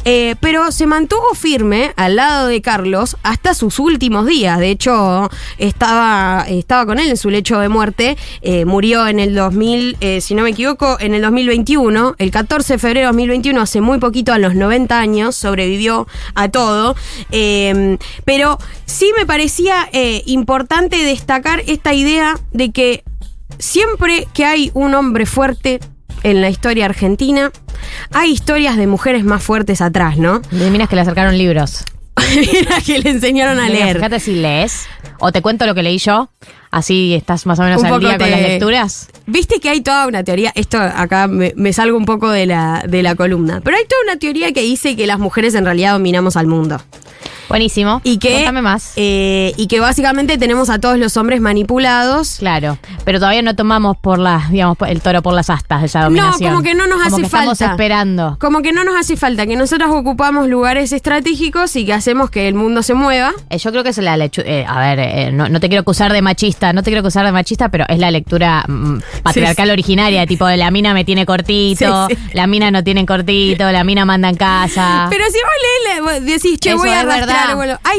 Eh, 0.04 0.36
pero 0.40 0.72
se 0.72 0.88
mantuvo 0.88 1.34
firme 1.36 1.94
al 1.96 2.16
lado 2.16 2.48
de 2.48 2.62
Carlos 2.62 3.18
hasta 3.24 3.54
sus 3.54 3.80
últimos 3.80 4.26
días. 4.26 4.60
De 4.60 4.70
hecho, 4.70 5.30
estaba, 5.58 6.46
estaba 6.48 6.86
con 6.86 7.00
él 7.00 7.10
en 7.10 7.18
su 7.18 7.30
lecho 7.30 7.60
de 7.60 7.70
muerte. 7.70 8.18
Eh, 8.42 8.66
murió 8.66 9.08
en 9.08 9.20
el 9.20 9.36
2000, 9.36 9.98
eh, 10.02 10.22
si 10.22 10.34
no 10.34 10.44
me 10.44 10.50
equivoco, 10.50 10.98
en 11.00 11.14
el 11.14 11.22
2021. 11.22 12.16
El 12.18 12.32
14 12.32 12.74
de 12.74 12.80
febrero 12.80 13.00
de 13.02 13.06
2021, 13.08 13.62
hace 13.62 13.82
muy 13.82 14.00
poquito, 14.00 14.34
a 14.34 14.40
los 14.40 14.56
90 14.56 15.00
años, 15.00 15.36
sobrevivió 15.36 16.08
a 16.34 16.50
todo. 16.50 16.96
Pero 17.30 18.58
sí 18.86 19.12
me 19.18 19.26
parecía 19.26 19.90
importante 20.26 20.98
destacar 21.04 21.64
esta 21.68 21.91
idea 21.94 22.40
de 22.52 22.72
que 22.72 23.04
siempre 23.60 24.28
que 24.34 24.46
hay 24.46 24.72
un 24.74 24.94
hombre 24.94 25.26
fuerte 25.26 25.80
en 26.24 26.42
la 26.42 26.50
historia 26.50 26.86
argentina, 26.86 27.52
hay 28.12 28.32
historias 28.32 28.78
de 28.78 28.88
mujeres 28.88 29.24
más 29.24 29.44
fuertes 29.44 29.82
atrás, 29.82 30.18
¿no? 30.18 30.40
De 30.52 30.70
minas 30.70 30.90
que 30.90 30.96
le 30.96 31.02
acercaron 31.02 31.38
libros. 31.38 31.84
Mira 32.36 32.82
que 32.86 33.00
le 33.00 33.10
enseñaron 33.10 33.60
a 33.60 33.70
leer. 33.70 33.98
Fíjate 33.98 34.20
si 34.20 34.36
lees. 34.36 34.88
O 35.20 35.32
te 35.32 35.42
cuento 35.42 35.66
lo 35.66 35.76
que 35.76 35.84
leí 35.84 35.98
yo. 35.98 36.30
Así 36.72 37.14
estás 37.14 37.46
más 37.46 37.60
o 37.60 37.64
menos 37.64 37.84
al 37.84 38.00
día 38.00 38.18
con 38.18 38.32
las 38.32 38.42
lecturas. 38.42 39.10
Viste 39.28 39.60
que 39.60 39.70
hay 39.70 39.82
toda 39.82 40.08
una 40.08 40.24
teoría, 40.24 40.54
esto 40.56 40.80
acá 40.80 41.28
me, 41.28 41.54
me 41.58 41.74
salgo 41.74 41.98
un 41.98 42.06
poco 42.06 42.30
de 42.30 42.46
la, 42.46 42.86
de 42.88 43.04
la 43.04 43.16
columna, 43.16 43.60
pero 43.62 43.76
hay 43.76 43.84
toda 43.86 44.02
una 44.04 44.18
teoría 44.18 44.54
que 44.54 44.62
dice 44.62 44.96
que 44.96 45.06
las 45.06 45.20
mujeres 45.20 45.54
en 45.56 45.66
realidad 45.66 45.94
dominamos 45.94 46.38
al 46.38 46.48
mundo. 46.48 46.82
Buenísimo. 47.50 48.02
Y 48.04 48.18
que, 48.18 48.32
Cuéntame 48.34 48.62
más. 48.62 48.94
eh, 48.96 49.54
y 49.58 49.68
que 49.68 49.80
básicamente 49.80 50.38
tenemos 50.38 50.70
a 50.70 50.80
todos 50.80 50.98
los 50.98 51.18
hombres 51.18 51.42
manipulados. 51.42 52.38
Claro, 52.40 52.78
pero 53.06 53.20
todavía 53.20 53.42
no 53.42 53.56
tomamos 53.56 53.98
por 53.98 54.20
las, 54.20 54.52
digamos, 54.52 54.78
el 54.88 55.02
toro 55.02 55.22
por 55.22 55.34
las 55.34 55.50
astas 55.50 55.84
esa 55.84 56.04
dominación. 56.04 56.52
como 56.52 56.64
que 56.64 56.74
no 56.76 56.88
nos 56.88 57.02
Como 57.02 57.08
hace 57.08 57.16
que 57.18 57.26
Estamos 57.26 57.58
falta. 57.58 57.72
esperando. 57.74 58.38
Como 58.40 58.62
que 58.62 58.72
no 58.74 58.84
nos 58.84 58.96
hace 58.96 59.16
falta, 59.18 59.46
que 59.46 59.56
nosotros 59.56 59.90
ocupamos 59.92 60.48
lugares 60.48 60.92
estratégicos 60.92 61.76
y 61.76 61.86
que 61.86 61.94
hacemos 61.94 62.30
que 62.30 62.48
el 62.48 62.54
mundo 62.56 62.84
se 62.84 62.94
mueva. 62.94 63.32
Eh, 63.50 63.58
Yo 63.58 63.72
creo 63.72 63.84
que 63.84 63.90
es 63.90 63.98
la 63.98 64.18
lectura. 64.18 64.48
a 64.68 64.80
ver, 64.80 65.00
eh, 65.00 65.32
no, 65.32 65.50
no 65.50 65.60
te 65.60 65.68
quiero 65.68 65.82
acusar 65.82 66.12
de 66.14 66.22
machista, 66.22 66.74
no 66.74 66.84
te 66.84 66.90
quiero 66.92 67.00
acusar 67.02 67.26
de 67.26 67.32
machista, 67.32 67.70
pero 67.70 67.86
es 67.88 68.00
la 68.00 68.12
lectura 68.12 68.64
mm, 68.68 69.00
patriarcal 69.24 69.70
originaria, 69.72 70.26
tipo 70.26 70.46
de 70.46 70.58
la 70.58 70.72
mina 70.72 70.94
me 70.94 71.04
tiene 71.06 71.26
cortito, 71.26 72.08
Sí, 72.10 72.16
sí. 72.16 72.22
la 72.34 72.48
mina 72.48 72.72
no 72.72 72.84
tiene 72.84 73.06
cortito, 73.06 73.70
la 73.72 73.84
mina 73.84 74.06
manda 74.06 74.30
en 74.30 74.36
casa. 74.36 75.08
Pero 75.10 75.24
si 75.26 75.38
vos 75.38 76.14
lees, 76.22 76.26
decís, 76.26 76.60
che, 76.60 76.70
Eso 76.70 76.78
voy 76.80 76.90
a 76.90 77.02
arrastrar. 77.02 77.28
verdad. 77.28 77.41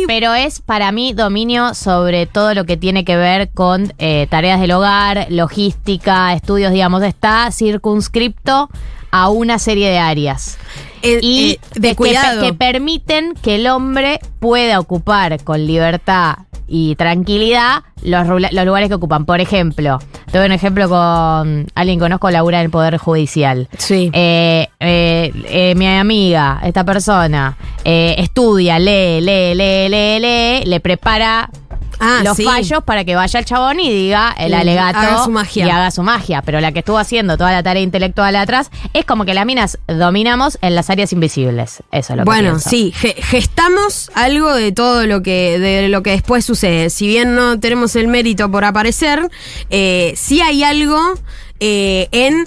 Pero 0.07 0.35
es 0.35 0.61
para 0.61 0.93
mí 0.93 1.13
dominio 1.13 1.75
sobre 1.75 2.27
todo 2.27 2.55
lo 2.55 2.65
que 2.65 2.77
tiene 2.77 3.05
que 3.05 3.17
ver 3.17 3.51
con 3.51 3.93
eh, 3.99 4.27
tareas 4.31 4.61
del 4.61 4.73
hogar, 4.73 5.27
logística, 5.31 6.33
estudios, 6.33 6.73
digamos, 6.73 7.03
está 7.03 7.51
circunscripto 7.51 8.71
a 9.11 9.29
una 9.29 9.59
serie 9.59 9.91
de 9.91 9.99
áreas. 9.99 10.59
Eh, 11.03 11.19
y 11.23 11.53
eh, 11.53 11.61
de 11.75 11.89
que- 11.91 11.97
cuidado. 11.97 12.43
Que, 12.43 12.53
permiten 12.53 13.35
que 13.35 13.57
el 13.57 13.67
hombre 13.67 14.21
pueda 14.41 14.81
ocupar 14.81 15.43
con 15.43 15.67
libertad 15.67 16.37
y 16.69 16.95
tranquilidad 16.97 17.83
los, 18.03 18.27
lugares 18.27 18.89
que 18.89 18.95
ocupan. 18.95 19.27
Por 19.27 19.41
ejemplo, 19.41 19.99
te 20.31 20.39
doy 20.39 20.47
un 20.47 20.53
ejemplo 20.53 20.89
con 20.89 21.67
alguien 21.75 21.99
que 21.99 22.05
conozco, 22.05 22.31
labura 22.31 22.61
en 22.61 22.65
el 22.65 22.71
Poder 22.71 22.97
Judicial. 22.97 23.69
Sí. 23.77 24.11
Eh, 24.13 24.69
eh, 24.81 25.33
eh, 25.49 25.75
mi 25.75 25.87
amiga, 25.87 26.61
esta 26.65 26.85
persona, 26.85 27.57
estudia, 27.85 28.79
lee, 28.79 29.21
lee, 29.21 29.55
lee, 29.55 29.89
lee, 29.89 30.21
lee, 30.21 30.65
le 30.65 30.81
prepara 30.81 31.51
Ah, 32.05 32.21
los 32.25 32.37
sí. 32.37 32.45
fallos 32.45 32.83
para 32.85 33.05
que 33.05 33.15
vaya 33.15 33.39
el 33.39 33.45
chabón 33.45 33.79
y 33.81 33.89
diga 33.91 34.35
el 34.39 34.55
alegato 34.55 34.99
haga 34.99 35.25
su 35.25 35.31
magia. 35.31 35.67
y 35.67 35.71
haga 35.71 35.91
su 35.91 36.03
magia. 36.03 36.43
Pero 36.43 36.61
la 36.61 36.73
que 36.73 36.81
estuvo 36.81 36.99
haciendo 36.99 37.37
toda 37.39 37.53
la 37.53 37.63
tarea 37.63 37.83
intelectual 37.83 38.35
atrás 38.37 38.71
es 38.93 39.05
como 39.05 39.25
que 39.25 39.35
las 39.35 39.47
minas 39.47 39.79
dominamos 39.87 40.59
en 40.63 40.75
las 40.75 40.91
áreas 40.91 41.13
invisibles. 41.13 41.83
Eso 41.93 42.13
es 42.13 42.17
lo 42.17 42.25
que 42.25 42.25
Bueno, 42.25 42.59
sí, 42.59 42.93
ge- 42.95 43.15
gestamos 43.23 44.11
algo 44.15 44.53
de 44.55 44.73
todo 44.73 45.07
lo 45.07 45.23
que 45.23 45.59
de 45.59 45.89
lo 45.89 46.03
que 46.03 46.11
después 46.11 46.45
sucede. 46.45 46.91
Si 46.91 47.07
bien 47.07 47.35
no 47.35 47.61
tenemos 47.61 47.95
el 47.97 48.09
mérito 48.09 48.51
por 48.51 48.65
aparecer, 48.65 49.29
eh, 49.71 50.13
sí 50.17 50.41
hay 50.41 50.65
algo 50.65 50.99
eh, 51.61 52.09
en 52.11 52.47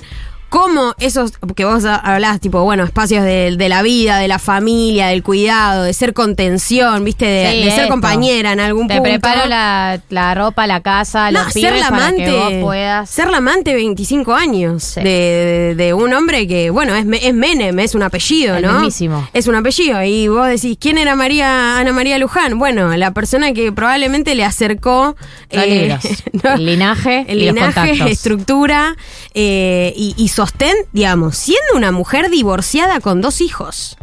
cómo 0.56 0.94
esos 1.00 1.34
que 1.56 1.66
vos 1.66 1.84
ha- 1.86 1.96
hablás, 1.98 2.40
tipo, 2.40 2.64
bueno, 2.64 2.84
espacios 2.86 3.24
de, 3.26 3.56
de 3.58 3.70
la 3.70 3.82
vida, 3.82 4.18
de 4.20 4.28
la 4.30 4.40
familia, 4.40 5.08
del 5.08 5.22
cuidado, 5.22 5.84
de 5.84 5.94
ser 5.94 6.14
contención, 6.14 7.04
viste, 7.04 7.26
de, 7.26 7.52
Sí, 7.52 7.64
de 7.66 7.72
ser 7.72 7.88
compañera 7.90 8.54
en 8.54 8.60
algún 8.62 8.88
Te 8.88 8.96
punto. 8.96 9.10
preparo 9.10 9.46
la, 9.48 10.00
la 10.10 10.34
ropa, 10.34 10.66
la 10.68 10.80
casa, 10.82 11.30
No, 11.32 11.44
los 11.44 11.52
ser 11.54 11.62
pibes 11.74 11.80
la 11.82 11.90
para 11.90 12.08
amante, 12.08 12.24
que 12.26 12.32
vos 12.32 12.54
puedas. 12.62 13.10
ser 13.10 13.30
la 13.30 13.38
amante 13.38 13.74
25 13.76 14.34
años 14.34 14.84
Sí. 14.84 15.02
de, 15.02 15.74
de- 15.76 15.94
un 15.94 16.14
hombre 16.14 16.48
que, 16.48 16.70
bueno, 16.70 16.96
es, 16.96 17.06
es 17.22 17.34
Menem, 17.34 17.78
es 17.80 17.94
un 17.96 18.04
apellido, 18.04 18.56
El 18.56 18.64
¿no? 18.64 18.74
mismísimo. 18.74 19.28
Es 19.34 19.48
un 19.48 19.56
apellido. 19.56 20.02
Y 20.04 20.28
vos 20.30 20.48
decís, 20.48 20.78
¿quién 20.80 20.98
era 20.98 21.16
María, 21.16 21.78
Ana 21.80 21.92
María 21.92 22.18
Luján? 22.18 22.58
Bueno, 22.58 22.96
la 22.96 23.12
persona 23.12 23.52
que 23.54 23.72
probablemente 23.72 24.36
le 24.36 24.44
acercó 24.46 25.16
Los 25.52 25.68
libros. 25.68 26.00
El 26.44 26.66
linaje 26.66 27.26
el 27.28 27.42
y 27.42 27.46
los 27.48 27.56
linaje, 27.56 27.74
contactos. 27.90 28.12
estructura 28.12 28.96
eh, 29.34 29.94
y, 29.96 30.14
y 30.18 30.28
sostén, 30.46 30.76
digamos, 30.94 31.38
siendo 31.38 31.76
una 31.76 31.92
mujer 31.92 32.30
divorciada 32.30 33.00
con 33.00 33.20
dos 33.20 33.42
hijos. 33.42 33.98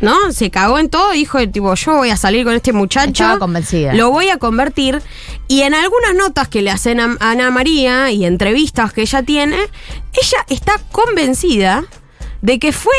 ¿No? 0.00 0.32
Se 0.32 0.50
cagó 0.50 0.78
en 0.78 0.88
todo, 0.88 1.12
dijo, 1.12 1.46
tipo, 1.48 1.72
yo 1.74 1.94
voy 1.94 2.10
a 2.10 2.16
salir 2.16 2.44
con 2.44 2.54
este 2.54 2.72
muchacho. 2.72 3.10
Estaba 3.22 3.38
convencida. 3.38 3.94
Lo 3.94 4.10
voy 4.10 4.30
a 4.30 4.38
convertir. 4.38 5.00
Y 5.46 5.62
en 5.62 5.74
algunas 5.74 6.14
notas 6.14 6.48
que 6.48 6.62
le 6.62 6.72
hacen 6.72 6.98
a 6.98 7.16
Ana 7.20 7.50
María 7.50 8.10
y 8.10 8.24
entrevistas 8.24 8.92
que 8.92 9.02
ella 9.02 9.22
tiene, 9.22 9.58
ella 10.12 10.44
está 10.48 10.80
convencida 10.90 11.84
de 12.40 12.58
que 12.58 12.72
fue 12.72 12.94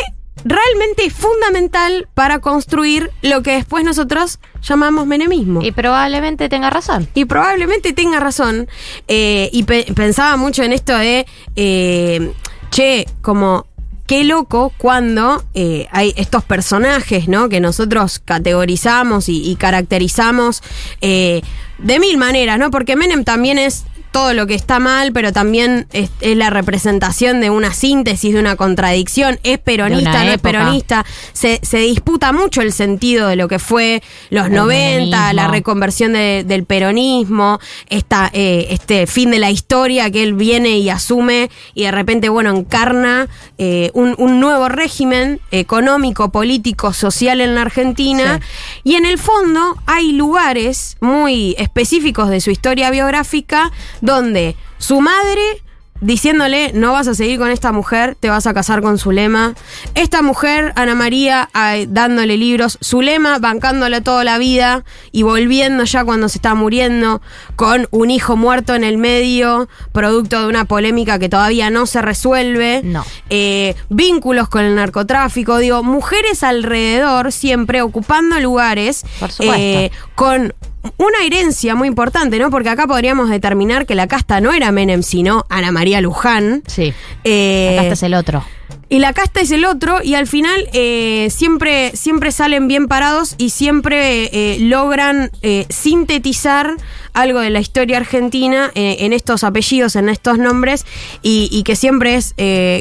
realmente 0.46 1.10
fundamental 1.10 2.08
para 2.14 2.40
construir 2.40 3.12
lo 3.22 3.42
que 3.44 3.52
después 3.52 3.84
nosotros 3.86 4.40
llamamos 4.62 5.06
menemismo. 5.08 5.62
Y 5.62 5.72
probablemente 5.72 6.50
tenga 6.50 6.70
razón. 6.70 7.08
Y 7.14 7.26
probablemente 7.26 7.94
tenga 7.94 8.20
razón. 8.20 8.68
Eh, 9.08 9.50
y 9.54 9.64
pe- 9.64 9.86
pensaba 9.96 10.36
mucho 10.38 10.64
en 10.64 10.74
esto 10.74 10.96
de, 10.98 11.26
eh, 11.56 12.34
che, 12.72 13.06
como, 13.22 13.68
qué 14.08 14.24
loco 14.26 14.74
cuando 14.78 15.44
eh, 15.54 15.88
hay 15.92 16.14
estos 16.18 16.44
personajes, 16.44 17.28
¿no? 17.28 17.48
Que 17.48 17.60
nosotros 17.62 18.20
categorizamos 18.24 19.30
y, 19.30 19.50
y 19.50 19.56
caracterizamos 19.56 20.62
eh, 21.02 21.42
de 21.78 22.00
mil 22.00 22.18
maneras, 22.18 22.60
¿no? 22.60 22.70
Porque 22.72 22.96
Menem 22.96 23.24
también 23.24 23.58
es 23.58 23.86
todo 24.14 24.34
lo 24.34 24.48
que 24.48 24.54
está 24.56 24.80
mal, 24.80 25.12
pero 25.12 25.34
también 25.34 25.88
es, 25.92 26.10
es 26.22 26.38
la 26.38 26.50
representación 26.50 27.42
de 27.42 27.50
una 27.50 27.74
síntesis, 27.74 28.34
de 28.34 28.40
una 28.40 28.56
contradicción. 28.56 29.40
Es 29.44 29.58
peronista, 29.60 30.24
no 30.24 30.32
es 30.32 30.38
peronista. 30.40 31.06
Se, 31.34 31.60
se 31.64 31.80
disputa 31.80 32.32
mucho 32.32 32.62
el 32.62 32.72
sentido 32.72 33.28
de 33.28 33.36
lo 33.36 33.50
que 33.50 33.60
fue 33.60 34.02
los 34.30 34.46
El 34.48 34.54
90, 34.54 35.34
la 35.34 35.48
reconversión 35.50 36.14
de- 36.14 36.44
del 36.46 36.64
peronismo, 36.64 37.60
esta, 37.90 38.30
eh, 38.34 38.68
este 38.70 39.08
fin 39.08 39.32
de 39.32 39.40
la 39.40 39.50
historia 39.52 40.10
que 40.12 40.24
él 40.24 40.34
viene 40.34 40.78
y 40.78 40.90
asume 40.90 41.50
y 41.74 41.84
de 41.84 41.92
repente, 41.92 42.30
bueno, 42.30 42.56
encarna 42.56 43.28
eh, 43.58 43.90
un, 43.94 44.16
un 44.20 44.40
nuevo 44.40 44.70
régimen 44.70 45.40
económico, 45.52 46.32
político, 46.32 46.94
social 46.94 47.42
en 47.42 47.56
la 47.56 47.62
Argentina. 47.64 48.40
Y 48.84 48.94
en 48.96 49.06
el 49.06 49.18
fondo 49.18 49.76
hay 49.88 50.12
lugares 50.12 50.98
muy 51.02 51.56
específicos 51.58 52.30
de 52.30 52.40
su 52.42 52.52
historia 52.52 52.92
biográfica 52.92 53.72
donde 54.04 54.58
su 54.78 55.00
madre 55.00 55.64
diciéndole, 56.04 56.72
no 56.74 56.92
vas 56.92 57.08
a 57.08 57.16
seguir 57.16 57.40
con 57.40 57.50
esta 57.50 57.72
mujer, 57.72 58.16
te 58.20 58.30
vas 58.30 58.46
a 58.46 58.54
casar 58.54 58.82
con 58.82 58.98
Zulema. 58.98 59.56
Esta 59.96 60.22
mujer, 60.22 60.74
Ana 60.76 60.96
María, 60.96 61.50
ay, 61.54 61.88
dándole 61.90 62.38
libros, 62.38 62.78
Zulema 62.84 63.40
bancándola 63.40 64.02
toda 64.02 64.24
la 64.24 64.38
vida 64.38 64.84
y 65.12 65.24
volviendo 65.24 65.86
ya 65.86 66.04
cuando 66.04 66.28
se 66.28 66.40
está 66.40 66.56
muriendo, 66.56 67.22
con 67.56 67.88
un 67.92 68.12
hijo 68.12 68.36
muerto 68.36 68.76
en 68.76 68.84
el 68.84 68.98
medio, 68.98 69.70
producto 69.94 70.42
de 70.42 70.48
una 70.48 70.66
polémica 70.66 71.20
que 71.20 71.30
todavía 71.30 71.70
no 71.70 71.86
se 71.86 72.02
resuelve. 72.02 72.82
No. 72.84 73.06
Eh, 73.30 73.76
vínculos 73.90 74.50
con 74.50 74.66
el 74.66 74.76
narcotráfico, 74.76 75.58
digo, 75.58 75.84
mujeres 75.84 76.44
alrededor 76.44 77.32
siempre 77.32 77.82
ocupando 77.82 78.40
lugares 78.40 79.06
Por 79.20 79.30
eh, 79.40 79.90
con 80.16 80.54
una 80.98 81.24
herencia 81.26 81.76
muy 81.76 81.88
importante, 81.88 82.40
¿no? 82.40 82.50
Porque 82.50 82.70
acá 82.70 82.88
podríamos 82.88 83.30
determinar 83.30 83.86
que 83.86 83.96
la 83.96 84.08
casta 84.08 84.42
no 84.42 84.54
era 84.54 84.72
Menem, 84.72 85.02
sino 85.04 85.46
Ana 85.50 85.72
María 85.72 86.02
Luján. 86.02 86.64
Sí. 86.68 86.94
Eh, 87.24 87.70
Acá 87.78 87.82
está 87.84 87.94
es 87.94 88.04
el 88.04 88.14
otro. 88.14 88.44
y 88.90 89.00
la 89.00 89.14
casta 89.14 89.42
es 89.42 89.52
el 89.52 89.66
otro, 89.66 90.00
y 90.04 90.16
al 90.16 90.28
final 90.28 90.68
eh, 90.74 91.30
siempre, 91.32 91.96
siempre 91.96 92.32
salen 92.32 92.68
bien 92.68 92.88
parados 92.88 93.36
y 93.38 93.50
siempre 93.52 94.30
eh, 94.34 94.58
logran 94.60 95.32
sintetizar 95.70 96.76
algo 97.14 97.40
de 97.40 97.50
la 97.50 97.60
historia 97.60 97.98
argentina 97.98 98.72
en 98.76 99.14
estos 99.14 99.44
apellidos, 99.44 99.96
en 99.96 100.10
estos 100.10 100.38
nombres, 100.38 100.86
y, 101.22 101.48
y 101.52 101.64
que 101.64 101.76
siempre 101.76 102.16
es 102.16 102.34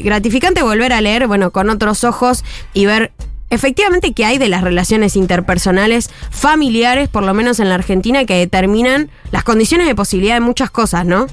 gratificante 0.05 0.63
volver 0.63 0.93
a 0.93 1.01
leer, 1.01 1.27
bueno, 1.27 1.51
con 1.51 1.71
otros 1.71 2.05
ojos 2.05 2.45
y 2.75 2.87
ver. 2.87 3.13
Efectivamente, 3.53 4.15
que 4.15 4.25
hay 4.25 4.39
de 4.39 4.49
las 4.49 4.63
relaciones 4.63 5.15
interpersonales 5.15 6.09
familiares, 6.31 7.11
por 7.11 7.23
lo 7.23 7.35
menos 7.35 7.61
en 7.61 7.69
la 7.69 7.75
Argentina, 7.75 8.25
que 8.25 8.35
determinan 8.35 9.11
las 9.31 9.45
condiciones 9.45 9.87
de 9.87 9.95
posibilidad 9.95 10.37
de 10.37 10.41
muchas 10.41 10.71
cosas, 10.71 11.05
¿no? 11.05 11.27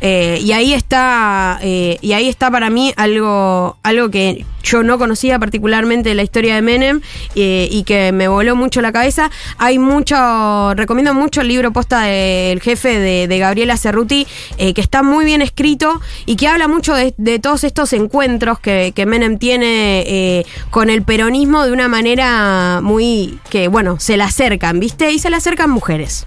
Eh, 0.00 0.40
y 0.42 0.52
ahí 0.52 0.72
está, 0.72 1.58
eh, 1.60 1.98
y 2.00 2.14
ahí 2.14 2.30
está 2.30 2.50
para 2.50 2.70
mí 2.70 2.94
algo, 2.96 3.76
algo 3.82 4.10
que 4.10 4.46
yo 4.66 4.82
no 4.82 4.98
conocía 4.98 5.38
particularmente 5.38 6.14
la 6.14 6.22
historia 6.22 6.56
de 6.56 6.62
Menem 6.62 7.00
eh, 7.36 7.68
y 7.70 7.84
que 7.84 8.10
me 8.10 8.26
voló 8.26 8.56
mucho 8.56 8.80
la 8.80 8.90
cabeza. 8.90 9.30
Hay 9.58 9.78
mucho, 9.78 10.74
recomiendo 10.74 11.14
mucho 11.14 11.40
el 11.40 11.48
libro 11.48 11.72
posta 11.72 12.02
del 12.02 12.60
jefe 12.60 12.98
de, 12.98 13.28
de 13.28 13.38
Gabriela 13.38 13.76
Cerruti, 13.76 14.26
eh, 14.58 14.74
que 14.74 14.80
está 14.80 15.02
muy 15.02 15.24
bien 15.24 15.40
escrito 15.40 16.00
y 16.26 16.36
que 16.36 16.48
habla 16.48 16.66
mucho 16.68 16.94
de, 16.94 17.12
todos 17.38 17.64
estos 17.64 17.92
encuentros 17.92 18.58
que, 18.58 18.92
que 18.94 19.06
Menem 19.06 19.38
tiene 19.38 20.44
con 20.70 20.90
el 20.90 21.02
peronismo 21.02 21.65
de 21.66 21.72
una 21.72 21.88
manera 21.88 22.80
muy 22.82 23.38
que, 23.50 23.68
bueno, 23.68 23.96
se 24.00 24.16
la 24.16 24.24
acercan, 24.26 24.80
¿viste? 24.80 25.12
Y 25.12 25.18
se 25.18 25.30
la 25.30 25.36
acercan 25.36 25.70
mujeres. 25.70 26.26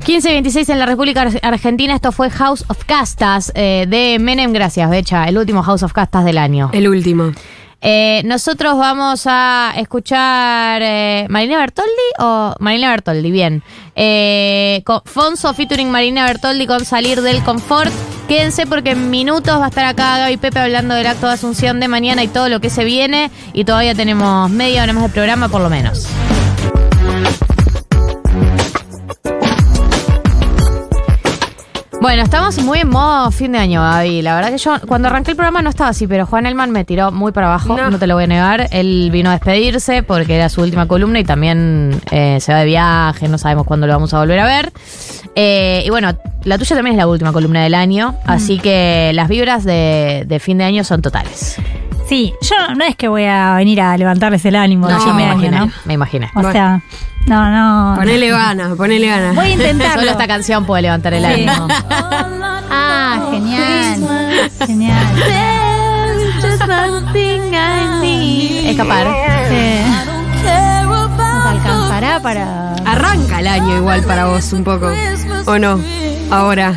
1526 0.00 0.68
en 0.68 0.78
la 0.78 0.86
República 0.86 1.22
Ar- 1.22 1.40
Argentina, 1.42 1.94
esto 1.94 2.12
fue 2.12 2.30
House 2.30 2.64
of 2.68 2.84
Castas 2.84 3.50
eh, 3.54 3.86
de 3.88 4.18
Menem, 4.20 4.52
gracias, 4.52 4.88
Becha, 4.88 5.24
el 5.26 5.36
último 5.38 5.62
House 5.62 5.82
of 5.82 5.92
Castas 5.92 6.24
del 6.24 6.38
año. 6.38 6.70
El 6.72 6.86
último. 6.88 7.32
Eh, 7.80 8.22
nosotros 8.24 8.78
vamos 8.78 9.24
a 9.26 9.72
escuchar 9.76 10.80
eh, 10.82 11.26
Marina 11.28 11.58
Bertoldi 11.58 11.90
o 12.20 12.54
Marina 12.60 12.90
Bertoldi, 12.90 13.30
bien. 13.30 13.62
Con 14.84 15.02
Fonso 15.04 15.52
featuring 15.54 15.90
Marina 15.90 16.24
Bertoldi 16.24 16.66
con 16.66 16.84
Salir 16.84 17.20
del 17.20 17.42
Confort. 17.42 17.92
Quédense 18.28 18.66
porque 18.66 18.90
en 18.90 19.08
minutos 19.10 19.60
va 19.60 19.66
a 19.66 19.68
estar 19.68 19.84
acá 19.84 20.18
Gaby 20.18 20.36
Pepe 20.38 20.58
hablando 20.58 20.96
del 20.96 21.06
acto 21.06 21.28
de 21.28 21.34
asunción 21.34 21.78
de 21.78 21.86
mañana 21.86 22.24
y 22.24 22.28
todo 22.28 22.48
lo 22.48 22.58
que 22.58 22.70
se 22.70 22.84
viene. 22.84 23.30
Y 23.52 23.64
todavía 23.64 23.94
tenemos 23.94 24.50
media 24.50 24.82
hora 24.82 24.92
más 24.92 25.04
de 25.04 25.10
programa 25.10 25.48
por 25.48 25.60
lo 25.60 25.70
menos. 25.70 26.08
Bueno, 32.06 32.22
estamos 32.22 32.62
muy 32.62 32.78
en 32.78 32.88
modo 32.88 33.32
fin 33.32 33.50
de 33.50 33.58
año, 33.58 33.80
Gaby. 33.82 34.22
La 34.22 34.36
verdad 34.36 34.52
que 34.52 34.58
yo 34.58 34.76
cuando 34.86 35.08
arranqué 35.08 35.32
el 35.32 35.36
programa 35.36 35.60
no 35.60 35.70
estaba 35.70 35.90
así, 35.90 36.06
pero 36.06 36.24
Juan 36.24 36.46
Elman 36.46 36.70
me 36.70 36.84
tiró 36.84 37.10
muy 37.10 37.32
para 37.32 37.48
abajo, 37.48 37.76
no, 37.76 37.90
No. 37.90 37.98
te 37.98 38.06
lo 38.06 38.14
voy 38.14 38.22
a 38.22 38.26
negar. 38.28 38.68
Él 38.70 39.10
vino 39.12 39.28
a 39.28 39.32
despedirse 39.32 40.04
porque 40.04 40.36
era 40.36 40.48
su 40.48 40.60
última 40.60 40.86
columna 40.86 41.18
y 41.18 41.24
también 41.24 42.00
eh, 42.12 42.38
se 42.40 42.52
va 42.52 42.60
de 42.60 42.66
viaje, 42.66 43.26
no 43.26 43.38
sabemos 43.38 43.66
cuándo 43.66 43.88
lo 43.88 43.92
vamos 43.92 44.14
a 44.14 44.20
volver 44.20 44.38
a 44.38 44.44
ver. 44.46 44.72
Eh, 45.34 45.82
y 45.84 45.90
bueno, 45.90 46.16
la 46.44 46.58
tuya 46.58 46.76
también 46.76 46.94
es 46.94 46.98
la 46.98 47.08
última 47.08 47.32
columna 47.32 47.64
del 47.64 47.74
año, 47.74 48.14
así 48.24 48.60
que 48.60 49.10
las 49.12 49.26
vibras 49.28 49.64
de, 49.64 50.26
de 50.28 50.38
fin 50.38 50.58
de 50.58 50.64
año 50.64 50.84
son 50.84 51.02
totales. 51.02 51.56
Sí, 52.08 52.34
yo 52.40 52.74
no 52.76 52.84
es 52.84 52.94
que 52.96 53.08
voy 53.08 53.24
a 53.24 53.54
venir 53.54 53.80
a 53.80 53.96
levantarles 53.96 54.44
el 54.44 54.54
ánimo 54.56 54.88
No, 54.88 55.00
fin 55.00 55.16
me 55.16 55.24
año, 55.24 55.32
imaginé, 55.34 55.58
¿no? 55.58 55.70
me 55.84 55.94
imaginé. 55.94 56.30
O 56.34 56.52
sea, 56.52 56.80
no, 57.26 57.50
no. 57.50 57.96
Ponele 57.96 58.30
ganas, 58.30 58.76
ponele 58.76 59.08
ganas. 59.08 59.34
Voy 59.34 59.46
a 59.46 59.50
intentarlo. 59.50 60.00
Solo 60.00 60.10
esta 60.12 60.26
canción 60.28 60.64
puede 60.64 60.82
levantar 60.82 61.14
el 61.14 61.24
Sí. 61.24 61.32
ánimo. 61.48 61.68
Ah, 62.70 63.26
genial. 63.30 64.50
Genial. 64.66 65.06
Escapar. 68.66 69.06
Sí. 69.48 69.82
Nos 70.84 71.46
alcanzará 71.46 72.20
para. 72.20 72.74
Arranca 72.84 73.40
el 73.40 73.48
año 73.48 73.76
igual 73.78 74.02
para 74.02 74.26
vos 74.26 74.52
un 74.52 74.62
poco. 74.64 74.90
¿O 75.46 75.58
no? 75.58 75.80
Ahora. 76.30 76.74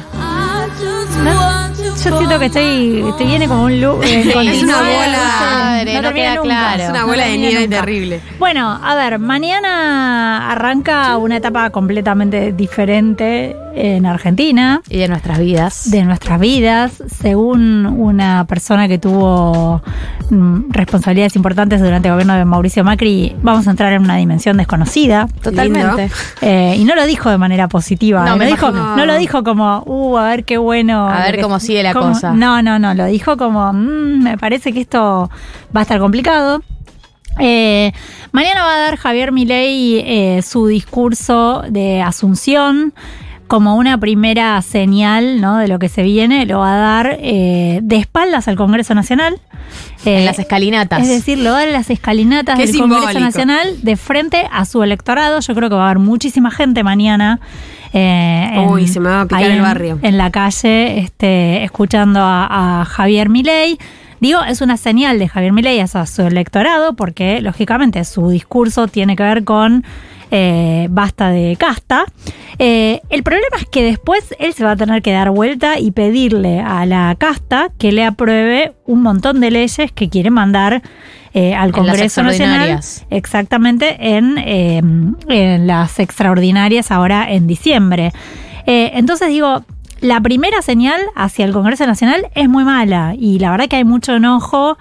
Yo 2.03 2.17
siento 2.17 2.39
que 2.39 2.45
estoy, 2.45 3.03
estoy 3.09 3.25
viene 3.27 3.47
como 3.47 3.63
un 3.65 3.81
loop. 3.81 4.01
eh, 4.03 4.21
Es 4.45 4.63
una 4.63 4.77
bola. 4.77 5.19
Madre, 5.41 5.93
no 5.95 6.01
termina 6.01 6.11
queda 6.13 6.35
nunca. 6.35 6.43
claro. 6.43 6.83
Es 6.83 6.89
una 6.89 6.99
No 7.01 7.07
bola 7.07 7.25
de 7.25 7.37
nieve 7.37 7.67
terrible. 7.67 8.21
Bueno, 8.39 8.79
a 8.81 8.95
ver, 8.95 9.19
mañana 9.19 10.51
arranca 10.51 11.17
una 11.17 11.37
etapa 11.37 11.69
completamente 11.71 12.53
diferente 12.53 13.55
en 13.75 14.05
Argentina. 14.05 14.81
Y 14.89 14.97
de 14.97 15.07
nuestras 15.07 15.39
vidas. 15.39 15.91
de 15.91 16.03
nuestras 16.03 16.39
vidas, 16.39 17.03
según 17.21 17.85
una 17.85 18.45
persona 18.45 18.87
que 18.87 18.97
tuvo 18.97 19.81
mm, 20.29 20.71
responsabilidades 20.71 21.35
importantes 21.35 21.81
durante 21.81 22.07
el 22.07 22.13
gobierno 22.13 22.33
de 22.35 22.45
Mauricio 22.45 22.83
Macri, 22.83 23.35
vamos 23.41 23.67
a 23.67 23.71
entrar 23.71 23.93
en 23.93 24.01
una 24.03 24.15
dimensión 24.15 24.57
desconocida. 24.57 25.27
Totalmente. 25.41 26.09
Eh, 26.41 26.75
y 26.77 26.83
no 26.85 26.95
lo 26.95 27.05
dijo 27.05 27.29
de 27.29 27.37
manera 27.37 27.67
positiva. 27.67 28.23
No, 28.25 28.33
eh, 28.33 28.37
me 28.37 28.45
lo 28.45 28.51
dijo, 28.51 28.71
no 28.71 29.05
lo 29.05 29.17
dijo 29.17 29.43
como, 29.43 29.83
uh, 29.85 30.17
a 30.17 30.29
ver 30.29 30.43
qué 30.45 30.57
bueno. 30.57 31.07
A 31.07 31.23
ver 31.23 31.41
cómo 31.41 31.59
sigue 31.59 31.83
la 31.83 31.88
cosa. 31.93 32.33
No, 32.33 32.61
no, 32.61 32.79
no. 32.79 32.93
Lo 32.93 33.05
dijo 33.05 33.37
como, 33.37 33.71
"Mm, 33.73 34.23
me 34.23 34.37
parece 34.37 34.73
que 34.73 34.81
esto 34.81 35.29
va 35.75 35.79
a 35.79 35.83
estar 35.83 35.99
complicado. 35.99 36.61
Eh, 37.39 37.93
mañana 38.31 38.63
va 38.65 38.75
a 38.75 38.79
dar 38.79 38.97
Javier 38.97 39.31
Milei 39.31 39.99
eh, 39.99 40.41
su 40.41 40.67
discurso 40.67 41.63
de 41.69 42.01
Asunción 42.01 42.93
como 43.49 43.75
una 43.75 43.97
primera 43.97 44.61
señal 44.61 45.41
¿no? 45.41 45.57
de 45.57 45.67
lo 45.67 45.77
que 45.79 45.89
se 45.89 46.03
viene. 46.03 46.45
Lo 46.45 46.59
va 46.59 46.75
a 46.75 46.77
dar 46.77 47.17
eh, 47.19 47.79
de 47.83 47.97
espaldas 47.97 48.47
al 48.47 48.55
Congreso 48.55 48.95
Nacional. 48.95 49.35
Eh, 50.05 50.19
en 50.19 50.25
las 50.25 50.39
escalinatas. 50.39 51.01
es 51.01 51.09
decir, 51.09 51.37
lo 51.39 51.49
va 51.51 51.57
a 51.57 51.59
dar 51.59 51.67
en 51.67 51.73
las 51.73 51.89
escalinatas 51.89 52.57
Qué 52.57 52.67
del 52.67 52.77
Congreso. 52.79 53.19
Nacional 53.19 53.81
de 53.81 53.97
frente 53.97 54.47
a 54.51 54.63
su 54.63 54.81
electorado. 54.83 55.41
Yo 55.41 55.53
creo 55.53 55.67
que 55.69 55.75
va 55.75 55.87
a 55.87 55.89
haber 55.91 55.99
muchísima 55.99 56.49
gente 56.51 56.83
mañana. 56.83 57.39
eh, 57.91 58.65
Uy, 58.69 58.87
se 58.87 58.99
me 58.99 59.09
va 59.09 59.21
a 59.21 59.25
picar 59.25 59.43
el 59.43 59.51
en- 59.57 59.61
barrio. 59.61 59.99
En 60.01 60.17
la 60.17 60.31
calle, 60.31 60.99
este, 60.99 61.63
escuchando 61.63 62.21
a, 62.21 62.81
a 62.81 62.85
Javier 62.85 63.29
Milei. 63.29 63.77
Digo, 64.21 64.41
es 64.43 64.61
una 64.61 64.75
señal 64.77 65.17
de 65.17 65.27
Javier 65.29 65.53
Milei 65.53 65.79
a 65.79 65.87
su 65.87 66.21
electorado, 66.23 66.93
porque 66.95 67.41
lógicamente 67.41 68.03
su 68.03 68.29
discurso 68.29 68.87
tiene 68.87 69.15
que 69.15 69.23
ver 69.23 69.43
con 69.45 69.85
eh, 70.31 70.87
basta 70.89 71.29
de 71.29 71.55
casta. 71.57 72.05
Eh, 72.57 73.01
el 73.09 73.23
problema 73.23 73.57
es 73.57 73.65
que 73.65 73.83
después 73.83 74.35
él 74.39 74.53
se 74.53 74.63
va 74.63 74.71
a 74.71 74.75
tener 74.75 75.01
que 75.01 75.11
dar 75.11 75.29
vuelta 75.31 75.79
y 75.79 75.91
pedirle 75.91 76.59
a 76.59 76.85
la 76.85 77.15
casta 77.17 77.69
que 77.77 77.91
le 77.91 78.03
apruebe 78.03 78.73
un 78.85 79.01
montón 79.01 79.39
de 79.39 79.51
leyes 79.51 79.91
que 79.91 80.09
quiere 80.09 80.29
mandar 80.29 80.81
eh, 81.33 81.53
al 81.53 81.69
En 81.69 81.85
las 81.85 81.95
Congreso 81.95 82.23
Nacional. 82.23 82.79
Exactamente, 83.09 84.17
en, 84.17 84.37
eh, 84.39 84.81
en 85.27 85.67
las 85.67 85.99
extraordinarias 85.99 86.91
ahora 86.91 87.31
en 87.31 87.45
diciembre. 87.45 88.13
Eh, 88.65 88.91
entonces 88.95 89.29
digo, 89.29 89.63
la 90.01 90.21
primera 90.21 90.61
señal 90.61 90.99
hacia 91.15 91.45
el 91.45 91.53
Congreso 91.53 91.85
Nacional 91.85 92.27
es 92.33 92.49
muy 92.49 92.63
mala 92.63 93.13
y 93.17 93.39
la 93.39 93.51
verdad 93.51 93.67
que 93.67 93.75
hay 93.75 93.83
mucho 93.83 94.15
enojo, 94.15 94.77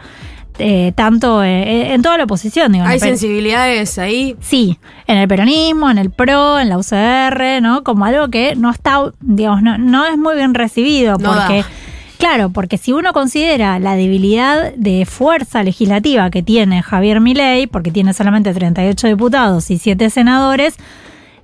eh, 0.59 0.93
tanto 0.94 1.43
eh, 1.43 1.93
en 1.94 2.02
toda 2.02 2.18
la 2.18 2.24
oposición. 2.24 2.72
Digo, 2.72 2.85
Hay 2.85 3.01
sensibilidades 3.01 3.98
ahí. 3.98 4.36
Sí, 4.40 4.78
en 5.06 5.18
el 5.18 5.28
peronismo, 5.28 5.90
en 5.90 5.98
el 5.98 6.10
PRO, 6.10 6.59
en 6.59 6.68
la 6.68 6.78
UCR, 6.78 7.62
¿no? 7.62 7.85
Como 7.85 8.05
algo 8.05 8.28
que 8.28 8.56
no 8.56 8.70
está, 8.70 9.12
digamos, 9.20 9.62
no, 9.62 9.78
no 9.78 10.06
es 10.06 10.18
muy 10.18 10.36
bien 10.36 10.55
recibido 10.55 11.18
No 11.18 11.32
porque... 11.35 11.62
da. 11.62 11.66
Claro, 12.18 12.51
porque 12.51 12.78
si 12.78 12.93
uno 12.93 13.12
considera 13.12 13.78
la 13.78 13.94
debilidad 13.94 14.74
de 14.74 15.06
fuerza 15.06 15.62
legislativa 15.62 16.30
que 16.30 16.43
tiene 16.43 16.82
Javier 16.82 17.20
Milei, 17.20 17.68
porque 17.68 17.93
tiene 17.93 18.12
solamente 18.12 18.52
38 18.52 19.06
diputados 19.06 19.70
y 19.70 19.78
7 19.78 20.10
senadores, 20.10 20.74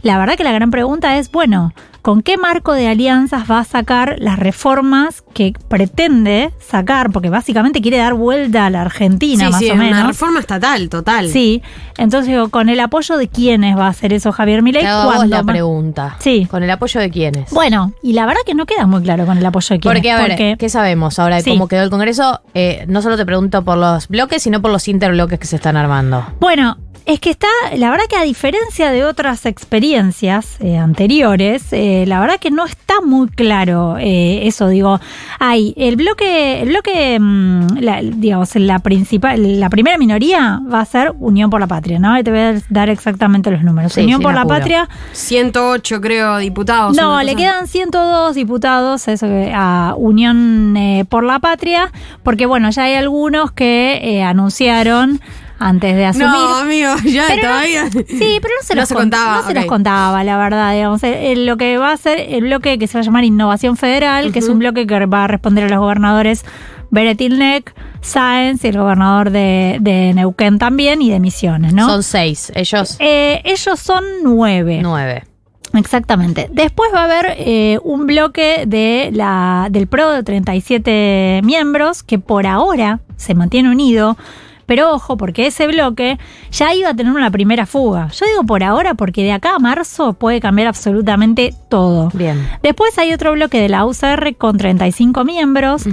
la 0.03 0.19
verdad 0.19 0.35
que 0.37 0.43
la 0.43 0.51
gran 0.51 0.73
pregunta 0.73 1.17
es, 1.17 1.31
bueno, 1.31 1.73
¿con 2.05 2.21
qué 2.21 2.37
marco 2.37 2.75
de 2.75 2.87
alianzas 2.87 3.51
va 3.51 3.61
a 3.61 3.65
sacar 3.65 4.17
las 4.19 4.39
reformas 4.39 5.25
que 5.33 5.55
pretende 5.69 6.51
sacar? 6.61 7.11
Porque 7.11 7.31
básicamente 7.31 7.81
quiere 7.81 7.97
dar 7.97 8.13
vuelta 8.13 8.67
a 8.67 8.71
la 8.71 8.83
Argentina, 8.83 9.47
sí, 9.47 9.51
más 9.51 9.59
sí, 9.59 9.71
o 9.71 9.75
menos. 9.75 9.99
una 10.01 10.07
reforma 10.09 10.39
estatal, 10.41 10.91
total. 10.91 11.31
Sí, 11.31 11.63
entonces 11.97 12.29
digo, 12.31 12.51
¿con 12.51 12.69
el 12.69 12.79
apoyo 12.81 13.17
de 13.17 13.29
quiénes 13.29 13.75
va 13.79 13.87
a 13.87 13.89
hacer 13.89 14.13
eso 14.13 14.33
Javier 14.33 14.63
Milei? 14.63 14.83
¿Cuándo 14.85 15.25
la 15.25 15.43
pregunta. 15.43 16.17
Sí. 16.19 16.47
¿Con 16.51 16.63
el 16.63 16.71
apoyo 16.71 17.01
de 17.01 17.09
quiénes? 17.09 17.51
Bueno, 17.53 17.95
y 18.03 18.13
la 18.13 18.27
verdad 18.27 18.43
que 18.45 18.55
no 18.55 18.67
queda 18.67 18.87
muy 18.87 19.01
claro 19.03 19.25
con 19.25 19.39
el 19.39 19.47
apoyo 19.47 19.75
de 19.75 19.81
quiénes. 19.81 19.97
Porque, 19.99 20.11
a 20.11 20.19
ver, 20.19 20.29
porque- 20.33 20.57
¿qué 20.59 20.69
sabemos 20.69 21.19
ahora 21.19 21.37
de 21.37 21.43
Sí. 21.43 21.51
cómo 21.53 21.69
quedó 21.69 21.85
el 21.85 21.91
Congreso? 21.91 22.43
Eh, 22.53 22.85
no 22.87 23.01
solo 23.01 23.17
te 23.17 23.25
pregunto 23.25 23.65
por 23.65 23.79
los 23.79 24.09
bloques, 24.09 24.43
sino 24.43 24.61
por 24.61 24.71
los 24.71 24.89
interbloques 24.89 25.39
que 25.39 25.47
se 25.47 25.57
están 25.57 25.79
armando. 25.79 26.23
Bueno, 26.39 26.77
Es 27.07 27.21
que 27.21 27.31
está, 27.31 27.49
la 27.77 27.91
verdad 27.91 28.05
que 28.09 28.17
a 28.17 28.23
diferencia 28.23 28.91
de 28.91 29.05
otras 29.05 29.45
experiencias 29.45 30.57
eh, 30.61 30.79
anteriores, 30.79 31.71
eh, 31.73 32.05
la 32.07 32.19
verdad 32.19 32.37
que 32.41 32.51
no 32.51 32.65
está 32.65 33.03
muy 33.05 33.29
claro 33.29 33.99
eh, 33.99 34.47
eso. 34.47 34.69
Digo, 34.69 34.99
hay 35.39 35.75
el 35.77 35.97
bloque, 35.97 36.63
el 36.63 36.69
bloque, 36.71 37.19
mm, 37.21 37.79
la, 37.81 38.01
digamos, 38.01 38.57
la 38.57 38.79
principal, 38.79 39.61
la 39.61 39.69
primera 39.69 39.99
minoría 39.99 40.61
va 40.73 40.81
a 40.81 40.85
ser 40.87 41.13
Unión 41.19 41.51
por 41.51 41.61
la 41.61 41.67
Patria, 41.67 41.99
¿no? 41.99 42.19
Y 42.19 42.23
te 42.23 42.31
voy 42.31 42.41
a 42.41 42.55
dar 42.71 42.89
exactamente 42.89 43.51
los 43.51 43.63
números. 43.63 43.93
Sí, 43.93 44.03
Unión 44.03 44.23
por 44.23 44.33
la 44.33 44.41
apuro. 44.41 44.57
Patria 44.57 44.89
108, 45.13 46.01
creo, 46.01 46.39
diputados. 46.39 46.97
no, 46.97 47.23
le 47.23 47.35
cosa. 47.35 47.37
quedan 47.37 47.69
102 47.69 48.35
diputados 48.35 49.09
eso 49.09 49.27
a 49.53 49.95
Unión 49.99 50.75
eh, 50.77 51.05
por 51.07 51.25
la 51.25 51.39
Patria, 51.39 51.93
porque 52.23 52.47
bueno, 52.47 52.71
ya 52.71 52.85
hay 52.85 52.95
algunos 52.95 53.53
que 53.53 54.01
eh, 54.03 54.23
anunciaron 54.23 55.21
antes 55.59 55.95
de 55.97 56.05
asumir. 56.07 56.29
No, 56.29 56.57
amigo, 56.57 56.91
ya 57.05 57.25
Pero 57.29 57.43
no- 57.43 57.49
todavía. 57.49 57.91
Sí, 57.91 58.39
pero 58.43 58.55
no 58.61 58.67
se, 58.67 58.75
No 58.75 58.81
los 58.83 58.89
se 58.89 58.95
contaba, 58.95 59.37
No 59.43 59.47
se 59.47 59.55
los 59.55 59.65
contaba, 59.67 60.25
la 60.25 60.37
verdad. 60.37 60.73
Digamos. 60.75 61.03
Eh, 61.05 61.33
eh, 61.33 61.37
lo 61.37 61.57
que 61.57 61.79
va 61.79 61.93
a 61.93 61.97
ser 61.97 62.19
el 62.21 62.43
bloque 62.45 62.79
que 62.79 62.87
se 62.87 62.95
va 62.99 63.01
a 63.01 63.05
llamar 63.05 63.25
Innovación 63.25 63.77
Federal, 63.77 64.33
que 64.33 64.39
es 64.41 64.49
un 64.49 64.59
bloque 64.59 64.87
que 64.87 65.07
va 65.07 65.25
a 65.25 65.27
responder 65.29 65.65
a 65.65 65.69
los 65.69 65.79
gobernadores 65.79 66.45
Beretilnec, 66.91 67.75
Sáenz 68.03 68.65
y 68.65 68.69
el 68.69 68.79
gobernador 68.79 69.31
de, 69.31 69.79
de 69.81 70.13
Neuquén 70.15 70.59
también 70.59 71.03
y 71.03 71.11
de 71.11 71.19
Misiones, 71.19 71.73
¿no? 71.73 71.89
Son 71.89 72.03
seis, 72.03 72.53
ellos 72.55 72.97
Eh, 73.01 73.41
ellos 73.45 73.81
son 73.81 74.05
nueve. 74.23 74.79
nueve. 74.83 75.25
Exactamente. 75.73 76.49
Después 76.53 76.93
va 76.95 77.01
a 77.01 77.05
haber 77.05 77.35
eh, 77.37 77.81
un 77.83 78.07
bloque 78.07 78.63
de 78.69 79.11
la, 79.13 79.67
del 79.73 79.89
PRO 79.89 80.11
de 80.13 80.23
37 80.23 81.41
miembros 81.43 82.05
que 82.05 82.21
por 82.21 82.47
ahora 82.47 83.01
se 83.17 83.35
mantiene 83.35 83.71
unido. 83.71 84.17
Pero 84.67 84.93
ojo, 84.93 85.17
porque 85.17 85.47
ese 85.47 85.67
bloque 85.67 86.19
ya 86.51 86.75
iba 86.75 86.91
a 86.91 86.95
tener 86.95 87.13
una 87.13 87.31
primera 87.31 87.67
fuga. 87.67 88.09
Yo 88.09 88.27
digo 88.27 88.45
por 88.45 88.63
ahora 88.63 88.95
porque 88.95 89.23
de 89.23 89.33
acá 89.33 89.55
a 89.57 89.59
marzo 89.59 90.15
puede 90.15 90.41
cambiar 90.41 90.69
absolutamente 90.69 91.55
todo. 91.69 92.11
Bien. 92.15 92.49
Después 92.63 92.97
hay 92.99 93.13
otro 93.13 93.33
bloque 93.33 93.61
de 93.61 93.69
la 93.69 93.85
UCR 93.85 94.37
con 94.37 94.57
35 94.57 95.25
miembros 95.25 95.85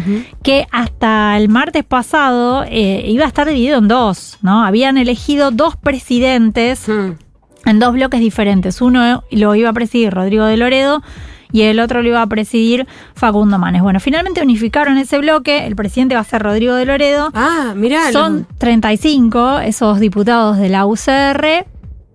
que 0.43 0.67
hasta 0.71 1.37
el 1.37 1.49
martes 1.49 1.83
pasado 1.83 2.63
eh, 2.67 3.03
iba 3.07 3.25
a 3.25 3.27
estar 3.27 3.47
dividido 3.47 3.77
en 3.79 3.87
dos, 3.87 4.37
¿no? 4.41 4.63
Habían 4.63 4.97
elegido 4.97 5.51
dos 5.51 5.75
presidentes 5.75 6.87
Hmm. 6.87 7.11
en 7.65 7.79
dos 7.79 7.93
bloques 7.93 8.19
diferentes. 8.19 8.81
Uno 8.81 9.23
lo 9.31 9.55
iba 9.55 9.69
a 9.69 9.73
presidir 9.73 10.11
Rodrigo 10.13 10.45
de 10.45 10.57
Loredo 10.57 11.01
y 11.51 11.63
el 11.63 11.79
otro 11.79 12.01
lo 12.01 12.09
iba 12.09 12.21
a 12.21 12.27
presidir 12.27 12.87
Facundo 13.15 13.57
Manes. 13.57 13.81
Bueno, 13.81 13.99
finalmente 13.99 14.41
unificaron 14.41 14.97
ese 14.97 15.17
bloque. 15.17 15.65
El 15.65 15.75
presidente 15.75 16.15
va 16.15 16.21
a 16.21 16.25
ser 16.25 16.43
Rodrigo 16.43 16.75
de 16.75 16.85
Loredo. 16.85 17.31
Ah, 17.33 17.73
mirá. 17.75 18.11
Son 18.11 18.47
35 18.57 19.59
esos 19.59 19.99
diputados 19.99 20.57
de 20.57 20.69
la 20.69 20.85
UCR 20.85 21.65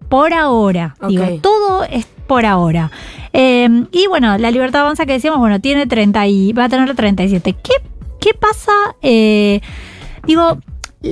por 0.08 0.32
ahora. 0.32 0.96
Digo, 1.08 1.24
todo 1.42 1.84
es 1.84 2.06
por 2.26 2.46
ahora. 2.46 2.90
Eh, 3.32 3.68
y 3.92 4.06
bueno, 4.06 4.38
la 4.38 4.50
Libertad 4.50 4.82
Avanza 4.82 5.06
que 5.06 5.12
decíamos, 5.12 5.40
bueno, 5.40 5.60
tiene 5.60 5.86
30 5.86 6.26
y 6.26 6.52
va 6.52 6.64
a 6.64 6.68
tener 6.68 6.94
37. 6.94 7.54
¿Qué, 7.62 7.74
qué 8.20 8.34
pasa? 8.34 8.72
Eh, 9.02 9.60
digo, 10.26 10.58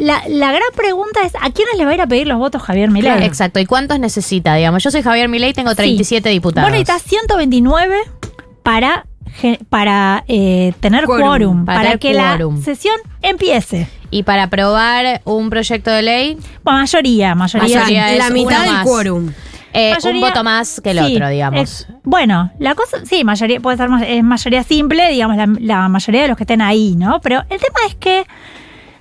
la, 0.00 0.22
la 0.28 0.48
gran 0.52 0.62
pregunta 0.76 1.20
es, 1.24 1.32
¿a 1.40 1.50
quiénes 1.50 1.76
le 1.78 1.84
va 1.84 1.90
a 1.92 1.94
ir 1.94 2.00
a 2.00 2.06
pedir 2.06 2.26
los 2.26 2.38
votos 2.38 2.62
Javier 2.62 2.90
Milei? 2.90 3.24
Exacto. 3.24 3.60
¿Y 3.60 3.66
cuántos 3.66 3.98
necesita? 3.98 4.54
Digamos, 4.54 4.82
yo 4.82 4.90
soy 4.90 5.02
Javier 5.02 5.28
Milei, 5.28 5.52
tengo 5.52 5.74
37 5.74 6.28
diputados. 6.28 6.68
Bueno, 6.70 6.78
necesitas 6.82 7.02
129 7.10 7.96
para, 8.62 9.06
ge- 9.40 9.58
para 9.68 10.24
eh, 10.28 10.72
tener 10.80 11.04
Quórum, 11.04 11.26
quórum, 11.28 11.64
para 11.64 11.78
para, 11.78 11.88
tener 11.98 11.98
que 12.00 12.12
quórum. 12.38 12.56
la 12.58 12.62
sesión 12.64 12.96
empiece. 13.22 13.88
Y 14.10 14.22
para 14.22 14.44
aprobar 14.44 15.22
un 15.24 15.50
proyecto 15.50 15.90
de 15.90 16.02
ley, 16.02 16.38
Bueno, 16.62 16.78
mayoría, 16.80 17.34
mayoría. 17.34 17.78
Mayoría 17.80 18.12
es 18.12 18.18
la 18.18 18.30
mitad 18.30 18.62
del 18.62 18.72
más. 18.72 18.84
quórum. 18.86 19.30
eh, 19.72 19.96
un 20.04 20.20
voto 20.20 20.44
más 20.44 20.80
que 20.80 20.90
el 20.92 20.98
sí, 21.04 21.14
otro, 21.16 21.28
digamos. 21.30 21.88
bueno, 22.04 22.52
la 22.60 22.76
cosa, 22.76 22.98
sí, 23.04 23.24
mayoría, 23.24 23.58
puede 23.58 23.76
ser 23.76 23.88
es 24.06 24.22
mayoría 24.22 24.62
simple, 24.62 25.08
digamos, 25.10 25.36
la, 25.36 25.48
la 25.58 25.88
mayoría 25.88 26.22
de 26.22 26.28
los 26.28 26.36
que 26.36 26.44
estén 26.44 26.62
ahí, 26.62 26.94
¿no? 26.96 27.20
Pero 27.20 27.40
el 27.50 27.58
tema 27.60 27.80
es 27.88 27.96
que 27.96 28.24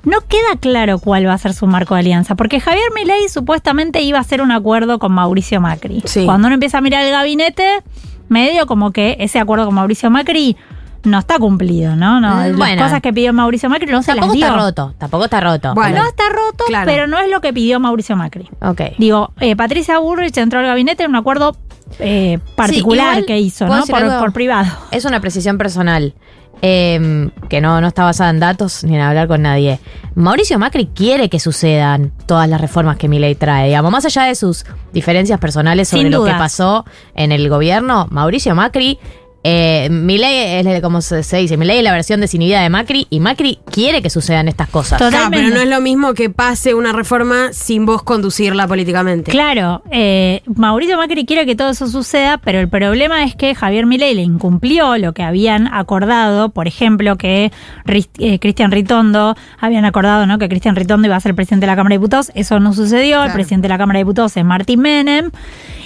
no 0.04 0.20
queda 0.22 0.58
claro 0.60 1.00
cuál 1.00 1.28
va 1.28 1.34
a 1.34 1.38
ser 1.38 1.54
su 1.54 1.66
marco 1.68 1.94
de 1.96 2.02
alianza, 2.02 2.36
porque 2.36 2.60
Javier 2.60 2.90
Milei 2.96 3.30
supuestamente 3.30 4.02
iba 4.02 4.18
a 4.18 4.22
hacer 4.22 4.42
un 4.42 4.52
acuerdo 4.52 5.00
con 5.00 5.12
Mauricio 5.14 5.62
Macri. 5.62 6.02
Sí. 6.06 6.26
Cuando 6.26 6.48
uno 6.48 6.56
empieza 6.56 6.80
a 6.80 6.82
mirar 6.82 7.04
el 7.06 7.12
gabinete, 7.12 7.84
medio 8.30 8.66
como 8.68 8.92
que 8.92 9.16
ese 9.20 9.40
acuerdo 9.40 9.66
con 9.66 9.76
Mauricio 9.76 10.10
Macri 10.10 10.58
no 11.04 11.20
está 11.20 11.38
cumplido, 11.38 11.96
¿no? 11.98 12.22
no 12.22 12.36
Mm, 12.36 12.58
las 12.58 12.76
cosas 12.78 13.02
que 13.02 13.12
pidió 13.12 13.34
Mauricio 13.34 13.70
Macri 13.70 13.92
no 13.92 14.02
se 14.04 14.12
las 14.12 14.22
Tampoco 14.22 14.36
dio. 14.38 14.46
está 14.48 14.58
roto, 14.58 14.94
tampoco 14.98 15.24
está 15.26 15.40
roto. 15.42 15.74
Bueno. 15.74 15.98
No 16.02 16.08
está 16.08 16.24
roto, 16.30 16.64
Claro. 16.68 16.86
pero 16.86 17.08
no 17.08 17.20
es 17.20 17.30
lo 17.30 17.42
que 17.42 17.52
pidió 17.52 17.80
Mauricio 17.80 18.16
Macri. 18.16 18.50
Ok. 18.62 18.82
Digo, 18.98 19.34
eh, 19.42 19.56
Patricia 19.58 20.00
Burrich 20.00 20.38
entró 20.38 20.60
al 20.60 20.66
gabinete 20.66 21.04
en 21.04 21.10
un 21.10 21.16
acuerdo 21.18 21.58
eh, 22.00 22.40
particular 22.56 23.26
que 23.26 23.38
hizo, 23.40 23.68
¿puedo 23.68 23.86
¿no? 23.86 24.20
por 24.20 24.32
privado. 24.34 24.72
Es 24.92 25.06
una 25.06 25.20
precisión 25.20 25.58
personal. 25.58 26.14
Eh, 26.62 27.30
que 27.50 27.62
no, 27.62 27.82
no 27.82 27.88
está 27.88 28.04
basada 28.04 28.30
en 28.30 28.40
datos 28.40 28.84
ni 28.84 28.96
en 28.96 29.02
hablar 29.02 29.28
con 29.28 29.42
nadie. 29.42 29.80
Mauricio 30.16 30.60
Macri 30.60 30.88
quiere 30.88 31.30
que 31.30 31.40
sucedan 31.40 32.12
todas 32.26 32.48
las 32.48 32.62
reformas 32.62 32.98
que 32.98 33.08
Milei 33.08 33.36
trae. 33.36 33.68
Digamos, 33.68 33.92
más 33.92 34.06
allá 34.06 34.24
de 34.24 34.36
sus 34.36 34.66
diferencias 34.94 35.40
personales 35.40 35.90
sobre 35.90 36.10
lo 36.10 36.24
que 36.24 36.32
pasó 36.32 36.86
en 37.16 37.32
el 37.32 37.50
gobierno, 37.50 38.08
Mauricio 38.12 38.56
Macri. 38.56 39.00
Eh, 39.44 39.90
Milei 39.91 40.65
es 40.65 40.82
como 40.82 41.02
se, 41.02 41.24
se 41.24 41.38
dice, 41.38 41.57
Milei 41.57 41.80
es 41.80 41.84
la 41.84 41.91
versión 41.91 42.22
desinhibida 42.22 42.61
de 42.61 42.70
Macri 42.70 43.07
y 43.10 43.20
Macri 43.20 43.60
quiere 43.72 44.02
que 44.02 44.10
sucedan 44.10 44.48
estas 44.48 44.70
cosas. 44.70 44.99
Total. 44.99 45.11
Claro, 45.11 45.28
pero 45.32 45.41
Totalmente. 45.44 45.65
no 45.65 45.72
es 45.72 45.78
lo 45.78 45.82
mismo 45.82 46.14
que 46.14 46.30
pase 46.30 46.74
una 46.74 46.94
reforma 46.94 47.52
sin 47.52 47.86
vos 47.86 48.03
conducirla 48.03 48.68
políticamente. 48.68 49.32
Claro, 49.32 49.84
eh, 49.91 50.41
Mauricio 50.56 50.98
Macri 50.98 51.26
quiere 51.26 51.45
que 51.45 51.56
todo 51.56 51.72
eso 51.72 51.88
suceda, 51.88 52.38
pero 52.38 52.60
el 52.60 52.70
problema 52.70 53.24
es 53.24 53.36
que 53.36 53.53
Javier 53.53 53.86
Milei 53.86 54.15
le 54.15 54.22
incumplió 54.22 54.98
lo 54.98 55.14
que 55.14 55.24
habían 55.24 55.68
acordado, 55.68 56.49
por 56.49 56.68
ejemplo, 56.68 57.18
que 57.18 57.52
eh, 57.86 58.40
Cristian 58.40 58.72
Ritondo, 58.72 59.36
habían 59.60 59.86
acordado 59.86 60.26
¿no? 60.26 60.40
que 60.40 60.48
Cristian 60.48 60.76
Ritondo 60.76 61.07
iba 61.07 61.15
a 61.15 61.20
ser 61.20 61.36
presidente 61.36 61.65
de 61.65 61.72
la 61.72 61.76
Cámara 61.76 61.94
de 61.94 61.99
Diputados, 61.99 62.32
eso 62.36 62.60
no 62.60 62.74
sucedió, 62.74 63.24
el 63.24 63.32
presidente 63.34 63.64
de 63.64 63.70
la 63.70 63.78
Cámara 63.78 63.99
de 63.99 64.06
Diputados 64.06 64.38
es 64.38 64.45
Martín 64.45 64.80
Menem, 64.80 65.32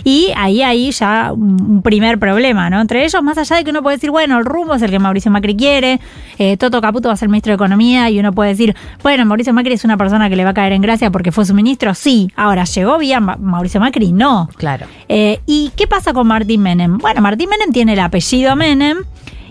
y 0.04 0.32
ahí 0.36 0.62
hay 0.62 0.92
ya 0.92 1.34
un 1.34 1.48
un 1.68 1.82
primer 1.82 2.20
problema, 2.20 2.70
¿no? 2.70 2.82
Entre 2.82 3.04
ellos, 3.04 3.22
más 3.22 3.38
allá 3.38 3.47
de 3.56 3.64
que 3.64 3.70
uno 3.72 3.82
puede 3.84 3.98
decir, 3.98 4.12
bueno, 4.12 4.38
el 4.38 4.46
rumbo 4.46 4.76
es 4.76 4.82
el 4.82 4.92
que 4.92 5.00
Mauricio 5.00 5.32
Macri 5.32 5.56
quiere, 5.56 6.00
eh, 6.38 6.58
Toto 6.58 6.82
Caputo 6.82 7.08
va 7.10 7.14
a 7.14 7.18
ser 7.18 7.30
ministro 7.30 7.52
de 7.52 7.56
Economía, 7.56 8.10
y 8.10 8.20
uno 8.20 8.32
puede 8.34 8.50
decir, 8.52 8.76
bueno, 9.04 9.26
Mauricio 9.26 9.54
Macri 9.54 9.74
es 9.74 9.84
una 9.84 9.98
persona 9.98 10.30
que 10.30 10.36
le 10.36 10.44
va 10.44 10.52
a 10.52 10.54
caer 10.54 10.74
en 10.74 10.82
gracia 10.82 11.12
porque 11.12 11.32
fue 11.32 11.46
su 11.46 11.54
ministro, 11.54 11.94
sí, 11.94 12.32
ahora 12.36 12.64
llegó 12.66 12.98
bien 12.98 13.24
Ma- 13.24 13.38
Mauricio 13.40 13.80
Macri, 13.80 14.12
no. 14.12 14.50
Claro. 14.58 14.86
Eh, 15.10 15.40
¿Y 15.46 15.72
qué 15.76 15.88
pasa 15.88 16.14
con 16.14 16.28
Martín 16.28 16.62
Menem? 16.62 16.98
Bueno, 16.98 17.22
Martín 17.22 17.50
Menem 17.50 17.72
tiene 17.72 17.94
el 17.94 18.00
apellido 18.00 18.56
Menem 18.56 18.98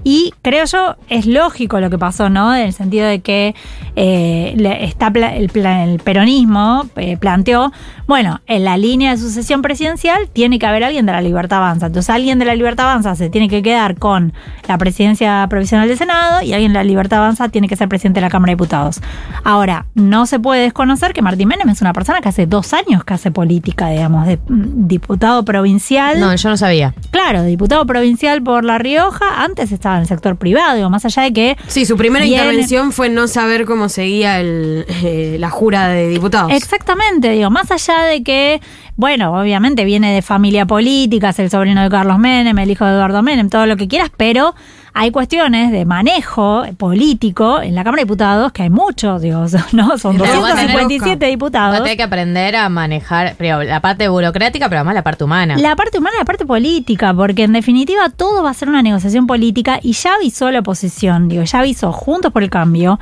y 0.09 0.33
creo 0.41 0.65
yo 0.67 0.95
es 1.09 1.27
lógico 1.27 1.81
lo 1.81 1.91
que 1.91 1.99
pasó, 1.99 2.31
¿no? 2.31 2.55
En 2.55 2.67
el 2.67 2.73
sentido 2.73 3.09
de 3.09 3.23
que 3.23 3.57
eh, 3.97 4.55
está 4.83 5.09
el, 5.13 5.51
el 5.51 5.99
peronismo 5.99 6.87
eh, 6.95 7.17
planteó, 7.17 7.73
bueno, 8.07 8.41
en 8.47 8.63
la 8.63 8.77
línea 8.77 9.11
de 9.11 9.17
sucesión 9.17 9.63
presidencial 9.63 10.29
tiene 10.33 10.61
que 10.61 10.67
haber 10.67 10.85
alguien 10.85 11.07
de 11.07 11.13
la 11.13 11.21
Libertad 11.21 11.59
Avanza. 11.59 11.87
Entonces 11.87 12.09
alguien 12.09 12.39
de 12.39 12.45
la 12.45 12.55
Libertad 12.55 12.89
Avanza 12.89 13.17
se 13.17 13.31
tiene 13.31 13.49
que 13.49 13.65
quedar 13.65 13.97
con 13.97 14.33
la 14.69 14.79
presidencia 14.79 15.45
provisional 15.51 15.89
del 15.89 15.99
Senado 15.99 16.41
y 16.41 16.53
alguien 16.53 16.73
de 16.73 16.79
la 16.79 16.85
Libertad 16.85 17.19
Avanza 17.19 17.49
tiene 17.49 17.67
que 17.67 17.75
ser 17.75 17.89
presidente 17.89 18.21
de 18.21 18.27
la 18.27 18.31
Cámara 18.31 18.53
de 18.53 18.55
Diputados. 18.55 19.01
Ahora, 19.43 19.87
no 19.97 20.27
se 20.27 20.39
puede 20.39 20.63
desconocer 20.63 21.15
que 21.15 21.23
Martín 21.23 21.49
Menem 21.49 21.69
es 21.69 21.81
una 21.81 21.93
persona 21.93 22.21
que 22.21 22.29
hace 22.29 22.47
dos 22.47 22.73
años 22.75 23.03
que 23.03 23.15
hace 23.15 23.33
política, 23.33 23.89
digamos, 23.89 24.25
de 24.29 24.37
mm, 24.37 24.87
diputado 24.87 25.45
provincial. 25.45 26.21
No, 26.21 26.33
yo 26.33 26.49
no 26.49 26.57
sabía. 26.57 26.95
Claro, 27.11 27.43
diputado 27.43 27.85
provincial 27.87 28.41
por 28.41 28.65
La 28.65 28.79
Rioja, 28.79 29.43
antes 29.43 29.73
estaba 29.73 29.96
en 29.97 30.03
el 30.03 30.09
sector 30.09 30.37
privado, 30.37 30.77
digo, 30.77 30.91
más 30.91 31.05
allá 31.05 31.23
de 31.23 31.33
que... 31.33 31.57
Sí, 31.67 31.87
su 31.87 31.97
primera 31.97 32.25
intervención 32.25 32.93
fue 32.93 33.09
no 33.09 33.29
saber 33.29 33.65
cómo 33.65 33.89
seguía 33.89 34.41
el, 34.41 34.87
eh, 34.89 35.37
la 35.39 35.51
jura 35.51 35.89
de 35.89 36.09
diputados. 36.09 36.53
Exactamente, 36.53 37.31
digo, 37.31 37.51
más 37.51 37.71
allá 37.71 38.03
de 38.03 38.23
que, 38.23 38.61
bueno, 38.97 39.39
obviamente 39.39 39.85
viene 39.85 40.15
de 40.15 40.23
familia 40.23 40.67
política, 40.67 41.31
es 41.31 41.39
el 41.39 41.51
sobrino 41.51 41.83
de 41.83 41.91
Carlos 41.91 42.19
Menem, 42.19 42.59
el 42.59 42.71
hijo 42.71 42.85
de 42.85 42.93
Eduardo 42.93 43.23
Menem, 43.23 43.49
todo 43.49 43.67
lo 43.67 43.77
que 43.77 43.89
quieras, 43.89 44.11
pero 44.17 44.55
hay 44.99 45.11
cuestiones 45.11 45.73
de 45.73 45.85
manejo 45.85 46.65
político 46.79 47.61
en 47.61 47.75
la 47.75 47.85
Cámara 47.85 48.01
de 48.01 48.05
Diputados, 48.07 48.51
que 48.53 48.63
hay 48.63 48.71
muchos, 48.71 49.21
digo, 49.21 49.45
¿no? 49.73 49.99
Son 49.99 50.17
Pero 50.17 50.41
va 50.41 50.49
a 50.53 50.55
tener- 50.55 50.73
257 50.73 51.17
Va 51.25 51.27
a 51.27 51.31
diputados. 51.31 51.83
tener 51.83 51.97
que 51.99 52.03
aprender 52.03 52.57
a 52.57 52.69
manejar 52.71 53.37
la 53.39 53.81
parte 53.81 54.09
burocrática, 54.09 54.71
pero 54.71 54.79
además 54.79 54.95
la 54.95 55.03
parte 55.03 55.25
humana. 55.25 55.57
La 55.59 55.77
parte 55.77 55.99
humana 55.99 56.17
y 56.17 56.21
la 56.21 56.25
parte 56.25 56.47
política, 56.47 57.13
porque 57.13 57.45
en 57.45 57.53
definitiva 57.53 58.09
todo 58.09 58.43
va 58.43 58.49
a 58.51 58.55
ser 58.55 58.71
una 58.71 58.81
negociación 58.83 59.27
política 59.27 59.81
y 59.83 59.93
ya 59.93 60.15
avisó 60.15 60.51
la 60.51 60.61
oposición, 60.61 61.29
digo, 61.29 61.43
ya 61.43 61.59
avisó 61.59 61.93
Juntos 61.93 62.33
por 62.33 62.43
el 62.43 62.49
Cambio, 62.49 62.99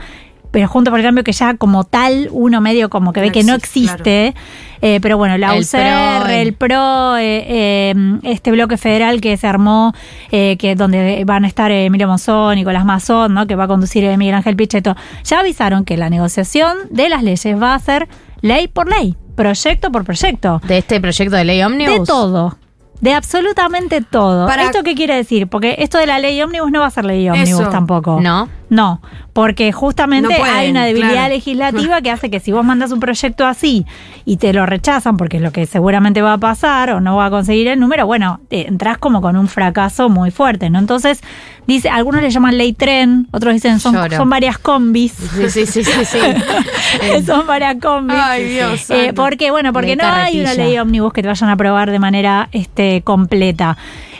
pero 0.55 0.69
Juntos 0.69 0.93
por 0.93 1.01
el 1.01 1.05
Cambio 1.05 1.25
que 1.25 1.33
ya 1.33 1.57
como 1.57 1.83
tal 1.83 2.29
uno 2.31 2.61
medio 2.61 2.89
como 2.89 3.13
que 3.13 3.21
ve 3.21 3.33
que 3.33 3.43
no 3.43 3.55
existe, 3.55 4.35
eh, 4.81 5.01
pero 5.03 5.19
bueno, 5.19 5.37
la 5.37 5.57
El 5.57 5.63
UCR, 5.63 6.23
PRO, 6.23 6.29
el 6.29 6.55
PRO, 6.55 7.17
eh, 7.17 7.45
eh, 7.49 7.95
este 8.23 8.53
bloque 8.53 8.77
federal 8.77 9.21
que 9.21 9.37
se 9.37 9.49
armó, 9.49 9.93
eh, 10.31 10.57
que 10.57 10.77
donde 10.77 11.25
van 11.27 11.45
a 11.45 11.49
estar 11.49 11.73
Emilio 11.73 12.07
Monzón, 12.07 12.55
Nicolás 12.55 12.85
Mazón, 12.85 13.35
¿no? 13.35 13.49
que 13.49 13.57
va 13.57 13.65
a 13.65 13.67
conducir 13.67 14.05
eh, 14.05 14.17
Miguel 14.17 14.37
Ángel 14.37 14.55
Pichetto, 14.55 14.95
ya 15.25 15.41
avisaron 15.41 15.85
que 15.85 15.97
la 15.97 16.09
negociación 16.09 16.77
de 16.91 17.09
las 17.09 17.25
leyes 17.25 17.61
va 17.61 17.75
a 17.75 17.79
ser 17.81 18.07
ley 18.41 18.69
por 18.69 18.89
ley. 18.89 19.17
proyecto 19.35 19.91
por 19.91 20.05
proyecto. 20.05 20.61
De 20.69 20.79
este 20.79 21.01
proyecto 21.01 21.35
de 21.35 21.45
ley 21.45 21.61
Omnibus. 21.65 21.99
De 21.99 22.07
todo. 22.07 22.57
De 23.01 23.13
absolutamente 23.13 24.01
todo. 24.01 24.47
Para- 24.47 24.63
¿Esto 24.63 24.83
qué 24.83 24.95
quiere 24.95 25.17
decir? 25.17 25.49
Porque 25.49 25.75
esto 25.79 25.99
de 25.99 26.07
la 26.07 26.19
ley 26.21 26.41
ómnibus 26.41 26.71
no 26.71 26.81
va 26.81 26.87
a 26.87 26.91
ser 26.91 27.05
ley 27.05 27.29
ómnibus 27.29 27.69
tampoco. 27.69 28.21
No. 28.21 28.49
No, 28.71 29.01
porque 29.33 29.73
justamente 29.73 30.29
No 30.29 30.37
pueden, 30.37 30.55
hay 30.55 30.71
una 30.71 30.85
debilidad 30.85 31.13
claro. 31.13 31.35
legislativa 31.35 32.01
que 32.01 32.11
hace 32.13 32.31
que 32.31 32.41
si 32.41 32.53
vos 32.53 32.65
mandas 32.65 32.93
un 32.93 33.01
proyecto 33.01 33.47
así 33.47 33.85
y 34.25 34.39
te 34.39 34.53
lo 34.53 34.65
rechazan, 34.67 35.17
porque 35.17 35.37
es 35.37 35.43
lo 35.43 35.53
que 35.53 35.67
seguramente 35.67 36.23
va 36.23 36.35
a 36.35 36.39
pasar 36.39 36.91
o 36.91 37.01
no 37.01 37.17
va 37.17 37.27
a 37.27 37.31
conseguir 37.31 37.69
el 37.69 37.79
número, 37.79 38.07
bueno, 38.07 38.41
entras 38.51 38.99
como 38.99 39.21
con 39.21 39.37
un 39.37 39.49
fracaso 39.49 40.09
muy 40.09 40.31
fuerte, 40.31 40.71
¿no? 40.71 40.79
Entonces, 40.79 41.21
dice, 41.67 41.91
algunos 41.91 42.23
le 42.23 42.31
llaman 42.31 42.57
ley 42.57 42.73
tren, 42.73 43.29
otros 43.33 43.55
dicen 43.55 43.81
son, 43.81 43.95
Lloro. 43.95 44.17
son 44.17 44.31
varias 44.31 44.59
combis. 44.59 45.13
Sí, 45.13 45.51
sí, 45.51 45.67
sí, 45.67 45.85
sí, 45.85 46.05
sí. 46.05 46.19
son 47.27 47.47
varias 47.47 47.77
combis. 47.81 48.17
Ay, 48.19 48.45
Dios 48.49 48.91
Eh, 48.91 49.13
porque, 49.15 49.51
bueno, 49.51 49.73
porque 49.73 49.97
no 49.97 50.05
hay 50.05 50.41
una 50.41 50.55
ley 50.55 50.79
ómnibus 50.79 51.13
que 51.13 51.23
te 51.23 51.29
vayan 51.29 51.51
a 51.51 51.53
aprobar 51.53 51.91
de 51.91 51.99
manera 51.99 52.49
este, 52.53 53.03
completa. 53.03 53.77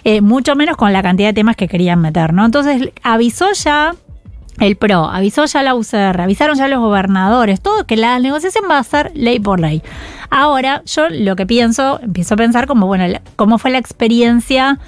Eh, 0.07 0.21
mucho 0.21 0.55
menos 0.55 0.77
con 0.77 0.93
la 0.93 1.03
cantidad 1.03 1.29
de 1.29 1.33
temas 1.33 1.57
que 1.57 1.67
querían 1.67 1.99
meter, 2.01 2.35
¿no? 2.35 2.45
Entonces, 2.45 2.91
avisó 3.03 3.47
ya 3.53 3.95
el 4.61 4.77
PRO, 4.77 5.07
avisó 5.07 5.45
ya 5.47 5.63
la 5.63 5.75
UCR, 5.75 6.21
avisaron 6.21 6.57
ya 6.57 6.69
los 6.69 6.81
gobernadores, 6.81 7.61
todo 7.61 7.85
que 7.85 7.97
la 7.97 8.19
negociación 8.19 8.65
va 8.71 8.79
a 8.79 8.85
ser 8.85 9.13
ley 9.15 9.41
por 9.41 9.61
ley. 9.61 9.83
Ahora, 10.31 10.83
yo 10.87 11.09
lo 11.11 11.37
que 11.37 11.47
pienso, 11.47 12.01
empiezo 12.03 12.35
a 12.35 12.37
pensar 12.37 12.67
como, 12.67 12.87
bueno, 12.87 13.05
cómo 13.37 13.59
fue 13.59 13.71
la 13.71 13.79
experiencia 13.79 14.79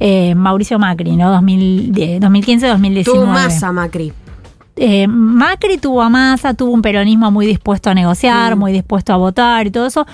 eh, 0.00 0.34
Mauricio 0.34 0.78
Macri, 0.78 1.16
¿no? 1.16 1.30
2010, 1.30 2.20
2015-2019. 2.20 3.04
Tuvo 3.04 3.26
masa, 3.26 3.70
Macri. 3.70 4.12
Eh, 4.76 5.06
Macri 5.06 5.76
tuvo 5.78 6.00
a 6.02 6.08
Massa, 6.08 6.54
tuvo 6.54 6.72
un 6.72 6.82
peronismo 6.82 7.30
muy 7.30 7.46
dispuesto 7.46 7.90
a 7.90 7.94
negociar, 7.94 8.56
muy 8.56 8.72
dispuesto 8.72 9.12
a 9.12 9.16
votar 9.16 9.66
y 9.66 9.70
todo 9.70 9.86
eso. 9.86 10.06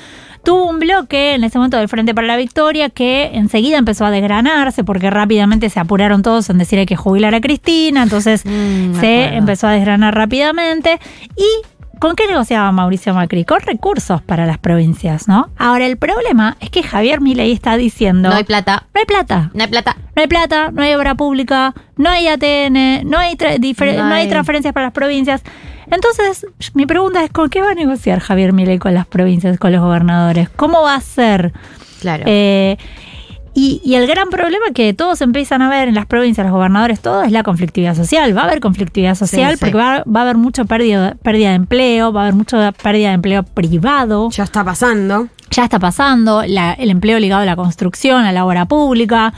Tuvo 0.43 0.69
un 0.69 0.79
bloque 0.79 1.35
en 1.35 1.45
ese 1.45 1.59
momento 1.59 1.77
del 1.77 1.89
Frente 1.89 2.15
para 2.15 2.27
la 2.27 2.37
Victoria 2.37 2.91
que 2.91 3.31
enseguida 3.35 3.77
empezó 3.77 4.05
a 4.05 4.11
desgranarse 4.11 4.83
porque 4.83 5.11
rápidamente 5.11 5.69
se 5.69 5.79
apuraron 5.79 6.23
todos 6.23 6.49
en 6.49 6.59
decir 6.59 6.79
hay 6.79 6.87
que 6.87 6.97
jubilar 6.97 7.35
a 7.35 7.41
Cristina, 7.41 8.03
entonces 8.03 8.45
Mm, 8.45 8.99
se 9.01 9.25
empezó 9.37 9.67
a 9.67 9.73
desgranar 9.73 10.15
rápidamente. 10.15 10.99
¿Y 11.37 11.67
con 11.99 12.17
qué 12.17 12.27
negociaba 12.27 12.71
Mauricio 12.73 13.15
Macri? 13.15 13.45
Con 13.45 13.61
recursos 13.61 14.23
para 14.23 14.47
las 14.47 14.59
provincias, 14.59 15.29
¿no? 15.29 15.49
Ahora 15.57 15.87
el 15.87 15.97
problema 15.97 16.57
es 16.61 16.71
que 16.71 16.83
Javier 16.83 17.21
Milei 17.21 17.53
está 17.53 17.77
diciendo... 17.77 18.29
No 18.31 18.35
hay 18.37 18.45
plata. 18.45 18.85
No 18.95 19.01
hay 19.01 19.07
plata. 19.07 19.51
No 19.55 19.63
hay 19.65 19.69
plata. 19.69 19.97
No 20.17 20.23
hay 20.23 20.29
plata, 20.29 20.71
no 20.73 20.83
hay 20.83 20.95
obra 20.95 21.15
pública, 21.15 21.75
no 21.97 22.11
hay 22.11 22.29
ATN, 22.29 23.09
no 23.09 23.19
hay, 23.19 23.37
No 23.37 24.09
no 24.09 24.15
hay- 24.15 24.29
transferencias 24.29 24.75
para 24.75 24.87
las 24.87 24.93
provincias. 24.93 25.43
Entonces, 25.91 26.47
mi 26.75 26.87
pregunta 26.87 27.25
es, 27.25 27.31
¿con 27.31 27.49
qué 27.49 27.63
va 27.63 27.71
a 27.71 27.75
negociar 27.75 28.21
Javier 28.21 28.53
Milei 28.53 28.79
con 28.79 28.93
las 28.95 29.07
provincias, 29.07 29.59
con 29.59 29.73
los 29.73 29.81
gobernadores? 29.81 30.49
¿Cómo 30.51 30.83
va 30.83 30.95
a 30.97 31.01
ser? 31.01 31.53
Claro. 32.01 32.25
Eh, 32.27 32.77
y, 33.59 33.81
y 33.85 33.95
el 33.97 34.07
gran 34.07 34.29
problema 34.31 34.67
que 34.75 34.95
todos 34.95 35.21
empiezan 35.21 35.63
a 35.63 35.69
ver 35.69 35.89
en 35.89 35.95
las 35.95 36.07
provincias, 36.07 36.47
los 36.47 36.55
gobernadores, 36.55 37.01
todo 37.01 37.23
es 37.23 37.33
la 37.33 37.43
conflictividad 37.43 37.97
social. 37.97 38.37
Va 38.37 38.43
a 38.43 38.45
haber 38.45 38.61
conflictividad 38.61 39.15
social 39.17 39.53
Sí, 39.53 39.57
sí. 39.57 39.61
porque 39.61 39.77
va, 39.77 40.05
va 40.05 40.21
a 40.21 40.23
haber 40.23 40.37
mucha 40.37 40.65
pérdida, 40.65 41.17
pérdida 41.23 41.49
de 41.51 41.57
empleo, 41.57 42.13
va 42.13 42.21
a 42.21 42.25
haber 42.25 42.35
mucha 42.35 42.73
pérdida 42.73 43.09
de 43.09 43.15
empleo 43.15 43.43
privado 43.43 44.31
Ya 44.31 44.45
está 44.45 44.65
pasando. 44.65 45.29
ya 45.51 45.65
está 45.65 45.79
pasando, 45.79 46.43
la- 46.47 46.73
el 46.75 46.91
empleo 46.91 47.19
ligado 47.19 47.43
a 47.43 47.47
la 47.47 47.57
construcción, 47.57 48.25
a 48.25 48.33
la 48.33 48.45
obra 48.47 48.67
pública. 48.67 49.33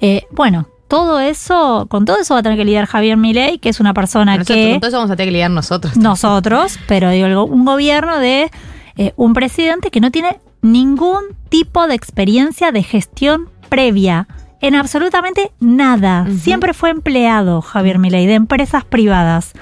Eh, 0.00 0.24
bueno, 0.32 0.68
todo 0.88 1.18
eso, 1.20 1.86
con 1.90 2.04
todo 2.04 2.18
eso 2.20 2.34
va 2.34 2.40
a 2.40 2.42
tener 2.44 2.56
que 2.56 2.64
lidiar 2.64 2.86
Javier 2.86 3.16
Milei, 3.16 3.58
que 3.58 3.68
es 3.68 3.80
una 3.80 3.92
persona 3.92 4.36
Nosotros, 4.36 4.56
que 4.56 4.70
con 4.72 4.80
todo 4.80 4.88
eso 4.88 4.96
vamos 4.98 5.10
a 5.10 5.16
tener 5.16 5.28
que 5.28 5.32
lidiar 5.32 5.50
nosotros. 5.50 5.96
nosotros, 5.96 6.78
pero 6.86 7.10
digo, 7.10 7.44
un 7.44 7.64
gobierno 7.64 8.18
de 8.18 8.50
eh, 8.96 9.12
un 9.16 9.34
presidente 9.34 9.90
que 9.90 10.00
no 10.00 10.10
tiene 10.10 10.38
ningún 10.62 11.22
tipo 11.48 11.86
de 11.86 11.94
experiencia 11.94 12.72
de 12.72 12.82
gestión 12.82 13.48
previa. 13.68 14.26
En 14.60 14.74
absolutamente 14.74 15.52
nada. 15.60 16.26
Siempre 16.40 16.72
fue 16.72 16.90
empleado 16.90 17.60
Javier 17.60 17.98
Milei 17.98 18.26
de 18.26 18.34
empresas 18.34 18.84
privadas. 18.84 19.52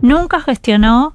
Nunca 0.00 0.40
gestionó 0.40 1.14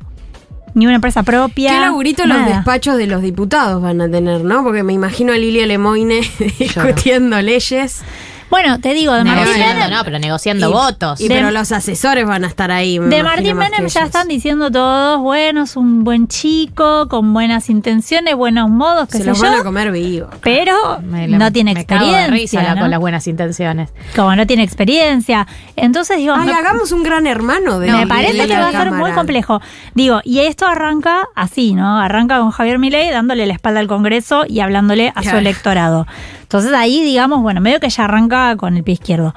ni 0.73 0.85
una 0.85 0.95
empresa 0.95 1.23
propia. 1.23 1.71
¿Qué 1.71 1.79
laburito 1.79 2.25
los 2.25 2.45
despachos 2.45 2.97
de 2.97 3.07
los 3.07 3.21
diputados 3.21 3.81
van 3.81 3.99
a 3.99 4.09
tener, 4.09 4.43
no? 4.43 4.63
Porque 4.63 4.83
me 4.83 4.93
imagino 4.93 5.33
a 5.33 5.37
Lilia 5.37 5.65
Lemoine 5.65 6.21
discutiendo 6.59 7.41
leyes. 7.41 8.01
Bueno, 8.49 8.79
te 8.79 8.93
digo, 8.93 9.13
de 9.13 9.25
Martín 9.25 9.43
Negociando, 9.45 9.85
Menem- 9.85 9.89
no, 9.97 10.03
pero 10.05 10.19
negociando 10.19 10.69
Y- 10.69 10.73
votos. 10.73 11.19
Y, 11.21 11.27
De- 11.27 11.35
pero 11.35 11.51
los 11.51 11.71
asesores 11.71 12.25
van 12.25 12.45
a 12.45 12.47
estar 12.47 12.71
ahí. 12.71 12.97
me 12.99 13.07
De 13.13 13.21
Martín 13.23 13.57
más 13.57 13.69
Menem 13.69 13.85
que 13.85 13.89
ya 13.91 14.03
están 14.03 14.27
diciendo 14.29 14.71
todos, 14.71 15.19
bueno, 15.19 15.63
es 15.63 15.75
un 15.75 16.03
buen 16.05 16.27
chico, 16.29 17.07
con 17.09 17.33
buenas 17.33 17.69
intenciones, 17.69 18.35
buenos 18.35 18.69
modos, 18.69 19.07
qué 19.09 19.17
Se 19.17 19.23
sé 19.23 19.29
los 19.29 19.37
yo. 19.41 19.43
van 19.49 19.59
a 19.59 19.63
comer 19.63 19.91
vivos. 19.91 20.29
Pero 20.41 20.73
Me 21.01 21.27
la- 21.27 21.37
no 21.37 21.51
tiene 21.51 21.73
me 21.73 21.85
cago 21.85 22.05
de 22.05 22.11
experiencia. 22.11 22.59
risa 22.59 22.63
la- 22.69 22.75
¿no? 22.75 22.81
con 22.81 22.91
las 22.91 22.99
buenas 23.01 23.27
intenciones. 23.27 23.89
Como 24.15 24.35
no 24.35 24.47
tiene 24.47 24.63
experiencia. 24.63 25.45
Entonces 25.75 26.17
digo, 26.17 26.33
Ay, 26.37 26.49
hagamos 26.49 26.91
un 26.93 27.03
gran 27.03 27.27
hermano 27.27 27.79
de 27.79 27.91
me 27.91 28.07
parece 28.07 28.47
que 28.47 28.55
va 28.57 28.69
a 28.69 28.71
ser 28.71 28.91
muy 28.91 29.11
complejo. 29.11 29.61
Digo, 29.93 30.21
y 30.23 30.39
esto 30.39 30.65
arranca 30.67 31.27
así, 31.35 31.73
¿no? 31.73 31.99
Arranca 31.99 32.39
con 32.39 32.51
Javier 32.51 32.79
Milei 32.79 33.09
dándole 33.11 33.45
la 33.45 33.53
espalda 33.53 33.81
al 33.81 33.87
Congreso 33.87 34.45
y 34.47 34.61
hablándole 34.61 35.11
a 35.15 35.21
su 35.23 35.35
electorado. 35.35 36.07
Entonces 36.47 36.71
ahí, 36.73 37.03
digamos, 37.03 37.41
bueno, 37.41 37.59
medio 37.59 37.79
que 37.81 37.89
ya 37.89 38.05
arranca 38.05 38.55
con 38.55 38.77
el 38.77 38.83
pie 38.83 38.93
izquierdo. 38.93 39.35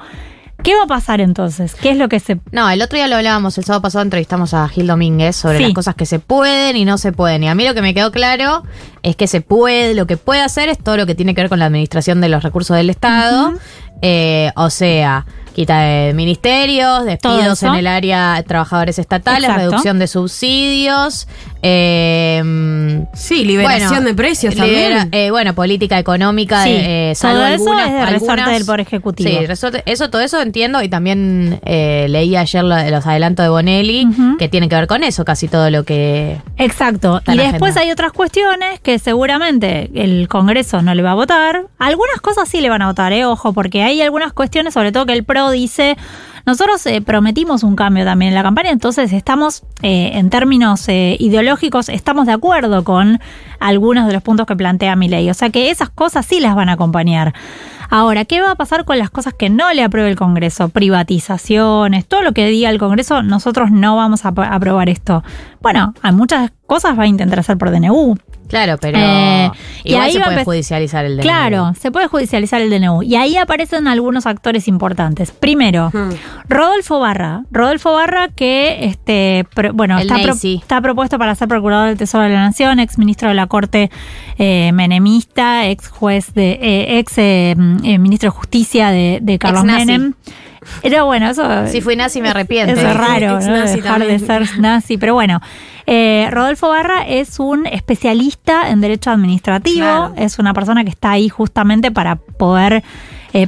¿Qué 0.63 0.75
va 0.75 0.83
a 0.83 0.87
pasar 0.87 1.21
entonces? 1.21 1.73
¿Qué 1.75 1.89
es 1.89 1.97
lo 1.97 2.07
que 2.07 2.19
se 2.19 2.39
No, 2.51 2.69
el 2.69 2.81
otro 2.83 2.95
día 2.95 3.07
lo 3.07 3.15
hablábamos, 3.15 3.57
el 3.57 3.65
sábado 3.65 3.81
pasado 3.81 4.03
entrevistamos 4.03 4.53
a 4.53 4.67
Gil 4.69 4.85
Domínguez 4.87 5.35
sobre 5.35 5.57
Sí. 5.57 5.63
las 5.63 5.73
cosas 5.73 5.95
que 5.95 6.05
se 6.05 6.19
pueden 6.19 6.77
y 6.77 6.85
no 6.85 6.99
se 6.99 7.11
pueden. 7.11 7.43
Y 7.43 7.47
a 7.49 7.55
mí 7.55 7.67
lo 7.67 7.73
que 7.73 7.81
me 7.81 7.93
quedó 7.95 8.11
claro 8.11 8.63
es 9.01 9.15
que 9.15 9.25
se 9.27 9.41
puede, 9.41 9.95
lo 9.95 10.05
que 10.05 10.17
puede 10.17 10.41
hacer 10.41 10.69
es 10.69 10.77
todo 10.77 10.97
lo 10.97 11.05
que 11.07 11.15
tiene 11.15 11.33
que 11.35 11.41
ver 11.41 11.49
con 11.49 11.57
la 11.59 11.65
administración 11.65 12.21
de 12.21 12.29
los 12.29 12.43
recursos 12.43 12.77
del 12.77 12.89
Estado. 12.91 13.53
Eh, 14.03 14.51
o 14.55 14.69
sea, 14.69 15.25
quita 15.53 15.79
de 15.81 16.13
ministerios, 16.13 17.05
despidos 17.05 17.61
en 17.63 17.75
el 17.75 17.87
área 17.87 18.35
de 18.35 18.43
trabajadores 18.43 18.97
estatales, 18.99 19.43
Exacto. 19.49 19.61
reducción 19.69 19.99
de 19.99 20.07
subsidios. 20.07 21.27
eh, 21.63 23.03
Sí, 23.13 23.43
liberación 23.45 23.89
bueno, 23.89 24.05
de 24.07 24.13
precios 24.15 24.55
libera- 24.55 24.99
también. 25.01 25.09
eh, 25.11 25.31
bueno, 25.31 25.53
política 25.53 25.99
económica, 25.99 26.63
Sí, 26.63 26.71
eh, 26.73 27.13
salvo 27.15 27.37
todo 27.41 27.45
eso 27.47 27.53
algunas- 27.71 27.87
es 27.87 27.93
de 27.93 28.05
resorte 28.05 28.31
algunas- 28.31 28.53
del 28.53 28.65
Poder 28.65 28.79
Ejecutivo. 28.81 29.29
Sí, 29.29 29.45
resorte- 29.45 29.83
eso, 29.85 30.09
todo 30.09 30.21
eso 30.21 30.41
entiendo 30.41 30.81
y 30.81 30.89
también 30.89 31.59
eh, 31.65 32.07
leí 32.09 32.35
ayer 32.35 32.63
lo- 32.63 32.89
los 32.89 33.05
adelantos 33.05 33.43
de 33.45 33.49
Bonelli 33.49 34.07
que 34.39 34.49
tiene 34.49 34.69
que 34.69 34.75
ver 34.75 34.87
con 34.87 35.03
eso, 35.03 35.23
casi 35.25 35.47
todo 35.47 35.69
lo 35.69 35.83
que... 35.83 36.37
Exacto. 36.57 37.21
Y 37.27 37.37
después 37.37 37.71
agenda. 37.71 37.81
hay 37.81 37.91
otras 37.91 38.11
cuestiones 38.11 38.79
que 38.79 38.99
seguramente 38.99 39.89
el 39.93 40.27
Congreso 40.27 40.81
no 40.81 40.93
le 40.95 41.03
va 41.03 41.11
a 41.11 41.15
votar. 41.15 41.65
Algunas 41.79 42.19
cosas 42.21 42.49
sí 42.49 42.61
le 42.61 42.69
van 42.69 42.81
a 42.81 42.87
votar, 42.87 43.13
eh, 43.13 43.25
ojo, 43.25 43.53
porque 43.53 43.83
hay 43.83 44.01
algunas 44.01 44.33
cuestiones, 44.33 44.73
sobre 44.73 44.91
todo 44.91 45.05
que 45.05 45.13
el 45.13 45.23
PRO 45.23 45.40
dice, 45.49 45.97
nosotros 46.45 46.85
eh, 46.85 47.01
prometimos 47.01 47.63
un 47.63 47.75
cambio 47.75 48.05
también 48.05 48.29
en 48.29 48.35
la 48.35 48.43
campaña, 48.43 48.69
entonces 48.69 49.11
estamos, 49.13 49.63
eh, 49.81 50.11
en 50.15 50.29
términos 50.29 50.87
eh, 50.89 51.15
ideológicos, 51.19 51.89
estamos 51.89 52.25
de 52.27 52.33
acuerdo 52.33 52.83
con 52.83 53.19
algunos 53.59 54.07
de 54.07 54.13
los 54.13 54.21
puntos 54.23 54.45
que 54.45 54.55
plantea 54.55 54.95
mi 54.95 55.07
ley. 55.07 55.29
O 55.29 55.33
sea 55.33 55.49
que 55.49 55.69
esas 55.71 55.89
cosas 55.89 56.25
sí 56.25 56.39
las 56.39 56.55
van 56.55 56.69
a 56.69 56.73
acompañar. 56.73 57.33
Ahora, 57.93 58.23
¿qué 58.23 58.39
va 58.41 58.51
a 58.51 58.55
pasar 58.55 58.85
con 58.85 58.97
las 58.97 59.09
cosas 59.09 59.33
que 59.33 59.49
no 59.49 59.71
le 59.73 59.83
apruebe 59.83 60.09
el 60.09 60.15
Congreso? 60.15 60.69
Privatizaciones, 60.69 62.05
todo 62.07 62.21
lo 62.21 62.31
que 62.31 62.47
diga 62.47 62.69
el 62.69 62.79
Congreso, 62.79 63.21
nosotros 63.21 63.69
no 63.69 63.95
vamos 63.97 64.23
a 64.25 64.29
ap- 64.29 64.39
aprobar 64.39 64.87
esto. 64.89 65.23
Bueno, 65.61 65.93
hay 66.01 66.13
muchas 66.13 66.51
cosas 66.67 66.97
va 66.97 67.03
a 67.03 67.07
intentar 67.07 67.39
hacer 67.39 67.57
por 67.57 67.69
DNU. 67.69 68.15
Claro, 68.51 68.77
pero 68.79 68.99
Eh, 68.99 69.49
y 69.85 69.91
igual 69.93 70.05
ahí 70.05 70.11
se 70.13 70.19
puede 70.19 70.43
judicializar 70.43 71.05
el 71.05 71.15
DNU. 71.15 71.21
Claro, 71.23 71.73
se 71.79 71.89
puede 71.89 72.07
judicializar 72.07 72.61
el 72.61 72.69
DNU. 72.69 73.01
Y 73.01 73.15
ahí 73.15 73.37
aparecen 73.37 73.87
algunos 73.87 74.25
actores 74.27 74.67
importantes. 74.67 75.31
Primero, 75.31 75.89
Hmm. 75.91 76.09
Rodolfo 76.49 76.99
Barra. 76.99 77.43
Rodolfo 77.49 77.93
Barra 77.93 78.27
que, 78.27 78.83
este, 78.85 79.45
pro- 79.55 79.71
bueno, 79.73 79.97
está, 79.97 80.15
pro- 80.15 80.27
Nacy. 80.33 80.55
está 80.61 80.81
propuesto 80.81 81.17
para 81.17 81.33
ser 81.33 81.47
procurador 81.47 81.87
del 81.87 81.97
Tesoro 81.97 82.25
de 82.25 82.29
la 82.31 82.41
Nación, 82.41 82.79
ex 82.79 82.97
ministro 82.97 83.29
de 83.29 83.35
la 83.35 83.47
Corte 83.47 83.89
eh, 84.37 84.71
menemista, 84.73 85.67
ex 85.67 85.87
juez 85.87 86.33
de, 86.33 86.59
eh, 86.61 86.99
ex 86.99 87.13
eh, 87.17 87.55
mm, 87.57 87.77
eh, 87.85 87.97
ministro 87.99 88.27
de 88.31 88.35
Justicia 88.37 88.89
de, 88.91 89.19
de 89.21 89.39
Carlos. 89.39 89.63
Menem. 89.63 90.13
Era 90.83 91.03
bueno, 91.03 91.27
eso. 91.29 91.67
Si 91.67 91.81
fui 91.81 91.95
nazi 91.95 92.21
me 92.21 92.29
arrepiento. 92.29 92.73
Eso 92.73 92.87
es 92.87 92.95
raro, 92.95 93.39
dejar 93.39 94.05
de 94.05 94.19
ser 94.19 94.59
nazi. 94.59 94.97
Pero 94.97 95.15
bueno, 95.15 95.41
eh, 95.93 96.29
Rodolfo 96.31 96.69
Barra 96.69 97.01
es 97.05 97.37
un 97.39 97.65
especialista 97.65 98.69
en 98.69 98.79
derecho 98.79 99.09
administrativo. 99.11 99.79
Claro. 99.85 100.13
Es 100.15 100.39
una 100.39 100.53
persona 100.53 100.85
que 100.85 100.89
está 100.89 101.11
ahí 101.11 101.27
justamente 101.27 101.91
para 101.91 102.15
poder 102.15 102.81
eh, 103.33 103.47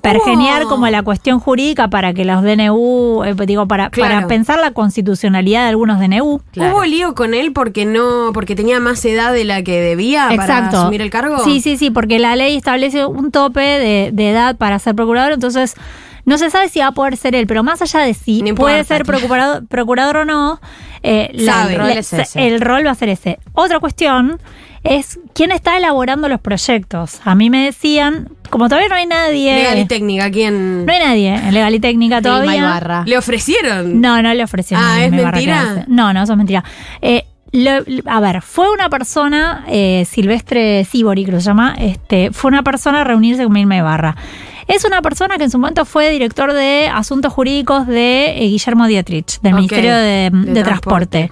pergeniar 0.00 0.62
Hubo- 0.64 0.68
como 0.70 0.88
la 0.88 1.02
cuestión 1.02 1.38
jurídica 1.40 1.88
para 1.88 2.12
que 2.14 2.24
los 2.24 2.42
DNU, 2.42 3.24
eh, 3.24 3.34
digo, 3.46 3.66
para, 3.68 3.90
Claro. 3.90 4.14
para 4.14 4.26
pensar 4.28 4.58
la 4.58 4.72
constitucionalidad 4.72 5.62
de 5.62 5.68
algunos 5.68 5.98
DNU. 6.00 6.40
Claro. 6.52 6.74
¿Hubo 6.76 6.84
lío 6.84 7.14
con 7.14 7.32
él 7.34 7.52
porque 7.52 7.84
no, 7.84 8.30
porque 8.32 8.54
tenía 8.56 8.80
más 8.80 9.04
edad 9.04 9.32
de 9.32 9.44
la 9.44 9.62
que 9.62 9.80
debía 9.80 10.28
para 10.36 10.68
asumir 10.68 11.00
el 11.00 11.10
cargo? 11.10 11.38
Sí, 11.44 11.60
sí, 11.60 11.76
sí, 11.76 11.90
porque 11.90 12.18
la 12.18 12.34
ley 12.36 12.56
establece 12.56 13.06
un 13.06 13.30
tope 13.30 13.60
de, 13.60 14.10
de 14.12 14.30
edad 14.30 14.56
para 14.56 14.78
ser 14.78 14.94
procurador, 14.94 15.32
entonces 15.32 15.74
No 16.24 16.38
se 16.38 16.50
sabe 16.50 16.68
si 16.68 16.80
va 16.80 16.86
a 16.88 16.92
poder 16.92 17.16
ser 17.16 17.34
él, 17.34 17.46
pero 17.46 17.62
más 17.62 17.82
allá 17.82 18.00
de 18.00 18.14
si 18.14 18.42
No 18.42 18.54
puede 18.54 18.78
importa, 18.78 18.84
ser 18.94 19.04
procurador, 19.04 19.66
procurador 19.66 20.16
o 20.18 20.24
no, 20.24 20.60
eh, 21.02 21.30
la-. 21.34 21.68
El 21.70 21.76
rol 21.78 21.88
la- 21.88 21.94
es 21.94 22.12
ese. 22.12 22.46
el 22.46 22.60
rol 22.60 22.86
va 22.86 22.90
a 22.92 22.94
ser 22.94 23.08
ese. 23.10 23.38
Otra 23.52 23.78
cuestión 23.80 24.38
es 24.84 25.18
quién 25.34 25.50
está 25.52 25.76
elaborando 25.76 26.28
los 26.28 26.40
proyectos. 26.40 27.20
A 27.24 27.34
mí 27.34 27.48
me 27.50 27.64
decían, 27.64 28.28
como 28.50 28.68
todavía 28.68 28.88
no 28.88 28.94
hay 28.96 29.06
nadie, 29.06 29.54
Legal 29.56 29.78
y 29.78 29.84
técnica, 29.86 30.30
¿quién? 30.30 30.84
no 30.86 30.92
hay 30.92 30.98
nadie 30.98 31.34
en 31.34 31.54
legal 31.54 31.74
y 31.74 31.80
técnica 31.80 32.20
todavía. 32.20 32.56
Ibarra. 32.56 33.02
¿Le 33.06 33.16
ofrecieron? 33.18 34.00
No, 34.00 34.20
no 34.22 34.32
le 34.34 34.44
ofrecieron. 34.44 34.84
Ah, 34.86 35.04
¿es 35.04 35.10
mentira? 35.12 35.84
No, 35.88 36.12
no, 36.12 36.22
eso 36.22 36.32
es 36.32 36.36
mentira. 36.38 36.64
Eh, 37.00 37.24
lo- 37.52 37.82
a 38.06 38.20
ver, 38.20 38.42
fue 38.42 38.70
una 38.72 38.88
persona, 38.90 39.64
eh, 39.68 40.06
Silvestre 40.10 40.84
Sibori, 40.84 41.24
creo 41.24 41.36
que 41.38 41.42
se 41.42 41.46
llama, 41.46 41.74
este, 41.78 42.30
fue 42.32 42.48
una 42.48 42.62
persona 42.62 43.02
a 43.02 43.04
reunirse 43.04 43.44
con 43.44 43.52
Vilma 43.54 43.76
Ibarra. 43.76 44.16
Es 44.66 44.84
una 44.84 45.02
persona 45.02 45.36
que 45.38 45.44
en 45.44 45.50
su 45.50 45.58
momento 45.58 45.84
fue 45.84 46.10
director 46.10 46.52
de 46.52 46.90
asuntos 46.92 47.32
jurídicos 47.32 47.86
de 47.86 48.36
eh, 48.36 48.48
Guillermo 48.48 48.86
Dietrich, 48.86 49.40
del 49.40 49.54
Ministerio 49.54 49.94
de, 49.94 50.30
de 50.32 50.52
de 50.52 50.62
Transporte. 50.62 51.30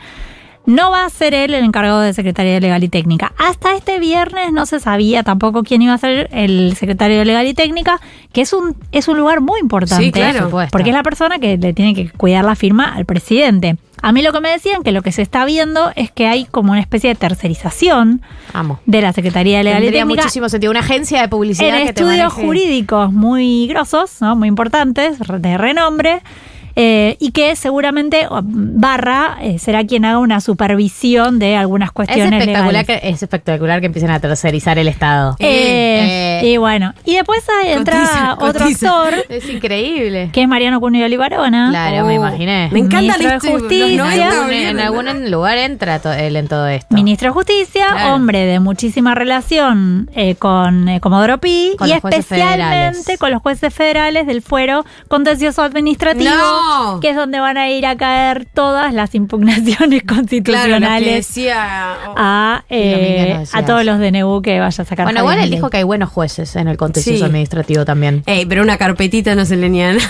No 0.65 0.93
va 0.93 1.05
a 1.05 1.11
ser 1.11 1.35
él 1.35 1.55
el 1.55 1.65
encargado 1.65 2.01
de 2.01 2.13
Secretaría 2.13 2.53
de 2.53 2.61
Legal 2.61 2.85
y 2.85 2.89
Técnica. 2.89 3.33
Hasta 3.37 3.75
este 3.75 3.99
viernes 3.99 4.53
no 4.53 4.65
se 4.65 4.79
sabía 4.79 5.25
tampoco 5.25 5.65
quién 5.65 5.83
iba 5.83 5.93
a 5.93 5.99
ser 5.99 6.29
el 6.33 6.77
secretario 6.77 7.19
de 7.19 7.25
Legal 7.25 7.47
y 7.49 7.55
Técnica, 7.55 8.01
que 8.33 8.43
es 8.43 8.53
un, 8.53 8.77
es 8.93 9.09
un 9.09 9.19
lugar 9.19 9.41
muy 9.41 9.59
importante. 9.61 10.05
Sí, 10.05 10.13
claro. 10.13 10.51
Porque 10.71 10.91
es 10.91 10.95
la 10.95 11.03
persona 11.03 11.41
que 11.41 11.57
le 11.57 11.73
tiene 11.73 11.95
que 11.95 12.11
cuidar 12.11 12.45
la 12.45 12.55
firma 12.55 12.95
al 12.95 13.07
presidente. 13.07 13.77
A 14.03 14.11
mí 14.11 14.21
lo 14.21 14.33
que 14.33 14.41
me 14.41 14.51
decían, 14.51 14.83
que 14.83 14.91
lo 14.91 15.01
que 15.03 15.13
se 15.13 15.23
está 15.23 15.45
viendo 15.45 15.93
es 15.95 16.11
que 16.11 16.27
hay 16.27 16.45
como 16.45 16.73
una 16.73 16.81
especie 16.81 17.09
de 17.11 17.15
tercerización 17.15 18.21
Amo. 18.53 18.81
de 18.85 19.01
la 19.01 19.13
Secretaría 19.13 19.59
de 19.59 19.65
Legal 19.65 19.83
y 19.83 19.87
Tendría 19.87 20.03
Técnica 20.03 20.23
muchísimo 20.23 20.49
sentido. 20.49 20.73
Una 20.73 20.81
agencia 20.81 21.21
de 21.23 21.29
publicidad 21.29 21.79
en 21.79 21.85
que 21.85 21.89
estudios 21.91 22.33
jurídicos 22.33 23.13
muy 23.13 23.69
grosos, 23.69 24.21
¿no? 24.21 24.35
muy 24.35 24.49
importantes, 24.49 25.19
de 25.19 25.57
renombre. 25.57 26.21
Eh, 26.77 27.17
y 27.21 27.33
que 27.33 27.55
seguramente 27.57 28.27
oh, 28.29 28.41
Barra 28.45 29.39
eh, 29.41 29.59
será 29.59 29.85
quien 29.85 30.05
haga 30.05 30.19
una 30.19 30.41
supervisión 30.41 31.39
de 31.39 31.57
algunas 31.57 31.89
Es 31.89 31.93
cuestiones 31.93 32.41
espectacular, 32.41 32.73
legales. 32.73 33.01
que, 33.03 33.09
es 33.11 33.23
espectacular 33.23 33.81
que 33.81 33.87
empiecen 33.87 34.11
a 34.11 34.21
tercerizar 34.21 34.79
el 34.79 34.89
Estado. 34.89 35.37
Eh, 35.39 36.41
Eh, 36.43 36.49
y 36.53 36.57
bueno, 36.57 36.95
y 37.05 37.15
después 37.17 37.41
entra 37.65 37.95
Cotiza, 38.01 38.35
otro 38.35 38.61
cotiza. 38.65 38.89
actor, 39.07 39.25
Es 39.29 39.49
increíble. 39.49 40.31
que 40.33 40.43
es 40.43 40.49
Mariano 40.49 40.81
Cunio 40.81 41.05
Olivarona. 41.07 41.69
Claro, 41.71 42.05
Oh, 42.05 42.07
me 42.07 42.15
imaginé. 42.15 42.69
Me 42.73 42.81
encanta 42.81 43.17
Ministro 43.19 43.29
de 43.29 43.37
este- 43.37 43.51
los 43.53 43.61
Justicia. 43.61 43.97
90 43.97 44.15
En 44.27 44.33
algún, 44.33 44.49
bien. 44.51 44.67
en 44.69 44.81
algún 44.81 45.31
lugar 45.31 45.59
entra 45.59 45.99
to- 46.01 46.13
él 46.13 46.37
en 46.37 46.49
todo 46.49 46.67
esto. 46.69 46.95
Ministro 46.95 47.29
de 47.29 47.33
Justicia, 47.35 47.87
Claro. 47.93 48.15
hombre 48.15 48.45
de 48.47 48.59
muchísima 48.61 49.15
relación 49.15 50.11
eh, 50.15 50.35
con 50.37 50.89
eh, 50.89 51.01
Comodoro 51.01 51.39
Pi 51.39 51.75
Con 51.79 51.89
y 51.89 51.93
especialmente 51.93 52.25
federales. 53.05 53.19
con 53.19 53.31
los 53.31 53.43
jueces 53.43 53.73
federales 53.73 54.27
del 54.27 54.43
fuero 54.43 54.85
contencioso 55.09 55.63
administrativo, 55.63 56.31
No. 56.31 56.62
Que 57.01 57.11
es 57.11 57.17
donde 57.17 57.41
van 57.41 57.57
a 57.57 57.69
ir 57.71 57.87
a 57.87 57.97
caer 57.97 58.47
todas 58.53 58.93
las 58.95 59.15
impugnaciones 59.15 59.73
Claro, 59.73 59.87
lo 59.87 59.99
que 60.01 60.07
constitucionales 60.07 61.15
decía. 61.29 61.95
oh, 62.09 62.15
a, 62.17 62.65
eh, 62.71 63.45
a 63.53 63.65
todos 63.65 63.85
los 63.85 63.99
DNU 63.99 64.43
que 64.43 64.61
vaya 64.61 64.83
a 64.83 64.87
sacar. 64.87 65.07
Bueno, 65.07 65.21
igual 65.21 65.39
él 65.39 65.51
dijo 65.51 65.71
que 65.71 65.79
hay 65.79 65.83
buenos 65.85 66.11
jueces 66.11 66.57
en 66.57 66.69
el 66.69 66.77
contencioso 66.77 67.19
Sí. 67.19 67.25
administrativo 67.25 67.85
también. 67.85 68.23
Ey, 68.27 68.47
pero 68.47 68.63
una 68.63 68.77
carpetita 68.79 69.35
no 69.35 69.45
se 69.45 69.57
le 69.57 69.69
niega. 69.69 69.99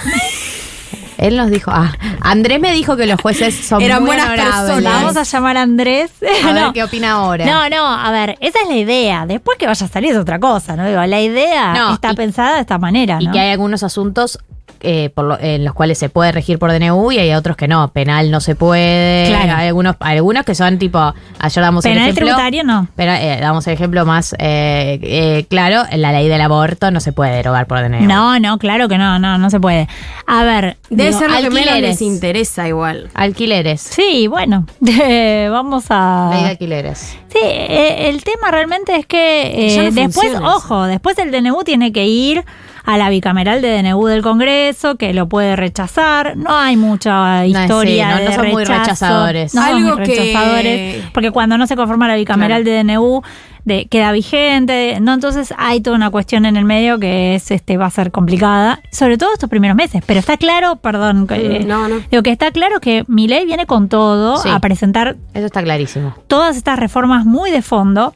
Él 1.19 1.37
nos 1.37 1.51
dijo, 1.51 1.71
ah, 1.73 1.93
Andrés 2.21 2.59
me 2.59 2.73
dijo 2.73 2.97
que 2.97 3.07
los 3.07 3.21
jueces 3.21 3.55
son 3.55 3.81
Eran 3.81 4.01
muy 4.01 4.09
buenas 4.09 4.27
honorables. 4.27 4.55
personas. 4.75 4.93
Vamos 4.95 5.17
a 5.17 5.23
llamar 5.23 5.57
a 5.57 5.63
Andrés. 5.63 6.11
A 6.43 6.47
ver 6.53 6.63
No. 6.65 6.73
qué 6.73 6.83
opina 6.83 7.13
ahora. 7.13 7.45
No, 7.47 7.69
no, 7.69 7.87
a 7.87 8.11
ver, 8.11 8.37
esa 8.41 8.59
es 8.63 8.69
la 8.69 8.75
idea. 8.77 9.25
Después 9.27 9.57
que 9.57 9.67
vaya 9.69 9.87
a 9.87 9.89
salir 9.89 10.11
es 10.13 10.17
otra 10.17 10.41
cosa, 10.41 10.75
¿no? 10.75 10.85
Digo, 10.85 11.01
la 11.05 11.21
idea 11.21 11.75
No, 11.75 11.95
está 11.95 12.11
y- 12.13 12.17
pensada 12.17 12.55
de 12.57 12.63
esta 12.63 12.79
manera, 12.79 13.19
Y 13.21 13.27
¿no? 13.27 13.33
que 13.33 13.39
hay 13.39 13.51
algunos 13.53 13.85
asuntos 13.85 14.41
eh, 14.85 15.11
por 15.15 15.25
lo- 15.27 15.39
en 15.41 15.65
los 15.65 15.75
cuales 15.75 15.97
se 15.99 16.09
puede 16.09 16.33
regir 16.33 16.59
por 16.59 16.73
DNU 16.73 17.13
y 17.13 17.19
hay 17.19 17.33
otros 17.35 17.57
que 17.57 17.69
no. 17.69 17.89
Penal 17.93 18.31
no 18.31 18.41
se 18.41 18.55
puede. 18.57 19.29
Claro. 19.29 19.53
Hay 19.57 19.69
algunos, 19.69 19.97
hay 20.01 20.17
algunos 20.17 20.45
que 20.45 20.55
son 20.57 20.79
tipo, 20.79 20.99
ayer 21.39 21.63
damos 21.63 21.85
el 21.85 21.93
Penal 21.93 22.09
ejemplo. 22.09 22.27
tributario 22.27 22.65
no. 22.65 22.89
Pero 22.97 23.13
eh, 23.13 23.39
damos 23.41 23.67
el 23.69 23.75
ejemplo 23.75 24.05
más 24.05 24.33
eh, 24.41 24.99
eh, 25.03 25.47
claro, 25.49 25.83
la 25.95 26.11
ley 26.13 26.29
del 26.29 26.41
aborto 26.41 26.91
no 26.91 26.99
se 27.01 27.13
puede 27.13 27.33
derogar 27.37 27.67
por 27.67 27.79
DNU. 27.81 28.01
No, 28.07 28.39
no, 28.41 28.59
claro 28.59 28.89
que 28.89 28.99
no, 28.99 29.19
no, 29.21 29.39
no 29.39 29.51
se 29.51 29.61
puede. 29.61 29.89
A 30.27 30.43
ver, 30.45 30.77
Debe 30.91 31.11
digo, 31.11 31.19
ser 31.21 31.31
lo 31.31 31.37
que 31.37 31.43
menos 31.51 31.69
alquileres. 31.69 32.01
les 32.01 32.03
interesa 32.03 32.67
igual. 32.67 33.09
Alquileres. 33.15 33.81
Sí, 33.83 34.27
bueno, 34.27 34.67
vamos 35.51 35.85
a... 35.91 36.31
Ley 36.33 36.43
de 36.45 36.49
alquileres. 36.51 37.17
Sí, 37.29 37.39
eh, 37.43 38.09
el 38.11 38.23
tema 38.25 38.51
realmente 38.51 38.95
es 38.97 39.07
que 39.07 39.75
eh, 39.75 39.77
no 39.79 39.83
después, 39.91 40.13
funciona 40.15 40.55
ojo, 40.55 40.85
después 40.85 41.17
el 41.19 41.31
DNU 41.31 41.63
tiene 41.65 41.93
que 41.93 42.05
ir 42.07 42.45
a 42.85 42.99
la 42.99 43.09
bicameral 43.11 43.63
de 43.63 43.81
DNU 43.83 44.07
del 44.07 44.23
Congreso, 44.23 44.97
que 44.97 45.13
lo 45.15 45.29
puede 45.29 45.57
rechazar. 45.57 46.37
No 46.37 46.57
hay 46.57 46.77
mucha 46.77 47.47
historia. 47.47 48.09
sí, 48.09 48.15
no- 48.15 48.25
no 48.25 48.31
de 48.31 48.35
son 48.37 48.49
muy 48.51 48.65
rechazo. 48.65 48.81
rechazadores. 48.83 49.55
No 49.55 49.63
son 49.67 49.75
Algo 49.77 49.97
que- 49.99 50.05
rechazadores. 50.05 51.05
Porque 51.15 51.31
cuando 51.31 51.59
no 51.59 51.67
se 51.67 51.77
conforma 51.77 52.09
la 52.09 52.17
bicameral 52.17 52.65
de 52.65 52.73
DNU, 52.83 53.23
de, 53.65 53.87
queda 53.87 54.11
vigente. 54.11 54.99
No, 55.01 55.15
entonces 55.15 55.55
hay 55.57 55.81
toda 55.81 55.95
una 55.95 56.11
cuestión 56.11 56.45
en 56.47 56.57
el 56.57 56.65
medio 56.65 56.99
que 56.99 57.37
es 57.37 57.53
este 57.53 57.77
va 57.77 57.87
a 57.87 57.91
ser 57.91 58.11
complicada, 58.11 58.81
sobre 58.91 59.17
todo 59.19 59.33
estos 59.33 59.49
primeros 59.49 59.77
meses. 59.77 60.03
Pero 60.05 60.19
está 60.19 60.37
claro, 60.37 60.77
perdón, 60.77 61.29
eh, 61.31 61.65
no, 61.65 61.87
no. 61.89 62.01
Digo 62.11 62.25
que 62.25 62.31
está 62.33 62.51
claro 62.51 62.81
que 62.81 63.05
mi 63.07 63.29
ley 63.29 63.45
viene 63.47 63.67
con 63.67 63.89
todo 63.89 64.39
Sí. 64.39 64.49
a 64.53 64.59
presentar 64.59 65.17
Eso 65.33 65.47
está 65.47 65.63
clarísimo. 65.63 66.13
todas 66.27 66.57
estas 66.57 66.77
reformas 66.81 67.25
muy 67.25 67.53
de 67.53 67.63
fondo. 67.63 68.15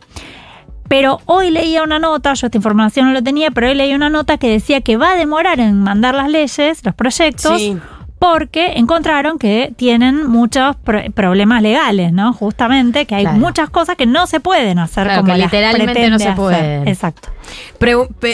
Pero 0.89 1.21
hoy 1.27 1.51
leía 1.51 1.83
una 1.83 1.99
nota, 1.99 2.35
yo 2.35 2.47
esta 2.47 2.59
información 2.59 3.07
no 3.07 3.13
lo 3.13 3.23
tenía, 3.23 3.51
pero 3.51 3.69
hoy 3.69 3.75
leía 3.75 3.97
una 3.97 4.11
nota 4.11 4.39
que 4.39 4.49
decía 4.51 4.81
que 4.81 4.97
va 4.97 5.13
a 5.13 5.17
demorar 5.17 5.61
en 5.61 5.81
mandar 5.83 6.15
las 6.15 6.29
leyes, 6.31 6.85
los 6.85 6.95
proyectos, 6.95 7.59
Sí. 7.59 7.77
Porque 8.19 8.73
encontraron 8.77 9.39
que 9.39 9.73
tienen 9.77 10.27
muchos 10.27 10.75
pro- 10.77 11.03
problemas 11.15 11.63
legales, 11.63 12.13
¿no? 12.13 12.33
Justamente, 12.33 13.05
que 13.07 13.15
hay 13.15 13.23
Claro. 13.25 13.39
muchas 13.39 13.69
cosas 13.71 13.97
que 13.97 14.07
no 14.07 14.27
se 14.27 14.41
pueden 14.41 14.79
hacer 14.79 15.05
Claro, 15.05 15.21
como 15.23 15.33
que 15.35 15.39
las 15.39 15.53
literalmente 15.53 16.11
no 16.11 16.19
se 16.19 16.33
pueden. 16.33 16.89
Exacto. 16.89 17.29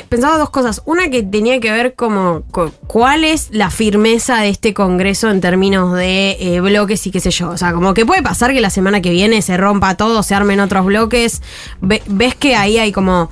Pensaba 0.09 0.38
dos 0.38 0.50
cosas. 0.50 0.82
Una 0.86 1.10
que 1.10 1.22
tenía 1.22 1.60
que 1.60 1.70
ver 1.72 1.94
como 1.94 2.42
co- 2.50 2.72
cuál 2.86 3.24
es 3.24 3.48
la 3.52 3.70
firmeza 3.70 4.38
de 4.40 4.48
este 4.48 4.72
Congreso 4.72 5.30
en 5.30 5.40
términos 5.40 5.94
de 5.94 6.36
eh, 6.40 6.60
bloques 6.60 7.06
y 7.06 7.10
qué 7.10 7.20
sé 7.20 7.30
yo. 7.30 7.50
O 7.50 7.56
sea, 7.59 7.72
como 7.72 7.92
que 7.94 8.06
puede 8.06 8.22
pasar 8.22 8.52
que 8.52 8.60
la 8.60 8.70
semana 8.70 9.00
que 9.02 9.10
viene 9.10 9.42
se 9.42 9.56
rompa 9.56 9.96
todo, 9.96 10.22
se 10.22 10.34
armen 10.34 10.60
otros 10.60 10.86
bloques. 10.86 11.42
Ve- 11.80 12.02
ves 12.06 12.34
que 12.34 12.54
ahí 12.56 12.78
hay 12.78 12.92
como, 12.92 13.30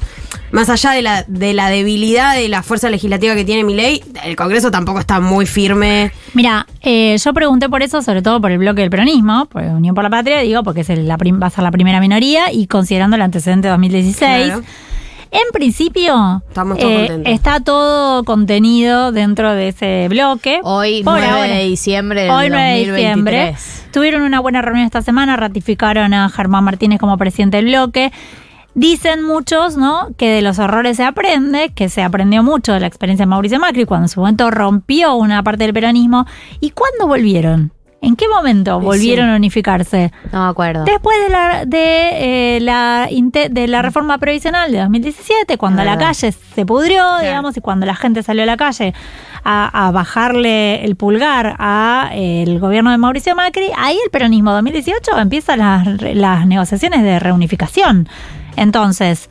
más 0.53 0.69
allá 0.69 0.91
de 0.91 1.03
la, 1.03 1.25
de 1.29 1.55
la 1.55 1.71
debilidad 1.71 2.35
de 2.35 2.49
la 2.49 2.63
fuerza 2.63 2.91
legislativa 2.91 3.35
que 3.35 3.45
tiene 3.45 3.65
mi 3.65 3.75
ley, 3.75 4.03
el 4.25 4.37
Congreso 4.37 4.71
tampoco 4.71 4.99
está 5.01 5.21
muy 5.21 5.47
firme. 5.47 6.13
Mira, 6.35 6.67
eh, 6.83 7.17
yo 7.19 7.33
pregunté 7.35 7.69
por 7.69 7.83
eso, 7.83 8.03
sobre 8.03 8.23
todo 8.23 8.41
por 8.41 8.51
el 8.53 8.59
bloque 8.59 8.83
del 8.83 8.91
peronismo, 8.91 9.47
por 9.47 9.63
Unión 9.63 9.95
por 9.95 10.05
la 10.05 10.11
Patria, 10.11 10.41
digo, 10.41 10.63
porque 10.63 10.83
es 10.83 10.91
el- 10.91 11.09
la 11.09 11.19
prim- 11.19 11.41
va 11.43 11.49
a 11.49 11.51
ser 11.51 11.65
la 11.65 11.71
primera 11.73 12.01
minoría 12.01 12.53
y 12.53 12.67
considerando 12.67 13.17
el 13.17 13.23
antecedente 13.23 13.67
de 13.69 13.73
2016. 13.73 14.47
Claro. 14.47 14.63
En 15.33 15.53
principio, 15.53 16.43
Estamos 16.49 16.79
todos 16.79 16.93
eh, 16.93 17.07
contentos. 17.07 17.33
está 17.33 17.61
todo 17.61 18.25
contenido 18.25 19.13
dentro 19.13 19.53
de 19.55 19.69
ese 19.69 20.07
bloque. 20.09 20.59
Hoy, 20.65 21.05
Por 21.05 21.19
9 21.21 21.29
ahora. 21.29 21.55
de 21.55 21.65
diciembre 21.67 22.23
del 22.23 22.31
Hoy 22.31 22.49
9 22.51 22.65
de 22.65 22.87
2023. 22.87 23.55
diciembre. 23.55 23.91
Tuvieron 23.93 24.23
una 24.23 24.41
buena 24.41 24.61
reunión 24.61 24.87
esta 24.87 25.03
semana, 25.03 25.37
ratificaron 25.37 26.15
a 26.15 26.29
Germán 26.31 26.65
Martínez 26.65 26.99
como 26.99 27.17
presidente 27.17 27.59
del 27.59 27.67
bloque. 27.67 28.13
Dicen 28.75 29.25
muchos, 29.25 29.77
¿no? 29.77 30.09
Que 30.17 30.31
de 30.31 30.43
los 30.43 30.59
errores 30.59 30.97
se 30.97 31.05
aprende, 31.05 31.73
que 31.75 31.89
se 31.89 32.03
aprendió 32.03 32.43
mucho 32.43 32.73
de 32.73 32.81
la 32.81 32.87
experiencia 32.87 33.25
de 33.25 33.31
Mauricio 33.31 33.59
Macri 33.59 33.85
cuando 33.85 34.05
en 34.05 34.09
su 34.09 34.21
momento 34.21 34.51
rompió 34.51 35.15
una 35.17 35.43
parte 35.43 35.65
del 35.65 35.73
peronismo. 35.75 36.25
¿Y 36.61 36.71
cuándo 36.71 37.07
volvieron? 37.09 37.73
¿En 38.03 38.17
qué 38.17 38.27
momento 38.29 38.81
volvieron 38.81 39.27
sí. 39.27 39.33
a 39.33 39.37
unificarse? 39.37 40.11
No 40.33 40.45
me 40.45 40.51
acuerdo. 40.51 40.85
Después 40.85 41.19
de 41.23 41.29
la, 41.29 41.65
de, 41.67 42.57
eh, 42.57 42.61
la, 42.61 43.09
inte- 43.11 43.51
de 43.51 43.69
la 43.69 43.83
reforma 43.83 44.17
previsional 44.17 44.73
de 44.73 44.79
2017, 44.79 45.59
cuando 45.59 45.85
la 45.85 45.99
calle 45.99 46.33
se 46.33 46.65
pudrió, 46.65 47.19
digamos, 47.19 47.59
y 47.59 47.61
cuando 47.61 47.85
la 47.85 47.95
gente 47.95 48.23
salió 48.23 48.45
a 48.45 48.47
la 48.47 48.57
calle 48.57 48.95
a, 49.45 49.89
a 49.89 49.91
bajarle 49.91 50.83
el 50.87 50.97
pulgar 50.97 51.57
al 51.59 52.59
gobierno 52.59 52.91
de 52.91 52.97
Mauricio 52.97 53.35
Macri, 53.35 53.67
ahí 53.77 53.99
el 54.03 54.11
peronismo 54.11 54.53
2018 54.53 55.19
empieza 55.19 55.59
las, 55.59 55.87
las 56.01 56.47
negociaciones 56.47 57.03
de 57.03 57.19
reunificación. 57.19 58.09
Entonces, 58.61 59.31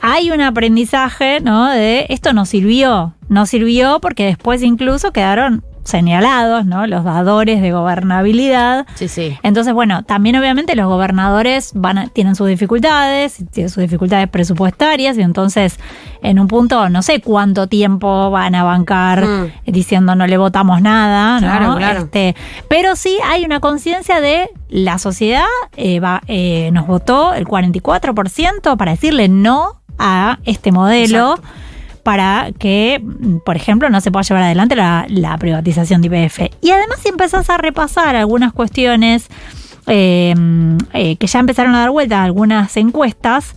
hay 0.00 0.30
un 0.30 0.40
aprendizaje, 0.40 1.40
¿no? 1.40 1.68
De 1.68 2.06
esto 2.08 2.32
no 2.32 2.46
sirvió, 2.46 3.14
no 3.28 3.44
sirvió 3.44 4.00
porque 4.00 4.24
después 4.24 4.62
incluso 4.62 5.12
quedaron 5.12 5.62
señalados, 5.84 6.66
¿no? 6.66 6.86
Los 6.86 7.04
dadores 7.04 7.60
de 7.62 7.70
gobernabilidad. 7.72 8.86
Sí, 8.94 9.08
sí. 9.08 9.38
Entonces, 9.42 9.74
bueno, 9.74 10.02
también 10.02 10.36
obviamente 10.36 10.74
los 10.76 10.86
gobernadores 10.86 11.72
van 11.74 11.98
a- 11.98 12.06
tienen 12.08 12.34
sus 12.34 12.48
dificultades, 12.48 13.36
tienen 13.52 13.70
sus 13.70 13.82
dificultades 13.82 14.28
presupuestarias 14.28 15.16
y 15.18 15.22
entonces 15.22 15.78
en 16.22 16.38
un 16.38 16.48
punto 16.48 16.88
no 16.88 17.02
sé 17.02 17.20
cuánto 17.20 17.66
tiempo 17.66 18.30
van 18.30 18.54
a 18.54 18.64
bancar 18.64 19.26
Mm. 19.26 19.52
diciendo 19.66 20.14
no 20.14 20.26
le 20.26 20.38
votamos 20.38 20.80
nada, 20.80 21.34
¿no? 21.40 21.46
Claro, 21.46 21.76
claro. 21.76 22.00
Este, 22.00 22.34
pero 22.68 22.96
sí 22.96 23.18
hay 23.24 23.44
una 23.44 23.60
conciencia 23.60 24.20
de 24.20 24.48
la 24.68 24.98
sociedad 24.98 25.44
eh, 25.76 26.00
va- 26.00 26.22
eh, 26.26 26.70
nos 26.72 26.86
votó 26.86 27.34
el 27.34 27.46
44% 27.46 28.76
para 28.76 28.92
decirle 28.92 29.28
no 29.28 29.80
a 29.98 30.38
este 30.44 30.72
modelo. 30.72 31.34
Exacto. 31.36 31.48
Para 32.04 32.52
que, 32.56 33.00
mm, 33.02 33.38
por 33.38 33.56
ejemplo, 33.56 33.90
no 33.90 34.00
se 34.00 34.12
pueda 34.12 34.22
llevar 34.22 34.44
adelante 34.44 34.76
la, 34.76 35.36
privatización 35.40 36.00
de 36.00 36.06
IPF. 36.06 36.50
Y 36.60 36.70
además 36.70 37.00
si 37.02 37.08
empezás 37.08 37.50
a 37.50 37.56
repasar 37.56 38.14
algunas 38.14 38.52
cuestiones 38.52 39.28
eh, 39.86 40.34
eh, 40.92 41.16
que 41.16 41.26
ya 41.26 41.40
empezaron 41.40 41.74
a 41.74 41.80
dar 41.80 41.90
vuelta 41.90 42.20
a 42.20 42.24
algunas 42.24 42.76
encuestas, 42.76 43.56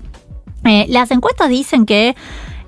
eh, 0.64 0.86
las 0.90 1.12
encuestas 1.12 1.50
dicen 1.50 1.86
que 1.86 2.16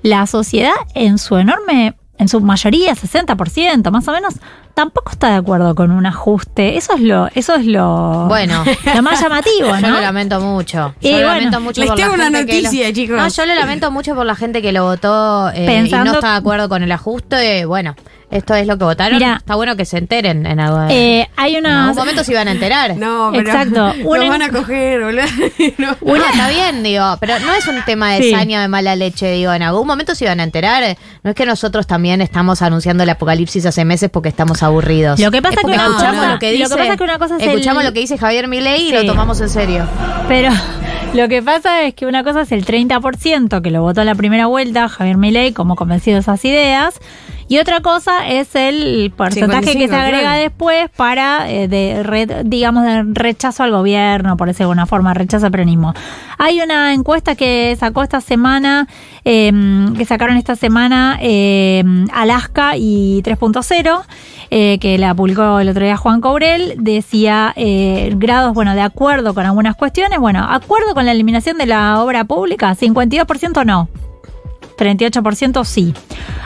la 0.02 0.26
sociedad 0.26 0.72
en 0.94 1.18
su 1.18 1.36
enorme, 1.36 1.96
en 2.18 2.28
su 2.28 2.40
mayoría, 2.40 2.94
60% 2.94 3.90
más 3.90 4.06
o 4.06 4.12
menos, 4.12 4.34
tampoco 4.74 5.10
está 5.12 5.28
de 5.30 5.34
acuerdo 5.36 5.74
con 5.74 5.90
un 5.90 6.06
ajuste. 6.06 6.76
Eso 6.76 6.94
es 6.94 7.00
lo, 7.00 7.28
eso 7.34 7.54
es 7.54 7.66
lo, 7.66 8.26
Bueno. 8.28 8.64
lo 8.94 9.02
más 9.02 9.20
llamativo, 9.20 9.68
Yo 9.80 9.80
lo 9.80 9.88
¿no? 9.88 10.00
lamento 10.00 10.40
mucho. 10.40 10.94
Yo 11.00 11.08
Y 11.08 11.12
lo 11.12 11.16
bueno, 11.18 11.34
lamento 11.34 11.60
mucho 11.60 11.80
les 11.80 11.90
por 11.90 11.98
la 11.98 12.04
tengo 12.04 12.14
una 12.14 12.24
gente 12.30 12.46
que 12.46 12.56
lo- 12.62 12.62
noticia, 12.68 12.92
chicos. 12.92 13.16
No, 13.16 13.28
yo 13.28 13.46
lo 13.46 13.54
lamento 13.54 13.90
mucho 13.90 14.14
por 14.14 14.26
la 14.26 14.34
gente 14.34 14.62
que 14.62 14.72
lo 14.72 14.84
votó 14.84 15.50
eh, 15.50 15.64
y 15.64 15.66
Pensando- 15.66 16.12
no 16.12 16.18
está 16.18 16.32
de 16.32 16.36
acuerdo 16.38 16.68
con 16.68 16.82
el 16.82 16.92
ajuste. 16.92 17.64
Bueno, 17.66 17.94
esto 18.30 18.54
es 18.54 18.66
lo 18.66 18.78
que 18.78 18.84
votaron. 18.84 19.18
Mira. 19.18 19.36
está 19.38 19.56
bueno 19.56 19.76
que 19.76 19.84
se 19.84 19.98
enteren 19.98 20.46
en 20.46 20.60
algo. 20.60 20.86
Eh, 20.88 21.28
hay 21.36 21.56
en 21.56 21.64
una 21.66 21.82
algún 21.84 21.96
momento 21.96 22.22
se 22.24 22.32
iban 22.32 22.48
a 22.48 22.52
enterar. 22.52 22.96
No, 22.96 23.30
pero 23.32 23.48
Exacto. 23.48 23.92
Nos 23.94 24.06
Una- 24.06 24.28
van 24.28 24.42
a 24.42 24.48
coger, 24.50 25.02
boludo. 25.02 25.22
No. 25.78 25.96
Una 26.00 26.30
está 26.30 26.48
bien, 26.48 26.82
digo, 26.82 27.16
pero 27.20 27.38
no 27.40 27.52
es 27.54 27.66
un 27.66 27.82
tema 27.84 28.12
de 28.12 28.22
Sí. 28.22 28.30
saña 28.30 28.60
de 28.62 28.68
mala 28.68 28.94
leche, 28.96 29.30
digo, 29.32 29.52
en 29.52 29.62
algún 29.62 29.86
momento 29.86 30.14
se 30.14 30.24
iban 30.24 30.40
a 30.40 30.42
enterar. 30.44 30.96
No 31.22 31.30
es 31.30 31.36
que 31.36 31.46
nosotros 31.46 31.86
también 31.86 32.20
estamos 32.20 32.62
anunciando 32.62 33.02
el 33.02 33.10
apocalipsis 33.10 33.66
hace 33.66 33.84
meses 33.84 34.10
porque 34.10 34.28
estamos 34.28 34.62
aburridos. 34.62 35.18
Lo 35.18 35.30
que 35.30 35.42
pasa 35.42 35.56
es 35.60 35.66
que 35.66 35.72
escuchamos 35.72 35.94
cosa- 36.02 36.12
lo 36.12 36.20
que 36.20 36.32
lo 36.32 36.38
que 36.38 36.52
dice, 36.82 36.96
que 36.96 37.04
una 37.04 37.18
cosa 37.18 37.36
es 37.38 37.42
escuchamos 37.46 37.82
el- 37.82 37.88
lo 37.88 37.92
que 37.94 38.00
dice 38.00 38.16
Javier 38.18 38.46
Milei 38.48 38.82
y 38.86 38.88
Sí. 38.90 38.94
lo 38.94 39.04
tomamos 39.06 39.40
en 39.40 39.48
serio. 39.48 39.86
Pero 40.28 40.50
lo 41.14 41.28
que 41.28 41.42
pasa 41.42 41.82
es 41.82 41.94
que 41.94 42.06
una 42.06 42.22
cosa 42.24 42.42
es 42.42 42.52
el 42.52 42.64
30% 42.64 43.62
que 43.62 43.70
lo 43.70 43.82
votó 43.82 44.00
en 44.02 44.06
la 44.06 44.14
primera 44.14 44.46
vuelta, 44.46 44.88
Javier 44.88 45.16
Milei, 45.16 45.52
como 45.52 45.76
convencido 45.76 46.14
de 46.16 46.20
esas 46.20 46.44
ideas, 46.44 46.94
y 47.50 47.58
otra 47.58 47.80
cosa 47.80 48.28
es 48.28 48.54
el 48.54 49.12
porcentaje 49.16 49.60
que 49.62 49.72
55, 49.72 49.90
se 49.92 49.96
agrega 50.00 50.20
claro. 50.20 50.40
después 50.40 50.88
para, 50.94 51.50
eh, 51.50 51.66
de 51.66 52.04
re- 52.04 52.42
digamos, 52.44 52.84
de 52.84 53.02
rechazo 53.08 53.64
al 53.64 53.72
gobierno, 53.72 54.36
por 54.36 54.46
decirlo 54.46 54.68
de 54.68 54.70
alguna 54.74 54.86
forma, 54.86 55.14
rechazo 55.14 55.46
al 55.46 55.52
peronismo. 55.52 55.92
Hay 56.38 56.60
una 56.60 56.94
encuesta 56.94 57.34
que 57.34 57.76
sacó 57.78 58.04
esta 58.04 58.20
semana, 58.20 58.86
eh, 59.24 59.50
que 59.98 60.04
sacaron 60.04 60.36
esta 60.36 60.54
semana 60.54 61.18
eh, 61.20 61.82
Alaska 62.12 62.76
y 62.76 63.20
3.0, 63.24 64.02
eh, 64.52 64.78
que 64.78 64.96
la 64.96 65.12
publicó 65.16 65.58
el 65.58 65.68
otro 65.70 65.84
día 65.84 65.96
Juan 65.96 66.20
Cobrel, 66.20 66.74
decía 66.78 67.52
eh, 67.56 68.12
grados, 68.16 68.54
bueno, 68.54 68.74
de 68.76 68.82
acuerdo 68.82 69.34
con 69.34 69.44
algunas 69.44 69.74
cuestiones, 69.74 70.20
bueno, 70.20 70.46
acuerdo 70.48 70.94
con 70.94 71.04
la 71.04 71.10
eliminación 71.10 71.58
de 71.58 71.66
la 71.66 72.00
obra 72.00 72.22
pública, 72.22 72.76
52% 72.76 73.64
no. 73.66 73.88
38% 74.80 75.64
sí. 75.64 75.94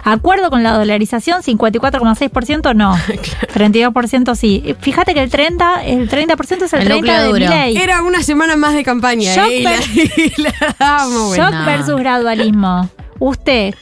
Acuerdo 0.03 0.51
con 0.51 0.63
la 0.63 0.77
dolarización, 0.77 1.43
54,6% 1.43 2.75
no. 2.75 2.95
32% 3.55 4.35
sí. 4.35 4.75
Fíjate 4.81 5.15
que 5.15 5.23
el 5.23 5.31
30, 5.31 5.85
el 5.85 6.11
30% 6.11 6.63
es 6.63 6.73
el, 6.73 6.81
El 6.81 6.87
30 6.87 6.95
núcleo 6.97 7.15
de 7.15 7.27
duro. 7.27 7.39
Milei. 7.39 7.77
Era 7.77 8.03
una 8.03 8.23
semana 8.23 8.57
más 8.57 8.75
de 8.75 8.83
campaña. 8.85 9.35
Shock 9.35 9.51
eh, 9.51 9.59
y 9.59 9.63
la, 9.63 9.73
y 9.95 10.43
la 10.43 10.75
dábamos, 10.79 11.37
Shock 11.37 11.65
versus 11.65 11.97
gradualismo. 11.97 12.89
Usted, 13.21 13.75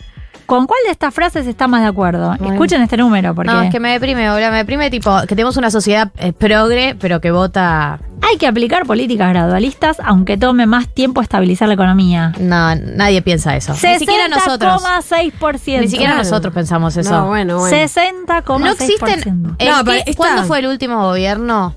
¿con 0.52 0.66
cuál 0.66 0.80
de 0.84 0.92
estas 0.92 1.14
frases 1.14 1.46
está 1.46 1.66
más 1.66 1.80
de 1.80 1.88
acuerdo? 1.88 2.34
Bueno. 2.38 2.52
Escuchen 2.52 2.82
este 2.82 2.98
número 2.98 3.34
porque 3.34 3.50
No, 3.50 3.62
es 3.62 3.70
que 3.72 3.80
me 3.80 3.92
deprime, 3.92 4.28
boludo, 4.30 4.50
me 4.50 4.58
deprime 4.58 4.90
tipo 4.90 5.18
que 5.22 5.28
tenemos 5.34 5.56
una 5.56 5.70
sociedad 5.70 6.10
eh, 6.18 6.34
progre, 6.34 6.94
pero 7.00 7.22
que 7.22 7.30
vota... 7.30 7.98
hay 8.20 8.36
que 8.36 8.46
aplicar 8.46 8.84
políticas 8.84 9.30
gradualistas 9.30 9.96
aunque 10.04 10.36
tome 10.36 10.66
más 10.66 10.88
tiempo 10.88 11.22
estabilizar 11.22 11.68
la 11.68 11.74
economía. 11.74 12.34
No, 12.38 12.74
nadie 12.74 13.22
piensa 13.22 13.56
eso. 13.56 13.72
Ni 13.72 13.98
siquiera 13.98 14.28
nosotros. 14.28 14.82
60,6%. 14.82 15.80
Ni 15.80 15.88
siquiera 15.88 16.12
Claro. 16.12 16.28
nosotros 16.28 16.52
pensamos 16.52 16.96
eso. 16.98 17.10
No, 17.10 17.28
bueno, 17.28 17.58
bueno. 17.58 17.74
60,6%. 17.74 18.58
No 18.58 18.70
existen. 18.72 19.20
¿en 19.26 19.42
No, 19.42 19.56
qué- 19.56 19.84
pero 19.84 19.92
está- 19.92 20.12
¿Cuándo 20.16 20.44
fue 20.44 20.58
el 20.58 20.66
último 20.66 21.00
gobierno? 21.02 21.76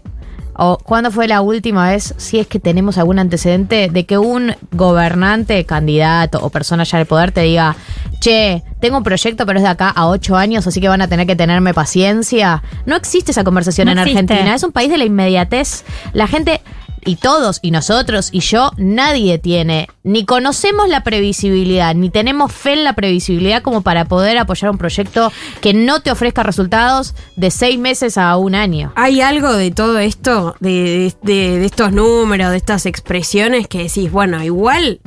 ¿O 0.57 0.77
cuándo 0.77 1.11
fue 1.11 1.27
la 1.27 1.41
última 1.41 1.89
vez, 1.89 2.13
si 2.17 2.39
es 2.39 2.47
que 2.47 2.59
tenemos 2.59 2.97
algún 2.97 3.19
antecedente, 3.19 3.89
de 3.89 4.05
que 4.05 4.17
un 4.17 4.55
gobernante, 4.71 5.65
candidato 5.65 6.39
o 6.41 6.49
persona 6.49 6.83
ya 6.83 6.97
del 6.97 7.07
poder 7.07 7.31
te 7.31 7.41
diga, 7.41 7.75
che, 8.19 8.63
tengo 8.79 8.97
un 8.97 9.03
proyecto, 9.03 9.45
pero 9.45 9.59
es 9.59 9.63
de 9.63 9.69
acá 9.69 9.89
a 9.89 10.07
ocho 10.07 10.37
años, 10.37 10.65
así 10.65 10.79
que 10.79 10.87
van 10.87 11.01
a 11.01 11.07
tener 11.07 11.27
que 11.27 11.35
tenerme 11.35 11.73
paciencia? 11.73 12.63
No 12.85 12.95
existe 12.95 13.31
esa 13.31 13.43
conversación 13.43 13.85
No 13.87 13.91
en 13.91 13.97
existe. 13.99 14.19
Argentina. 14.19 14.55
Es 14.55 14.63
un 14.63 14.71
país 14.71 14.89
de 14.89 14.97
la 14.97 15.05
inmediatez. 15.05 15.83
La 16.13 16.27
gente. 16.27 16.61
Y 17.05 17.17
todos, 17.17 17.59
y 17.61 17.69
nosotros, 17.71 18.29
y 18.31 18.39
yo, 18.39 18.71
nadie 18.77 19.37
tiene, 19.37 19.87
ni 20.03 20.25
conocemos 20.25 20.89
la 20.89 21.03
previsibilidad, 21.03 21.93
ni 21.93 22.09
tenemos 22.09 22.51
fe 22.51 22.73
en 22.73 22.83
la 22.83 22.93
previsibilidad 22.93 23.61
como 23.61 23.81
para 23.81 24.05
poder 24.05 24.37
apoyar 24.39 24.71
un 24.71 24.77
proyecto 24.79 25.31
que 25.61 25.73
no 25.75 26.01
te 26.01 26.11
ofrezca 26.11 26.41
resultados 26.41 27.13
de 27.35 27.51
seis 27.51 27.77
meses 27.77 28.17
a 28.17 28.35
un 28.37 28.55
año. 28.55 28.91
Hay 28.95 29.21
algo 29.21 29.53
de 29.53 29.69
todo 29.71 29.99
esto, 29.99 30.55
de, 30.59 31.13
de- 31.21 31.59
de 31.59 31.65
estos 31.65 31.91
números, 31.91 32.49
de 32.51 32.57
estas 32.57 32.85
expresiones 32.87 33.67
que 33.67 33.83
decís, 33.83 34.11
bueno, 34.11 34.43
igual 34.43 34.99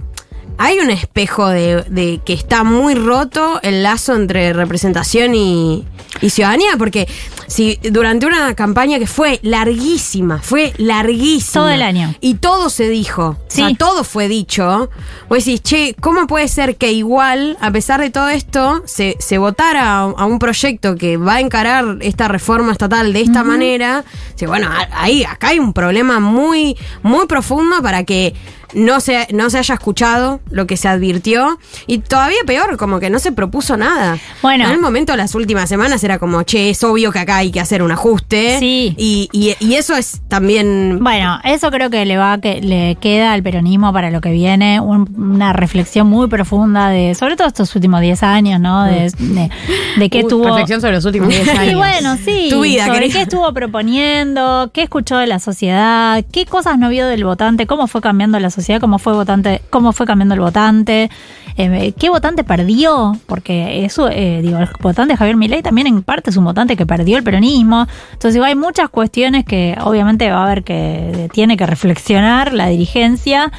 hay 0.59 0.81
un 0.81 0.91
espejo 0.91 1.49
de, 1.49 1.85
de 1.85 2.21
que 2.25 2.33
está 2.33 2.65
muy 2.65 2.95
roto 2.95 3.61
el 3.63 3.83
lazo 3.83 4.15
entre 4.17 4.53
representación 4.53 5.35
y, 5.35 5.85
y 6.21 6.31
ciudadanía, 6.31 6.77
porque 6.77 7.09
si 7.47 7.79
durante 7.91 8.27
una 8.27 8.55
campaña 8.55 8.99
que 8.99 9.07
fue 9.07 9.39
larguísima, 9.43 10.41
fue 10.43 10.75
larguísima. 10.77 11.63
Todo 11.63 11.71
el 11.71 11.83
año. 11.83 12.15
Y 12.21 12.35
todo 12.35 12.71
se 12.71 12.89
dijo. 12.89 13.37
Sí. 13.47 13.63
O 13.63 13.69
sea, 13.69 13.77
todo 13.77 14.05
fue 14.05 14.29
dicho. 14.29 14.91
Vos 15.29 15.39
decís, 15.39 15.63
che, 15.63 15.95
¿cómo 16.01 16.27
puede 16.27 16.49
ser 16.49 16.77
que 16.77 16.93
igual, 16.93 17.57
a 17.61 17.71
pesar 17.71 18.01
de 18.01 18.11
todo 18.11 18.29
esto, 18.29 18.83
se, 18.85 19.17
se 19.21 19.39
votara 19.39 20.01
a, 20.01 20.01
a 20.03 20.25
un 20.27 20.39
proyecto 20.39 20.97
que 20.97 21.17
va 21.17 21.35
a 21.35 21.41
encarar 21.41 21.99
esta 22.01 22.29
reforma 22.29 22.73
estatal 22.73 23.13
de 23.13 23.21
esta 23.21 23.45
manera? 23.45 24.05
Sí, 24.35 24.47
bueno, 24.47 24.69
ahí, 24.93 25.25
acá 25.25 25.49
hay 25.49 25.61
un 25.61 25.73
problema 25.73 26.21
muy, 26.21 26.77
muy 27.03 27.27
profundo 27.27 27.81
para 27.81 28.05
que 28.05 28.35
no 28.75 29.01
se, 29.01 29.27
no 29.33 29.51
se 29.51 29.59
haya 29.59 29.75
escuchado 29.75 30.41
lo 30.51 30.67
que 30.67 30.77
se 30.77 30.89
advirtió. 30.89 31.59
Y 31.87 31.99
todavía 31.99 32.39
peor, 32.47 32.77
como 32.77 33.01
que 33.01 33.11
no 33.11 33.19
se 33.19 33.33
propuso 33.33 33.77
nada. 33.77 34.19
Bueno. 34.43 34.65
En 34.65 34.71
el 34.73 34.81
momento, 34.81 35.17
las 35.17 35.35
últimas 35.35 35.69
semanas 35.69 36.03
era 36.05 36.19
como, 36.19 36.43
che, 36.43 36.71
es 36.71 36.83
obvio 36.85 37.11
que 37.13 37.19
acá 37.21 37.37
hay 37.39 37.51
que 37.51 37.61
hacer 37.61 37.83
un 37.83 37.91
ajuste. 37.93 38.59
Sí. 38.59 38.95
Y, 38.97 39.29
y- 39.33 39.55
y 39.61 39.75
eso 39.75 39.95
es 39.97 40.21
también 40.29 40.99
Bueno, 41.03 41.39
eso 41.45 41.71
creo 41.71 41.91
que 41.91 42.05
le 42.05 42.17
va 42.17 42.39
que 42.41 42.61
le 42.61 42.97
queda 43.01 43.33
al 43.33 43.43
peronismo 43.43 43.93
para 43.93 44.11
lo 44.11 44.21
que 44.21 44.31
viene, 44.31 44.81
un- 44.81 45.09
una 45.19 45.53
reflexión 45.53 46.07
muy 46.07 46.29
profunda 46.29 46.89
de, 46.89 47.15
sobre 47.15 47.37
todo 47.37 47.49
estos 47.49 47.75
últimos 47.75 48.01
10 48.01 48.23
años, 48.23 48.61
¿no? 48.61 48.85
De, 48.85 49.11
de, 49.19 49.51
de 49.97 50.11
qué 50.11 50.23
Uy, 50.25 50.29
tuvo. 50.29 50.47
Reflexión 50.47 50.81
sobre 50.81 50.95
los 50.95 51.05
últimos 51.05 51.29
10 51.29 51.49
años. 51.59 51.73
Y 51.73 51.75
bueno, 51.75 52.17
sí. 52.25 52.49
Tu 52.51 52.61
vida, 52.63 52.87
sobre 52.87 53.09
qué 53.11 53.23
estuvo 53.23 53.53
proponiendo, 53.53 54.71
qué 54.73 54.83
escuchó 54.83 55.17
de 55.19 55.27
la 55.27 55.39
sociedad, 55.39 56.25
qué 56.33 56.47
cosas 56.47 56.79
no 56.79 56.89
vio 56.89 57.07
del 57.07 57.25
votante, 57.25 57.67
cómo 57.67 57.87
fue 57.87 58.01
cambiando 58.01 58.39
la 58.39 58.51
sociedad, 58.51 58.58
cómo 58.81 58.99
fue 58.99 59.13
votante, 59.13 59.63
cómo 59.71 59.93
fue 59.93 60.07
cambiando 60.07 60.35
el 60.35 60.41
votante, 60.41 61.11
eh, 61.57 61.93
qué 61.99 62.09
votante 62.09 62.45
perdió, 62.45 63.17
porque 63.27 63.85
eso, 63.85 64.09
eh, 64.09 64.41
digo, 64.43 64.59
el 64.59 64.69
votante 64.81 65.17
Javier 65.17 65.37
Milei 65.37 65.63
también 65.63 65.87
en 65.87 66.03
parte 66.03 66.31
es 66.31 66.37
un 66.37 66.45
votante 66.45 66.77
que 66.77 66.87
perdió 66.87 67.17
el 67.19 67.25
peronismo. 67.25 67.87
Entonces, 68.13 68.35
digo, 68.35 68.45
hay 68.45 68.55
muchas 68.55 68.89
cuestiones 68.91 69.45
que 69.45 69.77
obviamente 69.83 70.31
va 70.31 70.39
a 70.39 70.45
haber 70.45 70.63
que 70.63 71.29
tiene 71.33 71.57
que 71.57 71.67
reflexionar 71.67 72.53
la 72.53 72.69
dirigencia, 72.69 73.51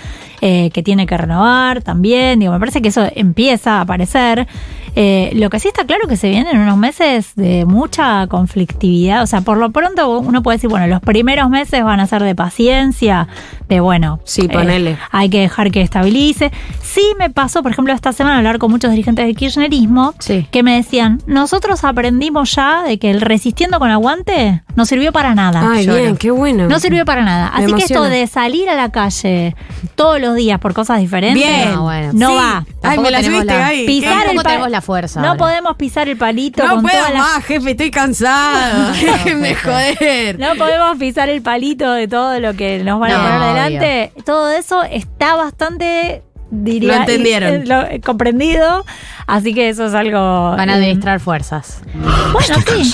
eh, 0.42 0.70
que 0.72 0.82
tiene 0.82 1.06
que 1.06 1.18
renovar 1.18 1.82
también. 1.82 2.40
Digo, 2.40 2.54
me 2.54 2.60
parece 2.60 2.82
que 2.82 2.88
eso 2.90 3.06
empieza 3.16 3.78
a 3.78 3.82
aparecer. 3.82 4.48
Eh, 4.96 5.32
lo 5.36 5.50
que 5.50 5.60
sí 5.60 5.68
está 5.68 5.86
claro 5.86 6.08
que 6.08 6.18
se 6.18 6.30
vienen 6.30 6.58
unos 6.60 6.78
meses 6.78 7.34
de 7.36 7.66
mucha 7.66 8.28
conflictividad. 8.28 9.24
O 9.24 9.28
sea, 9.28 9.42
por 9.42 9.58
lo 9.58 9.72
pronto 9.72 10.20
uno 10.20 10.44
puede 10.44 10.58
decir, 10.58 10.70
bueno, 10.70 10.88
los 10.88 11.02
primeros 11.02 11.50
meses 11.50 11.84
van 11.84 12.00
a 12.00 12.08
ser 12.08 12.24
de 12.24 12.36
paciencia, 12.36 13.28
de 13.68 13.80
bueno. 13.80 14.20
Sí, 14.24 14.44
eh, 14.46 14.50
ponele. 14.50 14.98
hay 15.12 15.30
que 15.30 15.40
dejar 15.42 15.72
que 15.72 15.82
estabilice. 15.82 16.52
Sí 16.82 17.02
me 17.20 17.30
pasó, 17.30 17.62
por 17.62 17.72
ejemplo, 17.72 17.94
esta 17.94 18.12
semana 18.14 18.38
hablar 18.38 18.58
con 18.60 18.72
muchos 18.72 18.92
dirigentes 18.92 19.26
del 19.26 19.36
kirchnerismo 19.36 20.14
Sí. 20.20 20.48
que 20.52 20.64
me 20.64 20.76
decían, 20.76 21.22
nosotros 21.28 21.84
aprendimos 21.84 22.56
ya 22.56 22.84
de 22.84 22.98
que 23.00 23.12
el 23.12 23.22
resistiendo 23.22 23.80
con 23.80 23.92
aguante 23.92 24.64
no 24.76 24.86
sirvió 24.86 25.12
para 25.12 25.36
nada. 25.36 25.70
Ay, 25.72 25.86
bien, 25.88 26.18
qué 26.18 26.32
bueno. 26.32 26.68
No 26.68 26.80
sirvió 26.80 27.06
para 27.06 27.24
nada. 27.24 27.52
Me 27.58 27.66
Así 27.66 27.74
que 27.74 27.84
esto 27.84 28.04
de 28.04 28.26
salir 28.28 28.70
a 28.70 28.76
la 28.76 28.90
calle 28.92 29.56
todos 29.96 30.20
los 30.20 30.36
días 30.36 30.60
por 30.60 30.74
cosas 30.74 31.00
diferentes 31.00 31.44
Bien. 31.46 31.74
No, 31.76 31.84
bueno. 31.84 32.12
no 32.14 32.30
Sí. 32.30 32.36
va. 32.36 32.66
Ay, 32.82 32.98
me 33.00 33.12
la 33.12 33.22
subiste, 33.24 33.46
la- 33.46 33.58
Gaby. 33.58 33.86
Pisar 33.86 34.28
el 34.30 34.42
tenemos 34.42 34.70
la 34.80 34.82
fuerza. 34.82 35.22
No 35.22 35.30
ahora. 35.30 35.38
podemos 35.40 35.76
pisar 35.76 36.08
el 36.10 36.18
palito 36.18 36.64
No 36.64 36.76
con 36.76 36.82
puedo 36.84 36.98
todas 36.98 37.14
las- 37.14 37.22
más, 37.22 37.46
jefe, 37.46 37.72
estoy 37.72 37.92
cansado. 37.92 38.92
Déjenme 38.94 39.56
joder. 39.56 40.40
No 40.40 40.56
podemos 40.56 40.98
pisar 40.98 41.30
el 41.30 41.42
palito 41.42 41.92
de 41.92 42.08
todo 42.08 42.40
lo 42.40 42.54
que 42.56 42.84
nos 42.84 43.00
van 43.00 43.12
a 43.12 43.16
poner 43.18 43.42
adelante. 43.42 44.14
Todo 44.26 44.52
eso 44.52 44.84
está 44.84 45.36
bastante 45.36 46.24
diría, 46.52 46.94
Lo 46.96 47.00
entendieron. 47.02 47.64
lo- 47.68 47.86
eh, 47.88 48.02
comprendido. 48.02 48.86
Así 49.28 49.54
que 49.54 49.70
eso 49.70 49.86
es 49.86 49.94
algo. 49.94 50.18
Van 50.58 50.70
a 50.70 50.74
eh, 50.74 50.76
administrar 50.78 51.20
fuerzas. 51.20 51.82
Bueno, 51.94 52.56
sí. 52.66 52.94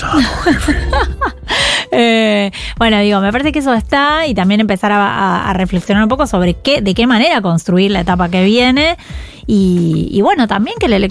Eh, 1.98 2.50
bueno, 2.76 2.98
digo, 3.00 3.20
me 3.20 3.32
parece 3.32 3.52
que 3.52 3.60
eso 3.60 3.72
está 3.72 4.26
y 4.26 4.34
también 4.34 4.60
empezar 4.60 4.92
a, 4.92 5.50
reflexionar 5.54 6.02
un 6.02 6.10
poco 6.10 6.26
sobre 6.26 6.52
qué, 6.52 6.82
de 6.82 6.92
qué 6.92 7.06
manera 7.06 7.40
construir 7.40 7.90
la 7.90 8.00
etapa 8.00 8.28
que 8.28 8.44
viene 8.44 8.98
Y, 9.46 10.20
bueno, 10.20 10.46
también 10.46 10.76
que 10.78 10.86
el 10.86 11.04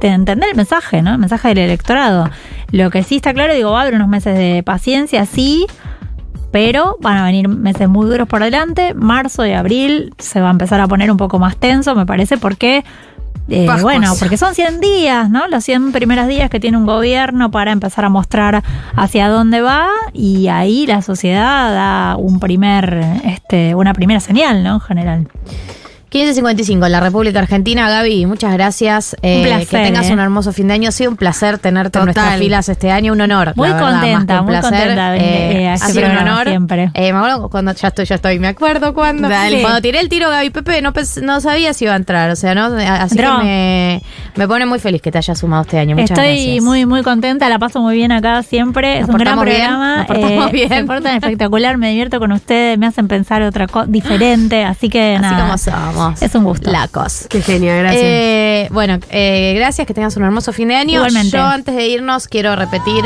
entender 0.00 0.48
el 0.48 0.54
mensaje, 0.54 1.02
¿no? 1.02 1.12
El 1.12 1.18
mensaje 1.18 1.48
del 1.48 1.58
electorado. 1.58 2.30
Lo 2.70 2.90
que 2.90 3.02
sí 3.02 3.16
está 3.16 3.34
claro, 3.34 3.52
digo, 3.52 3.72
va 3.72 3.80
a 3.80 3.82
haber 3.82 3.94
unos 3.94 4.08
meses 4.08 4.38
de 4.38 4.62
paciencia, 4.62 5.26
sí, 5.26 5.66
pero 6.52 6.96
van 7.00 7.16
a 7.16 7.24
venir 7.24 7.48
meses 7.48 7.88
muy 7.88 8.06
duros 8.06 8.28
por 8.28 8.44
delante. 8.44 8.94
Marzo 8.94 9.44
y 9.44 9.52
abril 9.52 10.14
se 10.18 10.40
va 10.40 10.48
a 10.48 10.52
empezar 10.52 10.80
a 10.80 10.86
poner 10.86 11.10
un 11.10 11.16
poco 11.16 11.40
más 11.40 11.56
tenso, 11.56 11.96
me 11.96 12.06
parece, 12.06 12.38
porque. 12.38 12.84
Eh, 13.48 13.68
bueno, 13.80 14.14
porque 14.18 14.36
son 14.36 14.54
100 14.54 14.80
días, 14.80 15.30
¿no? 15.30 15.46
Los 15.46 15.64
100 15.64 15.92
primeros 15.92 16.26
días 16.26 16.50
que 16.50 16.58
tiene 16.58 16.76
un 16.76 16.86
gobierno 16.86 17.50
para 17.50 17.72
empezar 17.72 18.04
a 18.04 18.08
mostrar 18.08 18.62
hacia 18.96 19.28
dónde 19.28 19.60
va 19.60 19.88
y 20.12 20.48
ahí 20.48 20.86
la 20.86 21.02
sociedad 21.02 21.72
da 21.72 22.16
un 22.16 22.40
primer, 22.40 23.04
este, 23.24 23.74
una 23.74 23.92
primera 23.94 24.20
señal, 24.20 24.64
¿no? 24.64 24.74
En 24.74 24.80
general. 24.80 25.28
1555 26.16 26.86
en 26.86 26.92
la 26.92 27.00
República 27.00 27.38
Argentina. 27.40 27.90
Gaby, 27.90 28.24
muchas 28.26 28.52
gracias. 28.54 29.16
Eh, 29.20 29.38
Un 29.38 29.44
placer, 29.44 29.68
Que 29.68 29.76
tengas 29.84 30.08
eh. 30.08 30.12
un 30.14 30.18
hermoso 30.20 30.52
fin 30.52 30.68
de 30.68 30.74
año. 30.74 30.88
Ha 30.88 30.92
sido 30.92 31.10
un 31.10 31.16
placer 31.16 31.58
tenerte 31.58 31.98
en 31.98 32.04
nuestras 32.06 32.38
filas 32.38 32.68
este 32.70 32.90
año. 32.90 33.12
Un 33.12 33.20
honor. 33.20 33.52
Muy 33.54 33.68
verdad, 33.68 33.90
contenta, 33.90 34.40
un 34.40 34.46
muy 34.46 34.52
placer. 34.54 34.70
contenta 34.78 35.16
eh, 35.16 35.68
ha 35.68 35.74
este 35.74 35.92
sido 35.92 36.10
un 36.10 36.16
honor. 36.16 36.48
siempre. 36.48 36.90
Eh, 36.94 37.12
me 37.12 37.18
acuerdo 37.18 37.48
cuando 37.50 37.72
ya 37.74 37.88
estoy, 37.88 38.04
ya 38.06 38.14
estoy. 38.14 38.38
Me 38.38 38.48
acuerdo 38.48 38.94
cuando. 38.94 39.28
Dale. 39.28 39.60
Cuando 39.60 39.80
tiré 39.82 40.00
el 40.00 40.08
tiro, 40.08 40.30
Gaby 40.30 40.50
Pepe, 40.50 40.80
no, 40.80 40.92
no 41.22 41.40
sabía 41.40 41.74
si 41.74 41.84
iba 41.84 41.92
a 41.92 41.96
entrar. 41.96 42.30
O 42.30 42.36
sea, 42.36 42.54
¿no? 42.54 42.64
Así 42.66 43.16
que 43.16 43.22
me, 43.22 44.02
me 44.36 44.48
pone 44.48 44.64
muy 44.64 44.78
feliz 44.78 45.02
que 45.02 45.12
te 45.12 45.18
hayas 45.18 45.38
sumado 45.38 45.62
este 45.62 45.78
año. 45.78 45.96
Muchas 45.96 46.10
Estoy 46.18 46.34
gracias. 46.44 46.64
muy, 46.64 46.86
muy 46.86 47.02
contenta, 47.02 47.48
la 47.50 47.58
paso 47.58 47.80
muy 47.80 47.94
bien 47.94 48.12
acá 48.12 48.42
siempre. 48.42 49.00
Nos 49.00 49.08
es 49.10 49.14
un 49.14 49.18
gran 49.20 49.44
bien, 49.44 49.56
programa. 49.58 49.94
eh, 49.94 49.96
nos 49.98 50.06
portamos 50.18 50.52
bien. 50.52 50.68
Se 50.70 50.84
portan 50.84 51.14
espectacular, 51.16 51.76
me 51.76 51.90
divierto 51.90 52.18
con 52.18 52.32
ustedes, 52.32 52.78
me 52.78 52.86
hacen 52.86 53.06
pensar 53.06 53.42
otra 53.42 53.66
cosa 53.66 53.86
diferente. 53.86 54.64
Así 54.64 54.88
que 54.88 55.16
Así 55.16 55.22
nada. 55.22 55.42
como 55.44 55.58
somos. 55.58 56.05
Es 56.20 56.34
un 56.34 56.44
gusto. 56.44 56.70
Lacos. 56.70 57.26
Qué 57.28 57.42
genial, 57.42 57.78
gracias. 57.78 58.04
Eh, 58.04 58.68
bueno, 58.70 58.98
eh, 59.10 59.54
gracias, 59.56 59.86
que 59.86 59.94
tengas 59.94 60.16
un 60.16 60.24
hermoso 60.24 60.52
fin 60.52 60.68
de 60.68 60.76
año. 60.76 60.94
Igualmente. 60.94 61.36
Yo 61.36 61.44
antes 61.44 61.74
de 61.74 61.88
irnos 61.88 62.28
quiero 62.28 62.56
repetir 62.56 63.04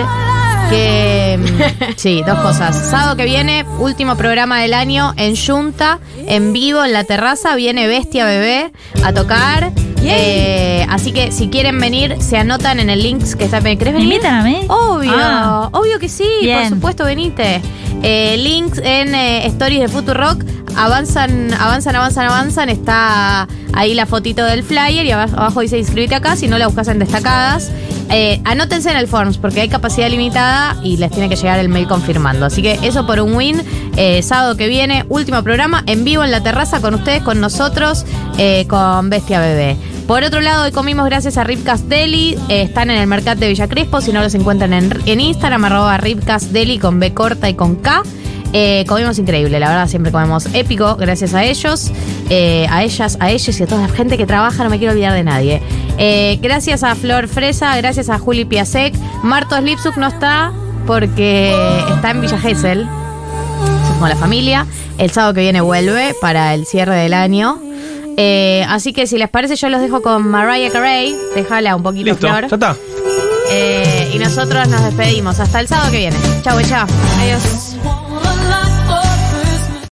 que 0.71 1.39
mm, 1.39 1.93
sí, 1.97 2.23
dos 2.27 2.39
cosas. 2.39 2.77
Sábado 2.91 3.17
que 3.17 3.25
viene, 3.25 3.65
último 3.79 4.17
programa 4.17 4.61
del 4.61 4.75
año 4.75 5.13
en 5.17 5.35
Junta, 5.37 5.99
en 6.27 6.53
vivo 6.53 6.85
en 6.85 6.93
la 6.93 7.05
terraza, 7.05 7.55
viene 7.57 7.89
Bestia 7.89 8.25
Bebé 8.25 8.73
a 9.03 9.13
tocar. 9.13 9.73
Eh, 10.03 10.87
así 10.89 11.13
que 11.13 11.31
si 11.33 11.49
quieren 11.49 11.79
venir, 11.79 12.17
se 12.21 12.37
anotan 12.39 12.81
en 12.81 12.91
el 12.91 13.03
link 13.03 13.23
que 13.37 13.45
está. 13.45 13.61
¿Querés 13.61 13.79
¿Me 13.87 13.93
venir? 13.93 14.05
invitan 14.15 14.35
a 14.35 14.43
mí? 14.43 14.61
Obvio, 14.69 15.13
Ah. 15.15 15.69
obvio 15.73 15.99
que 15.99 16.09
sí, 16.09 16.25
por 16.53 16.69
supuesto, 16.69 17.05
venite. 17.05 17.61
Eh, 18.03 18.37
links 18.39 18.79
en 18.79 19.15
eh, 19.15 19.47
Stories 19.47 19.81
de 19.81 19.89
Futurock. 19.89 20.43
Avanzan, 20.77 21.53
avanzan, 21.55 21.97
avanzan, 21.97 22.27
avanzan. 22.27 22.69
Está 22.71 23.47
ahí 23.75 23.93
la 23.95 24.07
fotito 24.07 24.45
del 24.45 24.63
flyer 24.63 25.05
y 25.05 25.11
abajo, 25.11 25.37
abajo 25.37 25.61
dice 25.61 25.77
inscribite 25.79 26.15
acá. 26.15 26.37
Si 26.37 26.49
no, 26.49 26.57
la 26.59 26.67
buscas 26.69 26.89
en 26.89 26.99
destacadas. 26.99 27.71
Eh, 28.13 28.41
anótense 28.45 28.91
en 28.91 28.97
el 28.97 29.07
Forms 29.07 29.39
porque 29.39 29.61
hay 29.61 29.69
capacidad 29.69 30.09
limitada 30.09 30.77
y 30.83 30.97
les 30.97 31.11
tiene 31.13 31.29
que 31.29 31.37
llegar 31.37 31.59
el 31.59 31.69
mail 31.69 31.87
confirmando. 31.87 32.47
Así 32.47 32.63
que 32.63 32.79
eso 32.83 33.07
por 33.07 33.21
un 33.21 33.35
win. 33.35 33.63
Eh, 33.97 34.23
sábado 34.23 34.57
que 34.57 34.69
viene, 34.69 35.05
último 35.09 35.43
programa 35.43 35.83
en 35.87 36.05
vivo 36.05 36.25
en 36.25 36.31
la 36.31 36.43
terraza 36.43 36.81
con 36.81 36.95
ustedes, 36.95 37.23
con 37.23 37.41
nosotros, 37.41 38.07
eh, 38.39 38.65
con 38.69 39.11
Bestia 39.11 39.41
Bebé. 39.41 39.77
Por 40.07 40.25
otro 40.25 40.41
lado, 40.41 40.65
hoy 40.65 40.73
comimos 40.73 41.07
gracias 41.07 41.37
a 41.37 41.45
Ripcast 41.45 41.85
Deli. 41.85 42.37
Eh, 42.49 42.63
están 42.63 42.91
en 42.91 42.99
el 42.99 43.07
mercado 43.07 43.39
de 43.39 43.49
Villa 43.49 43.69
Crespo. 43.69 44.01
Si 44.01 44.13
no 44.13 44.21
los 44.23 44.35
encuentran 44.35 44.73
en, 44.73 44.93
en 45.07 45.21
Instagram, 45.21 45.65
arroba 45.65 45.97
Ripcast 45.99 46.51
Deli 46.51 46.79
con 46.79 46.99
B 46.99 47.15
corta 47.15 47.49
y 47.49 47.55
con 47.55 47.77
K. 47.77 48.03
Eh, 48.53 48.85
comimos 48.89 49.17
increíble, 49.21 49.61
la 49.61 49.69
verdad, 49.69 49.87
siempre 49.87 50.11
comemos 50.11 50.47
épico, 50.55 50.97
gracias 50.97 51.35
a 51.35 51.45
ellos, 51.45 51.93
eh, 52.31 52.67
a 52.69 52.83
ellas, 52.83 53.17
a 53.21 53.31
ellos 53.31 53.61
y 53.61 53.63
a 53.63 53.67
toda 53.69 53.83
la 53.83 53.89
gente 53.89 54.19
que 54.19 54.27
trabaja, 54.27 54.65
no 54.65 54.71
me 54.71 54.79
quiero 54.79 54.93
olvidar 54.93 55.13
de 55.13 55.23
nadie. 55.23 55.63
Gracias 56.43 56.83
a 56.83 56.97
Flor 56.97 57.29
Fresa, 57.29 57.77
gracias 57.77 58.09
a 58.09 58.19
Juli 58.19 58.45
Piasek. 58.45 58.93
Martos 59.23 59.63
Lipsuk 59.63 59.97
no 59.99 60.09
está 60.09 60.53
porque 60.85 61.55
está 61.95 62.11
en 62.11 62.21
Villa 62.23 62.39
Gesell, 62.41 62.89
con 64.01 64.09
la 64.09 64.17
familia. 64.17 64.67
El 64.99 65.13
sábado 65.13 65.35
que 65.35 65.43
viene 65.43 65.61
vuelve 65.61 66.17
para 66.21 66.53
el 66.55 66.67
cierre 66.67 66.97
del 66.97 67.15
año. 67.15 67.70
Eh, 68.17 68.65
así 68.69 68.93
que 68.93 69.07
si 69.07 69.17
les 69.19 69.29
parece, 69.29 69.57
yo 69.57 69.69
los 69.69 69.81
dejo 69.81 70.03
con 70.03 70.29
Mariah 70.29 70.71
Carey. 70.71 71.17
Déjala 71.35 71.77
un 71.77 71.83
poquito, 71.83 72.07
Listo, 72.11 72.27
Flor. 72.29 72.49
ya 72.49 72.55
está. 72.57 72.77
Eh, 73.53 74.11
y 74.15 74.19
nosotros 74.19 74.69
nos 74.69 74.85
despedimos. 74.85 75.41
Hasta 75.41 75.61
el 75.61 75.69
sábado 75.69 75.91
que 75.91 75.99
viene. 75.99 76.17
Chau, 76.43 76.61
chao. 76.63 76.87
Adiós. 77.21 77.77